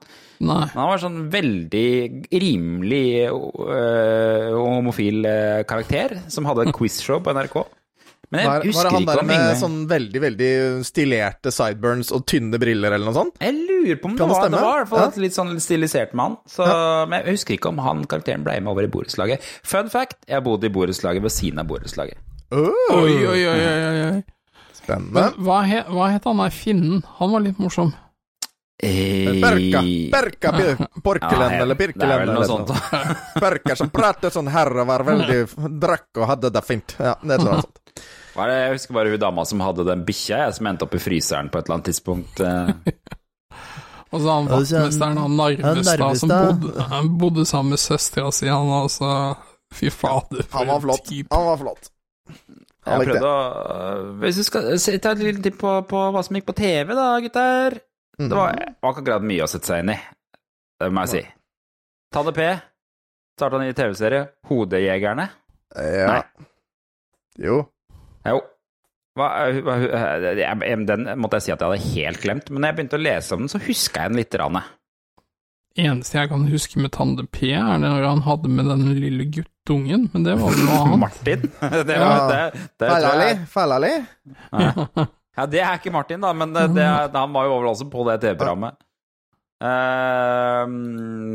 Nei. 0.43 0.65
Han 0.73 0.91
var 0.91 1.03
sånn 1.03 1.21
veldig 1.31 1.91
rimelig 2.35 3.05
øh, 3.31 4.57
homofil 4.59 5.23
øh, 5.31 5.63
karakter, 5.71 6.17
som 6.35 6.51
hadde 6.51 6.67
et 6.67 6.75
quizshow 6.75 7.23
på 7.23 7.35
NRK. 7.39 7.61
Men 8.31 8.43
jeg 8.45 8.49
Var, 8.49 8.65
var 8.77 8.85
det 8.89 8.93
han 8.93 9.07
der 9.09 9.23
med 9.25 9.57
sånn 9.57 9.77
veldig, 9.89 10.21
veldig 10.21 10.49
stilerte 10.85 11.53
sideburns 11.55 12.11
og 12.13 12.27
tynne 12.29 12.59
briller 12.61 12.93
eller 12.93 13.09
noe 13.09 13.17
sånt? 13.17 13.39
Jeg 13.41 13.55
lurer 13.57 13.97
på 14.03 14.11
om 14.11 14.17
det 14.17 14.21
Kan 14.21 14.29
det 14.29 14.35
var, 14.37 14.49
det 14.53 14.61
var 14.61 14.75
i 14.75 14.81
hvert 14.83 14.91
fall 14.91 15.05
Ja. 15.07 15.23
litt 15.25 15.37
sånn 15.39 15.53
stilisert 15.65 16.13
mann. 16.19 16.37
Så, 16.47 16.67
Men 17.09 17.23
jeg 17.25 17.39
husker 17.39 17.57
ikke 17.57 17.71
om 17.73 17.79
han 17.85 18.03
karakteren 18.05 18.45
ble 18.45 18.59
med 18.61 18.69
over 18.75 18.85
i 18.85 18.91
borettslaget. 18.93 19.41
Fun 19.65 19.89
fact, 19.89 20.19
jeg 20.29 20.45
bodde 20.45 20.69
i 20.69 20.75
borettslaget 20.75 21.25
ved 21.25 21.33
siden 21.33 21.63
av 21.63 21.71
borettslaget. 21.71 22.19
Oi, 22.53 22.67
oi, 22.93 23.25
oi, 23.29 23.47
oi, 23.49 23.63
oi, 23.63 24.03
oi. 24.13 24.21
Spennende. 24.77 25.13
Men 25.33 25.45
hva, 25.49 25.63
he, 25.69 25.81
hva 25.89 26.11
het 26.13 26.25
han 26.29 26.39
der 26.45 26.53
finnen? 26.55 27.01
Han 27.19 27.33
var 27.33 27.41
litt 27.45 27.59
morsom. 27.61 27.95
Perka, 28.79 29.81
perka, 30.13 30.51
porkelen 31.03 31.51
Ja, 31.51 31.63
eller 31.65 31.75
Birkelen 31.75 32.13
er 32.13 32.21
pirkelen 32.21 32.37
eller 32.37 32.47
sånt. 32.47 32.71
Perka 33.35 33.75
som 33.77 33.91
pratet 33.91 34.33
sånn 34.37 34.47
her 34.55 34.71
og 34.71 34.87
var 34.87 35.03
veldig 35.09 35.41
Drakk 35.83 36.21
og 36.23 36.29
hadde 36.31 36.53
det 36.55 36.63
fint. 36.63 36.95
Ja, 37.03 37.17
det 37.23 37.39
er 37.41 37.43
sånn 37.43 37.65
sånt. 37.65 37.81
Det? 38.47 38.55
Jeg 38.63 38.73
husker 38.77 38.95
bare 38.95 39.11
hun 39.11 39.19
dama 39.21 39.45
som 39.45 39.61
hadde 39.61 39.85
den 39.89 40.05
bikkja, 40.07 40.53
som 40.55 40.67
endte 40.71 40.87
opp 40.87 40.95
i 40.95 41.01
fryseren 41.03 41.51
på 41.51 41.59
et 41.59 41.67
eller 41.67 41.75
annet 41.81 41.89
tidspunkt. 41.91 42.41
eh. 42.41 42.71
Og 44.13 44.23
så 44.25 44.31
han 44.33 44.47
vaktmesteren, 44.49 45.19
han 45.21 45.35
Narvestad, 45.37 46.17
som 46.17 46.31
bodde, 46.33 46.85
han 46.89 47.09
bodde 47.21 47.43
sammen 47.45 47.75
med 47.75 47.81
søstera 47.83 48.31
si, 48.33 48.47
han 48.49 48.71
altså 48.73 49.11
Fy 49.75 49.91
fader, 49.93 50.47
for 50.49 50.59
Han 50.63 50.69
var 50.71 50.79
en 50.79 50.85
flott. 50.87 51.03
type. 51.05 51.29
Han 51.35 51.45
var 51.45 51.59
flott. 51.61 51.91
Jeg 52.89 52.95
har 52.95 53.03
prøvd 53.05 53.27
å 53.29 53.35
Hvis 54.23 54.37
du 54.41 54.45
skal 54.47 54.79
se- 54.81 54.95
ta 55.05 55.11
et 55.13 55.19
lite 55.27 55.43
tipp 55.45 55.59
på, 55.61 55.75
på 55.91 56.01
hva 56.15 56.23
som 56.25 56.39
gikk 56.39 56.47
på 56.49 56.55
TV, 56.57 56.95
da, 56.97 57.09
gutter. 57.21 57.77
Det 58.19 58.31
var, 58.33 58.57
var 58.81 58.95
ikke 58.95 59.03
akkurat 59.05 59.27
mye 59.29 59.45
å 59.45 59.51
sette 59.53 59.69
seg 59.69 59.83
inn 59.85 59.93
i. 59.93 59.99
Det 60.81 60.89
må 60.95 61.05
jeg 61.05 61.13
si. 61.13 61.21
Tanne 62.17 62.33
P 62.33 62.47
starta 63.39 63.61
en 63.61 63.67
ny 63.69 63.75
TV-serie, 63.77 64.23
Hodejegerne. 64.49 65.29
Ja. 65.77 66.07
Nei. 66.15 66.47
Jo. 67.45 67.61
Jo. 68.29 68.41
Hva, 69.19 69.29
hva, 69.67 69.75
jeg- 70.39 70.87
den 70.87 71.09
måtte 71.19 71.39
jeg 71.41 71.43
si 71.49 71.53
at 71.53 71.61
jeg 71.61 71.69
hadde 71.73 71.93
helt 71.95 72.21
glemt, 72.23 72.51
men 72.51 72.63
når 72.63 72.69
jeg 72.71 72.77
begynte 72.79 72.99
å 73.01 73.03
lese 73.03 73.33
om 73.35 73.41
den, 73.43 73.49
så 73.51 73.59
huska 73.65 74.05
jeg 74.05 74.13
den 74.13 74.21
lite 74.21 74.39
grann. 74.39 74.61
Eneste 75.79 76.19
jeg 76.19 76.29
kan 76.31 76.47
huske 76.51 76.81
med 76.83 76.91
Tande 76.95 77.25
P, 77.31 77.53
er 77.55 77.79
når 77.83 78.07
han 78.07 78.23
hadde 78.27 78.49
med 78.51 78.67
den 78.71 78.85
lille 78.99 79.27
guttungen, 79.31 80.09
men 80.15 80.25
det 80.27 80.35
var 80.41 80.55
noe 80.59 80.79
annet. 80.85 80.99
Martin. 81.05 81.45
Det, 81.89 81.95
Ja. 81.99 82.09
var, 82.09 82.33
det, 82.33 82.61
det 82.79 82.89
tror 82.89 83.47
Fallali. 83.47 83.91
jeg 83.93 85.09
Ja, 85.39 85.47
det 85.47 85.61
er 85.63 85.77
ikke 85.79 85.93
Martin, 85.95 86.21
da, 86.25 86.33
men 86.35 86.53
det, 86.53 86.65
det, 86.75 86.87
han 87.15 87.33
var 87.33 87.45
jo 87.47 87.59
også 87.71 87.87
på 87.91 88.03
det 88.09 88.17
TV-programmet. 88.25 88.75
Eh, 89.59 90.67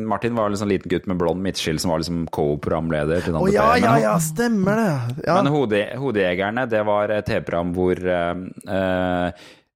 Martin 0.08 0.36
var 0.36 0.50
liksom 0.50 0.66
en 0.66 0.70
liten 0.70 0.90
gutt 0.90 1.06
med 1.06 1.18
blond 1.18 1.42
midtskill 1.44 1.80
som 1.80 1.92
var 1.92 2.00
liksom 2.00 2.22
co-programleder 2.32 3.26
til 3.26 3.36
Å 3.36 3.42
Tante 3.42 3.56
ja, 3.56 3.66
ja, 3.82 3.98
ja, 4.00 4.14
stemmer 4.24 4.80
det. 4.80 5.26
Ja. 5.28 5.42
Men 5.42 5.52
hode, 5.52 5.82
Hodejegerne, 6.00 6.64
det 6.72 6.86
var 6.88 7.12
et 7.12 7.28
TV-program 7.28 7.74
hvor 7.76 8.00
uh, 8.00 9.34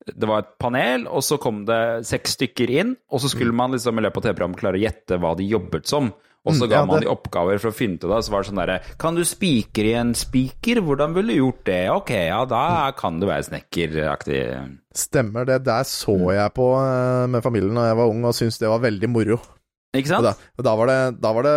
det 0.07 0.29
var 0.29 0.45
et 0.45 0.53
panel, 0.63 1.03
og 1.11 1.25
så 1.27 1.35
kom 1.41 1.65
det 1.67 1.81
seks 2.07 2.37
stykker 2.37 2.71
inn, 2.71 2.95
og 3.11 3.19
så 3.19 3.31
skulle 3.33 3.55
man 3.55 3.75
liksom 3.75 3.99
i 3.99 4.05
løpet 4.05 4.21
av 4.21 4.29
TV-programmet 4.29 4.61
klare 4.61 4.79
å 4.79 4.85
gjette 4.85 5.19
hva 5.19 5.33
de 5.35 5.49
jobbet 5.51 5.91
som. 5.91 6.13
Og 6.47 6.55
så 6.55 6.63
Mm, 6.65 6.71
ga 6.71 6.79
ja, 6.79 6.85
man 6.87 7.03
de 7.03 7.09
oppgaver 7.11 7.59
for 7.59 7.73
å 7.73 7.75
finne 7.75 7.99
ut 7.99 8.05
av 8.07 8.13
det. 8.15 8.19
Så 8.23 8.31
var 8.31 8.43
det 8.45 8.49
sånn 8.51 8.61
derre 8.61 8.79
Kan 9.01 9.17
du 9.19 9.23
spikre 9.27 9.91
i 9.91 9.97
en 9.99 10.13
spiker? 10.15 10.79
Hvordan 10.85 11.13
ville 11.17 11.35
du 11.35 11.41
gjort 11.41 11.63
det? 11.67 11.81
Ok, 11.91 12.11
ja, 12.15 12.39
da 12.47 12.91
kan 12.97 13.19
du 13.19 13.27
være 13.27 13.49
snekkeraktig. 13.49 14.41
Stemmer 14.95 15.45
det. 15.45 15.59
Der 15.67 15.83
så 15.83 16.15
jeg 16.33 16.53
på 16.55 16.71
eh, 16.79 17.27
med 17.29 17.43
familien 17.45 17.75
da 17.77 17.89
jeg 17.91 17.99
var 17.99 18.09
ung, 18.09 18.23
og 18.25 18.33
syntes 18.37 18.57
det 18.63 18.71
var 18.71 18.79
veldig 18.85 19.09
moro. 19.11 19.37
Ikke 19.97 20.11
sant? 20.13 20.23
Og 20.23 20.27
Da, 20.27 20.33
og 20.57 20.67
da, 20.67 20.75
var 20.79 20.91
det, 20.91 20.99
da, 21.23 21.33
var 21.35 21.47
det, 21.47 21.55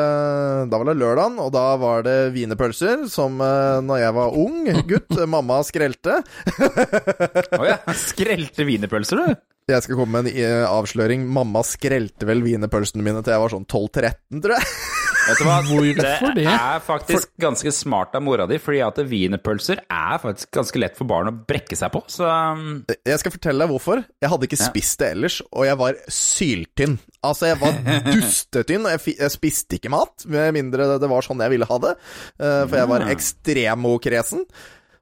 da 0.72 0.80
var 0.80 0.90
det 0.90 0.96
lørdagen, 1.00 1.38
og 1.42 1.52
da 1.54 1.64
var 1.80 2.06
det 2.06 2.16
wienerpølser, 2.36 3.06
som 3.12 3.40
uh, 3.42 3.80
når 3.84 4.02
jeg 4.04 4.16
var 4.16 4.40
ung 4.40 4.58
gutt, 4.90 5.20
mamma 5.36 5.60
skrelte. 5.66 6.20
Å 6.24 7.62
ja. 7.68 7.78
Skrelte 7.96 8.66
wienerpølser, 8.68 9.22
du? 9.22 9.46
Jeg 9.70 9.84
skal 9.84 10.00
komme 10.00 10.18
med 10.18 10.32
en 10.32 10.40
eh, 10.42 10.64
avsløring. 10.66 11.28
Mamma 11.30 11.62
skrelte 11.66 12.26
vel 12.26 12.42
wienerpølsene 12.42 13.04
mine 13.06 13.22
til 13.22 13.36
jeg 13.36 13.42
var 13.44 13.52
sånn 13.52 13.68
12-13, 13.68 14.40
tror 14.42 14.56
jeg. 14.56 14.99
Vet 15.31 15.40
du 15.40 15.47
hva? 15.47 15.59
Hvorfor 15.70 16.35
det? 16.36 16.47
er 16.51 16.81
faktisk 16.85 17.31
ganske 17.40 17.73
smart 17.74 18.15
av 18.19 18.24
mora 18.27 18.47
di, 18.51 18.59
fordi 18.62 18.81
at 18.85 18.98
wienerpølser 19.11 19.82
er 19.86 20.19
faktisk 20.23 20.51
ganske 20.59 20.82
lett 20.82 20.98
for 20.98 21.09
barn 21.11 21.31
å 21.31 21.35
brekke 21.47 21.78
seg 21.78 21.93
på. 21.94 22.02
Så 22.11 22.27
um, 22.27 22.82
Jeg 23.07 23.23
skal 23.23 23.35
fortelle 23.35 23.65
deg 23.65 23.73
hvorfor. 23.73 24.02
Jeg 24.20 24.32
hadde 24.35 24.48
ikke 24.51 24.61
spist 24.61 24.98
det 25.02 25.12
ellers, 25.15 25.39
og 25.55 25.69
jeg 25.69 25.78
var 25.81 26.01
syltynn. 26.20 26.98
Altså, 27.27 27.51
jeg 27.52 27.61
var 27.62 27.78
dustetynn, 28.11 28.85
og 28.89 28.97
jeg, 28.97 29.16
jeg 29.23 29.35
spiste 29.39 29.78
ikke 29.81 29.94
mat, 29.94 30.27
med 30.31 30.52
mindre 30.59 30.90
det 31.01 31.09
var 31.11 31.24
sånn 31.27 31.40
jeg 31.47 31.55
ville 31.55 31.69
ha 31.70 31.81
det. 31.86 31.94
Eh, 32.40 32.61
for 32.66 32.77
jeg 32.82 32.90
var 32.90 33.09
ekstremokresen. 33.15 34.44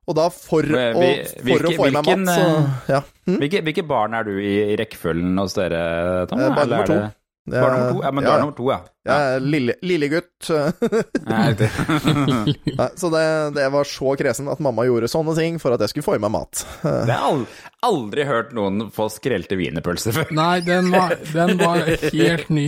Og 0.08 0.16
da, 0.16 0.30
for, 0.32 0.64
Men 0.64 0.96
å, 0.96 1.02
for 1.36 1.44
hvilke- 1.44 1.68
å 1.68 1.76
få 1.76 1.86
i 1.90 1.92
meg 1.92 2.06
mat, 2.06 2.30
så 2.32 2.94
ja. 2.94 3.00
hvilke, 3.28 3.60
hvilke 3.66 3.82
barn 3.84 4.14
er 4.16 4.24
du 4.24 4.38
i, 4.40 4.54
i 4.72 4.76
rekkefølgen 4.80 5.36
hos 5.36 5.52
dere, 5.58 5.80
Tom? 6.30 6.40
Eh, 6.40 6.54
barn 6.56 6.70
nummer 6.72 6.80
er 6.80 6.88
to. 6.88 6.94
det- 6.96 7.14
Barn 7.56 7.74
nummer 7.78 7.92
to? 7.94 8.02
Ja, 8.04 8.10
men 8.12 8.24
du 8.24 8.28
Ja. 8.30 8.34
er 8.36 8.40
nummer 8.44 8.56
to, 8.58 8.68
ja. 8.70 8.78
Jeg 9.08 9.34
er 9.36 9.40
lille, 9.40 9.74
lillegutt. 9.88 10.48
Ja, 10.52 10.66
riktig. 11.48 11.68
Nei, 12.78 12.88
så 13.00 13.08
det, 13.14 13.22
det 13.56 13.68
var 13.72 13.88
så 13.88 14.12
kresen 14.20 14.50
at 14.52 14.60
mamma 14.60 14.84
gjorde 14.84 15.08
sånne 15.08 15.32
ting 15.38 15.56
for 15.62 15.72
at 15.72 15.80
jeg 15.80 15.94
skulle 15.94 16.04
få 16.10 16.16
i 16.18 16.22
meg 16.26 16.34
mat. 16.34 16.64
Det 16.82 17.14
har 17.16 17.24
aldri, 17.30 17.46
aldri 17.88 18.26
hørt 18.28 18.52
noen 18.58 18.90
få 18.92 19.08
skrelte 19.14 19.56
wienerpølser 19.56 20.12
før. 20.18 20.34
Nei, 20.36 20.58
den 20.66 20.90
var, 20.92 21.16
den 21.32 21.56
var 21.62 21.84
helt 21.88 22.50
ny. 22.52 22.66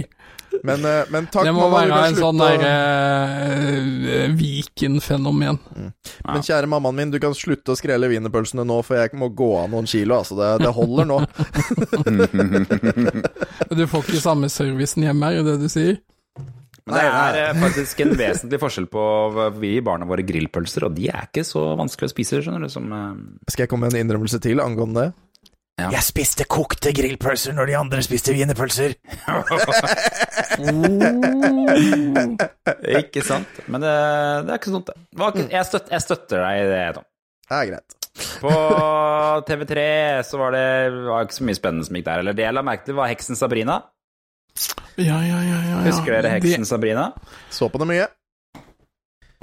Men, 0.63 0.85
eh, 0.85 1.05
men 1.11 1.27
takk, 1.31 1.45
Det 1.45 1.53
må 1.55 1.67
mamma. 1.69 1.81
være 1.85 2.09
en 2.09 2.19
sånn 2.19 2.41
der 2.41 2.59
derre 2.61 4.27
uh, 4.27 4.35
Viken-fenomen. 4.37 5.59
Men 6.27 6.45
kjære 6.47 6.71
mammaen 6.71 6.99
min, 6.99 7.13
du 7.15 7.19
kan 7.23 7.35
slutte 7.37 7.75
å 7.75 7.79
skrelle 7.79 8.11
wienerpølsene 8.11 8.67
nå, 8.67 8.81
for 8.87 9.01
jeg 9.01 9.17
må 9.21 9.31
gå 9.37 9.51
av 9.63 9.71
noen 9.73 9.89
kilo. 9.91 10.21
Altså, 10.21 10.37
det, 10.41 10.51
det 10.65 10.75
holder 10.77 11.11
nå. 11.11 11.19
Du 13.71 13.85
får 13.87 14.03
ikke 14.03 14.23
samme 14.23 14.49
servicen 14.51 15.05
hjemme, 15.07 15.31
er 15.31 15.45
det 15.45 15.55
det 15.55 15.69
du 15.69 15.71
sier? 15.71 16.01
Men 16.91 16.97
det 16.97 17.41
er 17.45 17.59
faktisk 17.61 18.01
en 18.03 18.15
vesentlig 18.19 18.59
forskjell 18.63 18.87
på 18.91 19.03
Vi 19.61 19.75
gir 19.77 19.85
barna 19.87 20.09
våre 20.09 20.25
grillpølser, 20.27 20.89
og 20.89 20.97
de 20.97 21.11
er 21.13 21.29
ikke 21.29 21.45
så 21.47 21.63
vanskelig 21.79 22.11
å 22.11 22.13
spise, 22.15 22.41
skjønner 22.43 22.67
du, 22.67 22.73
som 22.73 22.89
uh... 22.91 23.13
Skal 23.47 23.67
jeg 23.67 23.73
komme 23.73 23.87
med 23.87 23.95
en 23.95 24.07
innrømmelse 24.07 24.41
til 24.43 24.63
angående 24.65 25.07
det? 25.07 25.13
Ja. 25.81 25.89
Jeg 25.95 26.03
spiste 26.05 26.45
kokte 26.51 26.91
grillpølser 26.97 27.55
når 27.57 27.71
de 27.71 27.77
andre 27.81 28.03
spiste 28.05 28.35
wienerpølser. 28.37 28.91
Ikke 33.01 33.23
sant? 33.25 33.49
Men 33.71 33.81
det, 33.85 33.95
det 34.47 34.51
er 34.53 34.57
ikke 34.61 34.71
så 34.71 34.75
dumt, 34.79 34.89
det. 34.91 34.97
Ikke- 35.31 35.49
Jeg, 35.55 35.65
støt, 35.69 35.87
jeg 35.91 36.01
støtter 36.05 36.39
deg 36.45 36.55
i 36.61 36.63
det, 36.71 36.83
Tom. 36.99 37.07
Det 37.51 37.57
er 37.59 37.65
greit. 37.73 37.91
På 38.43 38.51
TV3 39.49 39.79
så 40.27 40.35
var 40.41 40.51
det 40.55 40.67
var 41.07 41.21
ikke 41.25 41.37
så 41.39 41.45
mye 41.47 41.57
spennende 41.59 41.87
som 41.87 41.95
gikk 41.97 42.07
der. 42.11 42.19
Eller 42.25 42.35
det 42.37 42.45
jeg 42.45 42.55
la 42.57 42.63
merke 42.67 42.85
til, 42.87 42.95
var 42.99 43.07
Heksen 43.11 43.37
Sabrina. 43.39 43.77
Ja, 45.01 45.17
ja, 45.25 45.27
ja. 45.41 45.41
ja, 45.47 45.59
ja. 45.71 45.77
Husker 45.87 46.11
dere 46.19 46.31
Heksen 46.37 46.65
de... 46.67 46.69
Sabrina? 46.69 47.05
Så 47.55 47.65
på 47.73 47.79
det 47.81 47.89
mye. 47.91 48.07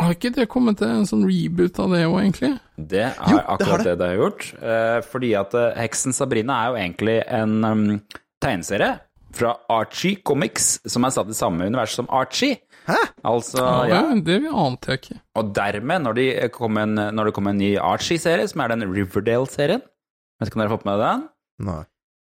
Har 0.05 0.13
ikke 0.13 0.33
det 0.35 0.45
kommet 0.51 0.77
til 0.77 0.91
en 0.93 1.07
sånn 1.09 1.25
reboot 1.25 1.79
av 1.81 1.95
det 1.95 2.03
òg, 2.05 2.19
egentlig? 2.21 2.51
Det 2.77 3.01
er 3.07 3.15
Jo, 3.17 3.39
det 3.39 3.41
har 3.41 3.55
akkurat 3.55 3.83
det. 3.83 3.89
det 3.89 3.97
det 3.97 4.07
har 4.11 4.19
gjort. 4.21 4.45
Eh, 4.61 4.99
fordi 5.09 5.33
at 5.39 5.57
eh, 5.57 5.81
Heksen 5.81 6.13
Sabrina 6.13 6.59
er 6.61 6.69
jo 6.69 6.79
egentlig 6.83 7.17
en 7.39 7.55
um, 7.65 7.83
tegneserie 8.43 8.91
fra 9.37 9.55
Archie 9.73 10.21
Comics, 10.25 10.77
som 10.85 11.05
er 11.05 11.13
satt 11.15 11.33
i 11.33 11.37
samme 11.37 11.65
univers 11.65 11.97
som 11.97 12.07
Archie. 12.13 12.59
Hæ? 12.87 12.99
Altså, 13.27 13.59
Ja, 13.59 13.89
ja. 13.89 14.01
Det 14.23 14.37
ante 14.47 14.93
jeg 14.93 15.01
ikke. 15.01 15.19
Og 15.35 15.51
dermed, 15.57 16.05
når, 16.05 16.13
de 16.21 16.49
kom 16.55 16.77
en, 16.77 16.95
når 17.17 17.29
det 17.29 17.33
kom 17.35 17.49
en 17.51 17.59
ny 17.59 17.73
Archie-serie, 17.81 18.47
som 18.47 18.63
er 18.63 18.75
den 18.75 18.87
Riverdale-serien 18.87 19.83
Vet 20.37 20.51
ikke 20.51 20.59
om 20.59 20.61
dere 20.61 20.69
har 20.69 20.77
fått 20.77 20.85
med 20.85 20.99
den? 21.01 21.21
Nei. 21.65 21.83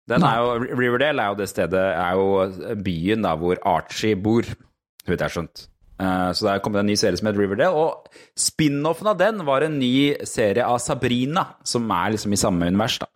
Den 0.10 0.24
er 0.26 0.40
jo, 0.42 0.54
Riverdale 0.74 1.22
er 1.22 1.34
jo 1.36 1.38
det 1.38 1.46
stedet, 1.52 1.84
er 1.94 2.18
jo 2.18 2.78
byen 2.82 3.22
da 3.22 3.36
hvor 3.38 3.60
Archie 3.70 4.18
bor, 4.18 4.48
så 4.50 5.12
vidt 5.12 5.22
jeg 5.22 5.28
har 5.28 5.36
skjønt. 5.36 5.68
Eh, 6.00 6.32
Så 6.32 6.46
det 6.48 6.52
er 6.54 6.60
kommet 6.64 6.80
en 6.80 6.88
ny 6.88 6.96
serie 6.96 7.18
som 7.20 7.28
heter 7.28 7.42
Riverdale, 7.44 7.76
og 7.76 8.10
spin-offen 8.40 9.08
av 9.12 9.18
den 9.20 9.44
var 9.46 9.66
en 9.66 9.80
ny 9.80 10.16
serie 10.24 10.64
av 10.66 10.80
Sabrina, 10.80 11.46
som 11.64 11.90
er 11.92 12.14
liksom 12.16 12.34
i 12.34 12.40
samme 12.40 12.68
univers, 12.72 13.00
da. 13.00 13.08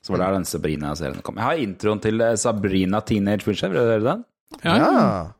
Så 0.00 0.12
var 0.14 0.18
det 0.22 0.26
der 0.28 0.36
den 0.38 0.44
Sabrina-serien 0.46 1.22
kom. 1.26 1.34
Jeg 1.40 1.44
har 1.48 1.62
introen 1.64 2.00
til 2.02 2.20
eh, 2.22 2.36
Sabrina 2.38 3.00
Teenage 3.02 3.46
Witcher, 3.48 3.72
vil 3.72 3.80
dere 3.80 3.96
høre 3.98 4.06
den? 4.12 4.24
Ja, 4.62 4.76
ja. 4.76 5.32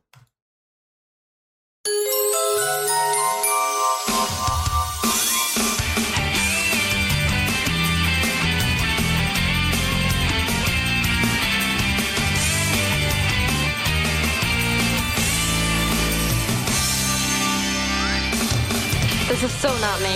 This 19.37 19.51
is 19.53 19.61
so 19.61 19.69
not 19.69 19.99
me. 20.01 20.15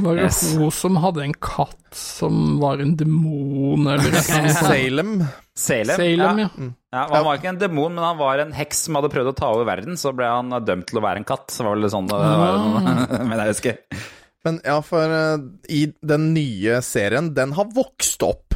Var 0.00 0.16
jo 0.16 0.22
Yes. 0.24 0.38
hun 0.58 0.70
som 0.70 0.96
hadde 1.02 1.22
en 1.24 1.32
katt 1.34 1.94
som 1.94 2.58
var 2.60 2.78
en 2.82 2.92
demon, 2.98 3.86
eller 3.90 4.10
noe 4.14 4.22
sånt? 4.22 4.50
Salem. 4.54 5.12
Salem. 5.58 5.96
Salem, 5.98 6.38
ja. 6.42 6.48
ja. 6.56 6.68
Ja, 6.94 7.02
Han 7.14 7.24
var 7.26 7.38
ikke 7.38 7.50
en 7.52 7.58
demon, 7.58 7.94
men 7.94 8.02
han 8.04 8.18
var 8.18 8.38
en 8.42 8.52
heks 8.54 8.84
som 8.86 8.98
hadde 8.98 9.10
prøvd 9.14 9.30
å 9.32 9.36
ta 9.38 9.50
over 9.54 9.66
verden. 9.68 9.98
Så 9.98 10.12
ble 10.14 10.26
han 10.30 10.50
dømt 10.66 10.86
til 10.90 10.98
å 10.98 11.04
være 11.06 11.22
en 11.22 11.26
katt. 11.28 11.50
Så 11.54 11.66
var 11.66 11.74
det 11.78 11.84
litt 11.86 11.94
sånn 11.94 12.10
det 12.10 12.18
var, 12.18 12.58
Men 13.30 13.36
jeg 13.44 13.52
husker. 13.54 13.78
Men 14.46 14.60
ja, 14.64 14.78
for 14.86 15.16
eh, 15.20 15.38
i 15.70 15.82
den 16.02 16.30
nye 16.34 16.80
serien, 16.86 17.30
den 17.36 17.54
har 17.58 17.70
vokst 17.76 18.22
opp. 18.26 18.54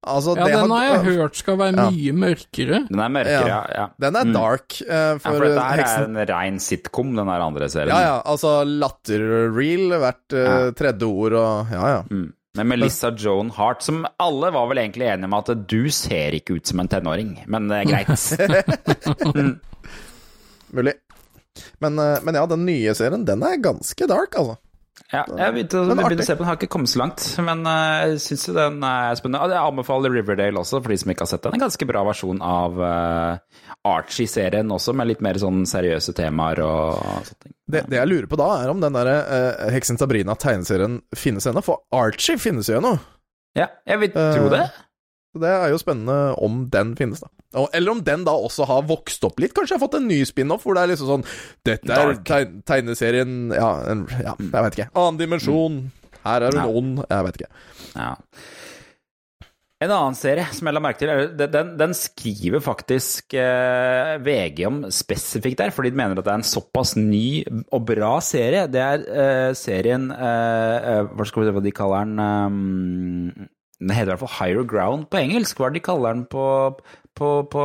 Altså, 0.00 0.32
Ja, 0.36 0.44
det 0.48 0.54
den 0.56 0.70
har 0.72 0.84
jeg 0.86 1.00
hørt 1.18 1.36
skal 1.36 1.58
være 1.60 1.74
Ja. 1.76 1.90
mye 1.90 2.12
mørkere. 2.16 2.78
Den 2.88 3.00
er 3.04 3.08
mørkere, 3.12 3.46
ja. 3.48 3.58
Ja. 3.76 3.86
Den 4.00 4.16
er 4.16 4.24
Mm. 4.24 4.32
dark. 4.32 4.72
for, 4.72 4.86
Ja, 4.88 5.16
for, 5.18 5.38
det 5.44 5.50
dette 5.50 5.60
her 5.66 5.76
heksen 5.82 6.16
er 6.16 6.22
en 6.22 6.28
rein 6.34 6.58
sitcom, 6.58 7.14
den 7.16 7.26
der 7.26 7.40
andre 7.44 7.68
serien. 7.68 7.88
Ja, 7.92 8.00
ja, 8.00 8.22
altså 8.24 8.64
latter-reel 8.64 9.92
hvert 10.00 10.32
uh, 10.32 10.38
Ja. 10.38 10.70
tredje 10.72 11.04
ord 11.04 11.32
og 11.34 11.66
Ja, 11.70 11.86
ja. 11.96 12.02
Mm. 12.10 12.32
Men 12.56 12.66
Melissa 12.68 13.10
Joan 13.14 13.50
Hart, 13.50 13.82
som 13.82 14.06
alle 14.18 14.50
var 14.50 14.66
vel 14.68 14.78
egentlig 14.78 15.06
enige 15.06 15.24
om 15.24 15.34
at 15.34 15.66
du 15.68 15.88
ser 15.90 16.32
ikke 16.32 16.56
ut 16.56 16.66
som 16.66 16.80
en 16.80 16.88
tenåring, 16.88 17.44
men 17.46 17.68
det 17.68 17.76
er 17.76 17.84
greit. 17.84 19.60
Mulig. 20.72 20.94
Men, 21.78 21.98
eh, 21.98 22.18
men 22.22 22.34
ja, 22.34 22.46
den 22.46 22.64
nye 22.66 22.94
serien, 22.94 23.24
den 23.24 23.42
er 23.42 23.56
ganske 23.62 24.06
dark, 24.10 24.34
altså. 24.38 24.56
Ja, 25.10 25.24
jeg 25.26 25.54
begynte, 25.56 25.80
begynte 25.88 26.22
å 26.22 26.26
se 26.28 26.34
på 26.36 26.42
den, 26.44 26.48
har 26.50 26.58
ikke 26.58 26.68
kommet 26.70 26.90
så 26.92 27.00
langt, 27.00 27.24
men 27.42 27.64
eh, 27.66 27.94
jeg 28.12 28.20
syns 28.22 28.44
jo 28.46 28.54
den 28.54 28.76
er 28.86 29.16
spennende. 29.18 29.48
Jeg 29.50 29.62
anbefaler 29.72 30.12
Riverdale 30.14 30.60
også, 30.62 30.78
for 30.84 30.92
de 30.92 30.98
som 31.02 31.10
ikke 31.14 31.24
har 31.26 31.30
sett 31.32 31.46
den. 31.46 31.56
En 31.58 31.64
ganske 31.64 31.88
bra 31.90 32.02
versjon 32.06 32.42
av 32.46 32.78
uh, 32.78 33.62
Archie-serien 33.90 34.70
også, 34.76 34.94
med 34.94 35.10
litt 35.10 35.24
mer 35.24 35.40
sånn 35.42 35.64
seriøse 35.66 36.14
temaer 36.18 36.62
og 36.62 37.00
sånne 37.26 37.40
ting. 37.46 37.56
Det, 37.70 37.84
det 37.90 37.98
jeg 37.98 38.10
lurer 38.10 38.28
på 38.30 38.38
da, 38.38 38.50
er 38.62 38.70
om 38.72 38.82
den 38.82 38.94
derre 38.98 39.16
uh, 39.24 39.64
Heksen 39.74 39.98
Sabrina-tegneserien 40.00 41.00
finnes 41.16 41.48
ennå. 41.50 41.64
For 41.66 41.82
Archie 41.96 42.38
finnes 42.38 42.70
jo 42.70 42.78
ennå. 42.78 42.94
Ja, 43.58 43.66
jeg 43.88 43.98
vil 44.04 44.12
Eh, 44.14 44.32
tro 44.36 44.46
det. 44.52 44.62
Så 45.30 45.40
Det 45.42 45.50
er 45.54 45.68
jo 45.70 45.78
spennende 45.78 46.16
om 46.42 46.64
den 46.72 46.96
finnes, 46.98 47.20
da. 47.22 47.28
Eller 47.74 47.92
om 47.92 48.00
den 48.06 48.24
da 48.26 48.32
også 48.34 48.66
har 48.66 48.82
vokst 48.86 49.22
opp 49.26 49.38
litt. 49.42 49.54
Kanskje 49.54 49.74
jeg 49.74 49.80
har 49.80 49.86
fått 49.86 49.98
en 50.00 50.08
ny 50.10 50.20
spin-off 50.26 50.62
hvor 50.66 50.74
det 50.78 50.82
er 50.84 50.90
liksom 50.92 51.08
sånn 51.10 51.24
Dette 51.66 51.90
er 51.94 52.16
teg 52.26 52.56
tegneserien 52.66 53.36
ja, 53.54 53.70
en, 53.90 54.04
ja, 54.22 54.34
jeg 54.38 54.64
vet 54.66 54.78
ikke. 54.78 54.90
Annen 54.98 55.18
dimensjon. 55.22 55.78
Her 56.24 56.46
er 56.48 56.54
hun 56.54 56.60
Ja. 56.60 56.66
ond. 56.82 57.04
Jeg 57.10 57.26
vet 57.26 57.38
ikke. 57.40 57.50
Ja. 57.94 58.10
En 59.80 59.88
annen 59.96 60.16
serie 60.18 60.44
som 60.52 60.68
jeg 60.68 60.76
la 60.76 60.80
merke 60.84 61.00
til, 61.00 61.30
den, 61.40 61.70
den, 61.80 61.94
skriver 61.96 62.60
faktisk 62.60 63.32
eh, 63.32 64.18
VG 64.20 64.66
om 64.68 64.82
spesifikt 64.92 65.62
der, 65.62 65.72
fordi 65.72 65.94
de 65.94 65.96
mener 66.02 66.18
at 66.20 66.26
det 66.26 66.34
er 66.34 66.42
en 66.42 66.44
såpass 66.44 66.92
ny 67.00 67.40
og 67.72 67.86
bra 67.88 68.18
serie. 68.20 68.66
Det 68.68 68.82
er 68.84 69.06
eh, 69.08 69.54
serien 69.56 70.10
eh, 70.12 70.76
eh, 70.98 71.08
Hva 71.14 71.24
skal 71.24 71.42
vi 71.42 71.48
se 71.48 71.54
hva 71.56 71.64
de 71.64 71.72
kaller 71.78 72.12
den? 72.12 72.20
eh, 73.40 73.48
den 73.80 73.94
heter 73.96 74.10
i 74.10 74.14
hvert 74.14 74.22
fall 74.26 74.36
Higher 74.38 74.66
Ground 74.68 75.08
på 75.10 75.20
engelsk. 75.22 75.58
Hva 75.58 75.68
er 75.68 75.74
det 75.74 75.80
de 75.80 75.86
kaller 75.86 76.16
den 76.16 76.26
på, 76.30 76.44
på, 77.16 77.30
på, 77.52 77.64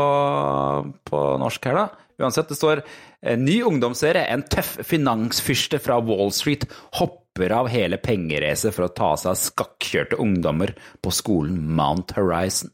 på 1.09 1.21
norsk 1.41 1.67
her, 1.69 1.81
da? 1.81 2.05
Uansett, 2.21 2.47
det 2.47 2.55
står 2.55 2.81
eh, 2.81 3.35
ny 3.39 3.59
ungdomsserie. 3.67 4.23
En 4.31 4.45
tøff 4.47 4.77
finansfyrste 4.87 5.81
fra 5.83 5.99
Wall 6.07 6.31
Street 6.35 6.63
hopper 7.01 7.51
av 7.51 7.67
hele 7.71 7.99
pengeracet 7.99 8.71
for 8.75 8.87
å 8.87 8.93
ta 8.95 9.11
seg 9.19 9.33
av 9.33 9.41
skakkjørte 9.41 10.19
ungdommer 10.23 10.71
på 11.03 11.11
skolen 11.11 11.59
Mount 11.75 12.15
Horizon. 12.15 12.71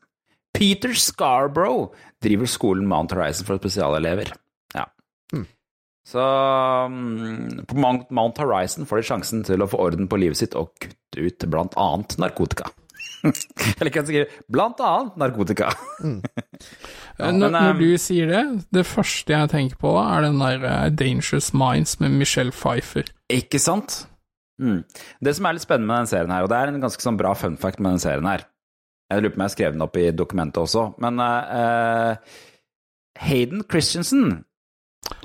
Peter 0.53 0.93
Scarborough 0.93 1.95
driver 2.21 2.49
skolen 2.49 2.85
Mount 2.85 3.15
Horizon 3.15 3.47
for 3.47 3.57
spesialelever. 3.57 4.35
Ja. 4.75 4.85
Så 6.07 6.21
mm, 6.91 7.65
på 7.65 7.77
Mount, 7.77 8.09
Mount 8.13 8.41
Horizon 8.41 8.85
får 8.85 9.01
de 9.01 9.07
sjansen 9.09 9.43
til 9.47 9.63
å 9.63 9.69
få 9.69 9.79
orden 9.81 10.09
på 10.11 10.19
livet 10.21 10.37
sitt 10.37 10.57
og 10.59 10.73
kutte 10.81 11.25
ut 11.25 11.49
blant 11.49 11.77
annet 11.79 12.17
narkotika. 12.21 12.69
Eller 13.23 13.91
kan 13.93 14.01
jeg 14.01 14.07
skrive 14.09 14.45
blant 14.51 14.81
annet 14.81 15.17
narkotika. 15.21 15.71
ja, 16.03 17.29
når, 17.29 17.37
men, 17.37 17.47
eh, 17.47 17.55
når 17.55 17.79
du 17.81 17.89
sier 18.01 18.31
det, 18.31 18.43
det 18.73 18.85
første 18.89 19.35
jeg 19.35 19.51
tenker 19.53 19.81
på, 19.81 19.95
er 20.01 20.25
den 20.25 20.41
der 20.41 20.65
eh, 20.67 20.87
Dangerous 20.93 21.51
Minds 21.57 21.99
med 22.01 22.15
Michelle 22.21 22.53
Pfeiffer. 22.55 23.11
Ikke 23.31 23.61
sant? 23.61 24.03
Mm. 24.61 24.83
Det 25.23 25.33
som 25.37 25.47
er 25.47 25.57
litt 25.57 25.65
spennende 25.65 25.89
med 25.89 26.03
den 26.03 26.11
serien 26.11 26.33
her, 26.33 26.45
og 26.45 26.51
det 26.51 26.59
er 26.59 26.71
en 26.71 26.83
ganske 26.83 27.03
sånn 27.03 27.17
bra 27.19 27.33
fun 27.37 27.57
fact 27.61 27.81
med 27.81 27.95
den 27.95 28.03
serien 28.03 28.27
her 28.29 28.43
Jeg 29.09 29.23
lurer 29.23 29.33
på 29.33 29.39
om 29.39 29.43
jeg 29.47 29.53
skrev 29.55 29.73
den 29.73 29.85
opp 29.87 29.97
i 29.97 30.11
dokumentet 30.13 30.61
også, 30.61 30.83
men 31.01 31.17
uh, 31.17 32.37
Hayden 33.25 33.63
Christensen 33.65 34.43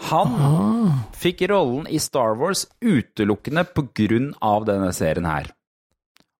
Han 0.08 0.32
fikk 1.20 1.44
rollen 1.52 1.84
i 1.92 2.00
Star 2.00 2.38
Wars 2.40 2.64
utelukkende 2.80 3.66
på 3.76 3.84
grunn 4.00 4.32
av 4.40 4.64
denne 4.70 4.88
serien 4.96 5.28
her. 5.28 5.52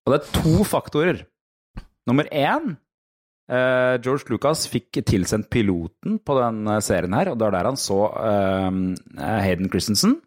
Og 0.06 0.14
det 0.14 0.18
er 0.22 0.40
to 0.40 0.64
faktorer. 0.66 1.20
Nummer 2.06 2.28
én 2.30 2.76
eh, 3.50 3.94
George 4.02 4.30
Lucas 4.30 4.66
fikk 4.70 5.00
tilsendt 5.06 5.50
piloten 5.52 6.20
på 6.22 6.38
den 6.38 6.66
eh, 6.70 6.82
serien 6.84 7.16
her, 7.16 7.32
og 7.32 7.38
det 7.38 7.48
var 7.48 7.56
der 7.58 7.70
han 7.70 7.80
så 7.80 8.00
eh, 8.20 8.70
Hayden 9.46 9.72
Christensen. 9.72 10.20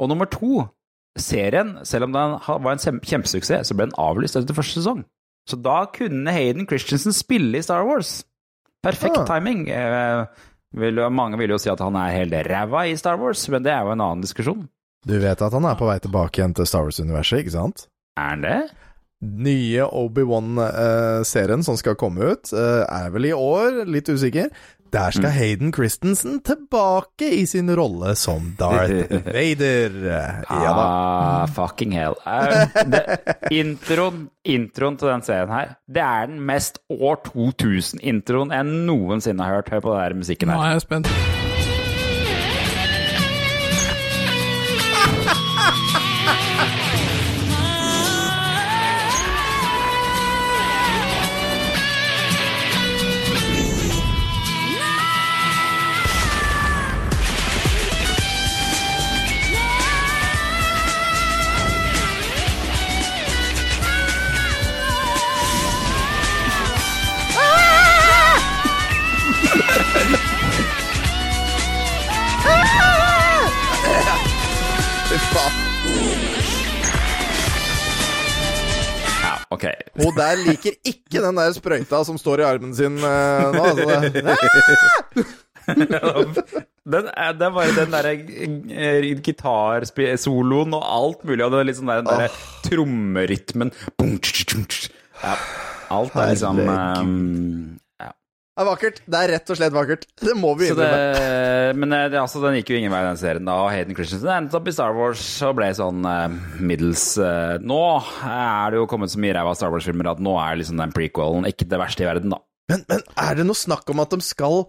Og 0.00 0.08
nummer 0.08 0.28
to 0.30 0.68
Serien, 1.18 1.74
selv 1.84 2.06
om 2.06 2.12
den 2.14 2.36
var 2.38 2.70
en 2.70 3.00
kjempesuksess, 3.02 3.66
så 3.68 3.74
ble 3.74 3.88
den 3.88 3.96
avlyst 3.98 4.38
etter 4.38 4.56
første 4.56 4.78
sesong. 4.78 5.02
Så 5.50 5.58
da 5.58 5.82
kunne 5.90 6.32
Hayden 6.32 6.68
Christensen 6.70 7.14
spille 7.16 7.58
i 7.58 7.64
Star 7.66 7.82
Wars. 7.88 8.20
Perfekt 8.84 9.18
ja. 9.18 9.24
timing. 9.28 9.64
Eh, 9.74 10.22
vil, 10.78 11.02
mange 11.10 11.40
vil 11.40 11.50
jo 11.50 11.58
si 11.60 11.72
at 11.72 11.82
han 11.82 11.98
er 11.98 12.14
helt 12.14 12.36
ræva 12.46 12.86
i 12.86 12.94
Star 12.96 13.18
Wars, 13.20 13.42
men 13.50 13.66
det 13.66 13.74
er 13.74 13.82
jo 13.82 13.96
en 13.96 14.04
annen 14.04 14.22
diskusjon. 14.24 14.68
Du 15.08 15.16
vet 15.18 15.42
at 15.42 15.56
han 15.56 15.66
er 15.66 15.78
på 15.80 15.88
vei 15.88 15.98
tilbake 16.02 16.40
igjen 16.40 16.54
til 16.56 16.68
Star 16.68 16.86
Wars-universet, 16.86 17.42
ikke 17.42 17.56
sant? 17.56 17.88
Er 18.20 18.34
han 18.36 18.46
det? 18.46 18.58
Nye 19.20 19.84
Obi-Wan-serien 19.84 21.64
som 21.64 21.76
skal 21.76 21.96
komme 22.00 22.32
ut, 22.32 22.52
eh, 22.56 22.84
er 22.88 23.10
vel 23.12 23.28
i 23.28 23.32
år, 23.36 23.82
litt 23.84 24.08
usikker. 24.08 24.48
Der 24.90 25.12
skal 25.14 25.30
Hayden 25.30 25.70
Christensen 25.72 26.40
tilbake 26.42 27.28
i 27.36 27.44
sin 27.46 27.70
rolle 27.78 28.16
som 28.18 28.56
Darth 28.58 29.12
Vader. 29.36 29.92
Ja 30.02 30.72
da. 30.74 30.86
Ah, 30.86 31.46
fucking 31.58 31.92
hell. 31.94 32.16
Eh, 32.26 32.82
det, 32.90 33.04
introen, 33.54 34.24
introen 34.42 34.98
til 34.98 35.12
den 35.12 35.22
serien 35.22 35.52
her, 35.54 35.76
det 35.86 36.02
er 36.02 36.26
den 36.32 36.40
mest 36.48 36.82
år 36.90 37.20
2000-introen 37.28 38.56
jeg 38.56 38.66
noensinne 38.88 39.46
har 39.46 39.60
hørt. 39.60 39.70
Hør 39.70 39.86
på 39.86 39.94
den 40.00 40.24
musikken 40.24 40.50
her. 40.50 40.58
Nå 40.58 40.66
er 40.66 40.78
jeg 40.80 40.88
spent. 40.88 41.39
Ja, 79.60 79.68
ok. 79.68 79.86
Hun 80.00 80.16
der 80.16 80.42
liker 80.46 80.72
ikke 80.84 81.22
den 81.22 81.36
der 81.40 81.52
sprøyta 81.56 82.02
som 82.06 82.18
står 82.20 82.40
i 82.42 82.48
armen 82.48 82.74
sin 82.76 82.98
uh, 82.98 83.50
nå. 83.54 83.62
Altså 83.70 83.86
det. 84.00 85.28
Den 86.90 87.06
er, 87.12 87.32
det 87.36 87.50
bare 87.54 87.74
den 87.76 87.92
derre 87.92 88.14
eh, 88.16 89.04
gitarsoloen 89.22 90.74
og 90.74 90.82
alt 90.82 91.24
mulig, 91.28 91.44
og 91.44 91.52
det 91.52 91.60
er 91.60 91.68
litt 91.68 91.78
sånn 91.78 91.92
der, 91.92 92.00
den 92.00 92.08
derre 92.10 92.30
trommerytmen 92.64 93.70
ja, 95.20 95.34
Alt 95.92 96.16
er 96.16 96.32
liksom 96.32 96.62
um. 96.64 97.79
Det 98.60 98.66
er 98.66 98.68
vakkert. 98.68 98.98
Det 99.08 99.16
er 99.24 99.30
rett 99.32 99.50
og 99.54 99.56
slett 99.56 99.72
vakkert. 99.72 100.02
Det 100.20 100.34
må 100.36 100.50
vi 100.60 100.66
innrømme. 100.68 101.76
men 101.80 101.94
eh, 101.96 102.02
det, 102.12 102.18
altså, 102.20 102.42
den 102.44 102.58
gikk 102.58 102.74
jo 102.74 102.76
ingen 102.76 102.92
vei, 102.92 102.98
den 103.06 103.16
serien. 103.16 103.46
da 103.48 103.54
og 103.62 103.70
Hayden 103.72 103.96
Christensen 103.96 104.28
endte 104.34 104.58
opp 104.58 104.68
i 104.68 104.74
Star 104.76 104.92
Wars 104.98 105.22
og 105.48 105.54
ble 105.56 105.70
sånn 105.78 106.04
eh, 106.04 106.34
middels 106.60 107.04
eh, 107.24 107.54
Nå 107.64 107.78
er 108.28 108.74
det 108.74 108.82
jo 108.82 108.84
kommet 108.90 109.08
så 109.14 109.22
mye 109.24 109.32
ræva 109.38 109.54
Star 109.56 109.72
Wars-filmer 109.72 110.10
at 110.12 110.20
nå 110.20 110.34
er 110.44 110.60
liksom 110.60 110.76
den 110.82 110.92
prequelen 110.92 111.48
ikke 111.48 111.70
det 111.72 111.80
verste 111.80 112.04
i 112.04 112.10
verden, 112.10 112.36
da. 112.36 112.42
Men, 112.68 112.84
men 112.92 113.00
er 113.24 113.40
det 113.40 113.48
noe 113.48 113.56
snakk 113.58 113.88
om 113.94 114.04
at 114.04 114.12
de 114.12 114.20
skal 114.28 114.60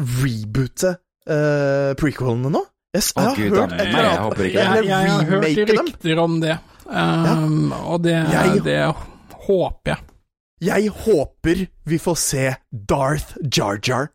reboote 0.00 0.90
uh, 1.30 1.94
prequelene 2.02 2.50
nå? 2.52 2.64
Jeg, 2.96 3.04
s- 3.06 3.12
Å, 3.14 3.28
jeg 3.30 3.52
Gud, 3.52 3.56
hørt 3.60 3.76
et 3.78 3.86
eller 3.86 4.10
annet. 4.10 4.42
ikke. 4.50 4.66
Jeg, 4.66 4.86
jeg 4.90 5.10
har 5.14 5.28
hørt 5.30 5.74
rykter 5.78 6.22
om 6.26 6.40
det, 6.42 6.58
um, 6.90 7.70
og 7.94 8.02
det, 8.02 8.16
Jeg- 8.34 8.62
det 8.66 8.78
håper 9.46 9.94
jeg. 9.94 10.06
Jeg 10.60 10.90
håper 11.04 11.66
vi 11.88 11.98
får 11.98 12.16
se 12.20 12.48
Darth 12.70 13.36
Jar 13.48 13.78
Jar. 13.82 14.10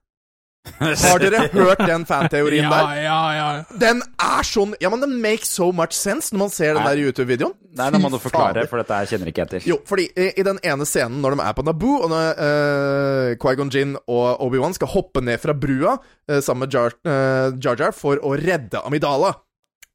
Har 0.81 1.19
dere 1.21 1.43
hørt 1.53 1.81
den 1.85 2.07
fanteorien 2.09 2.65
Ja, 2.65 2.69
der? 2.73 3.01
ja, 3.03 3.17
ja. 3.35 3.49
ja. 3.59 3.75
Den 3.77 3.99
er 4.17 4.45
sånn 4.49 4.71
Ja, 4.81 4.89
men 4.89 5.03
den 5.03 5.11
makes 5.21 5.51
so 5.53 5.67
much 5.75 5.93
sense 5.93 6.33
når 6.33 6.41
man 6.41 6.49
ser 6.53 6.73
den 6.73 6.87
der 6.87 6.97
YouTube-videoen. 7.03 7.53
Nei, 7.77 7.89
nå 7.93 7.99
må 8.01 8.09
du 8.09 8.17
forklare, 8.23 8.63
for 8.71 8.81
dette 8.81 8.97
her 8.97 9.09
kjenner 9.11 9.29
ikke 9.29 9.43
jeg 9.43 9.51
til. 9.51 9.67
Jo, 9.73 9.77
fordi 9.85 10.07
i, 10.15 10.31
i 10.41 10.45
den 10.47 10.57
ene 10.65 10.87
scenen 10.89 11.19
når 11.21 11.35
de 11.35 11.45
er 11.45 11.53
på 11.57 11.65
Naboo, 11.67 11.99
og 12.07 12.09
når 12.09 12.29
uh, 12.39 13.31
Qui-Gon 13.41 13.69
Jinn 13.75 13.93
og 14.07 14.41
Obi-Wan 14.47 14.73
skal 14.77 14.89
hoppe 14.95 15.21
ned 15.21 15.37
fra 15.43 15.53
brua 15.53 15.97
uh, 15.99 16.39
sammen 16.39 16.65
med 16.65 16.73
Jar, 16.73 16.95
eh, 17.05 17.49
Jar 17.61 17.77
Jar 17.83 17.93
for 17.93 18.17
å 18.25 18.33
redde 18.39 18.81
Amidala. 18.87 19.35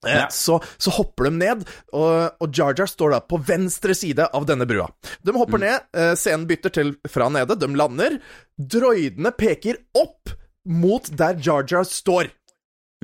Eh, 0.06 0.14
Ja. 0.16 0.28
så, 0.32 0.56
så 0.80 0.90
hopper 0.96 1.28
de 1.28 1.30
ned, 1.36 1.64
og, 1.92 2.36
og 2.40 2.54
Jar 2.56 2.72
Jar 2.78 2.88
står 2.88 3.12
da 3.12 3.20
på 3.20 3.36
venstre 3.44 3.92
side 3.94 4.30
av 4.32 4.46
denne 4.48 4.64
brua. 4.68 4.86
De 5.22 5.34
hopper 5.36 5.60
ned, 5.60 5.88
eh, 5.92 6.14
scenen 6.16 6.46
bytter 6.48 6.72
til 6.72 6.94
fra 7.10 7.28
nede, 7.28 7.58
de 7.60 7.68
lander. 7.76 8.16
Droidene 8.56 9.32
peker 9.36 9.82
opp 10.00 10.32
mot 10.64 11.10
der 11.20 11.36
Jar 11.40 11.66
Jar 11.68 11.84
står. 11.88 12.30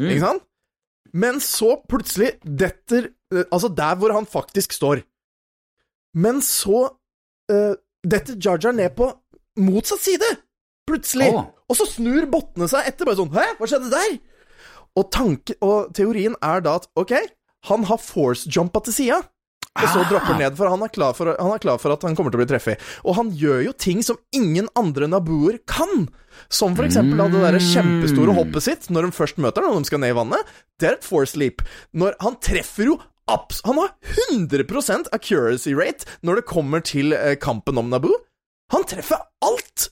Ikke 0.01 0.23
sant? 0.25 0.47
Men 1.17 1.39
så 1.41 1.77
plutselig 1.89 2.35
detter 2.45 3.07
eh, 3.33 3.45
Altså 3.49 3.71
der 3.73 3.95
hvor 3.97 4.13
han 4.13 4.27
faktisk 4.29 4.75
står. 4.77 5.01
Men 6.17 6.41
så 6.45 6.83
uh, 7.53 7.75
detter 8.05 8.37
Jar 8.41 8.61
Jar 8.63 8.73
ned 8.77 8.95
på 8.97 9.09
motsatt 9.61 10.01
side. 10.05 10.29
Plutselig. 10.89 11.29
Oh. 11.35 11.49
Og 11.69 11.77
så 11.77 11.87
snur 11.91 12.29
bottene 12.33 12.69
seg 12.71 12.89
etter. 12.89 13.09
Bare 13.09 13.19
sånn 13.19 13.33
Hæ, 13.35 13.47
hva 13.59 13.69
skjedde 13.69 13.91
der? 13.93 14.17
Og, 14.97 15.09
tanke, 15.13 15.57
og 15.61 15.93
teorien 15.97 16.37
er 16.45 16.63
da 16.65 16.79
at 16.81 16.89
ok, 16.97 17.15
han 17.69 17.89
har 17.89 18.03
force-jumpa 18.03 18.83
til 18.87 18.97
sida. 18.97 19.23
Og 19.77 19.91
så 19.93 20.05
dropper 20.09 20.33
han 20.33 20.39
ned, 20.41 20.55
for 20.57 20.73
han 20.73 20.85
klar 20.93 21.17
for 21.17 21.33
han 21.37 21.53
er 21.53 21.61
klar 21.61 21.81
for 21.81 21.93
at 21.93 22.05
han 22.07 22.15
kommer 22.17 22.33
til 22.33 22.41
å 22.41 22.43
bli 22.45 22.49
treffet. 22.49 22.85
Og 23.05 23.19
han 23.19 23.33
gjør 23.37 23.67
jo 23.67 23.75
ting 23.77 24.01
som 24.07 24.17
ingen 24.37 24.71
andre 24.79 25.09
naboer 25.11 25.59
kan. 25.69 26.07
Som 26.53 26.77
for 26.79 26.87
eksempel 26.87 27.21
da 27.21 27.27
det 27.33 27.43
derre 27.43 27.61
kjempestore 27.61 28.37
hoppet 28.37 28.65
sitt, 28.65 28.89
når 28.93 29.09
de 29.09 29.19
først 29.19 29.41
møter 29.43 29.65
når 29.65 29.83
de 29.83 29.91
skal 29.91 30.03
ned 30.03 30.15
i 30.15 30.17
vannet. 30.17 30.55
Det 30.81 30.89
er 30.89 30.97
et 30.97 31.05
force 31.05 31.37
leap. 31.37 31.65
Når 31.93 32.17
han 32.25 32.39
treffer 32.45 32.93
jo 32.93 32.97
abs... 33.33 33.61
Han 33.69 33.81
har 33.83 33.93
100% 34.33 35.13
accuracy 35.17 35.75
rate 35.77 36.09
når 36.25 36.41
det 36.41 36.49
kommer 36.49 36.85
til 36.85 37.13
eh, 37.17 37.37
kampen 37.41 37.81
om 37.81 37.93
Naboo. 37.93 38.17
Han 38.73 38.87
treffer 38.89 39.21
alt! 39.45 39.91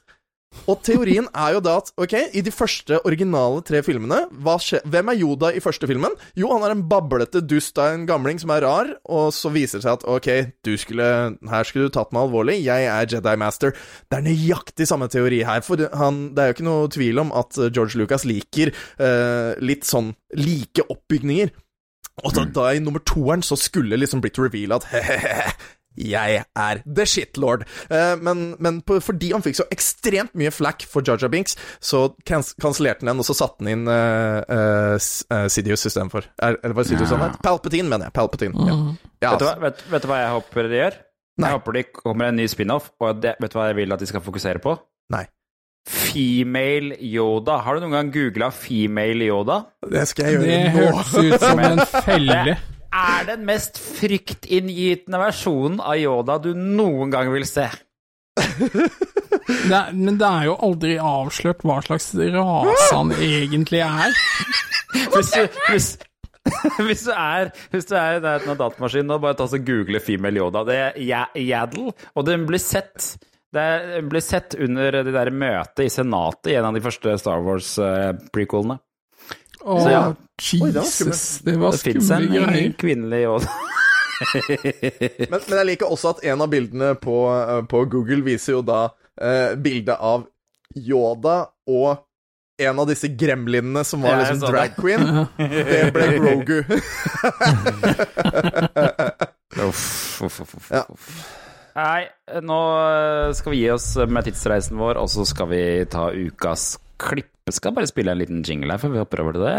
Og 0.71 0.81
teorien 0.81 1.27
er 1.37 1.57
jo 1.57 1.61
da 1.65 1.75
at 1.81 1.91
ok, 2.01 2.15
i 2.33 2.43
de 2.45 2.53
første 2.55 2.97
originale 3.05 3.61
tre 3.67 3.83
filmene 3.85 4.23
skje, 4.63 4.81
Hvem 4.89 5.11
er 5.13 5.19
Yoda 5.21 5.51
i 5.53 5.61
første 5.61 5.89
filmen? 5.91 6.15
Jo, 6.39 6.49
han 6.55 6.65
er 6.65 6.73
en 6.73 6.85
bablete 6.89 7.43
dust 7.45 7.77
av 7.81 7.93
en 7.93 8.07
gamling 8.09 8.41
som 8.41 8.53
er 8.55 8.65
rar, 8.65 8.95
og 9.05 9.29
så 9.37 9.53
viser 9.53 9.81
det 9.81 9.87
seg 9.87 9.99
at 9.99 10.07
ok, 10.09 10.31
du 10.65 10.73
skulle 10.81 11.09
Her 11.51 11.69
skulle 11.69 11.91
du 11.91 11.95
tatt 11.95 12.15
meg 12.17 12.25
alvorlig, 12.25 12.57
jeg 12.65 12.89
er 12.89 13.11
Jedi 13.13 13.37
Master. 13.41 13.75
Det 14.09 14.19
er 14.19 14.25
nøyaktig 14.25 14.89
samme 14.89 15.11
teori 15.13 15.43
her, 15.45 15.61
for 15.67 15.85
han, 16.01 16.31
det 16.35 16.43
er 16.43 16.51
jo 16.51 16.57
ikke 16.57 16.69
noe 16.71 16.89
tvil 16.97 17.21
om 17.27 17.35
at 17.37 17.61
George 17.69 18.01
Lucas 18.01 18.25
liker 18.29 18.73
eh, 18.73 19.53
litt 19.61 19.85
sånn 19.89 20.15
like 20.41 20.87
oppbygninger. 20.89 21.53
Og 22.25 22.35
da, 22.37 22.45
da 22.47 22.69
i 22.73 22.81
nummer 22.83 23.03
toeren 23.05 23.43
så 23.45 23.59
skulle 23.59 23.99
liksom 23.99 24.23
blitt 24.25 24.39
reveal 24.41 24.77
at 24.77 24.87
he-he-he, 24.93 25.51
jeg 25.97 26.43
er 26.59 26.81
the 26.85 27.05
shitlord. 27.07 27.65
Eh, 27.91 28.15
men 28.21 28.57
men 28.59 28.81
på, 28.83 28.99
fordi 29.05 29.33
han 29.33 29.43
fikk 29.45 29.61
så 29.61 29.67
ekstremt 29.75 30.35
mye 30.39 30.51
flack 30.55 30.83
for 30.91 31.03
Jaja 31.07 31.29
Binks, 31.33 31.57
så 31.81 32.07
kans 32.27 32.55
kansellerte 32.61 33.05
han 33.07 33.13
den, 33.15 33.23
og 33.23 33.29
så 33.29 33.37
satte 33.39 33.63
han 33.65 33.71
inn 33.75 33.89
uh, 33.89 34.43
uh, 34.99 35.47
Sidious 35.49 35.87
istedenfor. 35.87 36.27
Er- 36.43 36.59
Eller 36.63 36.75
var 36.75 36.83
det 36.87 36.91
Sidious 36.95 37.11
han 37.15 37.25
het? 37.29 37.39
Palpatine, 37.45 37.89
mener 37.89 38.09
jeg. 38.11 38.17
Palpatine. 38.19 38.69
Ja. 38.69 38.79
Ja, 39.25 39.31
Vet, 39.35 39.41
du 39.41 39.45
hva, 39.47 39.53
altså. 39.55 39.63
vet, 39.69 39.85
vet 39.95 40.03
du 40.05 40.09
hva 40.11 40.19
jeg 40.21 40.33
håper 40.35 40.69
de 40.69 40.81
gjør? 40.83 40.99
Nei. 41.35 41.49
Jeg 41.49 41.57
håper 41.59 41.73
det 41.79 41.85
kommer 41.97 42.29
en 42.31 42.37
ny 42.39 42.45
spin-off, 42.51 42.91
og 43.03 43.23
det, 43.25 43.37
vet 43.43 43.51
du 43.55 43.57
hva 43.59 43.71
jeg 43.71 43.77
vil 43.81 43.95
at 43.97 44.03
de 44.03 44.07
skal 44.11 44.23
fokusere 44.23 44.61
på? 44.63 44.75
Nei. 45.15 45.25
Female 45.89 46.97
Yoda. 47.05 47.59
Har 47.65 47.77
du 47.77 47.83
noen 47.85 47.93
gang 47.97 48.11
googla 48.15 48.49
female 48.55 49.27
Yoda? 49.29 49.59
Det 49.91 50.05
skal 50.09 50.31
jeg 50.31 50.41
Det 50.41 50.55
gjøre 50.55 50.71
nå. 50.71 51.03
hørtes 51.03 51.15
ut 51.35 51.45
som 51.45 51.61
en 51.65 51.83
felle. 52.07 52.57
Er 52.95 53.27
den 53.27 53.43
mest 53.49 53.81
fryktinngytende 53.83 55.19
versjonen 55.19 55.81
av 55.83 55.99
Yoda 55.99 56.39
du 56.43 56.53
noen 56.55 57.11
gang 57.11 57.33
vil 57.35 57.47
se. 57.49 57.67
Det 58.35 59.75
er, 59.75 59.93
men 59.93 60.17
det 60.21 60.29
er 60.29 60.47
jo 60.49 60.55
aldri 60.63 60.95
avslørt 61.01 61.65
hva 61.67 61.81
slags 61.85 62.13
rase 62.15 62.89
han 62.93 63.13
egentlig 63.19 63.83
er. 63.85 64.15
Hvis 65.15 65.33
du, 65.35 65.59
hvis, 65.73 65.89
hvis 66.87 67.05
du 67.09 67.11
er 67.17 67.51
Hvis 67.73 67.89
du 67.91 67.97
er 67.99 68.19
i 68.19 68.23
nærheten 68.23 68.53
av 68.53 68.59
datamaskinen 68.61 69.17
og 69.17 69.25
bare 69.25 69.37
ta 69.41 69.49
så 69.51 69.59
google 69.59 69.99
female 69.99 70.39
Yoda 70.39 70.63
Det 70.69 70.77
er 70.79 71.33
Yaddle, 71.41 71.91
og 72.15 72.27
den 72.29 72.45
blir 72.47 72.63
sett 72.63 73.17
Det 73.55 74.05
blir 74.11 74.23
sett 74.23 74.55
under 74.55 75.01
det 75.03 75.15
der 75.15 75.33
møtet 75.35 75.87
i 75.87 75.91
Senatet 75.93 76.53
i 76.53 76.57
en 76.61 76.69
av 76.71 76.79
de 76.79 76.83
første 76.85 77.17
Star 77.19 77.43
Wars-prequelene. 77.43 78.79
Å, 79.65 79.79
ja. 79.89 80.03
Oi, 80.61 80.71
det 80.75 80.81
var 80.81 80.89
skumle 80.91 81.17
greier. 81.17 81.73
Det 81.73 81.79
fins 81.81 82.11
en 82.13 82.75
kvinnelig 82.81 83.23
Yoda. 83.25 83.55
Men, 85.31 85.41
men 85.41 85.57
jeg 85.59 85.67
liker 85.73 85.91
også 85.91 86.13
at 86.15 86.21
en 86.31 86.45
av 86.45 86.51
bildene 86.53 86.93
på, 87.03 87.17
eh, 87.35 87.63
på 87.67 87.81
Google 87.91 88.23
viser 88.23 88.55
jo 88.55 88.61
da 88.65 88.85
eh, 89.19 89.57
bildet 89.59 89.99
av 89.99 90.23
Yoda 90.79 91.39
og 91.67 92.05
en 92.63 92.79
av 92.79 92.87
disse 92.87 93.11
gremlinene 93.19 93.83
som 93.85 94.05
var 94.07 94.21
liksom 94.23 94.45
drag 94.47 94.77
queen. 94.79 95.27
Det 95.37 95.91
ble 95.95 96.07
Grogu. 96.23 96.63
Uff, 99.65 100.23
uff, 100.23 100.41
uff, 100.41 100.55
uff, 100.55 100.71
Ja. 100.71 100.85
Nei, 101.75 102.07
nå 102.47 102.59
skal 103.35 103.51
vi 103.51 103.65
gi 103.65 103.71
oss 103.75 103.89
med 104.07 104.27
tidsreisen 104.29 104.79
vår, 104.79 104.99
og 105.03 105.09
så 105.11 105.25
skal 105.27 105.49
vi 105.51 105.63
ta 105.91 106.07
ukas 106.15 106.77
klipp. 106.99 107.31
Jeg 107.47 107.55
skal 107.59 107.75
bare 107.77 107.87
spille 107.91 108.13
en 108.13 108.19
liten 108.19 108.45
jingle 108.47 108.73
her 108.73 108.81
før 108.81 108.93
vi 108.95 108.99
hopper 109.03 109.23
over 109.23 109.33
til 109.33 109.43
det. 109.45 109.55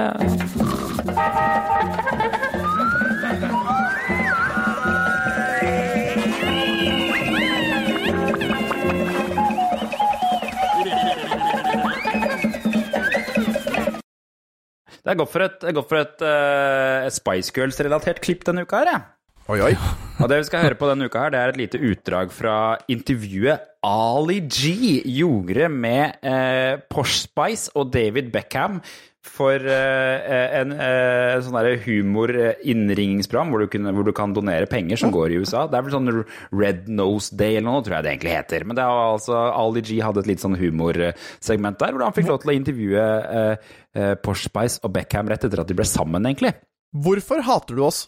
Det 15.06 15.12
er 15.14 15.18
godt 15.20 15.30
for 15.30 15.46
et, 15.46 15.66
godt 15.78 15.92
et, 15.94 16.22
eh, 16.26 17.06
et 17.06 17.14
Spice 17.14 17.54
Girls-relatert 17.54 18.24
klipp 18.26 18.42
denne 18.48 18.66
uka 18.66 18.82
her, 18.82 18.90
jeg. 18.90 19.15
Oi, 19.46 19.60
oi. 19.62 19.74
Og 20.24 20.30
det 20.32 20.40
vi 20.40 20.46
skal 20.48 20.64
høre 20.64 20.78
på 20.80 20.88
denne 20.90 21.06
uka 21.06 21.26
her, 21.26 21.34
det 21.34 21.40
er 21.40 21.52
et 21.52 21.60
lite 21.60 21.82
utdrag 21.92 22.32
fra 22.34 22.78
intervjuet 22.90 23.68
Ali 23.86 24.40
G 24.50 24.72
gjorde 25.06 25.68
med 25.70 26.24
eh, 26.26 26.80
Posh 26.90 27.28
Spice 27.28 27.70
og 27.78 27.92
David 27.94 28.32
Beckham 28.34 28.80
for 29.26 29.62
eh, 29.70 30.56
en 30.62 30.72
eh, 30.74 31.36
sånn 31.46 31.58
humor-innringningsprogram 31.84 33.54
hvor, 33.54 33.66
du 33.66 33.78
hvor 33.86 34.08
du 34.08 34.14
kan 34.18 34.34
donere 34.34 34.70
penger 34.72 34.98
som 35.04 35.14
går 35.14 35.36
i 35.36 35.38
USA. 35.44 35.68
Det 35.70 35.78
er 35.78 35.86
vel 35.86 35.94
sånn 35.94 36.14
Red 36.56 36.90
Nose 36.90 37.38
Day 37.38 37.60
eller 37.60 37.70
noe, 37.70 37.86
tror 37.86 38.00
jeg 38.00 38.08
det 38.08 38.14
egentlig 38.16 38.36
heter. 38.40 38.66
Men 38.66 38.80
det 38.80 38.86
er 38.88 39.04
altså 39.12 39.38
Ali 39.52 39.86
G 39.86 40.00
hadde 40.02 40.26
et 40.26 40.32
litt 40.32 40.42
sånn 40.42 40.58
humorsegment 40.58 41.82
der, 41.84 41.94
hvor 41.94 42.08
han 42.08 42.18
fikk 42.18 42.32
lov 42.34 42.42
til 42.42 42.56
å 42.56 42.58
intervjue 42.58 43.06
eh, 43.44 43.70
eh, 43.94 44.18
Posh 44.26 44.50
Spice 44.50 44.82
og 44.82 44.98
Beckham 44.98 45.30
rett 45.30 45.46
etter 45.46 45.62
at 45.62 45.70
de 45.70 45.78
ble 45.78 45.86
sammen, 45.90 46.26
egentlig. 46.26 46.56
Hvorfor 46.96 47.46
hater 47.46 47.78
du 47.78 47.86
oss? 47.92 48.06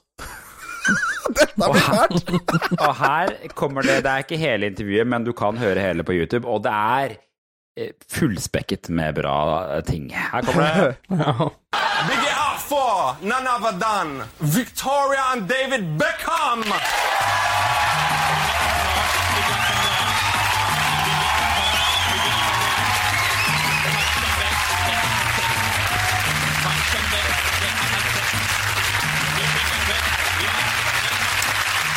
Dette 1.38 1.54
blir 1.58 1.86
fælt. 1.86 2.34
Og 2.88 2.94
her 3.02 3.34
kommer 3.56 3.86
det 3.86 4.02
Det 4.06 4.12
er 4.12 4.26
ikke 4.26 4.42
hele 4.42 4.72
intervjuet, 4.72 5.08
men 5.08 5.28
du 5.28 5.34
kan 5.38 5.58
høre 5.60 5.84
hele 5.84 6.06
på 6.08 6.16
YouTube. 6.16 6.48
Og 6.48 6.64
det 6.66 6.74
er 6.74 7.16
eh, 7.78 7.94
fullspekket 8.12 8.90
med 8.90 9.20
bra 9.22 9.82
ting. 9.88 10.12
Her 10.16 10.42
kommer 10.42 10.68
det. 10.68 10.96
Ja. 11.18 11.50
Big 12.08 12.28
for 12.68 13.16
none 13.22 13.48
other 13.48 13.74
than 13.80 14.24
Victoria 14.40 15.24
and 15.34 15.48
David 15.48 15.98
Beckham. 15.98 16.64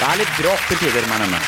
Det 0.01 0.07
er 0.09 0.17
litt 0.17 0.37
grått 0.41 0.63
til 0.71 0.79
tider, 0.81 1.05
må 1.11 1.15
jeg. 1.21 1.41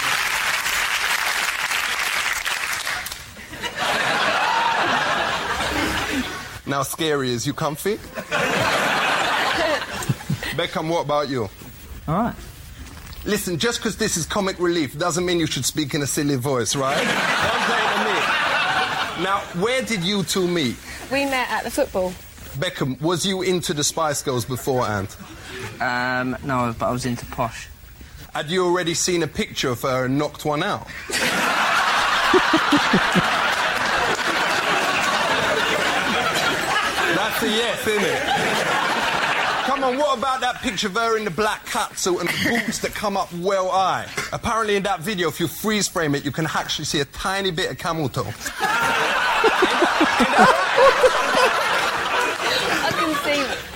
Now, 6.67 6.83
scary, 6.83 7.31
is 7.31 7.47
you 7.47 7.55
comfy? 7.55 7.97
Beckham, 10.57 10.89
what 10.89 11.05
about 11.07 11.29
you? 11.31 11.49
All 12.07 12.15
right. 12.15 12.35
Listen, 13.25 13.59
just 13.59 13.79
because 13.79 13.97
this 13.97 14.17
is 14.19 14.27
comic 14.27 14.59
relief 14.59 14.99
doesn't 14.99 15.25
mean 15.25 15.41
you 15.41 15.47
should 15.47 15.65
speak 15.65 15.95
in 15.95 16.03
a 16.03 16.07
silly 16.07 16.37
voice, 16.37 16.77
right? 16.77 16.97
Don't 16.97 17.07
say 17.69 17.81
to 17.95 18.05
me. 18.05 19.25
Now, 19.25 19.41
where 19.63 19.83
did 19.83 20.03
you 20.05 20.25
two 20.25 20.47
meet? 20.47 20.77
We 21.11 21.25
met 21.25 21.51
at 21.51 21.65
the 21.65 21.71
football. 21.71 22.13
Beckham, 22.59 23.01
was 23.01 23.25
you 23.25 23.41
into 23.43 23.73
the 23.73 23.85
Spice 23.85 24.21
Girls 24.23 24.45
beforehand? 24.45 25.09
Um, 25.81 26.37
no, 26.45 26.75
but 26.79 26.87
I 26.87 26.93
was 26.93 27.07
into 27.07 27.25
posh. 27.27 27.69
Had 28.33 28.51
you 28.51 28.65
already 28.65 28.95
seen 28.95 29.23
a 29.23 29.27
picture 29.27 29.69
of 29.69 29.83
her 29.83 30.07
and 30.07 30.17
knocked 30.17 30.47
one 30.47 30.63
out? 30.63 30.87
That's 37.15 37.43
a 37.43 37.49
yes, 37.49 37.87
isn't 37.87 38.03
it? 38.03 38.23
Come 39.67 39.85
on, 39.85 39.99
what 39.99 40.17
about 40.17 40.41
that 40.41 40.63
picture 40.63 40.87
of 40.87 40.95
her 40.95 41.19
in 41.19 41.27
the 41.27 41.31
black 41.31 41.67
catsuit 41.67 42.21
and 42.21 42.29
the 42.31 42.49
boots 42.49 42.79
that 42.79 42.95
come 42.95 43.19
up 43.19 43.31
well 43.35 43.69
high? 43.69 44.09
Apparently, 44.33 44.77
in 44.77 44.83
that 44.85 45.01
video, 45.01 45.29
if 45.29 45.39
you 45.39 45.47
freeze 45.47 45.87
frame 45.87 46.15
it, 46.15 46.25
you 46.25 46.33
can 46.33 46.47
actually 46.47 46.87
see 46.87 47.01
a 47.01 47.05
tiny 47.05 47.51
bit 47.51 47.71
of 47.71 47.77
camel 47.77 48.09
toe. 48.09 48.25
I 52.81 52.93
can 52.95 53.15
see. 53.57 53.72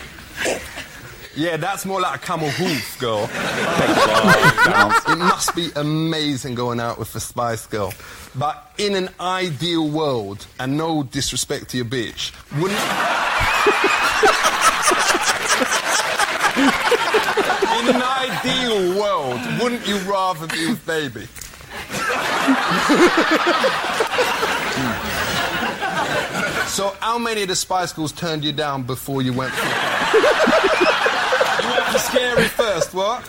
Yeah, 1.36 1.58
that's 1.58 1.84
more 1.84 2.00
like 2.00 2.22
a 2.22 2.26
camel 2.26 2.48
hoof, 2.48 2.98
girl. 2.98 3.28
it 5.12 5.18
must 5.18 5.54
be 5.54 5.68
amazing 5.76 6.54
going 6.54 6.80
out 6.80 6.98
with 6.98 7.14
a 7.14 7.20
Spice 7.20 7.66
Girl. 7.66 7.92
But 8.34 8.72
in 8.78 8.94
an 8.94 9.10
ideal 9.20 9.86
world, 9.86 10.46
and 10.58 10.78
no 10.78 11.02
disrespect 11.02 11.68
to 11.70 11.76
your 11.76 11.84
bitch, 11.84 12.32
wouldn't. 12.58 12.80
in 17.80 17.88
an 17.94 18.02
ideal 18.02 18.98
world, 18.98 19.40
wouldn't 19.60 19.86
you 19.86 19.98
rather 20.10 20.46
be 20.46 20.70
with 20.70 20.86
baby? 20.86 21.26
so, 26.66 26.96
how 27.00 27.18
many 27.18 27.42
of 27.42 27.48
the 27.48 27.56
Spice 27.56 27.92
Girls 27.92 28.12
turned 28.12 28.42
you 28.42 28.52
down 28.52 28.84
before 28.84 29.20
you 29.20 29.34
went 29.34 29.52
scary 32.16 32.48
first, 32.48 32.94
what? 32.94 33.22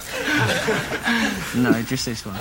No, 1.55 1.71
just 1.91 2.05
this 2.05 2.25
one. 2.25 2.37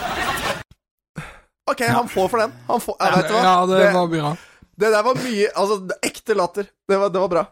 OK, 1.71 1.81
han 1.83 2.09
får 2.09 2.29
for 2.31 2.39
den. 2.39 2.53
Han 2.69 2.81
får, 2.81 2.97
ja, 3.01 3.17
vet 3.17 3.29
du 3.29 3.35
hva? 3.35 3.43
Ja, 3.43 3.67
det 3.67 3.93
var 3.95 4.07
bra. 4.13 4.37
Det 4.77 4.91
der 4.93 5.03
var 5.07 5.17
mye 5.17 5.47
Altså, 5.57 5.79
ekte 6.05 6.35
latter. 6.37 6.67
Det 6.89 6.99
var, 7.01 7.09
det 7.09 7.21
var 7.23 7.29
bra. 7.33 7.43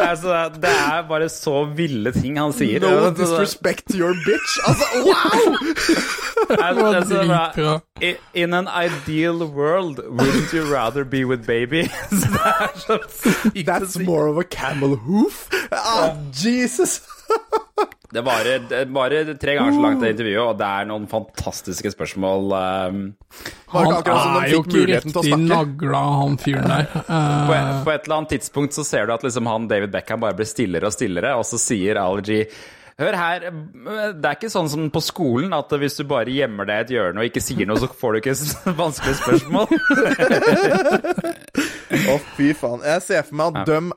Altså, 0.00 0.32
det 0.56 0.70
er 0.72 1.02
bare 1.08 1.28
så 1.28 1.52
ville 1.76 2.12
ting 2.16 2.38
han 2.40 2.52
sier. 2.56 2.80
No 2.80 3.10
disrespect 3.14 3.84
to 3.92 3.98
your 4.00 4.14
bitch. 4.24 4.56
Altså, 4.66 4.84
wow! 5.04 5.40
Altså, 6.56 6.86
altså, 6.96 7.80
i- 8.02 8.16
In 8.34 8.54
an 8.56 8.68
ideal 8.86 9.44
world, 9.44 10.00
wouldn't 10.00 10.54
you 10.56 10.64
rather 10.72 11.04
be 11.04 11.24
with 11.28 11.44
baby? 11.46 11.84
That's 13.70 13.98
more 13.98 14.26
of 14.28 14.38
a 14.38 14.44
camel 14.44 14.96
hoof. 14.96 15.48
Ah, 15.70 16.16
Jesus. 16.32 17.02
Det 18.10 18.24
varer 18.26 18.64
bare 18.90 19.20
tre 19.38 19.52
ganger 19.54 19.76
så 19.76 19.82
langt 19.84 20.00
det 20.02 20.08
intervjuet, 20.16 20.40
og 20.42 20.56
det 20.58 20.66
er 20.66 20.88
noen 20.90 21.04
fantastiske 21.06 21.92
spørsmål. 21.94 22.48
um, 22.90 22.96
Han 23.70 23.92
de 24.02 24.14
er 24.16 24.48
jo 24.50 24.64
ikke 24.64 24.82
riktig 24.88 25.36
nagla, 25.44 26.00
han 26.18 26.34
fyren 26.42 26.66
der. 26.72 26.88
På, 26.90 27.54
Eh, 27.54 27.70
på 27.86 27.92
et 27.94 28.08
eller 28.08 28.16
annet 28.16 28.32
tidspunkt 28.34 28.74
så 28.74 28.82
ser 28.88 29.06
du 29.06 29.14
at 29.14 29.22
liksom 29.22 29.46
han 29.46 29.68
David 29.70 29.94
Beckham 29.94 30.24
bare 30.26 30.34
blir 30.34 30.50
stillere 30.50 30.90
og 30.90 30.96
stillere, 30.96 31.36
og 31.38 31.46
så 31.46 31.60
sier 31.62 32.02
Allergy 32.02 32.42
Hør 33.00 33.14
her, 33.16 33.44
det 34.12 34.26
er 34.28 34.34
ikke 34.36 34.50
sånn 34.52 34.66
som 34.68 34.90
på 34.92 35.00
skolen 35.00 35.54
at 35.56 35.70
hvis 35.80 35.94
du 35.96 36.04
bare 36.10 36.28
gjemmer 36.34 36.66
deg 36.68 36.82
i 36.82 36.84
et 36.84 36.90
hjørne 36.98 37.22
og 37.22 37.30
ikke 37.30 37.40
sier 37.40 37.64
noe, 37.70 37.78
så 37.80 37.88
får 37.88 38.12
du 38.12 38.18
ikke 38.20 38.34
vanskelige 38.82 39.20
spørsmål. 39.22 39.70
Å, 42.10 42.18
fy 42.36 42.50
faen. 42.58 42.84
Jeg 42.84 43.06
ser 43.06 43.24
for 43.28 43.38
meg 43.40 43.56
at 43.62 43.70
døm 43.70 43.88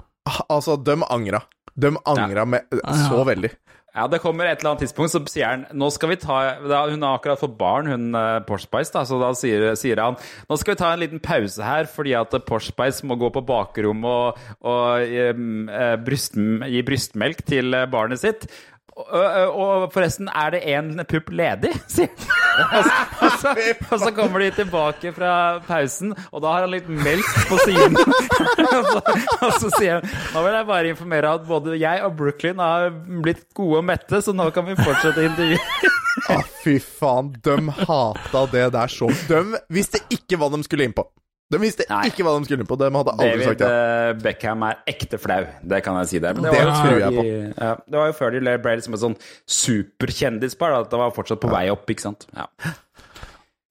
Altså, 0.47 0.77
døm 0.79 1.03
angra. 1.11 1.41
Døm 1.75 1.97
angra 2.07 2.45
med 2.47 2.79
så 3.09 3.25
veldig. 3.27 3.49
Ja, 3.93 4.07
det 4.09 4.23
kommer 4.23 4.47
et 4.49 4.57
eller 4.57 4.71
annet 4.71 4.87
tidspunkt, 4.87 5.11
så 5.13 5.19
sier 5.29 5.51
han 5.51 5.65
Nå 5.77 5.91
skal 5.93 6.09
vi 6.09 6.17
ta 6.17 6.37
da, 6.65 6.79
Hun 6.89 7.03
har 7.05 7.19
akkurat 7.19 7.37
fått 7.37 7.53
barn, 7.59 7.91
hun 7.91 8.17
Porsche 8.47 8.65
Spice, 8.65 8.89
da, 8.95 9.03
så 9.05 9.19
da 9.21 9.29
sier, 9.37 9.67
sier 9.77 10.01
han 10.01 10.17
Nå 10.49 10.57
skal 10.57 10.73
vi 10.73 10.79
ta 10.81 10.89
en 10.93 11.03
liten 11.03 11.21
pause 11.21 11.61
her, 11.61 11.85
fordi 11.85 12.15
at 12.17 12.33
Porsche 12.47 12.73
Spice 12.73 13.05
må 13.05 13.19
gå 13.21 13.29
på 13.35 13.43
bakrommet 13.45 14.09
og, 14.09 14.41
og 14.65 15.13
em, 15.13 15.69
eh, 15.69 15.93
bryst, 16.01 16.33
gi 16.33 16.81
brystmelk 16.85 17.45
til 17.45 17.77
eh, 17.77 17.85
barnet 17.89 18.21
sitt. 18.23 18.47
Og, 18.93 19.87
forresten, 19.93 20.27
er 20.29 20.53
det 20.53 20.59
en 20.69 20.91
pupp 21.09 21.31
ledig? 21.33 21.71
sier 21.93 22.11
han. 22.13 22.41
Og 22.63 23.37
så, 23.41 23.53
og, 23.89 23.95
så, 24.03 24.11
kommer 24.13 24.43
de 24.43 24.51
tilbake 24.53 25.13
fra 25.15 25.31
pausen, 25.65 26.13
og 26.29 26.43
da 26.43 26.51
har 26.53 26.67
han 26.67 26.73
litt 26.75 26.89
melk 26.91 27.31
på 27.49 27.57
siden. 27.63 27.97
og, 28.03 28.91
så, 28.91 29.01
og 29.39 29.55
så 29.57 29.71
sier 29.79 29.97
han 29.97 30.05
Nå 30.35 30.43
vil 30.45 30.57
jeg 30.59 30.67
bare 30.69 30.91
informere 30.93 31.33
at 31.39 31.47
både 31.49 31.79
jeg 31.81 32.03
og 32.05 32.13
Brooklyn 32.19 32.61
har 32.61 32.91
blitt 33.25 33.47
gode 33.57 33.81
og 33.81 33.89
mette, 33.89 34.21
så 34.21 34.35
nå 34.35 34.51
kan 34.53 34.69
vi 34.69 34.77
fortsette 34.77 35.25
intervjuet. 35.25 35.89
Ah, 36.29 36.45
fy 36.61 36.77
faen, 36.77 37.33
de 37.41 37.57
hata 37.73 38.45
det 38.53 38.67
der 38.75 38.91
så 38.91 39.09
De 39.25 39.57
visste 39.73 40.03
ikke 40.13 40.37
hva 40.37 40.51
de 40.53 40.61
skulle 40.67 40.85
inn 40.85 40.93
på. 40.93 41.07
De 41.53 41.59
visste 41.61 41.85
ikke 41.87 42.25
hva 42.25 42.33
de 42.39 42.47
skulle 42.49 42.65
på. 42.69 42.77
De 42.81 42.89
hadde 42.93 43.13
aldri 43.17 43.47
sagt 43.47 43.61
David 43.61 43.63
det. 43.63 44.13
eh, 44.13 44.21
Beckham 44.25 44.65
er 44.67 44.79
ekte 44.93 45.19
flau, 45.21 45.43
det 45.73 45.83
kan 45.85 45.99
jeg 46.01 46.11
si 46.11 46.21
der. 46.23 46.33
Men 46.37 46.47
det, 46.47 46.53
Det 46.55 46.63
var 46.63 46.71
jo 46.71 46.79
tror 46.81 47.03
jeg 47.03 47.17
de, 47.17 47.35
ja, 47.53 47.73
det 47.87 47.99
var 48.01 48.09
jo 48.11 48.17
før 48.19 48.33
de 48.35 48.57
ble 48.65 48.75
liksom 48.79 48.97
et 48.97 49.03
sånn 49.05 49.17
superkjendispar. 49.59 50.79
At 50.81 50.89
det 50.93 50.99
var 51.01 51.13
fortsatt 51.15 51.41
på 51.43 51.51
vei 51.53 51.67
opp, 51.73 51.85
ikke 51.93 52.07
sant. 52.09 52.27
Ja. 52.37 52.47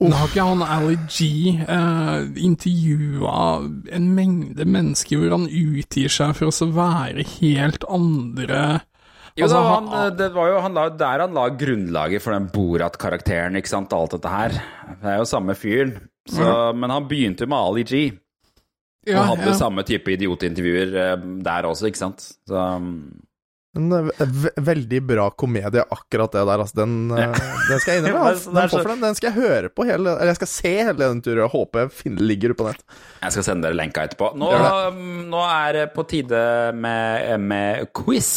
Men 0.03 0.17
har 0.19 0.31
ikke 0.33 0.45
han 0.49 0.63
Ali 0.67 0.97
G 1.07 1.27
eh, 1.63 2.25
intervjua 2.43 3.35
en 3.95 4.09
mengde 4.17 4.67
mennesker 4.67 5.21
hvor 5.21 5.37
han 5.37 5.45
utgir 5.47 6.11
seg 6.11 6.35
for 6.39 6.51
å 6.51 6.71
være 6.75 7.23
helt 7.39 7.87
andre 7.87 8.65
Jo, 9.39 9.45
Altså, 9.47 9.61
han- 9.65 9.87
han, 9.89 10.17
det 10.17 10.27
var 10.35 10.49
jo 10.51 10.59
han 10.61 10.75
la, 10.77 10.89
der 10.91 11.21
han 11.25 11.33
la 11.35 11.47
grunnlaget 11.49 12.21
for 12.21 12.33
den 12.37 12.49
Borat-karakteren, 12.53 13.57
ikke 13.57 13.69
sant, 13.71 13.93
alt 13.97 14.11
dette 14.13 14.29
her. 14.29 14.51
Det 15.01 15.09
er 15.09 15.17
jo 15.23 15.25
samme 15.25 15.55
fyren. 15.57 15.95
Så, 16.29 16.75
Men 16.77 16.91
han 16.91 17.09
begynte 17.09 17.47
med 17.49 17.57
Ali 17.59 17.83
G. 17.89 18.19
Ja, 19.09 19.19
og 19.19 19.25
hadde 19.33 19.49
ja. 19.51 19.57
samme 19.59 19.83
type 19.83 20.13
idiotintervjuer 20.13 20.93
eh, 20.95 21.17
der 21.43 21.67
også, 21.67 21.89
ikke 21.89 21.99
sant. 21.99 22.21
Så 22.47 22.55
um, 22.77 22.93
En 23.77 23.86
eh, 23.97 24.24
veldig 24.61 24.99
bra 25.09 25.31
komedie, 25.31 25.81
akkurat 25.94 26.35
det 26.35 26.43
der. 26.44 26.61
Altså, 26.61 26.77
den, 26.82 26.97
eh, 27.16 27.39
den 27.70 27.81
skal 27.81 27.94
jeg 27.94 28.03
innrømme. 28.03 28.27
Altså, 28.32 28.53
Den, 28.53 28.69
så- 28.69 28.82
den, 28.90 29.01
den 29.07 29.16
skal 29.16 29.31
jeg 29.31 29.39
høre 29.49 29.70
på 29.73 29.86
hele 29.89 30.12
Eller 30.19 30.32
jeg 30.35 30.40
skal 30.43 30.51
se 30.53 30.73
hele 30.90 30.99
den 31.07 31.23
turen. 31.24 31.40
Jeg 31.47 31.53
håper 31.55 31.86
jeg 31.86 31.94
finner, 32.03 32.27
ligger 32.32 32.53
ute 32.53 32.61
på 32.61 32.69
nett. 32.69 32.85
jeg 33.23 33.32
skal 33.39 33.47
sende 33.49 33.69
dere 33.70 33.78
lenka 33.81 34.05
etterpå. 34.05 34.32
Nå, 34.36 34.53
nå 35.32 35.44
er 35.49 35.73
det 35.78 35.86
på 35.97 36.05
tide 36.12 36.44
med, 36.77 37.40
med 37.49 37.89
quiz. 37.97 38.35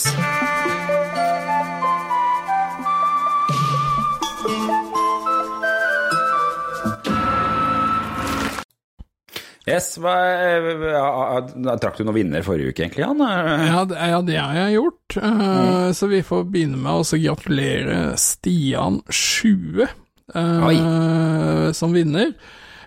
Yes, 9.66 9.96
hva, 9.98 10.14
ja, 10.22 11.06
ja, 11.42 11.76
Trakk 11.82 11.98
du 11.98 12.04
noen 12.06 12.20
vinner 12.20 12.44
forrige 12.46 12.70
uke, 12.70 12.84
egentlig, 12.84 13.02
Jan? 13.02 13.24
Ja, 13.26 13.80
det, 13.90 13.98
ja, 14.12 14.20
det 14.22 14.36
har 14.38 14.60
jeg 14.60 14.76
gjort. 14.76 15.16
Eh, 15.18 15.88
Så 15.98 16.10
vi 16.12 16.20
får 16.26 16.44
begynne 16.54 16.78
med 16.84 17.02
å 17.02 17.22
gratulere 17.24 17.98
Stian 18.22 19.02
Sjue 19.10 19.88
uh, 20.36 21.72
som 21.74 21.98
vinner. 21.98 22.36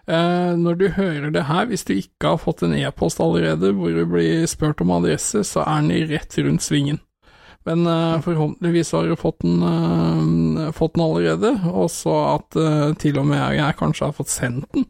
Uh, 0.08 0.54
når 0.56 0.78
du 0.78 0.86
hører 0.94 1.34
det 1.34 1.48
her, 1.50 1.66
hvis 1.68 1.84
du 1.84 1.96
ikke 1.96 2.36
har 2.36 2.40
fått 2.40 2.62
en 2.62 2.78
e-post 2.78 3.18
allerede 3.20 3.74
hvor 3.74 3.92
du 3.92 4.06
blir 4.08 4.46
spurt 4.48 4.80
om 4.80 4.94
adresse, 5.00 5.42
så 5.44 5.66
er 5.66 5.82
den 5.82 6.08
rett 6.14 6.38
rundt 6.38 6.64
svingen. 6.64 7.02
Men 7.68 7.86
eh, 7.86 8.20
forhåpentligvis 8.24 8.92
har 8.92 9.08
du 9.10 9.16
fått 9.16 9.42
den, 9.44 9.58
eh, 10.56 10.70
fått 10.72 10.94
den 10.94 11.04
allerede, 11.04 11.50
og 11.68 11.90
så 11.92 12.14
at 12.38 12.56
eh, 12.56 12.94
til 13.02 13.18
og 13.20 13.26
med 13.28 13.58
jeg 13.58 13.76
kanskje 13.76 14.08
har 14.08 14.16
fått 14.16 14.32
sendt 14.32 14.70
den. 14.72 14.86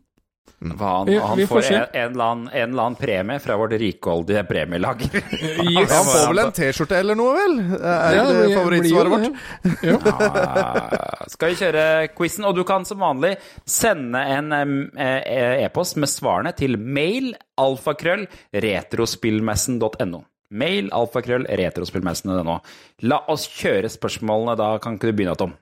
Hva, 0.59 0.89
han, 0.99 1.07
Vi- 1.07 1.19
han 1.23 1.37
vi 1.39 1.45
får 1.47 1.61
får 1.63 1.73
en, 1.75 1.83
en, 1.93 2.11
eller 2.13 2.25
annen, 2.25 2.49
en 2.51 2.71
eller 2.73 2.83
annen 2.83 2.97
premie 2.99 3.39
fra 3.39 3.55
vårt 3.61 3.73
rikholdige 3.79 4.41
premielager. 4.49 5.21
Yes. 5.69 5.93
Han 5.93 6.05
får 6.09 6.25
vel 6.33 6.41
en 6.43 6.53
T-skjorte 6.57 6.97
eller 6.99 7.15
noe, 7.19 7.35
vel? 7.37 7.55
Er 7.79 8.17
Ja, 8.17 8.25
det 8.33 8.57
favorittsvaret 8.57 9.13
vårt? 9.13 9.83
Ja. 9.87 9.99
Ja, 10.03 11.29
skal 11.31 11.53
vi 11.53 11.59
kjøre 11.61 11.85
quizen? 12.17 12.47
Og 12.49 12.57
du 12.59 12.65
kan 12.67 12.87
som 12.89 12.99
vanlig 13.05 13.37
sende 13.69 14.19
en 14.35 14.51
eh, 14.99 15.63
e-post 15.67 15.95
med 16.03 16.11
svarene 16.11 16.51
til 16.59 16.75
mail 16.79 17.31
alfakrøll 17.59 18.27
retrospillmessen.no. 18.55 20.25
Mail 20.51 20.89
alfakrøll 20.97 21.45
retrospillmessen.no. 21.61 22.59
La 23.07 23.19
oss 23.29 23.47
kjøre 23.53 23.91
spørsmålene, 23.93 24.57
da 24.59 24.73
kan 24.83 24.97
ikke 24.97 25.11
du 25.13 25.19
begynne, 25.21 25.37
Tom? 25.39 25.53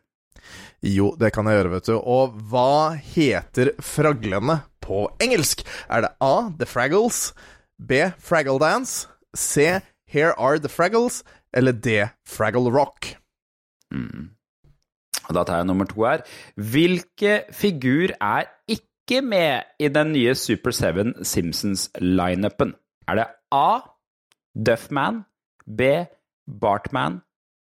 Jo, 0.86 1.10
det 1.18 1.32
kan 1.34 1.48
jeg 1.48 1.58
gjøre, 1.58 1.72
vet 1.74 1.88
du. 1.90 1.96
Og 1.98 2.36
hva 2.50 2.94
heter 2.94 3.72
fraglene 3.82 4.60
på 4.84 5.06
engelsk? 5.22 5.64
Er 5.90 6.06
det 6.06 6.12
A. 6.22 6.48
The 6.58 6.68
Fraggles, 6.68 7.32
B. 7.76 8.06
Fraggle 8.22 8.60
Dance, 8.62 9.08
C. 9.34 9.80
Here 10.06 10.32
Are 10.38 10.60
The 10.62 10.70
Fraggles, 10.70 11.24
eller 11.52 11.72
D. 11.72 12.06
Fraggle 12.28 12.70
Rock? 12.70 13.16
Mm. 13.90 14.30
Da 15.26 15.42
tar 15.42 15.62
jeg 15.62 15.66
nummer 15.66 15.88
to 15.90 16.04
her. 16.06 16.22
Hvilke 16.54 17.40
figur 17.50 18.14
er 18.20 18.46
ikke 18.70 19.22
med 19.22 19.66
i 19.82 19.88
den 19.90 20.12
nye 20.14 20.34
Super 20.38 20.70
7 20.70 21.24
Simpsons-lineupen? 21.26 22.76
Er 23.08 23.18
det 23.18 23.26
A. 23.50 23.80
Duffman, 24.54 25.24
B. 25.66 26.06
Bartman, 26.46 27.20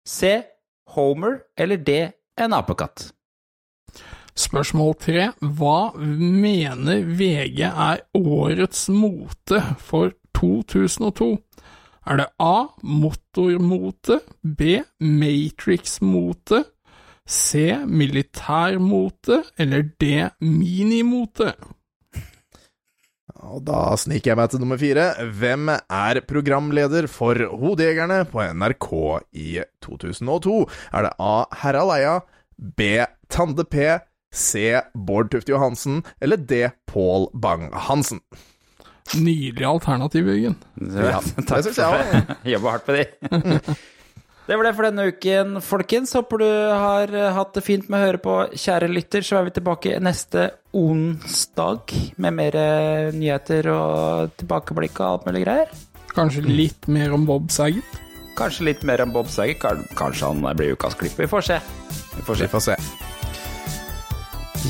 C. 0.07 0.43
Homer 0.95 1.43
eller 1.59 1.77
D. 1.77 2.13
En 2.39 2.55
apekatt? 2.55 3.09
Spørsmål 4.39 4.95
tre. 5.03 5.31
Hva 5.43 5.91
mener 5.99 7.03
VG 7.19 7.65
er 7.67 8.05
årets 8.15 8.87
mote 8.95 9.59
for 9.83 10.15
2002? 10.39 11.33
Er 12.09 12.21
det 12.23 12.29
A. 12.41 12.69
Motormote, 12.83 14.21
B. 14.43 14.79
Matrix-mote, 15.03 16.63
C. 17.29 17.75
Militærmote 17.85 19.43
eller 19.59 19.83
D. 20.01 20.29
Minimote? 20.41 21.53
Og 23.49 23.63
da 23.69 23.95
sniker 24.01 24.33
jeg 24.33 24.39
meg 24.41 24.51
til 24.53 24.61
nummer 24.63 24.79
fire. 24.81 25.07
Hvem 25.41 25.71
er 25.73 26.21
programleder 26.29 27.09
for 27.11 27.39
Hodejegerne 27.61 28.23
på 28.29 28.43
NRK 28.61 28.89
i 29.33 29.49
2002? 29.85 30.59
Er 30.93 31.09
det 31.09 31.15
A. 31.23 31.33
Harald 31.63 31.95
Eia, 31.97 32.19
B. 32.59 32.89
Tande 33.33 33.65
P, 33.69 33.89
C. 34.35 34.75
Bård 34.95 35.31
Tufte 35.33 35.53
Johansen 35.55 36.03
eller 36.21 36.37
D. 36.41 36.69
Pål 36.91 37.29
Bang-Hansen? 37.37 38.21
Nydelig 39.17 39.65
alternativ, 39.65 40.27
Jørgen. 40.29 40.59
Ja, 40.93 41.21
Takk 41.49 41.63
det 41.63 41.71
synes 41.71 41.79
for 41.81 41.97
jeg. 42.03 42.37
Jobba 42.53 42.75
hardt 42.77 42.85
på 42.89 42.99
de. 42.99 43.07
Det 44.49 44.57
var 44.57 44.65
det 44.65 44.71
for 44.79 44.87
denne 44.89 45.05
uken, 45.13 45.59
folkens. 45.61 46.15
Håper 46.17 46.41
du 46.41 46.47
har 46.49 47.11
eh, 47.13 47.33
hatt 47.37 47.51
det 47.59 47.63
fint 47.67 47.89
med 47.93 48.01
å 48.01 48.07
høre 48.07 48.21
på. 48.25 48.37
Kjære 48.57 48.89
lytter, 48.89 49.21
så 49.27 49.37
er 49.43 49.49
vi 49.51 49.53
tilbake 49.59 49.99
neste 50.01 50.47
onsdag 50.73 51.93
med 52.17 52.37
mer 52.39 52.57
eh, 52.57 53.11
nyheter 53.13 53.69
og 53.75 54.33
tilbakeblikk 54.41 55.03
og 55.03 55.09
alt 55.11 55.29
mulig 55.29 55.45
greier. 55.45 55.75
Kanskje 56.17 56.47
litt 56.49 56.89
mer 56.89 57.13
om 57.13 57.29
Bob 57.29 57.53
Saget? 57.53 58.01
Kanskje 58.41 58.71
litt 58.71 58.87
mer 58.89 59.05
om 59.05 59.13
Bob 59.13 59.29
Saget. 59.29 59.61
Kanskje 59.99 60.33
han 60.33 60.41
blir 60.57 60.73
ukas 60.79 60.97
klipp. 60.97 61.19
Vi 61.21 61.29
får 61.29 61.45
se. 61.51 61.61
Vi 62.17 62.25
får 62.25 62.41
se. 62.41 62.49
Vi 62.49 62.53
får 62.57 62.67
se. 62.71 62.79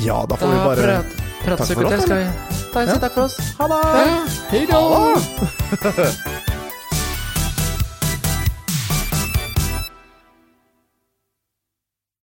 Ja, 0.03 0.25
da 0.27 0.35
får 0.35 0.47
vi 0.47 0.59
bare 0.67 0.99
Takk 1.39 1.63
for 1.71 1.87
oss, 1.87 2.03
skal 2.03 2.19
vi. 2.19 2.27
Takk, 2.73 2.83
Ja. 2.91 2.99
takk 2.99 3.15
for 3.15 3.23
oss. 3.29 3.39
Ha 3.57 3.71
det! 3.71 3.81
Hei 4.51 4.65
da! 4.67 6.39